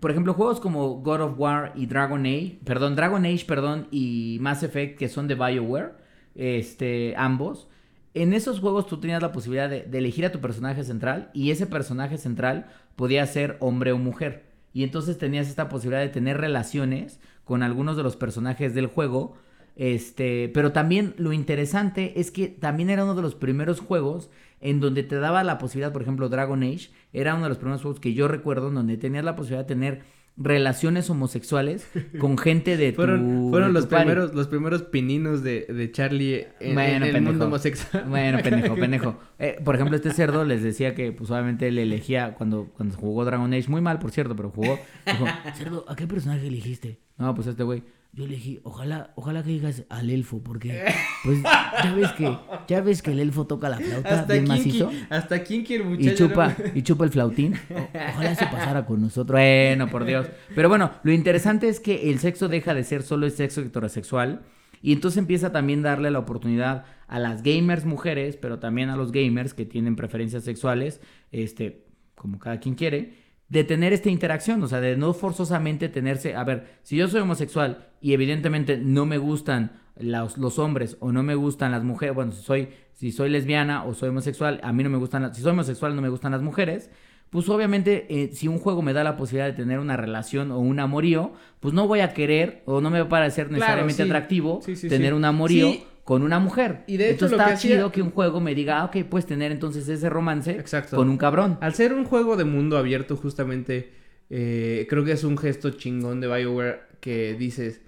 por 0.00 0.10
ejemplo, 0.10 0.34
juegos 0.34 0.60
como 0.60 1.00
God 1.00 1.20
of 1.20 1.38
War 1.38 1.72
y 1.74 1.86
Dragon 1.86 2.24
Age, 2.24 2.58
perdón, 2.64 2.96
Dragon 2.96 3.24
Age, 3.24 3.44
perdón, 3.46 3.88
y 3.90 4.38
Mass 4.40 4.62
Effect, 4.62 4.98
que 4.98 5.08
son 5.08 5.28
de 5.28 5.34
BioWare, 5.34 5.92
este, 6.34 7.14
ambos, 7.16 7.68
en 8.14 8.32
esos 8.32 8.60
juegos 8.60 8.86
tú 8.86 8.98
tenías 8.98 9.22
la 9.22 9.32
posibilidad 9.32 9.68
de, 9.68 9.82
de 9.82 9.98
elegir 9.98 10.24
a 10.26 10.32
tu 10.32 10.40
personaje 10.40 10.84
central, 10.84 11.30
y 11.34 11.50
ese 11.50 11.66
personaje 11.66 12.18
central 12.18 12.66
podía 12.96 13.26
ser 13.26 13.56
hombre 13.60 13.92
o 13.92 13.98
mujer. 13.98 14.44
Y 14.72 14.84
entonces 14.84 15.18
tenías 15.18 15.48
esta 15.48 15.68
posibilidad 15.68 16.02
de 16.02 16.08
tener 16.08 16.38
relaciones 16.38 17.20
con 17.44 17.62
algunos 17.62 17.96
de 17.96 18.02
los 18.02 18.16
personajes 18.16 18.74
del 18.74 18.86
juego. 18.86 19.34
Este, 19.78 20.50
pero 20.52 20.72
también 20.72 21.14
lo 21.18 21.32
interesante 21.32 22.18
es 22.20 22.30
que 22.32 22.48
también 22.48 22.90
era 22.90 23.04
uno 23.04 23.14
de 23.14 23.22
los 23.22 23.36
primeros 23.36 23.78
juegos 23.80 24.28
en 24.60 24.80
donde 24.80 25.04
te 25.04 25.16
daba 25.16 25.44
la 25.44 25.56
posibilidad, 25.56 25.92
por 25.92 26.02
ejemplo, 26.02 26.28
Dragon 26.28 26.62
Age, 26.64 26.90
era 27.12 27.34
uno 27.34 27.44
de 27.44 27.48
los 27.50 27.58
primeros 27.58 27.80
juegos 27.82 28.00
que 28.00 28.12
yo 28.12 28.26
recuerdo 28.26 28.68
en 28.68 28.74
donde 28.74 28.96
tenías 28.96 29.24
la 29.24 29.36
posibilidad 29.36 29.64
de 29.64 29.68
tener 29.68 30.02
relaciones 30.36 31.08
homosexuales 31.10 31.88
con 32.20 32.38
gente 32.38 32.76
de 32.76 32.90
tu 32.90 32.96
Fueron, 32.96 33.50
fueron 33.50 33.68
de 33.68 33.74
los 33.74 33.84
tu 33.84 33.90
party. 33.90 34.04
primeros, 34.06 34.34
los 34.34 34.48
primeros 34.48 34.82
pininos 34.82 35.42
de, 35.44 35.66
de 35.66 35.92
Charlie 35.92 36.46
en, 36.60 36.74
Bueno, 36.74 36.96
en 36.96 37.02
el 37.04 37.12
pendejo. 37.12 37.30
mundo 37.32 37.46
homosexual. 37.46 38.04
Bueno, 38.08 38.38
pendejo, 38.42 38.74
pendejo. 38.76 39.18
Eh, 39.38 39.58
por 39.64 39.76
ejemplo, 39.76 39.96
este 39.96 40.12
cerdo 40.12 40.44
les 40.44 40.62
decía 40.64 40.94
que, 40.96 41.12
pues, 41.12 41.30
obviamente 41.30 41.68
él 41.68 41.78
elegía 41.78 42.34
cuando, 42.34 42.66
cuando 42.76 42.96
jugó 42.96 43.24
Dragon 43.24 43.52
Age, 43.52 43.68
muy 43.68 43.80
mal, 43.80 44.00
por 44.00 44.10
cierto, 44.10 44.34
pero 44.34 44.50
jugó. 44.50 44.78
Dijo, 45.06 45.24
cerdo, 45.54 45.84
¿a 45.88 45.94
qué 45.94 46.06
personaje 46.08 46.46
elegiste? 46.48 46.98
No, 47.16 47.32
pues 47.34 47.46
este 47.46 47.62
güey. 47.62 47.82
Yo 48.12 48.24
elegí, 48.24 48.58
ojalá, 48.64 49.12
ojalá 49.16 49.42
que 49.44 49.50
digas 49.50 49.84
al 49.90 50.10
elfo, 50.10 50.42
porque, 50.42 50.82
pues, 51.24 51.40
ya 51.42 51.94
ves 51.94 52.10
que, 52.12 52.36
ya 52.66 52.80
ves 52.80 53.02
que 53.02 53.12
el 53.12 53.20
elfo 53.20 53.46
toca 53.46 53.68
la 53.68 53.78
flauta 53.78 54.20
Hasta 54.20 54.32
bien 54.32 54.48
macizo. 54.48 54.90
hasta 55.10 55.44
Kinky 55.44 55.74
el 55.74 55.84
muchacho. 55.84 56.10
Y 56.10 56.14
chupa, 56.16 56.48
¿no? 56.58 56.64
y 56.74 56.82
chupa 56.82 57.04
el 57.04 57.10
flautín. 57.10 57.54
O- 57.70 57.88
ojalá 58.14 58.34
se 58.34 58.46
pasara 58.46 58.86
con 58.86 59.02
nosotros. 59.02 59.34
Bueno, 59.38 59.88
por 59.88 60.04
Dios. 60.04 60.26
Pero 60.54 60.68
bueno, 60.68 60.90
lo 61.04 61.12
interesante 61.12 61.68
es 61.68 61.80
que 61.80 62.10
el 62.10 62.18
sexo 62.18 62.48
deja 62.48 62.74
de 62.74 62.82
ser 62.82 63.02
solo 63.02 63.26
el 63.26 63.32
sexo 63.32 63.60
heterosexual. 63.60 64.42
Y 64.80 64.92
entonces 64.92 65.18
empieza 65.18 65.52
también 65.52 65.80
a 65.84 65.90
darle 65.90 66.10
la 66.10 66.20
oportunidad 66.20 66.84
a 67.08 67.18
las 67.18 67.42
gamers 67.42 67.84
mujeres, 67.84 68.36
pero 68.36 68.58
también 68.58 68.90
a 68.90 68.96
los 68.96 69.12
gamers 69.12 69.52
que 69.52 69.64
tienen 69.66 69.96
preferencias 69.96 70.44
sexuales, 70.44 71.00
este, 71.32 71.84
como 72.14 72.38
cada 72.38 72.58
quien 72.60 72.74
quiere, 72.74 73.14
de 73.48 73.64
tener 73.64 73.92
esta 73.92 74.10
interacción, 74.10 74.62
o 74.62 74.68
sea, 74.68 74.80
de 74.80 74.96
no 74.96 75.14
forzosamente 75.14 75.88
tenerse, 75.88 76.34
a 76.34 76.44
ver, 76.44 76.78
si 76.82 76.96
yo 76.96 77.08
soy 77.08 77.20
homosexual 77.22 77.86
y 78.00 78.12
evidentemente 78.12 78.76
no 78.76 79.06
me 79.06 79.16
gustan 79.18 79.72
los, 79.98 80.36
los 80.38 80.58
hombres 80.58 80.96
o 81.00 81.12
no 81.12 81.22
me 81.22 81.34
gustan 81.34 81.72
las 81.72 81.82
mujeres, 81.82 82.14
bueno, 82.14 82.32
si 82.32 82.42
soy, 82.42 82.68
si 82.92 83.10
soy 83.10 83.30
lesbiana 83.30 83.84
o 83.84 83.94
soy 83.94 84.10
homosexual, 84.10 84.60
a 84.62 84.72
mí 84.72 84.82
no 84.84 84.90
me 84.90 84.98
gustan, 84.98 85.22
las- 85.22 85.36
si 85.36 85.42
soy 85.42 85.52
homosexual 85.52 85.96
no 85.96 86.02
me 86.02 86.08
gustan 86.10 86.32
las 86.32 86.42
mujeres, 86.42 86.90
pues 87.30 87.48
obviamente 87.48 88.06
eh, 88.08 88.30
si 88.32 88.48
un 88.48 88.58
juego 88.58 88.80
me 88.82 88.92
da 88.94 89.04
la 89.04 89.16
posibilidad 89.16 89.46
de 89.46 89.52
tener 89.52 89.78
una 89.80 89.96
relación 89.96 90.50
o 90.50 90.58
un 90.60 90.78
amorío, 90.80 91.32
pues 91.60 91.74
no 91.74 91.86
voy 91.86 92.00
a 92.00 92.14
querer 92.14 92.62
o 92.66 92.80
no 92.80 92.90
me 92.90 93.00
va 93.00 93.06
a 93.06 93.08
parecer 93.08 93.50
necesariamente 93.50 94.02
sí. 94.02 94.08
atractivo 94.08 94.60
Sí, 94.62 94.76
sí, 94.76 94.88
tener 94.88 95.10
sí. 95.10 95.16
un 95.16 95.24
amorío 95.24 95.72
Sí. 95.72 95.84
Con 96.08 96.22
una 96.22 96.38
mujer. 96.38 96.84
Y 96.86 96.96
de 96.96 97.10
hecho 97.10 97.26
entonces 97.26 97.30
lo 97.32 97.36
está 97.36 97.48
que 97.50 97.54
hacía- 97.56 97.70
chido 97.76 97.92
que 97.92 98.00
un 98.00 98.10
juego 98.12 98.40
me 98.40 98.54
diga, 98.54 98.78
ah, 98.80 98.84
ok, 98.86 98.96
puedes 99.10 99.26
tener 99.26 99.52
entonces 99.52 99.86
ese 99.90 100.08
romance 100.08 100.52
Exacto. 100.52 100.96
con 100.96 101.10
un 101.10 101.18
cabrón. 101.18 101.58
Al 101.60 101.74
ser 101.74 101.92
un 101.92 102.06
juego 102.06 102.38
de 102.38 102.44
mundo 102.44 102.78
abierto, 102.78 103.14
justamente, 103.14 103.90
eh, 104.30 104.86
creo 104.88 105.04
que 105.04 105.12
es 105.12 105.22
un 105.22 105.36
gesto 105.36 105.68
chingón 105.68 106.22
de 106.22 106.28
BioWare 106.28 106.80
que 107.00 107.34
dices, 107.34 107.82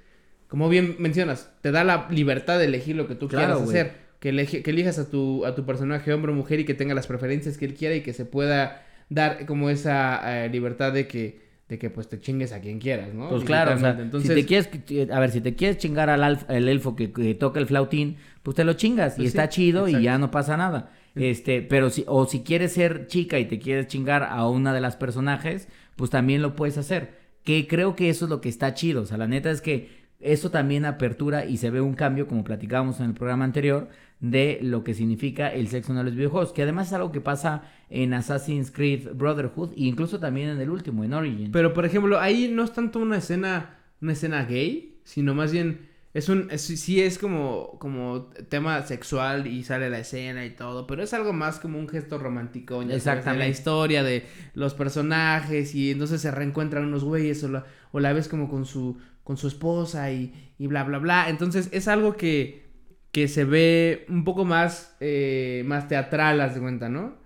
como 0.49 0.69
bien 0.69 0.97
mencionas, 0.99 1.51
te 1.63 1.71
da 1.73 1.83
la 1.83 2.09
libertad 2.11 2.59
de 2.59 2.67
elegir 2.67 2.95
lo 2.95 3.09
que 3.09 3.15
tú 3.15 3.27
Claro, 3.27 3.55
quieras 3.55 3.69
hacer. 3.69 3.93
Que, 4.21 4.35
elige- 4.35 4.63
que 4.63 4.71
elijas 4.73 4.99
a 4.99 5.09
tu, 5.09 5.47
a 5.47 5.55
tu 5.55 5.65
personaje 5.65 6.13
hombre 6.13 6.31
o 6.31 6.35
mujer 6.35 6.61
y 6.61 6.67
que 6.67 6.75
tenga 6.75 6.93
las 6.95 7.07
preferencias 7.07 7.57
que 7.57 7.65
él 7.65 7.73
quiera 7.73 7.95
y 7.95 8.03
que 8.03 8.13
se 8.13 8.27
pueda 8.27 8.85
dar 9.09 9.47
como 9.47 9.71
esa 9.71 10.45
eh, 10.45 10.51
libertad 10.51 10.93
de 10.93 11.09
que, 11.09 11.41
de 11.71 11.79
que 11.79 11.89
pues 11.89 12.09
te 12.09 12.19
chingues 12.21 12.53
a 12.53 12.61
quien 12.61 12.79
quieras, 12.81 13.15
¿no? 13.15 13.29
Pues 13.31 13.45
claro, 13.45 13.75
o 13.75 13.79
sea. 13.79 13.91
Entonces, 13.99 14.29
si 14.29 14.35
te 14.43 14.47
quieres, 14.47 15.11
a 15.11 15.21
ver, 15.21 15.31
si 15.31 15.41
te 15.41 15.55
quieres 15.55 15.79
chingar 15.79 16.11
al 16.11 16.23
alf- 16.23 16.45
al 16.49 16.69
elfo 16.69 16.97
que, 16.97 17.13
que 17.13 17.35
toca 17.35 17.61
el 17.61 17.67
flautín, 17.67 18.17
pues 18.43 18.57
te 18.57 18.65
lo 18.65 18.75
chingas 18.75 19.15
y 19.15 19.17
Pues 19.17 19.31
sí, 19.33 19.39
está 19.39 19.49
chido 19.49 19.89
y 19.89 20.03
ya 20.03 20.19
no 20.19 20.31
pasa 20.31 20.57
nada. 20.57 20.93
Este, 21.15 21.63
pero 21.63 21.89
si, 21.91 22.05
o 22.07 22.27
si 22.27 22.41
quieres 22.41 22.73
ser 22.73 23.07
chica 23.07 23.39
y 23.39 23.45
te 23.47 23.59
quieres 23.59 23.87
chingar 23.87 24.25
a 24.25 24.47
una 24.49 24.75
de 24.75 24.81
las 24.81 24.97
personajes, 24.97 25.69
pues 25.97 26.11
también 26.11 26.43
lo 26.43 26.55
puedes 26.57 26.77
hacer. 26.77 27.19
Que 27.45 27.67
creo 27.67 27.97
que 27.97 28.11
eso 28.11 28.27
es 28.27 28.31
lo 28.31 28.41
que 28.41 28.49
está 28.49 28.75
chido. 28.75 29.03
O 29.03 29.07
sea, 29.07 29.17
la 29.17 29.27
neta 29.27 29.51
es 29.51 29.61
que 29.63 29.89
eso 30.21 30.51
también 30.51 30.85
apertura 30.85 31.45
y 31.47 31.57
se 31.57 31.71
ve 31.71 31.81
un 31.81 31.95
cambio, 31.95 32.27
como 32.27 32.45
platicábamos 32.45 33.01
en 33.01 33.07
el 33.07 33.15
programa 33.15 33.45
anterior, 33.45 33.89
de 34.21 34.59
lo 34.63 34.85
que 34.85 34.95
significa 34.95 35.49
el 35.49 35.69
sexo 35.69 35.93
en 35.99 36.05
los 36.05 36.15
videojuegos. 36.15 36.53
Que 36.53 36.63
además 36.63 36.89
es 36.89 36.93
algo 36.93 37.11
que 37.13 37.21
pasa 37.21 37.63
en 37.89 38.13
Assassin's 38.15 38.71
Creed 38.71 39.09
Brotherhood 39.15 39.73
e 39.73 39.85
incluso 39.85 40.21
también 40.21 40.51
en 40.51 40.61
el 40.61 40.71
último, 40.71 41.05
en 41.05 41.15
Origin. 41.15 41.51
Pero 41.53 41.73
por 41.73 41.85
ejemplo, 41.87 42.21
ahí 42.21 42.51
no 42.53 42.63
es 42.65 42.73
tanto 42.73 42.99
una 42.99 43.17
escena, 43.19 43.79
una 44.01 44.13
escena 44.13 44.45
gay, 44.45 45.01
sino 45.05 45.35
más 45.35 45.53
bien 45.53 45.89
es 46.13 46.29
un, 46.29 46.49
es- 46.51 46.63
sí 46.63 47.01
es 47.01 47.19
como, 47.19 47.79
como 47.79 48.25
tema 48.49 48.83
sexual 48.83 49.47
y 49.47 49.63
sale 49.63 49.89
la 49.89 50.01
escena 50.01 50.45
y 50.45 50.51
todo, 50.51 50.87
pero 50.87 51.03
es 51.05 51.15
algo 51.15 51.33
más 51.33 51.61
como 51.61 51.79
un 51.79 51.89
gesto 51.89 52.19
romántico, 52.19 52.83
ya 52.83 52.89
sabes, 52.89 52.97
Exactamente. 52.99 53.45
la 53.45 53.49
historia 53.49 54.03
de 54.03 54.25
los 54.55 54.75
personajes 54.75 55.75
y 55.75 55.93
entonces 55.93 56.21
se 56.21 56.31
reencuentran 56.33 56.85
unos 56.85 57.05
güeyes 57.05 57.43
o 57.45 57.49
la, 57.49 57.65
o 57.93 58.01
la 58.01 58.13
ves 58.13 58.27
como 58.29 58.49
con 58.51 58.65
su, 58.67 58.97
con 59.23 59.37
su 59.37 59.47
esposa 59.49 60.11
y, 60.13 60.53
y 60.59 60.67
bla 60.67 60.83
bla 60.85 60.99
bla, 60.99 61.29
entonces 61.29 61.69
es 61.73 61.87
algo 61.89 62.17
que, 62.17 62.70
que 63.13 63.29
se 63.29 63.45
ve 63.45 64.07
un 64.09 64.25
poco 64.25 64.45
más, 64.45 64.97
eh, 65.01 65.63
más 65.67 65.89
teatral, 65.89 66.41
haz 66.41 66.55
de 66.55 66.61
cuenta, 66.61 66.89
¿no? 66.89 67.19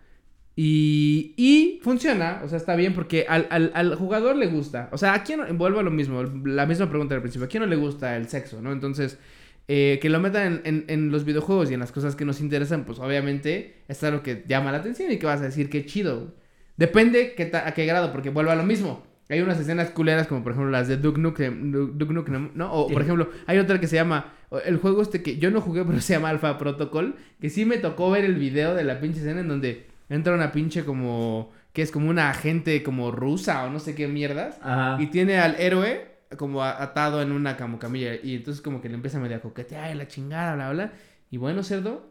Y, 0.57 1.35
y 1.37 1.81
funciona, 1.83 2.41
o 2.45 2.49
sea, 2.49 2.59
está 2.59 2.77
bien 2.77 2.95
porque 2.95 3.27
al, 3.29 3.49
al, 3.51 3.73
al 3.75 3.95
jugador 3.97 4.37
le 4.37 4.47
gusta. 4.47 4.89
O 4.93 4.99
sea, 4.99 5.15
¿a 5.15 5.25
quién, 5.25 5.41
no- 5.41 5.53
vuelvo 5.55 5.81
a 5.81 5.83
lo 5.83 5.91
mismo, 5.91 6.23
la 6.45 6.65
misma 6.67 6.89
pregunta 6.89 7.15
del 7.15 7.23
principio, 7.23 7.47
¿a 7.47 7.49
quién 7.49 7.63
no 7.63 7.67
le 7.69 7.75
gusta 7.77 8.17
el 8.17 8.29
sexo, 8.29 8.63
no? 8.63 8.71
Entonces, 8.73 9.19
eh, 9.67 9.99
que 10.01 10.09
lo 10.11 10.21
metan 10.21 10.47
en, 10.47 10.61
en- 10.65 10.85
en 10.89 11.11
los 11.11 11.25
videojuegos 11.25 11.71
y 11.71 11.75
en 11.75 11.81
las 11.81 11.91
cosas 11.91 12.15
que 12.15 12.25
nos 12.25 12.41
interesan, 12.41 12.85
pues 12.85 13.01
obviamente 13.01 13.83
es 13.89 14.03
algo 14.05 14.23
que 14.23 14.45
llama 14.47 14.71
la 14.71 14.79
atención 14.79 15.11
y 15.11 15.19
que 15.19 15.27
vas 15.27 15.41
a 15.41 15.45
decir 15.45 15.69
que 15.69 15.87
chido. 15.87 16.35
Depende 16.77 17.35
qué 17.37 17.47
ta- 17.47 17.67
a 17.67 17.75
qué 17.75 17.85
grado, 17.87 18.13
porque 18.13 18.31
vuelvo 18.31 18.53
a 18.53 18.57
lo 18.57 18.65
mismo. 18.65 19.05
Hay 19.31 19.41
unas 19.41 19.59
escenas 19.59 19.91
culeras 19.91 20.27
como 20.29 20.43
por 20.45 20.53
ejemplo 20.53 20.71
las 20.71 20.87
de 20.87 20.99
Duke 20.99 21.19
Nukem, 21.21 21.73
Du- 21.73 21.87
Duke 21.95 22.13
Nukem, 22.13 22.51
¿no? 22.55 22.73
O 22.73 22.89
por 22.89 23.03
ejemplo, 23.03 23.29
hay 23.47 23.59
otra 23.59 23.81
que 23.81 23.87
se 23.89 23.97
llama, 23.97 24.35
el 24.61 24.79
juego 24.79 25.03
este 25.03 25.23
que 25.23 25.39
yo 25.39 25.51
no 25.51 25.61
jugué, 25.61 25.85
pero 25.87 26.01
se 26.01 26.15
llama 26.15 26.31
Alpha 26.31 26.59
Protocol, 26.59 27.17
que 27.41 27.51
sí 27.51 27.65
me 27.65 27.79
tocó 27.79 28.11
ver 28.11 28.25
el 28.25 28.37
video 28.37 28.75
de 28.75 28.85
la 28.85 29.01
pinche 29.01 29.21
escena 29.21 29.41
en 29.41 29.49
donde 29.49 29.87
entra 30.09 30.35
una 30.35 30.53
pinche 30.53 30.85
como 30.85 31.53
que 31.73 31.83
es 31.83 31.91
como 31.91 32.09
una 32.09 32.31
agente 32.31 32.83
como 32.85 33.11
rusa 33.11 33.65
o 33.65 33.71
no 33.71 33.81
sé 33.81 33.95
qué 33.95 34.07
mierdas. 34.07 34.59
Ajá. 34.63 35.03
Y 35.03 35.09
tiene 35.09 35.39
al 35.39 35.57
héroe 35.59 36.15
como 36.37 36.63
atado 36.63 37.21
en 37.21 37.33
una 37.33 37.57
como 37.57 37.79
camilla. 37.79 38.13
Y 38.23 38.37
entonces 38.37 38.63
como 38.63 38.81
que 38.81 38.89
le 38.89 38.95
empieza 38.95 39.19
a 39.19 39.21
medio 39.21 39.37
a 39.37 39.41
coquetear 39.41 39.95
la 39.97 40.07
chingada, 40.07 40.55
bla, 40.55 40.71
bla. 40.71 40.93
Y 41.31 41.37
bueno, 41.37 41.65
cerdo, 41.65 42.09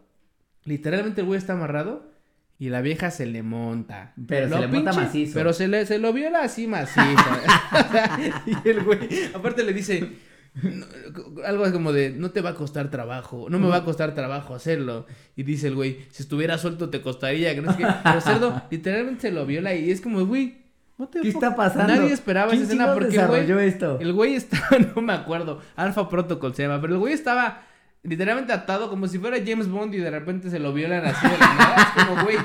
literalmente 0.66 1.22
el 1.22 1.28
güey 1.28 1.38
está 1.38 1.54
amarrado 1.54 2.12
y 2.60 2.70
la 2.70 2.82
vieja 2.82 3.10
se 3.10 3.26
le 3.26 3.42
monta. 3.42 4.14
Pero 4.28 4.50
se 4.50 4.60
le 4.60 4.68
monta 4.68 4.92
macizo. 4.92 5.34
Pero 5.34 5.54
se, 5.54 5.68
le, 5.70 5.86
se 5.86 5.98
lo 5.98 6.12
viola 6.12 6.44
así 6.44 6.68
macizo. 6.68 7.02
Y 8.46 8.70
el 8.70 8.84
güey, 8.84 9.00
aparte 9.34 9.64
le 9.64 9.74
dice... 9.74 10.33
no, 10.62 10.86
algo 11.46 11.72
como 11.72 11.92
de, 11.92 12.12
no 12.12 12.32
te 12.32 12.42
va 12.42 12.52
a 12.52 12.56
costar 12.56 12.92
trabajo, 12.92 13.48
no 13.50 13.58
me 13.58 13.68
va 13.68 13.78
a 13.78 13.84
costar 13.84 14.14
trabajo 14.14 14.54
hacerlo. 14.54 15.08
Y 15.36 15.44
dice 15.44 15.68
el 15.68 15.76
güey, 15.76 16.06
si 16.12 16.24
estuviera 16.24 16.58
suelto 16.58 16.90
te 16.90 17.02
costaría. 17.02 17.56
que 17.56 17.62
no. 17.62 17.76
Pero 18.04 18.22
cerdo 18.22 18.62
literalmente 18.70 19.22
se 19.22 19.32
lo 19.32 19.46
viola 19.46 19.74
y 19.74 19.90
es 19.90 20.00
como, 20.00 20.24
güey, 20.26 20.58
what 20.98 21.08
the 21.08 21.22
¿Qué 21.22 21.30
está 21.30 21.56
pasando? 21.56 21.94
Nadie 21.94 22.14
esperaba 22.14 22.48
esa 22.54 22.58
¿Quién 22.58 22.64
escena 22.66 22.94
porque 22.94 23.16
el 23.16 23.28
güey, 23.28 23.42
desarrolló 23.42 23.60
esto? 23.60 24.00
el 24.00 24.14
güey 24.14 24.36
estaba, 24.36 24.78
no 24.96 25.02
me 25.02 25.14
acuerdo, 25.14 25.60
Alpha 25.76 26.08
Protocol 26.08 26.54
se 26.54 26.64
llama, 26.64 26.80
pero 26.80 26.94
el 26.94 27.00
güey 27.00 27.14
estaba 27.14 27.64
literalmente 28.04 28.54
atado 28.54 28.90
como 28.90 29.08
si 29.08 29.18
fuera 29.18 29.38
James 29.44 29.68
Bond 29.70 29.96
y 29.96 29.98
de 29.98 30.12
repente 30.12 30.50
se 30.50 30.60
lo 30.60 30.72
violan 30.74 31.04
así 31.06 31.26
de 31.26 31.38
la 31.38 31.54
nada. 31.56 31.76
Es 31.98 32.06
como, 32.06 32.24
güey, 32.24 32.38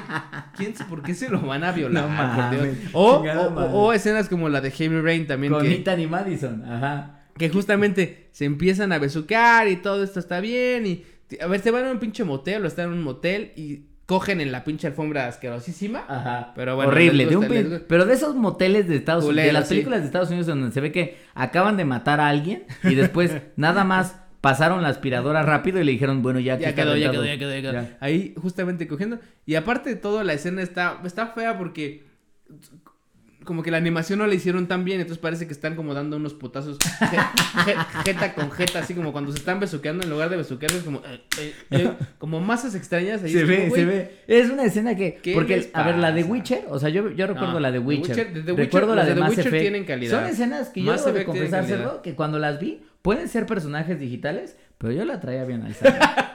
¿quién, 0.57 0.73
¿por 0.89 1.03
qué 1.03 1.15
se 1.15 1.29
lo 1.29 1.41
van 1.41 1.65
a 1.65 1.73
violar? 1.73 2.09
No 2.09 2.17
por 2.17 2.51
Dios? 2.51 2.77
mames, 2.95 3.71
O, 3.73 3.93
escenas 3.93 4.29
como 4.29 4.49
la 4.49 4.61
de 4.61 4.71
Heavy 4.71 5.01
Rain 5.01 5.27
también, 5.27 5.53
Con 5.53 5.63
que, 5.63 5.75
Ethan 5.75 6.01
y 6.01 6.07
Madison, 6.07 6.65
ajá. 6.65 7.18
Que 7.39 7.49
justamente 7.49 8.28
se 8.32 8.45
empiezan 8.45 8.93
a 8.93 8.99
besuquear 8.99 9.68
y 9.68 9.76
todo 9.76 10.03
esto 10.03 10.20
está 10.20 10.41
bien 10.41 10.86
y 10.86 11.05
a 11.41 11.47
ver, 11.47 11.61
se 11.61 11.70
van 11.70 11.84
a 11.84 11.91
un 11.91 11.99
pinche 11.99 12.24
motel 12.24 12.64
o 12.64 12.68
están 12.68 12.86
en 12.86 12.93
un 12.95 13.03
motel 13.03 13.53
y 13.57 13.82
cogen 14.07 14.41
en 14.41 14.51
la 14.51 14.64
pinche 14.64 14.86
alfombra 14.86 15.26
asquerosísima. 15.26 16.05
Ajá. 16.09 16.53
Pero 16.55 16.76
bueno, 16.76 16.91
Horrible. 16.91 17.26
de 17.26 17.36
un. 17.36 17.84
Pero 17.86 18.07
de 18.07 18.14
esos 18.14 18.34
moteles 18.34 18.89
de 18.89 18.97
Estados 18.97 19.24
Unidos, 19.24 19.45
de 19.45 19.53
las 19.53 19.68
sí. 19.68 19.74
películas 19.74 20.01
de 20.01 20.07
Estados 20.07 20.28
Unidos 20.30 20.47
donde 20.47 20.72
se 20.72 20.80
ve 20.80 20.93
que 20.93 21.18
acaban 21.34 21.76
de 21.76 21.84
matar 21.84 22.20
a 22.20 22.28
alguien 22.28 22.64
y 22.84 22.95
después 22.95 23.36
nada 23.57 23.84
más 23.84 24.16
pasaron 24.41 24.82
la 24.82 24.89
aspiradora 24.89 25.43
rápido 25.43 25.80
y 25.80 25.84
le 25.84 25.93
dijeron, 25.93 26.22
bueno, 26.22 26.41
ya, 26.41 26.57
quedó, 26.57 26.97
ya 26.97 27.11
quedó, 27.11 27.24
ya 27.24 27.36
quedó, 27.36 27.55
ya 27.55 27.61
quedó. 27.61 27.72
Ya. 27.72 27.99
Ahí 28.01 28.34
justamente 28.41 28.89
cogiendo. 28.89 29.18
Y 29.45 29.57
aparte 29.57 29.91
de 29.91 29.97
todo, 29.97 30.22
la 30.24 30.32
escena 30.32 30.62
está, 30.62 31.01
está 31.05 31.26
fea 31.26 31.59
porque 31.59 32.05
como 33.49 33.62
que 33.64 33.70
la 33.72 33.78
animación 33.78 34.20
no 34.20 34.26
la 34.26 34.34
hicieron 34.34 34.68
tan 34.68 34.84
bien, 34.84 35.01
entonces 35.01 35.18
parece 35.20 35.46
que 35.46 35.53
están 35.53 35.74
como 35.74 35.94
dando 35.94 36.16
unos 36.18 36.34
putazos 36.34 36.78
je- 36.78 37.16
je- 37.64 38.03
jeta 38.05 38.34
con 38.34 38.51
jeta, 38.53 38.78
así 38.78 38.94
como 38.94 39.11
cuando 39.11 39.32
se 39.32 39.38
están 39.38 39.59
besuqueando, 39.59 40.05
en 40.05 40.11
lugar 40.11 40.28
de 40.30 40.36
besuquearse 40.36 40.76
es 40.78 40.84
como, 40.84 40.99
eh, 40.99 41.20
eh, 41.40 41.55
eh, 41.70 41.90
como 42.18 42.40
masas 42.40 42.74
extrañas. 42.74 43.22
Ahí 43.24 43.32
Se 43.32 43.44
ve, 43.44 43.62
como, 43.64 43.74
se 43.74 43.84
ve. 43.86 44.11
Es 44.28 44.51
una 44.51 44.64
escena 44.64 44.94
que. 44.94 45.14
¿qué 45.22 45.32
Porque, 45.34 45.70
a 45.72 45.82
ver, 45.82 45.96
la 45.96 46.12
de? 46.12 46.22
Witcher, 46.24 46.66
o 46.68 46.78
sea, 46.78 46.90
yo, 46.90 47.11
yo 47.11 47.26
recuerdo 47.26 47.55
No, 47.55 47.61
la 47.61 47.72
de 47.72 47.80
The 47.80 47.84
Witcher. 47.86 48.16
The 48.16 48.40
Witcher- 48.53 48.57
recuerdo 48.57 48.94
la 48.94 49.05
de, 49.07 49.14
The 49.14 49.20
Mass 49.20 49.30
Witcher 49.30 49.46
Effect. 49.49 49.62
tienen 49.62 49.84
calidad. 49.84 50.20
Son 50.20 50.28
escenas 50.30 50.68
que 50.68 50.82
yo 50.82 50.92
Mass 50.92 51.05
debo 51.07 51.32
de. 51.32 51.49
Cerdo, 51.49 52.03
que 52.03 52.14
cuando 52.14 52.38
las 52.38 52.61
vi, 52.61 52.82
pueden 53.03 53.28
ser 53.28 53.46
personajes 53.46 53.99
digitales, 53.99 54.57
pero 54.76 54.92
yo 54.92 55.05
la 55.07 55.18
traía 55.20 55.44
bien 55.44 55.62
alzada. 55.62 56.34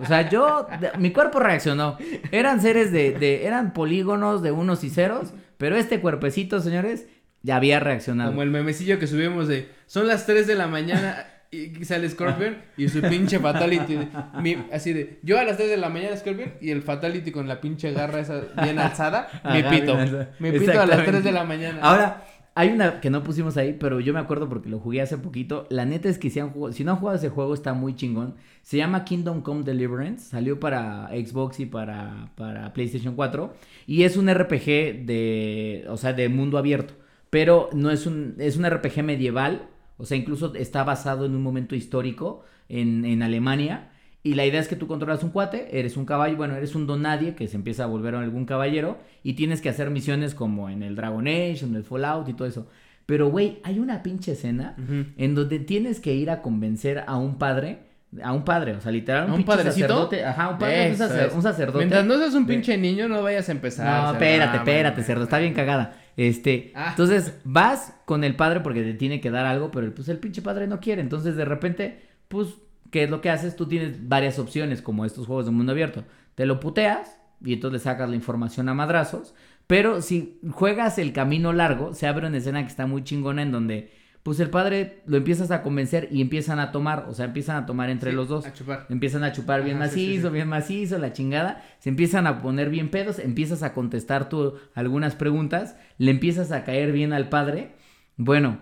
O 0.00 0.06
sea, 0.06 0.28
yo, 0.28 0.66
de- 0.80 0.90
mi 0.98 1.12
cuerpo 1.12 1.38
reaccionó. 1.38 1.96
Eran 2.32 2.60
seres 2.60 2.90
de, 2.90 3.12
de, 3.12 3.46
eran 3.46 3.72
polígonos 3.72 4.42
de 4.42 4.50
unos 4.50 4.82
y 4.82 4.90
ceros, 4.90 5.32
pero 5.58 5.76
este 5.76 6.00
cuerpecito, 6.00 6.60
señores, 6.60 7.06
ya 7.42 7.56
había 7.56 7.80
reaccionado. 7.80 8.30
Como 8.30 8.42
el 8.42 8.50
memecillo 8.50 8.98
que 8.98 9.06
subimos 9.06 9.48
de, 9.48 9.68
son 9.86 10.06
las 10.06 10.26
3 10.26 10.46
de 10.46 10.54
la 10.54 10.66
mañana 10.66 11.26
y 11.50 11.84
sale 11.84 12.08
Scorpion 12.08 12.56
y 12.76 12.88
su 12.88 13.00
pinche 13.02 13.38
fatality. 13.38 13.98
mi- 14.40 14.56
así 14.72 14.92
de, 14.92 15.20
yo 15.22 15.38
a 15.38 15.44
las 15.44 15.56
3 15.56 15.68
de 15.70 15.76
la 15.76 15.88
mañana 15.88 16.16
Scorpion 16.16 16.54
y 16.60 16.70
el 16.70 16.82
fatality 16.82 17.30
con 17.30 17.46
la 17.46 17.60
pinche 17.60 17.92
garra 17.92 18.20
esa 18.20 18.40
bien 18.62 18.78
alzada, 18.78 19.28
Ajá, 19.42 19.70
pito. 19.70 19.96
Mi 20.40 20.50
pito 20.52 20.72
a 20.72 20.86
las 20.86 20.98
Exactamente. 21.00 21.10
3 21.12 21.24
de 21.24 21.32
la 21.32 21.44
mañana. 21.44 21.78
Ahora, 21.82 22.24
hay 22.56 22.70
una 22.70 23.00
que 23.00 23.10
no 23.10 23.22
pusimos 23.24 23.56
ahí, 23.56 23.76
pero 23.80 23.98
yo 24.00 24.12
me 24.12 24.20
acuerdo 24.20 24.48
porque 24.48 24.68
lo 24.68 24.78
jugué 24.78 25.00
hace 25.02 25.18
poquito. 25.18 25.66
La 25.70 25.84
neta 25.86 26.08
es 26.08 26.18
que 26.18 26.30
si, 26.30 26.38
han 26.40 26.50
jugado- 26.50 26.72
si 26.72 26.84
no 26.84 26.92
han 26.92 26.98
jugado 26.98 27.18
ese 27.18 27.28
juego, 27.28 27.52
está 27.54 27.74
muy 27.74 27.96
chingón. 27.96 28.34
Se 28.62 28.76
llama 28.76 29.04
Kingdom 29.04 29.42
Come 29.42 29.64
Deliverance. 29.64 30.30
Salió 30.30 30.60
para 30.60 31.08
Xbox 31.08 31.58
y 31.60 31.66
para, 31.66 32.30
para 32.36 32.72
PlayStation 32.72 33.14
4. 33.16 33.52
Y 33.86 34.04
es 34.04 34.16
un 34.16 34.28
RPG 34.32 35.04
de. 35.06 35.84
O 35.88 35.96
sea, 35.96 36.12
de 36.12 36.28
mundo 36.28 36.58
abierto. 36.58 36.94
Pero 37.30 37.70
no 37.72 37.90
es 37.90 38.06
un. 38.06 38.36
Es 38.38 38.56
un 38.56 38.64
RPG 38.70 39.02
medieval. 39.02 39.68
O 39.96 40.04
sea, 40.04 40.16
incluso 40.16 40.54
está 40.54 40.84
basado 40.84 41.26
en 41.26 41.34
un 41.34 41.42
momento 41.42 41.74
histórico 41.74 42.44
en, 42.68 43.04
en 43.04 43.22
Alemania. 43.22 43.90
Y 44.26 44.34
la 44.34 44.44
idea 44.46 44.58
es 44.58 44.68
que 44.68 44.74
tú 44.76 44.86
controlas 44.86 45.22
un 45.22 45.30
cuate, 45.30 45.78
eres 45.78 45.96
un 45.98 46.06
caballo, 46.06 46.36
bueno, 46.36 46.56
eres 46.56 46.74
un 46.74 46.86
don 46.86 47.02
nadie 47.02 47.34
que 47.34 47.46
se 47.46 47.56
empieza 47.56 47.84
a 47.84 47.86
volver 47.86 48.14
algún 48.14 48.46
caballero 48.46 48.98
y 49.22 49.34
tienes 49.34 49.60
que 49.60 49.68
hacer 49.68 49.90
misiones 49.90 50.34
como 50.34 50.70
en 50.70 50.82
el 50.82 50.96
Dragon 50.96 51.26
Age, 51.28 51.58
en 51.62 51.76
el 51.76 51.84
Fallout 51.84 52.26
y 52.28 52.32
todo 52.32 52.48
eso. 52.48 52.66
Pero, 53.04 53.28
güey, 53.28 53.58
hay 53.64 53.78
una 53.78 54.02
pinche 54.02 54.32
escena 54.32 54.76
en 55.18 55.34
donde 55.34 55.58
tienes 55.58 56.00
que 56.00 56.14
ir 56.14 56.30
a 56.30 56.40
convencer 56.40 57.04
a 57.06 57.16
un 57.18 57.36
padre, 57.36 57.80
a 58.22 58.32
un 58.32 58.44
padre, 58.46 58.72
o 58.76 58.80
sea, 58.80 58.92
literal, 58.92 59.24
un, 59.24 59.30
¿A 59.30 59.34
un 59.34 59.38
pinche 59.40 59.56
padrecito? 59.56 59.88
sacerdote, 59.88 60.24
ajá, 60.24 60.48
un 60.48 60.58
padre, 60.58 60.90
un, 60.92 60.96
sacer- 60.96 61.30
un 61.34 61.42
sacerdote. 61.42 61.78
Mientras 61.80 62.06
no 62.06 62.16
seas 62.16 62.32
un 62.32 62.46
de- 62.46 62.54
pinche 62.54 62.78
niño, 62.78 63.08
no 63.08 63.22
vayas 63.22 63.46
a 63.50 63.52
empezar. 63.52 64.04
no, 64.04 64.12
espérate, 64.12 64.52
Ah, 64.56 64.60
espérate, 64.60 65.02
cerdo, 65.02 65.24
está 65.24 65.38
bien 65.38 65.52
cagada. 65.52 65.98
Este, 66.16 66.72
Ah. 66.74 66.86
entonces 66.90 67.38
vas 67.44 67.94
con 68.06 68.24
el 68.24 68.36
padre 68.36 68.60
porque 68.60 68.82
te 68.82 68.94
tiene 68.94 69.20
que 69.20 69.30
dar 69.30 69.44
algo, 69.44 69.70
pero 69.70 69.94
pues 69.94 70.08
el 70.08 70.16
pinche 70.18 70.40
padre 70.40 70.66
no 70.66 70.80
quiere. 70.80 71.02
Entonces, 71.02 71.36
de 71.36 71.44
repente, 71.44 72.00
pues, 72.28 72.48
¿qué 72.94 73.02
es 73.02 73.10
lo 73.10 73.20
que 73.20 73.28
haces? 73.28 73.56
Tú 73.56 73.66
tienes 73.66 74.08
varias 74.08 74.38
opciones, 74.38 74.80
como 74.80 75.04
estos 75.04 75.26
juegos 75.26 75.46
de 75.46 75.50
mundo 75.50 75.72
abierto. 75.72 76.04
Te 76.36 76.46
lo 76.46 76.60
puteas 76.60 77.18
y 77.44 77.54
entonces 77.54 77.80
le 77.80 77.90
sacas 77.90 78.08
la 78.08 78.14
información 78.14 78.68
a 78.68 78.74
madrazos. 78.74 79.34
Pero 79.66 80.00
si 80.00 80.38
juegas 80.52 80.98
el 80.98 81.12
camino 81.12 81.52
largo, 81.52 81.92
se 81.92 82.06
abre 82.06 82.28
una 82.28 82.36
escena 82.36 82.62
que 82.62 82.68
está 82.68 82.86
muy 82.86 83.02
chingona 83.02 83.42
en 83.42 83.50
donde, 83.50 83.90
pues, 84.22 84.38
el 84.38 84.48
padre 84.48 85.02
lo 85.06 85.16
empiezas 85.16 85.50
a 85.50 85.62
convencer 85.62 86.06
y 86.12 86.20
empiezan 86.20 86.60
a 86.60 86.70
tomar, 86.70 87.06
o 87.08 87.14
sea, 87.14 87.24
empiezan 87.24 87.56
a 87.56 87.66
tomar 87.66 87.90
entre 87.90 88.10
Sí, 88.10 88.16
los 88.16 88.28
dos. 88.28 88.46
A 88.46 88.52
chupar. 88.52 88.86
Empiezan 88.88 89.24
a 89.24 89.32
chupar 89.32 89.64
bien 89.64 89.78
Ajá, 89.78 89.88
sí, 89.88 90.06
macizo, 90.06 90.28
sí. 90.28 90.34
bien 90.34 90.48
macizo, 90.48 90.98
la 90.98 91.12
chingada. 91.12 91.64
Se 91.80 91.88
empiezan 91.88 92.28
a 92.28 92.40
poner 92.42 92.70
bien 92.70 92.90
pedos, 92.90 93.18
empiezas 93.18 93.64
a 93.64 93.72
contestar 93.74 94.28
tú 94.28 94.54
algunas 94.72 95.16
preguntas, 95.16 95.76
le 95.98 96.12
empiezas 96.12 96.52
a 96.52 96.62
caer 96.62 96.92
bien 96.92 97.12
al 97.12 97.28
padre. 97.28 97.72
Bueno, 98.16 98.58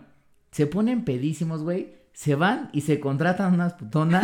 se 0.52 0.66
ponen 0.66 1.04
pedísimos, 1.04 1.62
güey. 1.62 2.00
Se 2.12 2.34
van 2.34 2.68
y 2.72 2.82
se 2.82 3.00
contratan 3.00 3.54
unas 3.54 3.74
putonas. 3.74 4.22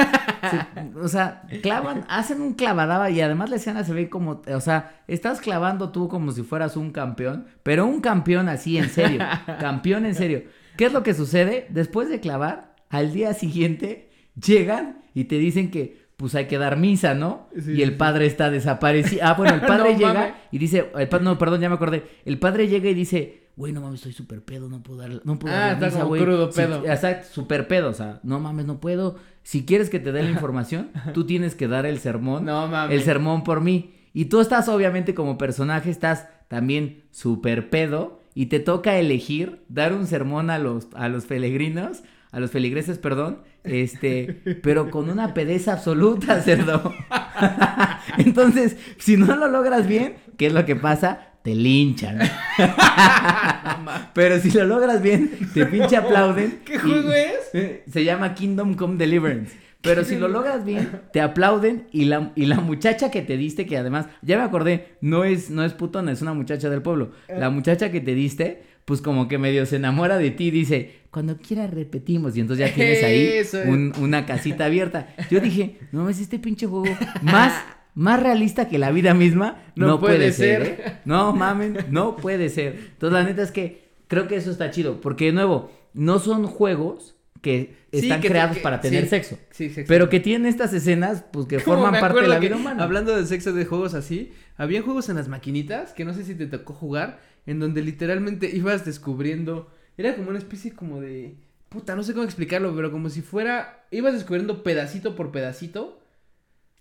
se- 0.51 0.99
o 0.99 1.09
sea, 1.09 1.43
clavan, 1.63 2.05
hacen 2.09 2.41
un 2.41 2.55
clavadaba 2.55 3.11
y 3.11 3.21
además 3.21 3.51
la 3.51 3.57
escena 3.57 3.83
se 3.85 3.93
ve 3.95 4.09
como, 4.09 4.43
o 4.47 4.61
sea, 4.61 5.01
estás 5.09 5.41
clavando 5.41 5.91
tú 5.91 6.09
como 6.09 6.31
si 6.33 6.43
fueras 6.43 6.77
un 6.77 6.91
campeón, 6.93 7.47
pero 7.63 7.87
un 7.87 8.01
campeón 8.01 8.49
así 8.49 8.77
en 8.79 8.89
serio, 8.91 9.21
campeón 9.61 10.05
en 10.07 10.15
serio. 10.15 10.43
¿Qué 10.77 10.85
es 10.87 10.93
lo 10.93 11.03
que 11.03 11.15
sucede? 11.15 11.67
Después 11.71 12.09
de 12.09 12.21
clavar, 12.21 12.77
al 12.91 13.13
día 13.13 13.35
siguiente 13.35 14.11
llegan 14.41 15.03
y 15.15 15.25
te 15.25 15.37
dicen 15.39 15.71
que 15.71 16.07
pues 16.17 16.35
hay 16.35 16.47
que 16.47 16.59
dar 16.59 16.77
misa, 16.77 17.15
¿no? 17.15 17.49
Sí, 17.57 17.73
y 17.75 17.83
el 17.83 17.91
sí, 17.91 17.95
padre 17.97 18.27
está 18.27 18.51
desaparecido. 18.51 19.23
Ah, 19.25 19.35
bueno, 19.35 19.55
el 19.55 19.61
padre 19.67 19.93
No 19.93 19.99
llega 19.99 20.35
y 20.51 20.59
dice, 20.59 20.91
el 20.97 21.09
pa- 21.09 21.21
no, 21.21 21.39
perdón, 21.39 21.61
ya 21.61 21.69
me 21.69 21.77
acordé. 21.77 22.05
El 22.25 22.39
padre 22.41 22.67
llega 22.69 22.89
y 22.91 22.95
dice, 22.95 23.48
güey, 23.59 23.73
no 23.75 23.81
mames, 23.83 23.97
estoy 24.01 24.13
súper 24.13 24.43
pedo, 24.43 24.69
no 24.69 24.83
puedo 24.83 25.01
dar, 25.01 25.11
no 25.25 25.39
puedo 25.39 25.55
Ah, 25.55 25.59
dar 25.59 25.67
la 25.67 25.73
está 25.75 25.87
misa, 25.87 25.99
como 25.99 26.09
güey". 26.09 26.23
crudo, 26.23 26.51
Sí, 26.53 26.57
pedo. 26.63 26.87
exacto, 26.87 27.29
súper 27.33 27.69
pedo, 27.69 27.91
o 27.91 27.93
sea, 27.93 28.21
no 28.23 28.41
mames, 28.41 28.65
no 28.67 28.81
puedo. 28.81 29.17
Si 29.43 29.67
quieres 29.67 29.91
que 29.91 29.99
te 29.99 30.13
dé 30.13 30.23
la 30.23 30.31
información, 30.39 30.91
tú 31.13 31.27
tienes 31.27 31.55
que 31.55 31.69
dar 31.69 31.85
el 31.85 31.99
sermón. 31.99 32.45
No 32.47 32.69
mames. 32.69 32.97
El 32.97 33.03
sermón 33.03 33.45
por 33.45 33.61
mí. 33.61 33.95
Y 34.15 34.27
tú 34.27 34.41
estás, 34.41 34.69
obviamente, 34.69 35.13
como 35.15 35.37
personaje, 35.37 35.91
estás 35.91 36.27
también 36.49 37.03
súper 37.11 37.69
pedo. 37.69 38.21
Y 38.35 38.47
te 38.47 38.61
toca 38.61 38.97
elegir 38.99 39.65
dar 39.69 39.93
un 39.93 40.07
sermón 40.07 40.49
a 40.51 40.59
los, 40.59 40.87
a 40.95 41.09
los 41.09 41.27
peregrinos, 41.27 42.05
a 42.31 42.39
los 42.41 42.51
feligreses, 42.53 42.99
perdón, 42.99 43.41
este, 43.65 44.41
pero 44.63 44.91
con 44.91 45.11
una 45.11 45.35
pedeza 45.35 45.73
absoluta, 45.73 46.41
cerdo. 46.43 46.95
Entonces, 48.19 48.77
si 48.99 49.17
no 49.17 49.35
lo 49.37 49.49
logras 49.49 49.87
bien, 49.87 50.17
¿qué 50.37 50.47
es 50.47 50.53
lo 50.53 50.65
que 50.65 50.77
pasa? 50.77 51.28
Te 51.43 51.55
linchan. 51.55 52.19
pero 54.15 54.39
si 54.41 54.51
lo 54.51 54.65
logras 54.65 55.03
bien, 55.03 55.31
te 55.55 55.67
pinche 55.67 55.97
aplauden. 55.97 56.61
¿Qué 56.65 56.79
juego 56.79 57.13
es? 57.13 57.35
eh, 57.55 57.85
Se 57.91 58.05
llama 58.05 58.35
Kingdom 58.35 58.75
Come 58.75 58.97
Deliverance. 58.97 59.57
Pero 59.81 60.05
si 60.05 60.17
lo 60.17 60.27
logras 60.27 60.65
bien, 60.65 60.91
te 61.13 61.21
aplauden 61.21 61.87
y 61.93 62.07
la, 62.07 62.33
y 62.35 62.47
la 62.47 62.57
muchacha 62.57 63.13
que 63.13 63.23
te 63.23 63.37
diste, 63.37 63.65
que 63.65 63.79
además, 63.79 64.07
ya 64.23 64.37
me 64.37 64.43
acordé, 64.43 64.97
no 65.01 65.23
es, 65.23 65.51
no 65.51 65.65
es 65.65 65.73
putona, 65.73 66.11
es 66.11 66.21
una 66.21 66.35
muchacha 66.35 66.69
del 66.69 66.83
pueblo. 66.83 67.13
La 67.29 67.49
muchacha 67.51 67.93
que 67.93 68.01
te 68.01 68.13
diste, 68.15 68.65
pues 68.85 69.01
como 69.01 69.29
que 69.29 69.39
medio 69.39 69.65
se 69.67 69.77
enamora 69.77 70.19
de 70.19 70.33
ti 70.33 70.49
y 70.49 70.51
dice, 70.51 71.03
cuando 71.13 71.37
quieras 71.39 71.71
repetimos. 71.71 72.37
Y 72.37 72.41
entonces 72.41 72.69
ya 72.69 72.75
tienes 72.75 73.05
ahí 73.05 73.25
es. 73.35 73.55
un- 73.55 73.93
una 74.01 74.27
casita 74.27 74.65
abierta. 74.65 75.15
Yo 75.31 75.39
dije, 75.39 75.79
no 75.93 76.01
mames, 76.01 76.19
este 76.21 76.41
pinche 76.41 76.67
juego 76.67 76.87
más, 77.23 77.53
más 77.99 78.23
realista 78.23 78.69
que 78.69 78.79
la 78.79 78.93
vida 78.93 79.13
misma 79.13 79.61
no, 79.75 79.87
No 79.89 79.99
puede, 80.01 80.17
puede 80.19 80.33
ser. 80.33 80.65
ser. 80.65 80.81
¿eh? 80.87 80.99
No 81.05 81.33
mamen, 81.35 81.77
no 81.91 82.15
puede 82.15 82.49
ser. 82.49 82.77
Entonces 82.93 83.13
la 83.13 83.25
neta 83.25 83.43
es 83.43 83.51
que 83.51 83.89
creo 84.07 84.29
que 84.29 84.37
eso 84.37 84.53
está 84.53 84.71
chido, 84.71 85.01
porque 85.01 85.27
de 85.27 85.33
nuevo, 85.33 85.73
no 85.95 86.21
son 86.21 86.47
juegos 86.47 87.17
que 87.43 87.75
Sí, 87.93 88.01
están 88.07 88.21
que- 88.21 88.29
creados 88.29 88.57
que- 88.59 88.63
para 88.63 88.81
tener 88.81 89.05
sí. 89.05 89.11
sexo. 89.11 89.39
Sí, 89.51 89.71
sí, 89.71 89.83
Pero 89.89 90.09
que 90.09 90.21
tienen 90.21 90.47
estas 90.47 90.73
escenas, 90.73 91.25
pues 91.33 91.47
que 91.47 91.59
forman 91.59 91.99
parte 92.01 92.21
de 92.21 92.29
la 92.29 92.39
vida 92.39 92.55
humana. 92.57 92.85
Hablando 92.85 93.17
de 93.17 93.27
sexo 93.27 93.53
de 93.53 93.65
juegos 93.65 93.95
así, 93.95 94.31
había 94.57 94.81
juegos 94.83 95.09
en 95.09 95.17
las 95.17 95.27
maquinitas 95.29 95.93
que 95.93 96.05
no 96.05 96.15
sé 96.15 96.25
si 96.25 96.35
te 96.37 96.47
tocó 96.47 96.75
jugar, 96.75 97.21
en 97.47 97.59
donde 97.59 97.83
literalmente 97.83 98.49
ibas 98.55 98.85
descubriendo, 98.85 99.71
era 99.97 100.15
como 100.15 100.31
una 100.31 100.39
especie 100.39 100.73
como 100.73 101.01
de, 101.01 101.35
puta, 101.69 101.97
no 101.97 102.03
sé 102.05 102.13
cómo 102.13 102.25
explicarlo, 102.25 102.75
pero 102.77 102.91
como 102.93 103.09
si 103.11 103.23
fuera, 103.23 103.87
ibas 103.91 104.13
descubriendo 104.15 104.63
pedacito 104.63 105.17
por 105.17 105.31
pedacito 105.33 105.99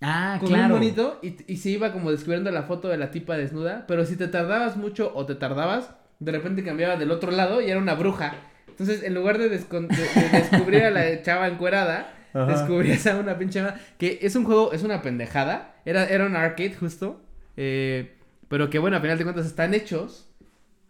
Ah, 0.02 0.38
con 0.39 0.50
claro. 0.50 0.66
un 0.66 0.80
monito 0.80 1.20
y, 1.24 1.36
y 1.52 1.58
se 1.58 1.70
iba 1.72 1.91
como 1.91 2.12
descubriendo 2.12 2.52
la 2.52 2.64
foto 2.64 2.88
de 2.88 2.98
la 2.98 3.10
tipa 3.12 3.36
desnuda, 3.36 3.86
pero 3.88 4.06
si 4.06 4.16
te 4.16 4.28
tardabas 4.28 4.78
mucho 4.78 5.12
o 5.16 5.26
te 5.26 5.34
tardabas, 5.36 5.89
de 6.20 6.32
repente 6.32 6.64
cambiaba 6.64 6.98
del 6.98 7.10
otro 7.12 7.32
lado 7.32 7.62
y 7.62 7.70
era 7.72 7.80
una 7.80 7.95
bruja. 7.95 8.36
Entonces, 8.68 9.02
en 9.04 9.16
lugar 9.16 9.39
de, 9.39 9.50
descon- 9.52 9.88
de- 9.88 10.22
de 10.22 10.30
descubrir 10.50 10.84
a 10.84 10.91
la 10.91 11.22
chava 11.24 11.48
encuerada, 11.48 12.14
Ajá. 12.34 12.45
descubrías 12.45 13.08
a 13.08 13.18
una 13.18 13.39
pinche 13.39 13.64
que 13.98 14.20
es 14.22 14.36
un 14.36 14.43
juego, 14.45 14.72
es 14.72 14.84
una 14.84 15.02
pendejada. 15.02 15.74
Era, 15.86 16.06
era 16.06 16.26
un 16.26 16.36
arcade 16.36 16.76
justo. 16.76 17.20
eh, 17.56 18.14
pero 18.50 18.70
que 18.70 18.78
bueno, 18.80 18.98
a 18.98 19.02
final 19.02 19.18
de 19.18 19.24
cuentas 19.24 19.45
están 19.48 19.74
hechos 19.74 20.30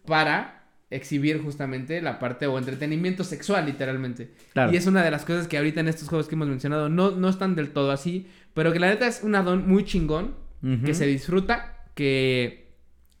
para 0.06 0.57
exhibir 0.90 1.42
justamente 1.42 2.00
la 2.00 2.18
parte 2.18 2.46
o 2.46 2.56
entretenimiento 2.58 3.22
sexual, 3.24 3.66
literalmente. 3.66 4.30
Claro. 4.54 4.72
Y 4.72 4.76
es 4.76 4.86
una 4.86 5.02
de 5.04 5.10
las 5.10 5.24
cosas 5.24 5.46
que 5.48 5.58
ahorita 5.58 5.80
en 5.80 5.88
estos 5.88 6.08
juegos 6.08 6.28
que 6.28 6.34
hemos 6.34 6.48
mencionado 6.48 6.88
no, 6.88 7.10
no 7.10 7.28
están 7.28 7.54
del 7.54 7.70
todo 7.70 7.90
así, 7.90 8.26
pero 8.54 8.72
que 8.72 8.80
la 8.80 8.88
neta 8.88 9.06
es 9.06 9.22
un 9.22 9.34
addon 9.34 9.68
muy 9.68 9.84
chingón, 9.84 10.34
que 10.84 10.94
se 10.94 11.06
disfruta, 11.06 11.84
que 11.94 12.72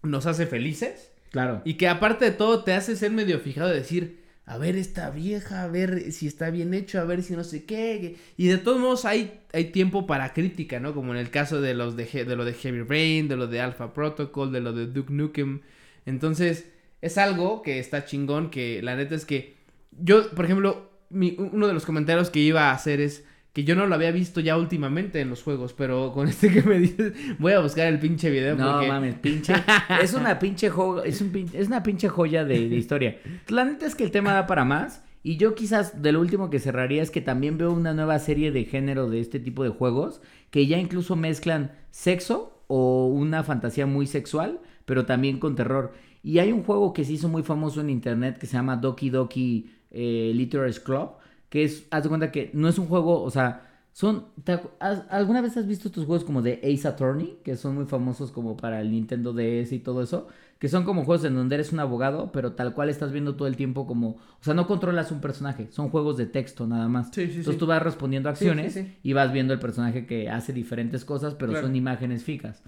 nos 0.02 0.26
hace 0.26 0.46
felices 0.46 1.12
Claro. 1.30 1.60
y 1.64 1.74
que 1.74 1.88
aparte 1.88 2.24
de 2.24 2.30
todo 2.32 2.64
te 2.64 2.72
hace 2.72 2.96
ser 2.96 3.12
medio 3.12 3.38
fijado 3.38 3.68
de 3.68 3.76
decir, 3.76 4.24
a 4.46 4.56
ver 4.56 4.76
esta 4.76 5.10
vieja, 5.10 5.62
a 5.62 5.68
ver 5.68 6.10
si 6.10 6.26
está 6.26 6.48
bien 6.50 6.72
hecho, 6.72 6.98
a 6.98 7.04
ver 7.04 7.22
si 7.22 7.34
no 7.36 7.44
sé 7.44 7.64
qué. 7.64 8.16
Y 8.38 8.46
de 8.48 8.56
todos 8.56 8.80
modos 8.80 9.04
hay, 9.04 9.40
hay 9.52 9.66
tiempo 9.66 10.06
para 10.06 10.32
crítica, 10.32 10.80
¿no? 10.80 10.94
Como 10.94 11.12
en 11.12 11.18
el 11.20 11.28
caso 11.30 11.60
de 11.60 11.74
los 11.74 11.96
de, 11.96 12.06
de 12.06 12.34
lo 12.34 12.46
de 12.46 12.54
Heavy 12.54 12.80
Rain, 12.82 13.28
de 13.28 13.36
lo 13.36 13.46
de 13.46 13.60
Alpha 13.60 13.92
Protocol, 13.92 14.50
de 14.50 14.60
lo 14.62 14.72
de 14.72 14.86
Duke 14.86 15.12
Nukem. 15.12 15.60
Entonces, 16.06 16.64
es 17.00 17.18
algo 17.18 17.62
que 17.62 17.78
está 17.78 18.04
chingón, 18.04 18.50
que 18.50 18.82
la 18.82 18.96
neta 18.96 19.14
es 19.14 19.24
que 19.24 19.56
yo, 19.92 20.30
por 20.30 20.44
ejemplo, 20.44 20.90
mi- 21.10 21.36
uno 21.38 21.66
de 21.66 21.72
los 21.74 21.84
comentarios 21.86 22.30
que 22.30 22.40
iba 22.40 22.70
a 22.70 22.72
hacer 22.72 23.00
es 23.00 23.24
que 23.52 23.64
yo 23.64 23.74
no 23.74 23.86
lo 23.86 23.94
había 23.94 24.12
visto 24.12 24.40
ya 24.40 24.56
últimamente 24.56 25.20
en 25.20 25.30
los 25.30 25.42
juegos, 25.42 25.72
pero 25.72 26.12
con 26.12 26.28
este 26.28 26.50
que 26.52 26.62
me 26.62 26.78
dices, 26.78 27.12
voy 27.38 27.52
a 27.52 27.60
buscar 27.60 27.86
el 27.88 27.98
pinche 27.98 28.30
video 28.30 28.56
No 28.56 28.72
porque... 28.72 28.88
mames, 28.88 29.14
pinche. 29.16 29.54
es 30.00 30.14
una 30.14 30.38
pinche 30.38 30.70
jo- 30.70 31.02
es, 31.02 31.20
un 31.20 31.32
pin- 31.32 31.50
es 31.54 31.66
una 31.68 31.82
pinche 31.82 32.08
joya 32.08 32.44
de, 32.44 32.68
de 32.68 32.76
historia. 32.76 33.18
La 33.48 33.64
neta 33.64 33.86
es 33.86 33.94
que 33.94 34.04
el 34.04 34.10
tema 34.10 34.32
da 34.34 34.46
para 34.46 34.64
más. 34.64 35.02
Y 35.24 35.36
yo 35.36 35.56
quizás 35.56 36.00
de 36.00 36.12
lo 36.12 36.20
último 36.20 36.48
que 36.48 36.60
cerraría 36.60 37.02
es 37.02 37.10
que 37.10 37.20
también 37.20 37.58
veo 37.58 37.72
una 37.72 37.92
nueva 37.92 38.18
serie 38.20 38.52
de 38.52 38.64
género 38.64 39.10
de 39.10 39.18
este 39.20 39.40
tipo 39.40 39.64
de 39.64 39.70
juegos 39.70 40.20
que 40.50 40.66
ya 40.68 40.78
incluso 40.78 41.16
mezclan 41.16 41.72
sexo 41.90 42.62
o 42.68 43.08
una 43.08 43.42
fantasía 43.42 43.84
muy 43.86 44.06
sexual, 44.06 44.60
pero 44.84 45.06
también 45.06 45.38
con 45.40 45.56
terror. 45.56 45.92
Y 46.22 46.38
hay 46.38 46.52
un 46.52 46.62
juego 46.64 46.92
que 46.92 47.04
se 47.04 47.12
hizo 47.12 47.28
muy 47.28 47.42
famoso 47.42 47.80
en 47.80 47.90
internet 47.90 48.38
que 48.38 48.46
se 48.46 48.54
llama 48.54 48.76
Doki 48.76 49.10
Doki 49.10 49.70
eh, 49.90 50.32
Literature 50.34 50.82
Club, 50.82 51.10
que 51.48 51.64
es, 51.64 51.86
haz 51.90 52.02
de 52.02 52.08
cuenta 52.08 52.30
que 52.30 52.50
no 52.52 52.68
es 52.68 52.78
un 52.78 52.86
juego, 52.86 53.22
o 53.22 53.30
sea, 53.30 53.67
son, 53.98 54.26
¿te 54.44 54.52
acu- 54.54 54.70
has- 54.78 55.02
¿alguna 55.10 55.40
vez 55.40 55.56
has 55.56 55.66
visto 55.66 55.88
estos 55.88 56.04
juegos 56.06 56.24
como 56.24 56.40
de 56.40 56.60
Ace 56.62 56.86
Attorney? 56.86 57.38
Que 57.42 57.56
son 57.56 57.74
muy 57.74 57.84
famosos 57.86 58.30
como 58.30 58.56
para 58.56 58.80
el 58.80 58.92
Nintendo 58.92 59.32
DS 59.32 59.72
y 59.74 59.80
todo 59.80 60.02
eso. 60.02 60.28
Que 60.60 60.68
son 60.68 60.84
como 60.84 61.04
juegos 61.04 61.24
en 61.24 61.34
donde 61.34 61.56
eres 61.56 61.72
un 61.72 61.80
abogado, 61.80 62.30
pero 62.30 62.52
tal 62.52 62.74
cual 62.74 62.90
estás 62.90 63.10
viendo 63.10 63.34
todo 63.34 63.48
el 63.48 63.56
tiempo 63.56 63.88
como... 63.88 64.10
O 64.10 64.18
sea, 64.42 64.54
no 64.54 64.68
controlas 64.68 65.10
un 65.10 65.20
personaje, 65.20 65.66
son 65.72 65.88
juegos 65.90 66.16
de 66.16 66.26
texto 66.26 66.66
nada 66.68 66.86
más. 66.88 67.08
Sí, 67.08 67.22
sí, 67.26 67.38
Entonces 67.38 67.54
sí. 67.54 67.58
tú 67.58 67.66
vas 67.66 67.82
respondiendo 67.82 68.28
acciones 68.28 68.78
y 69.02 69.12
vas 69.14 69.32
viendo 69.32 69.52
el 69.52 69.58
personaje 69.58 70.06
que 70.06 70.30
hace 70.30 70.52
diferentes 70.52 71.04
cosas, 71.04 71.34
pero 71.34 71.50
Claro. 71.52 71.66
son 71.66 71.74
imágenes 71.74 72.22
fijas. 72.22 72.62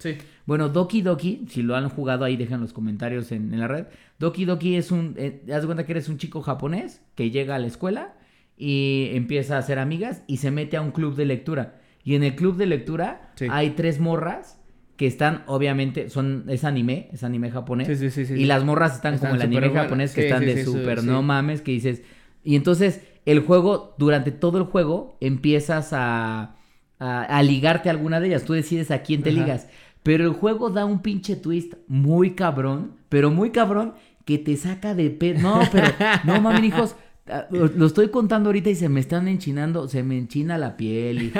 Bueno, 0.45 0.67
Doki 0.67 1.01
Doki, 1.01 1.45
si 1.49 1.63
lo 1.63 1.77
han 1.77 1.87
jugado 1.89 2.25
ahí, 2.25 2.35
dejen 2.35 2.59
los 2.59 2.73
comentarios 2.73 3.31
en, 3.31 3.53
en 3.53 3.59
la 3.61 3.67
red. 3.69 3.85
Doki 4.19 4.43
Doki 4.45 4.75
es 4.75 4.91
un. 4.91 5.13
Eh, 5.17 5.45
haz 5.53 5.65
cuenta 5.65 5.85
que 5.85 5.93
eres 5.93 6.09
un 6.09 6.17
chico 6.17 6.41
japonés 6.41 7.01
que 7.15 7.29
llega 7.31 7.55
a 7.55 7.59
la 7.59 7.67
escuela 7.67 8.15
y 8.63 9.09
empieza 9.15 9.55
a 9.55 9.59
hacer 9.59 9.79
amigas 9.79 10.21
y 10.27 10.37
se 10.37 10.51
mete 10.51 10.77
a 10.77 10.81
un 10.81 10.91
club 10.91 11.15
de 11.15 11.25
lectura. 11.25 11.79
Y 12.03 12.13
en 12.15 12.23
el 12.23 12.35
club 12.35 12.57
de 12.57 12.67
lectura 12.67 13.31
Sí. 13.35 13.47
hay 13.49 13.71
tres 13.71 13.99
morras 13.99 14.59
que 14.97 15.07
están, 15.07 15.43
obviamente, 15.47 16.09
son. 16.11 16.45
Es 16.47 16.63
anime, 16.63 17.09
es 17.11 17.23
anime 17.23 17.49
japonés. 17.49 17.87
Sí, 17.87 17.95
sí, 17.95 18.11
sí, 18.11 18.25
sí, 18.27 18.33
Y 18.35 18.45
las 18.45 18.63
morras 18.63 18.95
están, 18.95 19.15
Están 19.15 19.31
como 19.31 19.41
el 19.41 19.47
anime 19.47 19.71
japonés 19.71 20.13
que 20.13 20.25
están 20.27 20.45
de 20.45 20.57
sí, 20.57 20.63
su- 20.63 20.73
súper, 20.73 20.99
sí. 21.01 21.07
no 21.07 21.23
mames, 21.23 21.61
que 21.63 21.71
dices. 21.71 22.03
Y 22.43 22.55
entonces, 22.55 23.01
el 23.25 23.39
juego, 23.39 23.95
durante 23.97 24.31
todo 24.31 24.59
el 24.59 24.65
juego, 24.65 25.17
empiezas 25.21 25.91
a, 25.93 26.55
a, 26.99 27.23
a 27.23 27.41
ligarte 27.43 27.89
a 27.89 27.93
alguna 27.93 28.19
de 28.19 28.27
ellas. 28.27 28.43
Tú 28.45 28.53
decides 28.53 28.91
a 28.91 29.01
quién 29.01 29.23
te 29.23 29.31
Ajá. 29.31 29.39
ligas. 29.39 29.67
Pero 30.03 30.23
el 30.25 30.33
juego 30.33 30.69
da 30.69 30.85
un 30.85 31.01
pinche 31.01 31.35
twist 31.35 31.73
muy 31.87 32.31
cabrón, 32.35 32.93
pero 33.09 33.31
muy 33.31 33.49
cabrón, 33.51 33.93
que 34.25 34.37
te 34.37 34.55
saca 34.55 34.93
de 34.93 35.09
pe... 35.09 35.33
No, 35.35 35.61
pero, 35.71 35.87
no 36.25 36.41
mames, 36.41 36.63
hijos. 36.63 36.95
Ah, 37.31 37.47
Lo, 37.51 37.67
lo 37.67 37.85
estoy 37.85 38.09
contando 38.09 38.49
ahorita 38.49 38.69
y 38.69 38.75
se 38.75 38.89
me 38.89 38.99
están 38.99 39.27
enchinando, 39.27 39.87
se 39.87 40.03
me 40.03 40.17
enchina 40.17 40.57
la 40.57 40.77
piel, 40.77 41.21
hijo. 41.23 41.39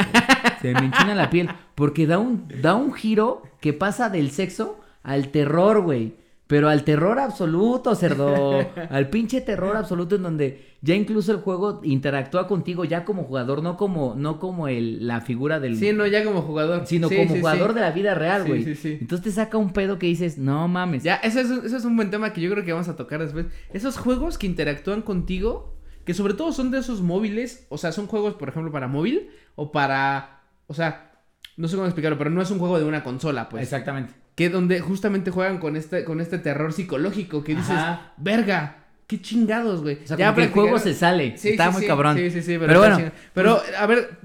Se 0.62 0.74
me 0.74 0.86
enchina 0.86 1.16
la 1.16 1.30
piel. 1.30 1.50
Porque 1.76 2.06
da 2.08 2.20
un, 2.20 2.48
da 2.62 2.76
un 2.76 2.94
giro 2.94 3.42
que 3.60 3.74
pasa 3.74 4.10
del 4.10 4.32
sexo 4.32 4.80
al 5.04 5.30
terror, 5.30 5.82
güey. 5.82 6.20
Pero 6.48 6.68
al 6.68 6.84
terror 6.84 7.18
absoluto, 7.18 7.96
cerdo. 7.96 8.60
Al 8.89 9.10
pinche 9.10 9.39
terror 9.39 9.78
absoluto 9.78 10.16
en 10.18 10.24
donde 10.24 10.66
ya 10.82 10.96
incluso 10.96 11.32
el 11.32 11.38
juego 11.38 11.80
interactúa 11.84 12.46
contigo 12.48 12.84
ya 12.84 13.06
como 13.06 13.24
jugador, 13.24 13.64
no 13.64 13.78
como, 13.78 14.16
no 14.18 14.38
como 14.38 14.68
el, 14.68 15.08
la 15.08 15.22
figura 15.22 15.62
del... 15.62 15.78
Sí, 15.78 15.94
no, 15.94 16.06
ya 16.08 16.26
como 16.26 16.42
jugador. 16.42 16.86
Sino 16.88 17.08
Sí, 17.08 17.16
como 17.16 17.34
sí, 17.36 17.39
jugador 17.39 17.70
sí. 17.70 17.76
de 17.76 17.82
la 17.82 17.92
vida 17.92 18.16
real, 18.16 18.44
Sí, 18.44 18.50
güey. 18.50 18.64
sí, 18.66 18.76
sí. 18.76 18.98
Entonces 19.00 19.24
te 19.24 19.32
saca 19.32 19.58
un 19.58 19.72
pedo 19.72 19.98
que 19.98 20.08
dices, 20.08 20.38
no 20.38 20.68
mames. 20.68 21.04
Ya, 21.04 21.16
eso 21.16 21.39
es, 21.39 21.50
eso 21.50 21.78
es 21.78 21.86
un 21.86 21.96
buen 21.96 22.12
tema 22.12 22.34
que 22.34 22.42
yo 22.42 22.52
creo 22.52 22.66
que 22.66 22.74
vamos 22.74 22.89
a 22.89 22.98
tocar 22.98 23.22
después. 23.22 23.46
Esos 23.72 23.98
juegos 23.98 24.38
que 24.38 24.46
interactúan 24.48 25.04
contigo, 25.04 25.71
que 26.06 26.14
sobre 26.14 26.34
todo 26.34 26.52
son 26.54 26.72
de 26.72 26.80
esos 26.80 27.02
móviles, 27.02 27.66
o 27.70 27.78
sea, 27.78 27.91
son 27.91 28.08
juegos, 28.08 28.36
por 28.36 28.49
ejemplo, 28.49 28.72
para 28.72 28.88
móvil 28.88 29.30
o 29.56 29.72
para, 29.72 30.41
o 30.68 30.74
sea, 30.74 31.12
no 31.58 31.68
sé 31.68 31.76
cómo 31.76 31.88
explicarlo, 31.88 32.18
pero 32.18 32.30
no 32.30 32.41
es 32.41 32.49
un 32.52 32.60
juego 32.60 32.80
de 32.80 32.86
una 32.86 33.04
consola, 33.04 33.49
pues. 33.49 33.64
Exactamente. 33.64 34.14
Que 34.36 34.49
donde 34.49 34.80
justamente 34.80 35.30
juegan 35.32 35.60
con 35.60 35.76
este, 35.76 36.04
con 36.06 36.22
este 36.22 36.39
terror 36.39 36.74
psicológico 36.74 37.43
que 37.43 37.54
dices, 37.56 37.72
Ajá. 37.72 38.14
verga, 38.18 38.86
qué 39.06 39.22
chingados, 39.22 39.82
güey. 39.82 39.99
O 40.04 40.08
sea, 40.08 40.18
como 40.18 40.36
que 40.36 40.43
el 40.45 40.52
juego 40.52 40.80
se 40.80 40.93
sale. 40.93 41.38
Sí, 41.38 41.49
Está 41.49 41.68
sí, 41.68 41.74
muy 41.74 41.82
sí, 41.82 41.88
cabrón. 41.88 42.18
Sí, 42.18 42.32
sí, 42.32 42.41
sí, 42.41 42.58
pero, 42.58 42.80
bueno. 42.80 43.12
Pero, 43.34 43.62
a 43.78 43.86
ver, 43.86 44.18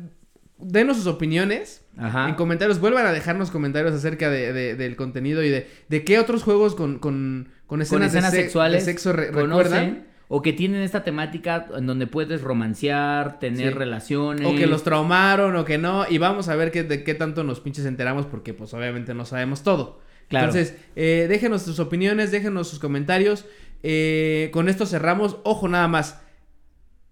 denos 0.58 0.96
sus 0.96 1.06
opiniones. 1.06 1.82
Ajá. 1.98 2.28
En 2.28 2.34
comentarios, 2.34 2.78
vuelvan 2.78 3.06
a 3.06 3.12
dejarnos 3.12 3.50
comentarios 3.50 3.92
acerca 3.94 4.28
de, 4.30 4.52
de- 4.52 4.74
del 4.76 4.96
contenido 4.96 5.42
y 5.42 5.48
de, 5.48 5.66
de 5.88 6.04
qué 6.04 6.18
otros 6.18 6.42
juegos 6.42 6.74
con, 6.74 6.98
con, 6.98 7.48
con 7.66 7.80
escenas, 7.82 8.08
con 8.10 8.16
escenas 8.18 8.32
de, 8.32 8.36
se- 8.38 8.42
sexuales 8.44 8.84
de 8.86 8.92
sexo 8.92 9.12
re- 9.14 9.32
conocen 9.32 9.48
recuerdan. 9.72 10.06
O 10.28 10.42
que 10.42 10.52
tienen 10.52 10.82
esta 10.82 11.04
temática 11.04 11.68
en 11.76 11.86
donde 11.86 12.06
puedes 12.06 12.40
romancear, 12.42 13.38
tener 13.38 13.72
Sí. 13.72 13.78
relaciones. 13.78 14.46
O 14.46 14.54
que 14.56 14.66
los 14.66 14.82
traumaron 14.82 15.54
o 15.56 15.64
que 15.64 15.78
no. 15.78 16.04
Y 16.08 16.18
vamos 16.18 16.48
a 16.48 16.56
ver 16.56 16.70
qué, 16.72 16.82
de 16.82 17.04
qué 17.04 17.14
tanto 17.14 17.44
nos 17.44 17.60
pinches 17.60 17.86
enteramos 17.86 18.26
porque 18.26 18.52
pues 18.54 18.74
obviamente 18.74 19.14
no 19.14 19.24
sabemos 19.24 19.62
todo. 19.62 20.00
Claro. 20.28 20.46
Entonces, 20.48 20.76
eh, 20.96 21.26
déjenos 21.28 21.62
sus 21.62 21.78
opiniones, 21.78 22.32
déjenos 22.32 22.68
sus 22.68 22.80
comentarios. 22.80 23.44
Eh, 23.84 24.50
con 24.52 24.68
esto 24.68 24.84
cerramos. 24.86 25.36
Ojo 25.44 25.68
nada 25.68 25.86
más. 25.86 26.20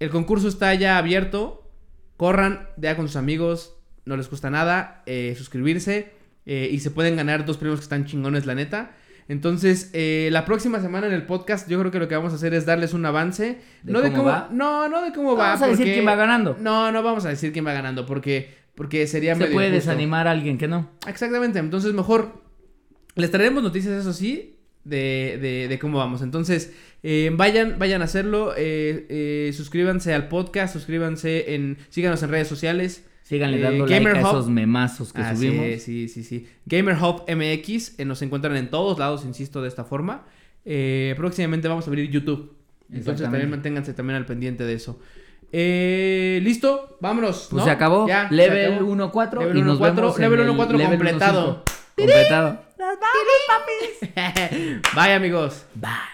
El 0.00 0.10
concurso 0.10 0.48
está 0.48 0.74
ya 0.74 0.98
abierto. 0.98 1.70
Corran 2.16 2.68
ya 2.76 2.96
con 2.96 3.06
sus 3.06 3.16
amigos. 3.16 3.76
No 4.04 4.16
les 4.16 4.26
cuesta 4.28 4.50
nada. 4.50 5.02
eh, 5.06 5.34
suscribirse. 5.38 6.12
y 6.46 6.78
se 6.80 6.90
pueden 6.90 7.16
ganar 7.16 7.46
dos 7.46 7.56
premios 7.56 7.78
que 7.80 7.84
están 7.84 8.04
chingones, 8.04 8.44
la 8.44 8.54
neta. 8.54 8.90
Entonces, 9.28 9.90
eh, 9.94 10.28
la 10.32 10.44
próxima 10.44 10.80
semana 10.80 11.06
en 11.06 11.12
el 11.12 11.24
podcast, 11.24 11.68
yo 11.68 11.78
creo 11.80 11.90
que 11.90 11.98
lo 11.98 12.08
que 12.08 12.14
vamos 12.14 12.32
a 12.32 12.36
hacer 12.36 12.52
es 12.54 12.66
darles 12.66 12.92
un 12.92 13.06
avance. 13.06 13.58
¿De 13.82 13.92
no 13.92 14.00
de 14.02 14.10
cómo 14.10 14.24
cómo 14.24 14.28
va? 14.30 14.48
No, 14.52 14.88
no 14.88 15.02
de 15.02 15.12
cómo 15.12 15.36
va. 15.36 15.50
Vamos 15.50 15.62
a 15.62 15.66
decir 15.68 15.86
quién 15.92 16.06
va 16.06 16.14
ganando. 16.14 16.56
No, 16.60 16.92
no 16.92 17.02
vamos 17.02 17.24
a 17.24 17.30
decir 17.30 17.52
quién 17.52 17.66
va 17.66 17.72
ganando. 17.72 18.04
Porque, 18.06 18.54
porque 18.74 19.06
sería 19.06 19.34
Se 19.34 19.40
medio 19.40 19.55
puede 19.55 19.68
injusto. 19.68 19.90
desanimar 19.90 20.28
a 20.28 20.32
alguien 20.32 20.59
que 20.59 20.68
no. 20.68 20.90
Exactamente, 21.06 21.59
entonces 21.59 21.92
mejor 21.94 22.42
les 23.14 23.30
traeremos 23.30 23.62
noticias, 23.62 23.94
eso 23.94 24.12
sí, 24.12 24.59
de, 24.84 25.38
de, 25.40 25.68
de 25.68 25.78
cómo 25.78 25.98
vamos. 25.98 26.20
Entonces, 26.20 26.74
eh, 27.02 27.30
vayan, 27.32 27.78
vayan 27.78 28.02
a 28.02 28.06
hacerlo, 28.06 28.52
eh, 28.56 29.06
eh, 29.09 29.52
suscríbanse 29.55 30.12
al 30.12 30.28
podcast, 30.28 30.74
suscríbanse 30.74 31.55
en, 31.55 31.78
síganos 31.88 32.22
en 32.22 32.30
redes 32.30 32.48
sociales. 32.48 33.05
Síganle 33.24 33.56
Eh, 33.59 33.60
dando 33.62 33.86
like 33.86 33.98
Gamer 33.98 34.16
a 34.18 34.20
Hub. 34.20 34.26
esos 34.36 34.48
memazos 34.48 35.12
que 35.12 35.20
Ah, 35.22 35.34
subimos. 35.34 35.64
sí, 35.82 36.06
sí, 36.06 36.09
sí, 36.09 36.22
sí. 36.24 36.48
Gamer 36.66 36.94
Hub 37.02 37.24
MX, 37.26 37.98
eh, 37.98 38.05
nos 38.05 38.22
encuentran 38.22 38.55
en 38.56 38.68
todos 38.70 38.98
lados, 38.98 39.24
insisto, 39.24 39.60
de 39.62 39.68
esta 39.68 39.84
forma. 39.84 40.24
Eh, 40.64 41.14
próximamente 41.16 41.66
vamos 41.66 41.86
a 41.86 41.90
abrir 41.90 42.09
YouTube. 42.10 42.55
Entonces 42.92 43.22
también 43.24 43.51
manténganse 43.51 43.92
también 43.94 44.16
al 44.18 44.26
pendiente 44.26 44.62
de 44.64 44.74
eso. 44.74 45.01
Eh, 45.52 46.38
Listo, 46.42 46.98
vámonos. 47.01 47.48
Pues 47.51 47.60
¿no? 47.60 47.64
se 47.64 47.70
acabó. 47.70 48.06
Ya, 48.06 48.28
level 48.30 48.74
acabó. 48.74 48.90
1-4 48.94 49.40
Level 49.40 49.56
y 49.59 49.62
nos 49.62 49.78
1-4, 49.80 49.94
vemos 49.96 50.18
level 50.18 50.40
el 50.40 50.48
1-4 50.51 50.72
level 50.76 50.88
completado. 50.98 51.64
1-5. 51.64 51.74
Completado. 51.96 52.64
Bye 54.94 55.14
amigos. 55.14 55.64
Bye. 55.74 56.14